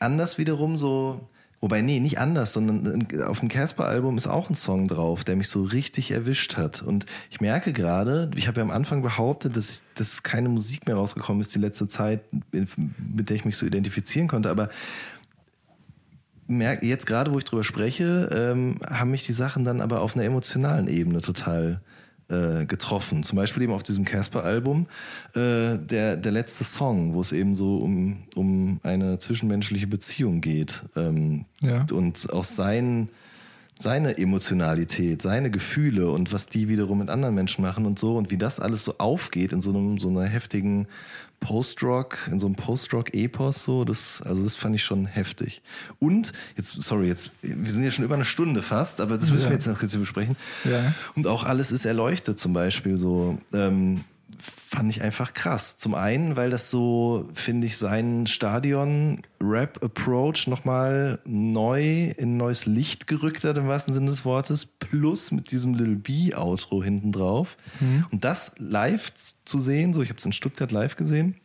Anders 0.01 0.38
wiederum 0.38 0.78
so 0.78 1.28
Wobei, 1.61 1.80
nee, 1.80 1.98
nicht 1.98 2.20
anders, 2.20 2.52
sondern 2.52 3.09
auf 3.26 3.40
dem 3.40 3.48
Casper-Album 3.48 4.16
ist 4.16 4.28
auch 4.28 4.48
ein 4.48 4.54
Song 4.54 4.86
drauf, 4.86 5.24
der 5.24 5.34
mich 5.34 5.48
so 5.48 5.64
richtig 5.64 6.12
erwischt 6.12 6.56
hat. 6.56 6.82
Und 6.82 7.04
ich 7.30 7.40
merke 7.40 7.72
gerade, 7.72 8.30
ich 8.36 8.46
habe 8.46 8.61
ja 8.61 8.62
am 8.64 8.70
Anfang 8.70 9.02
behauptet, 9.02 9.56
dass, 9.56 9.82
dass 9.94 10.22
keine 10.22 10.48
Musik 10.48 10.86
mehr 10.86 10.94
rausgekommen 10.94 11.40
ist 11.40 11.54
die 11.54 11.59
letzte 11.59 11.88
Zeit, 11.88 12.20
mit 12.52 13.28
der 13.28 13.36
ich 13.36 13.44
mich 13.44 13.56
so 13.56 13.66
identifizieren 13.66 14.28
konnte. 14.28 14.50
Aber 14.50 14.68
merke 16.46 16.86
jetzt 16.86 17.06
gerade, 17.06 17.32
wo 17.32 17.38
ich 17.38 17.44
drüber 17.44 17.64
spreche, 17.64 18.28
ähm, 18.32 18.76
haben 18.88 19.11
mich 19.11 19.26
die 19.26 19.32
Sachen 19.32 19.64
dann 19.64 19.80
aber 19.80 20.00
auf 20.00 20.14
einer 20.14 20.24
emotionalen 20.24 20.86
Ebene 20.86 21.20
total 21.20 21.80
äh, 21.82 21.97
getroffen. 22.28 23.22
Zum 23.22 23.36
Beispiel 23.36 23.62
eben 23.62 23.72
auf 23.72 23.82
diesem 23.82 24.04
Casper-Album 24.04 24.86
äh, 25.34 25.78
der, 25.78 26.16
der 26.16 26.32
letzte 26.32 26.64
Song, 26.64 27.14
wo 27.14 27.20
es 27.20 27.32
eben 27.32 27.54
so 27.54 27.78
um, 27.78 28.24
um 28.34 28.80
eine 28.82 29.18
zwischenmenschliche 29.18 29.86
Beziehung 29.86 30.40
geht. 30.40 30.82
Ähm, 30.96 31.46
ja. 31.60 31.86
Und 31.90 32.32
auch 32.32 32.44
sein, 32.44 33.10
seine 33.78 34.18
Emotionalität, 34.18 35.22
seine 35.22 35.50
Gefühle 35.50 36.10
und 36.10 36.32
was 36.32 36.48
die 36.48 36.68
wiederum 36.68 36.98
mit 36.98 37.10
anderen 37.10 37.34
Menschen 37.34 37.62
machen 37.62 37.86
und 37.86 37.98
so 37.98 38.16
und 38.16 38.30
wie 38.30 38.36
das 38.36 38.58
alles 38.60 38.84
so 38.84 38.96
aufgeht 38.98 39.52
in 39.52 39.60
so, 39.60 39.70
einem, 39.70 39.98
so 39.98 40.08
einer 40.08 40.24
heftigen 40.24 40.88
Post-Rock, 41.40 42.18
in 42.30 42.40
so 42.40 42.46
einem 42.46 42.56
Post-Rock-Epos, 42.56 43.62
so, 43.62 43.84
das, 43.84 44.20
also 44.22 44.42
das 44.42 44.56
fand 44.56 44.74
ich 44.74 44.82
schon 44.82 45.06
heftig. 45.06 45.62
Und, 46.00 46.32
jetzt, 46.56 46.82
sorry, 46.82 47.06
jetzt, 47.06 47.30
wir 47.42 47.70
sind 47.70 47.84
ja 47.84 47.92
schon 47.92 48.04
über 48.04 48.16
eine 48.16 48.24
Stunde 48.24 48.62
fast, 48.62 49.00
aber 49.00 49.16
das 49.16 49.30
müssen 49.30 49.44
ja. 49.44 49.50
wir 49.50 49.56
jetzt 49.56 49.68
noch 49.68 49.78
kurz 49.78 49.96
besprechen. 49.96 50.36
Ja. 50.64 50.92
Und 51.14 51.28
auch 51.28 51.44
alles 51.44 51.70
ist 51.70 51.84
erleuchtet 51.84 52.40
zum 52.40 52.52
Beispiel, 52.52 52.96
so, 52.96 53.38
ähm, 53.52 54.02
fand 54.68 54.90
ich 54.90 55.00
einfach 55.00 55.32
krass. 55.32 55.78
Zum 55.78 55.94
einen, 55.94 56.36
weil 56.36 56.50
das 56.50 56.70
so, 56.70 57.26
finde 57.32 57.66
ich, 57.66 57.78
seinen 57.78 58.26
Stadion-Rap-Approach 58.26 60.46
nochmal 60.46 61.20
neu 61.24 62.10
in 62.10 62.36
neues 62.36 62.66
Licht 62.66 63.06
gerückt 63.06 63.44
hat, 63.44 63.56
im 63.56 63.66
wahrsten 63.66 63.94
Sinne 63.94 64.10
des 64.10 64.26
Wortes, 64.26 64.66
plus 64.66 65.32
mit 65.32 65.52
diesem 65.52 65.72
Little 65.72 65.96
B-Outro 65.96 66.84
hinten 66.84 67.12
drauf. 67.12 67.56
Mhm. 67.80 68.04
Und 68.10 68.24
das 68.24 68.52
live 68.58 69.10
zu 69.46 69.58
sehen, 69.58 69.94
so 69.94 70.02
ich 70.02 70.10
habe 70.10 70.18
es 70.18 70.26
in 70.26 70.32
Stuttgart 70.32 70.70
live 70.70 70.96
gesehen, 70.96 71.36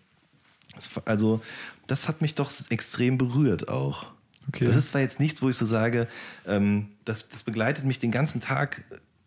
also 1.06 1.40
das 1.88 2.10
hat 2.10 2.22
mich 2.22 2.36
doch 2.36 2.52
extrem 2.72 3.18
berührt 3.18 3.70
auch. 3.70 4.08
Okay. 4.50 4.66
Das 4.66 4.76
ist 4.76 4.90
zwar 4.90 5.00
jetzt 5.00 5.22
nichts, 5.22 5.42
wo 5.42 5.50
ich 5.50 5.56
so 5.56 5.66
sage, 5.66 6.10
ähm, 6.46 6.90
das, 7.06 7.30
das 7.30 7.44
begleitet 7.44 7.86
mich 7.86 8.00
den 8.00 8.12
ganzen 8.12 8.42
Tag 8.42 8.84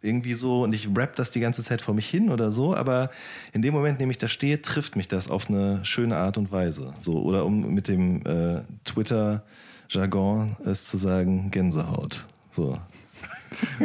irgendwie 0.06 0.34
so 0.34 0.62
und 0.62 0.72
ich 0.72 0.88
rap 0.96 1.16
das 1.16 1.30
die 1.30 1.40
ganze 1.40 1.62
Zeit 1.62 1.82
vor 1.82 1.94
mich 1.94 2.08
hin 2.08 2.30
oder 2.30 2.50
so, 2.50 2.74
aber 2.74 3.10
in 3.52 3.62
dem 3.62 3.74
Moment, 3.74 3.94
in 3.94 4.06
dem 4.06 4.10
ich 4.10 4.18
da 4.18 4.28
stehe, 4.28 4.62
trifft 4.62 4.96
mich 4.96 5.08
das 5.08 5.30
auf 5.30 5.50
eine 5.50 5.84
schöne 5.84 6.16
Art 6.16 6.38
und 6.38 6.52
Weise. 6.52 6.94
So, 7.00 7.20
oder 7.22 7.44
um 7.44 7.74
mit 7.74 7.88
dem 7.88 8.24
äh, 8.24 8.62
Twitter-Jargon 8.84 10.56
es 10.64 10.84
zu 10.84 10.96
sagen, 10.96 11.50
Gänsehaut. 11.50 12.24
So. 12.50 12.80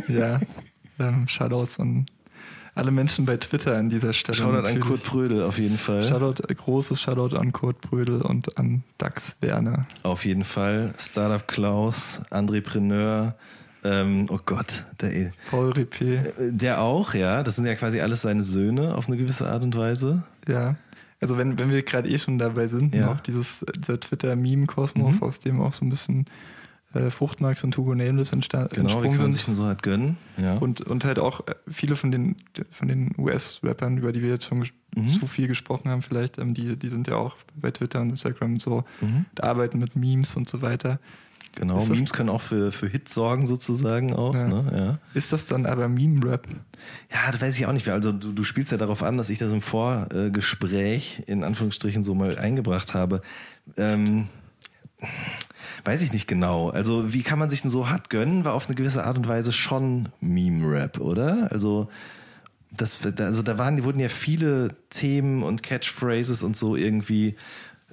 Ja, 0.08 0.40
ähm, 1.00 1.28
Shoutouts 1.28 1.80
an 1.80 2.06
alle 2.74 2.92
Menschen 2.92 3.26
bei 3.26 3.38
Twitter 3.38 3.76
an 3.78 3.90
dieser 3.90 4.14
Stelle. 4.14 4.38
Shoutout 4.38 4.62
natürlich. 4.62 4.82
an 4.84 4.88
Kurt 4.88 5.04
Brödel 5.04 5.44
auf 5.44 5.60
jeden 5.60 5.78
Fall. 5.78 6.04
Shoutout, 6.04 6.44
äh, 6.48 6.56
großes 6.56 7.02
Shoutout 7.02 7.36
an 7.36 7.52
Kurt 7.52 7.82
Brödel 7.82 8.22
und 8.22 8.58
an 8.58 8.84
Dax 8.98 9.36
Werner. 9.42 9.86
Auf 10.04 10.26
jeden 10.26 10.44
Fall. 10.44 10.94
Startup 10.98 11.46
Klaus, 11.48 12.22
Entrepreneur, 12.32 13.36
ähm, 13.84 14.28
oh 14.30 14.40
Gott, 14.46 14.84
der, 15.02 15.32
Paul 15.50 15.72
Ripé. 15.72 16.16
Äh, 16.16 16.54
der 16.54 16.82
auch, 16.82 17.14
ja. 17.14 17.44
Das 17.44 17.56
sind 17.56 17.66
ja 17.66 17.76
quasi 17.76 18.00
alles 18.00 18.22
seine 18.22 18.44
Söhne 18.44 18.96
auf 18.96 19.08
eine 19.08 19.18
gewisse 19.18 19.50
Art 19.50 19.64
und 19.64 19.76
Weise. 19.76 20.24
Ja. 20.48 20.76
Also 21.20 21.38
wenn, 21.38 21.60
wenn 21.60 21.70
wir 21.72 21.84
gerade 21.84 22.10
eh 22.10 22.18
schon 22.18 22.40
dabei 22.40 22.68
sind, 22.68 22.96
ja. 22.96 23.12
auch 23.12 23.20
dieses, 23.20 23.64
dieser 23.78 24.00
Twitter-Meme-Kosmos, 24.00 25.22
mhm. 25.22 25.28
aus 25.28 25.40
dem 25.40 25.62
auch 25.62 25.74
so 25.74 25.86
ein 25.86 25.90
bisschen 25.90 26.26
äh, 26.94 27.10
Fruchtmarks 27.10 27.64
und 27.64 27.78
Hugo 27.78 27.96
Nameless 27.96 28.34
entstanden 28.34 28.70
genau, 28.74 29.02
kann 29.02 29.16
man 29.16 29.32
sich 29.32 29.44
so 29.44 29.64
halt 29.64 29.84
gönnen. 29.84 30.18
Ja. 30.38 30.58
Und, 30.58 30.82
und 30.82 31.06
halt 31.06 31.20
auch 31.20 31.48
äh, 31.48 31.56
viele 31.70 31.96
von 31.96 32.12
den, 32.12 32.36
von 32.70 32.88
den 32.88 33.12
US-Rappern, 33.18 33.98
über 33.98 34.12
die 34.12 34.22
wir 34.22 34.30
jetzt 34.30 34.46
schon 34.46 34.66
mhm. 34.96 35.12
zu 35.14 35.28
viel 35.28 35.48
gesprochen 35.48 35.90
haben, 35.90 36.02
vielleicht, 36.02 36.38
ähm, 36.38 36.54
die, 36.54 36.76
die 36.76 36.90
sind 36.90 37.08
ja 37.08 37.16
auch 37.16 37.36
bei 37.56 37.72
Twitter 37.72 38.02
und 38.02 38.10
Instagram 38.10 38.54
und 38.54 38.62
so, 38.62 38.84
mhm. 39.00 39.26
arbeiten 39.40 39.78
mit 39.78 39.96
Memes 39.96 40.36
und 40.36 40.50
so 40.50 40.62
weiter. 40.62 41.00
Genau, 41.56 41.84
Memes 41.86 42.14
können 42.14 42.30
auch 42.30 42.42
für, 42.42 42.72
für 42.72 42.88
Hits 42.88 43.14
sorgen 43.14 43.46
sozusagen 43.46 44.14
auch. 44.14 44.34
Ja. 44.34 44.48
Ne? 44.48 44.72
Ja. 44.74 45.00
Ist 45.14 45.34
das 45.34 45.48
dann 45.48 45.66
aber 45.66 45.90
Meme-Rap? 45.90 46.48
Ja, 47.12 47.32
das 47.32 47.42
weiß 47.42 47.60
ich 47.60 47.66
auch 47.66 47.74
nicht. 47.74 47.88
Also 47.90 48.14
du, 48.14 48.32
du 48.32 48.44
spielst 48.44 48.72
ja 48.72 48.78
darauf 48.78 49.04
an, 49.04 49.18
dass 49.18 49.30
ich 49.30 49.38
das 49.38 49.52
im 49.52 49.62
Vorgespräch 49.62 51.24
in 51.28 51.44
Anführungsstrichen 51.44 52.04
so 52.04 52.16
mal 52.16 52.38
eingebracht 52.38 52.94
habe. 52.94 53.22
Ähm, 53.76 54.30
weiß 55.84 56.02
ich 56.04 56.14
nicht 56.14 56.28
genau. 56.28 56.70
Also 56.70 57.14
wie 57.14 57.24
kann 57.24 57.40
man 57.40 57.50
sich 57.50 57.62
denn 57.62 57.72
so 57.72 57.90
hart 57.90 58.10
gönnen, 58.10 58.46
war 58.46 58.54
auf 58.54 58.68
eine 58.68 58.76
gewisse 58.76 59.04
Art 59.04 59.18
und 59.18 59.28
Weise 59.28 59.52
schon 59.52 60.10
Meme-Rap, 60.22 61.00
oder? 61.00 61.50
Also 61.52 61.90
das, 62.72 63.00
also 63.20 63.42
da 63.42 63.58
waren, 63.58 63.84
wurden 63.84 64.00
ja 64.00 64.10
viele 64.10 64.76
Themen 64.90 65.44
und 65.44 65.64
Catchphrases 65.64 66.44
und 66.44 66.56
so 66.56 66.78
irgendwie 66.78 67.36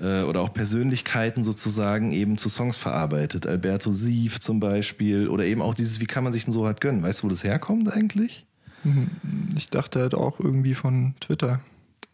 äh, 0.01 0.23
oder 0.23 0.41
auch 0.41 0.53
Persönlichkeiten 0.53 1.45
sozusagen 1.45 2.13
eben 2.13 2.39
zu 2.39 2.49
Songs 2.49 2.77
verarbeitet. 2.77 3.47
Alberto 3.47 3.93
Sief 3.93 4.41
zum 4.41 4.61
Beispiel 4.61 5.29
oder 5.29 5.45
eben 5.45 5.63
auch 5.63 5.75
dieses, 5.75 6.01
wie 6.01 6.07
kann 6.07 6.25
man 6.25 6.33
sich 6.33 6.45
denn 6.45 6.53
so 6.53 6.67
halt 6.67 6.81
gönnen? 6.81 7.03
Weißt 7.03 7.21
du, 7.21 7.27
wo 7.27 7.29
das 7.31 7.45
herkommt 7.45 7.93
eigentlich? 7.93 8.47
Mhm. 8.85 9.11
Ich 9.57 9.69
dachte 9.71 10.01
halt 10.01 10.15
auch 10.15 10.41
irgendwie 10.41 10.75
von 10.75 11.15
Twitter. 11.21 11.61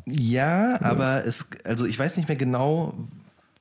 Ja, 0.07 0.77
oder? 0.77 0.85
aber 0.85 1.27
es, 1.27 1.47
also 1.65 1.87
ich 1.87 1.99
weiß 1.99 2.17
nicht 2.17 2.29
mehr 2.29 2.37
genau, 2.37 2.95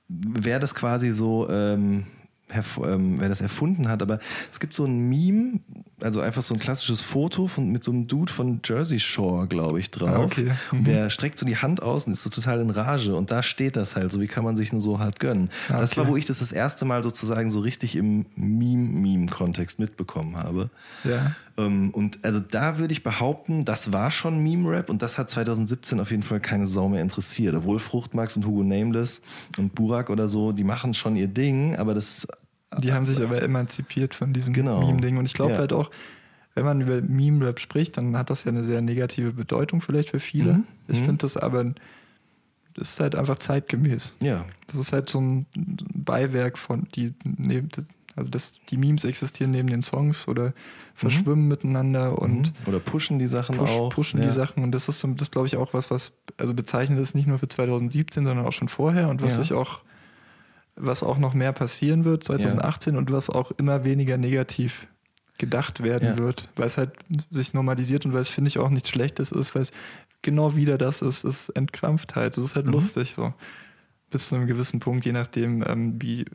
wer 0.08 0.60
das 0.60 0.76
quasi 0.76 1.12
so 1.12 1.50
ähm, 1.50 2.06
ähm, 2.54 3.20
wer 3.20 3.30
das 3.30 3.42
erfunden 3.42 3.88
hat, 3.88 4.02
aber 4.02 4.20
es 4.52 4.60
gibt 4.60 4.74
so 4.74 4.86
ein 4.86 5.10
Meme, 5.10 5.60
also 6.04 6.22
einfach 6.22 6.42
so 6.42 6.54
ein 6.54 6.60
klassisches 6.60 7.02
Foto 7.02 7.48
von, 7.48 7.70
mit 7.70 7.84
so 7.84 7.92
einem 7.92 8.08
Dude 8.08 8.32
von 8.32 8.60
Jersey 8.64 9.00
Shore, 9.00 9.48
glaube 9.48 9.80
ich, 9.80 9.92
drauf. 9.92 10.10
Ah, 10.10 10.24
okay. 10.24 10.52
mhm. 10.72 10.84
Der 10.84 11.10
streckt 11.10 11.38
so 11.38 11.46
die 11.46 11.58
Hand 11.58 11.82
aus 11.82 12.06
und 12.06 12.14
ist 12.14 12.24
so 12.24 12.30
total 12.30 12.62
in 12.62 12.70
Rage 12.70 13.16
und 13.16 13.32
da 13.32 13.44
steht 13.44 13.76
das 13.76 13.96
halt, 13.96 14.12
so 14.12 14.22
wie 14.22 14.28
kann 14.28 14.44
man 14.44 14.56
sich 14.56 14.72
nur 14.72 14.82
so 14.82 15.00
hart 15.00 15.20
gönnen. 15.20 15.50
Ah, 15.70 15.78
das 15.78 15.98
war, 15.98 16.08
wo 16.08 16.16
ich 16.18 16.26
das 16.26 16.40
das 16.40 16.52
erste 16.52 16.86
Mal 16.86 17.04
sozusagen 17.04 17.50
so 17.50 17.60
richtig 17.60 17.96
im 17.96 18.26
Meme-Meme-Kontext 18.36 19.80
mitbekommen 19.80 20.38
habe. 20.38 20.70
Ja. 21.04 21.36
Ähm, 21.58 21.92
und 21.92 22.24
also 22.24 22.40
da 22.40 22.78
würde 22.80 22.94
ich 22.94 23.04
behaupten, 23.04 23.66
das 23.66 23.94
war 23.94 24.12
schon 24.12 24.40
Meme-Rap 24.42 24.90
und 24.90 25.02
das 25.02 25.18
hat 25.18 25.30
2017 25.30 26.00
auf 26.00 26.12
jeden 26.12 26.24
Fall 26.24 26.40
keine 26.40 26.66
Sau 26.66 26.90
mehr 26.90 27.02
interessiert. 27.02 27.56
Obwohl 27.56 27.80
Fruchtmax 27.80 28.36
und 28.38 28.46
Hugo 28.46 28.64
Nameless 28.64 29.22
und 29.58 29.76
Burak 29.76 30.10
oder 30.10 30.28
so, 30.28 30.52
die 30.52 30.64
machen 30.64 30.94
schon 30.94 31.16
ihr 31.16 31.28
Ding, 31.28 31.76
aber 31.76 31.94
das 31.94 32.28
die 32.80 32.94
haben 32.94 33.06
sich 33.06 33.22
aber 33.22 33.42
emanzipiert 33.42 34.16
von 34.16 34.34
diesem 34.34 34.54
genau. 34.54 34.86
Meme-Ding. 34.86 35.18
Und 35.18 35.26
ich 35.26 35.34
glaube 35.34 35.54
ja. 35.54 35.58
halt 35.60 35.74
auch, 35.74 35.92
wenn 36.56 36.66
man 36.66 36.82
über 36.82 37.02
Meme-Rap 37.02 37.60
spricht, 37.60 37.98
dann 37.98 38.16
hat 38.18 38.30
das 38.30 38.44
ja 38.44 38.52
eine 38.52 38.64
sehr 38.64 38.82
negative 38.82 39.34
Bedeutung 39.34 39.82
vielleicht 39.82 40.10
für 40.10 40.20
viele. 40.20 40.54
Mhm. 40.54 40.64
Ich 40.88 41.00
mhm. 41.00 41.06
finde 41.06 41.18
das 41.20 41.38
aber, 41.38 41.64
das 42.76 42.94
ist 42.94 43.00
halt 43.00 43.16
einfach 43.16 43.40
zeitgemäß. 43.40 44.14
Ja. 44.20 44.46
Das 44.68 44.80
ist 44.80 44.94
halt 44.94 45.10
so 45.10 45.20
ein 45.20 45.46
Beiwerk 45.56 46.58
von, 46.58 46.88
die 46.96 47.14
neben, 47.26 47.70
also 48.16 48.30
das, 48.30 48.54
die 48.70 48.78
Memes 48.78 49.04
existieren 49.04 49.52
neben 49.52 49.68
den 49.68 49.82
Songs 49.82 50.28
oder 50.28 50.54
verschwimmen 50.94 51.44
mhm. 51.44 51.50
miteinander 51.50 52.20
und 52.20 52.54
mhm. 52.60 52.68
oder 52.68 52.80
pushen 52.80 53.18
die 53.18 53.28
Sachen 53.28 53.58
push, 53.58 53.70
auch. 53.70 53.90
Pushen 53.90 54.20
ja. 54.20 54.28
die 54.28 54.32
Sachen 54.32 54.64
und 54.64 54.72
das 54.72 54.88
ist, 54.90 55.04
das 55.18 55.32
glaube 55.32 55.48
ich 55.48 55.58
auch 55.58 55.74
was, 55.74 55.90
was 55.90 56.14
also 56.38 56.54
bezeichnet 56.54 57.00
ist 57.00 57.16
nicht 57.16 57.28
nur 57.28 57.40
für 57.40 57.48
2017, 57.48 58.26
sondern 58.26 58.46
auch 58.46 58.52
schon 58.52 58.70
vorher 58.70 59.10
und 59.10 59.24
was 59.24 59.38
ja. 59.38 59.42
ich 59.42 59.54
auch 59.54 59.82
was 60.76 61.04
auch 61.04 61.18
noch 61.18 61.34
mehr 61.34 61.54
passieren 61.54 62.06
wird 62.06 62.24
2018 62.24 62.94
ja. 62.94 63.00
und 63.00 63.12
was 63.12 63.30
auch 63.30 63.52
immer 63.52 63.84
weniger 63.84 64.18
negativ 64.18 64.88
gedacht 65.38 65.84
werden 65.84 66.10
ja. 66.10 66.18
wird, 66.18 66.50
weil 66.56 66.68
es 66.68 66.78
halt 66.78 66.92
sich 67.30 67.54
normalisiert 67.54 68.06
und 68.06 68.14
weil 68.14 68.22
es, 68.22 68.30
finde 68.30 68.50
ich, 68.50 68.60
auch 68.60 68.70
nichts 68.70 68.90
Schlechtes 68.90 69.32
ist, 69.32 69.56
weil 69.56 69.64
es 69.64 69.72
genau 70.22 70.56
wieder 70.56 70.78
das 70.78 71.02
ist, 71.02 71.24
ist 71.24 71.50
Entkrampftheit. 71.50 72.38
Das 72.38 72.44
ist 72.44 72.56
halt 72.56 72.66
mhm. 72.66 72.74
lustig 72.74 73.14
so. 73.14 73.34
Bis 74.10 74.28
zu 74.28 74.36
einem 74.36 74.48
gewissen 74.48 74.80
Punkt, 74.80 75.06
je 75.06 75.12
nachdem, 75.12 75.64
ähm, 75.68 76.02
wie 76.02 76.26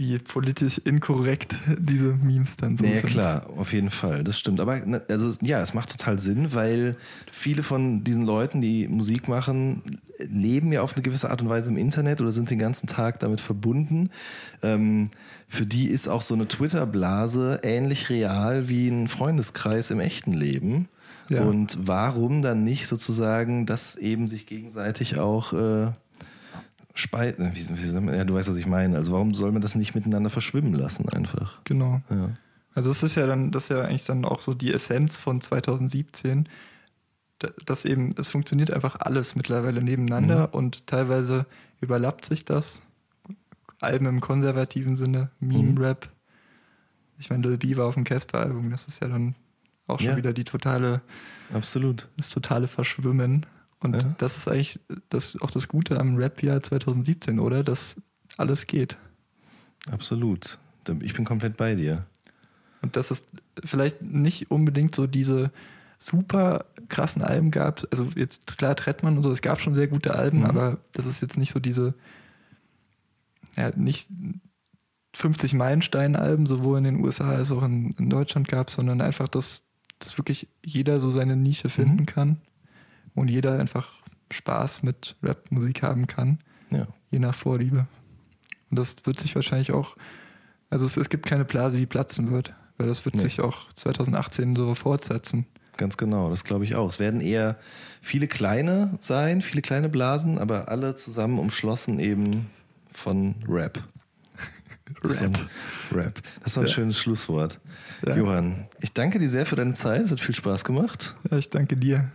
wie 0.00 0.18
politisch 0.18 0.78
inkorrekt 0.78 1.56
diese 1.78 2.14
Memes 2.14 2.56
dann 2.56 2.74
so 2.78 2.84
ja, 2.84 2.92
sind. 2.92 3.02
Ja, 3.02 3.08
klar, 3.08 3.50
auf 3.58 3.74
jeden 3.74 3.90
Fall, 3.90 4.24
das 4.24 4.38
stimmt. 4.38 4.58
Aber 4.58 4.78
ne, 4.80 5.02
also 5.10 5.30
ja, 5.42 5.60
es 5.60 5.74
macht 5.74 5.90
total 5.90 6.18
Sinn, 6.18 6.54
weil 6.54 6.96
viele 7.30 7.62
von 7.62 8.02
diesen 8.02 8.24
Leuten, 8.24 8.62
die 8.62 8.88
Musik 8.88 9.28
machen, 9.28 9.82
leben 10.16 10.72
ja 10.72 10.80
auf 10.80 10.94
eine 10.94 11.02
gewisse 11.02 11.28
Art 11.30 11.42
und 11.42 11.50
Weise 11.50 11.68
im 11.68 11.76
Internet 11.76 12.22
oder 12.22 12.32
sind 12.32 12.48
den 12.48 12.58
ganzen 12.58 12.86
Tag 12.86 13.18
damit 13.18 13.42
verbunden. 13.42 14.08
Ähm, 14.62 15.10
für 15.46 15.66
die 15.66 15.88
ist 15.88 16.08
auch 16.08 16.22
so 16.22 16.32
eine 16.32 16.48
Twitter-Blase 16.48 17.60
ähnlich 17.62 18.08
real 18.08 18.70
wie 18.70 18.88
ein 18.88 19.06
Freundeskreis 19.06 19.90
im 19.90 20.00
echten 20.00 20.32
Leben. 20.32 20.88
Ja. 21.28 21.42
Und 21.42 21.76
warum 21.78 22.40
dann 22.40 22.64
nicht 22.64 22.86
sozusagen 22.86 23.66
das 23.66 23.96
eben 23.96 24.28
sich 24.28 24.46
gegenseitig 24.46 25.18
auch 25.18 25.52
äh, 25.52 25.92
Speisen, 27.00 28.08
äh, 28.08 28.16
ja, 28.16 28.24
du 28.24 28.34
weißt, 28.34 28.50
was 28.50 28.56
ich 28.56 28.66
meine. 28.66 28.96
Also 28.96 29.12
warum 29.12 29.34
soll 29.34 29.52
man 29.52 29.62
das 29.62 29.74
nicht 29.74 29.94
miteinander 29.94 30.30
verschwimmen 30.30 30.74
lassen 30.74 31.08
einfach? 31.08 31.60
Genau. 31.64 32.00
Ja. 32.10 32.30
Also 32.74 32.90
es 32.90 33.02
ist 33.02 33.16
ja 33.16 33.26
dann, 33.26 33.50
das 33.50 33.64
ist 33.64 33.68
ja 33.70 33.82
eigentlich 33.82 34.04
dann 34.04 34.24
auch 34.24 34.40
so 34.40 34.54
die 34.54 34.72
Essenz 34.72 35.16
von 35.16 35.40
2017, 35.40 36.48
dass 37.64 37.84
eben, 37.84 38.10
es 38.16 38.28
funktioniert 38.28 38.70
einfach 38.70 38.96
alles 39.00 39.34
mittlerweile 39.34 39.82
nebeneinander 39.82 40.48
mhm. 40.48 40.54
und 40.54 40.86
teilweise 40.86 41.46
überlappt 41.80 42.24
sich 42.24 42.44
das 42.44 42.82
Alben 43.80 44.06
im 44.06 44.20
konservativen 44.20 44.96
Sinne, 44.96 45.30
Meme-Rap. 45.40 46.06
Mhm. 46.06 46.10
Ich 47.18 47.30
meine, 47.30 47.48
Lil 47.48 47.58
B 47.58 47.76
war 47.76 47.86
auf 47.86 47.94
dem 47.94 48.04
Casper-Album, 48.04 48.70
das 48.70 48.86
ist 48.86 49.00
ja 49.00 49.08
dann 49.08 49.34
auch 49.86 49.98
schon 49.98 50.10
ja. 50.10 50.16
wieder 50.16 50.32
die 50.32 50.44
totale. 50.44 51.02
Absolut. 51.52 52.08
Das 52.16 52.30
totale 52.30 52.68
Verschwimmen. 52.68 53.46
Und 53.80 53.94
ja. 53.94 54.14
das 54.18 54.36
ist 54.36 54.48
eigentlich 54.48 54.78
das, 55.08 55.40
auch 55.40 55.50
das 55.50 55.68
Gute 55.68 55.98
am 55.98 56.16
Rap-Jahr 56.16 56.62
2017, 56.62 57.38
oder? 57.38 57.64
Dass 57.64 57.96
alles 58.36 58.66
geht. 58.66 58.98
Absolut. 59.90 60.58
Ich 61.00 61.14
bin 61.14 61.24
komplett 61.24 61.56
bei 61.56 61.74
dir. 61.74 62.06
Und 62.82 62.96
dass 62.96 63.10
es 63.10 63.26
vielleicht 63.64 64.02
nicht 64.02 64.50
unbedingt 64.50 64.94
so 64.94 65.06
diese 65.06 65.50
super 65.98 66.66
krassen 66.88 67.22
Alben 67.22 67.50
gab. 67.50 67.86
Also 67.90 68.08
jetzt 68.16 68.58
klar 68.58 68.74
Trettmann 68.76 69.16
und 69.16 69.22
so, 69.22 69.30
es 69.30 69.42
gab 69.42 69.60
schon 69.60 69.74
sehr 69.74 69.88
gute 69.88 70.14
Alben, 70.14 70.40
mhm. 70.40 70.46
aber 70.46 70.78
das 70.92 71.06
ist 71.06 71.20
jetzt 71.20 71.36
nicht 71.36 71.52
so 71.52 71.60
diese, 71.60 71.94
ja, 73.56 73.70
nicht 73.76 74.08
50 75.14 75.54
Meilenstein-Alben, 75.54 76.46
sowohl 76.46 76.78
in 76.78 76.84
den 76.84 77.04
USA 77.04 77.30
als 77.30 77.52
auch 77.52 77.62
in, 77.62 77.94
in 77.98 78.08
Deutschland 78.08 78.48
gab, 78.48 78.70
sondern 78.70 79.00
einfach, 79.00 79.28
dass, 79.28 79.62
dass 79.98 80.16
wirklich 80.16 80.48
jeder 80.64 81.00
so 81.00 81.10
seine 81.10 81.36
Nische 81.36 81.68
finden 81.68 82.00
mhm. 82.00 82.06
kann 82.06 82.40
und 83.20 83.28
jeder 83.28 83.58
einfach 83.58 83.88
Spaß 84.32 84.82
mit 84.82 85.16
Rap-Musik 85.22 85.82
haben 85.82 86.06
kann, 86.06 86.38
ja. 86.70 86.86
je 87.10 87.18
nach 87.18 87.34
Vorliebe. 87.34 87.86
Und 88.70 88.78
das 88.78 88.96
wird 89.04 89.20
sich 89.20 89.34
wahrscheinlich 89.34 89.72
auch, 89.72 89.96
also 90.70 90.86
es, 90.86 90.96
es 90.96 91.08
gibt 91.08 91.26
keine 91.26 91.44
Blase, 91.44 91.76
die 91.76 91.86
platzen 91.86 92.30
wird, 92.30 92.54
weil 92.78 92.86
das 92.86 93.04
wird 93.04 93.16
nee. 93.16 93.22
sich 93.22 93.40
auch 93.40 93.72
2018 93.72 94.56
so 94.56 94.74
fortsetzen. 94.74 95.46
Ganz 95.76 95.96
genau, 95.96 96.28
das 96.28 96.44
glaube 96.44 96.64
ich 96.64 96.74
auch. 96.74 96.88
Es 96.88 96.98
werden 96.98 97.20
eher 97.20 97.58
viele 98.00 98.28
kleine 98.28 98.96
sein, 99.00 99.42
viele 99.42 99.62
kleine 99.62 99.88
Blasen, 99.88 100.38
aber 100.38 100.68
alle 100.68 100.94
zusammen 100.94 101.38
umschlossen 101.38 101.98
eben 101.98 102.46
von 102.88 103.34
Rap. 103.48 103.80
Rap. 105.04 105.38
Rap. 105.92 106.20
Das 106.42 106.52
ist 106.52 106.58
ein 106.58 106.66
ja. 106.66 106.72
schönes 106.72 106.98
Schlusswort. 106.98 107.60
Ja. 108.06 108.16
Johann, 108.16 108.66
ich 108.80 108.92
danke 108.92 109.18
dir 109.18 109.28
sehr 109.28 109.46
für 109.46 109.56
deine 109.56 109.74
Zeit. 109.74 110.02
Es 110.02 110.10
hat 110.10 110.20
viel 110.20 110.34
Spaß 110.34 110.64
gemacht. 110.64 111.14
Ja, 111.30 111.38
ich 111.38 111.48
danke 111.48 111.76
dir. 111.76 112.10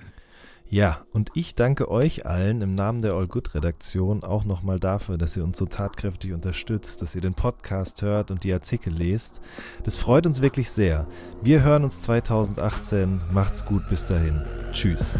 Ja, 0.69 1.05
und 1.13 1.29
ich 1.35 1.55
danke 1.55 1.89
euch 1.89 2.25
allen 2.25 2.61
im 2.61 2.73
Namen 2.73 3.01
der 3.01 3.13
All 3.13 3.27
Good 3.27 3.53
Redaktion 3.53 4.23
auch 4.23 4.45
nochmal 4.45 4.79
dafür, 4.79 5.17
dass 5.17 5.37
ihr 5.37 5.43
uns 5.43 5.57
so 5.57 5.65
tatkräftig 5.67 6.33
unterstützt, 6.33 7.01
dass 7.01 7.13
ihr 7.13 7.21
den 7.21 7.35
Podcast 7.35 8.01
hört 8.01 8.31
und 8.31 8.43
die 8.43 8.51
Artikel 8.51 8.91
lest. 8.91 9.41
Das 9.83 9.95
freut 9.95 10.25
uns 10.25 10.41
wirklich 10.41 10.71
sehr. 10.71 11.07
Wir 11.41 11.63
hören 11.63 11.83
uns 11.83 12.01
2018. 12.01 13.21
Macht's 13.31 13.63
gut 13.65 13.87
bis 13.89 14.05
dahin. 14.05 14.41
Tschüss. 14.71 15.19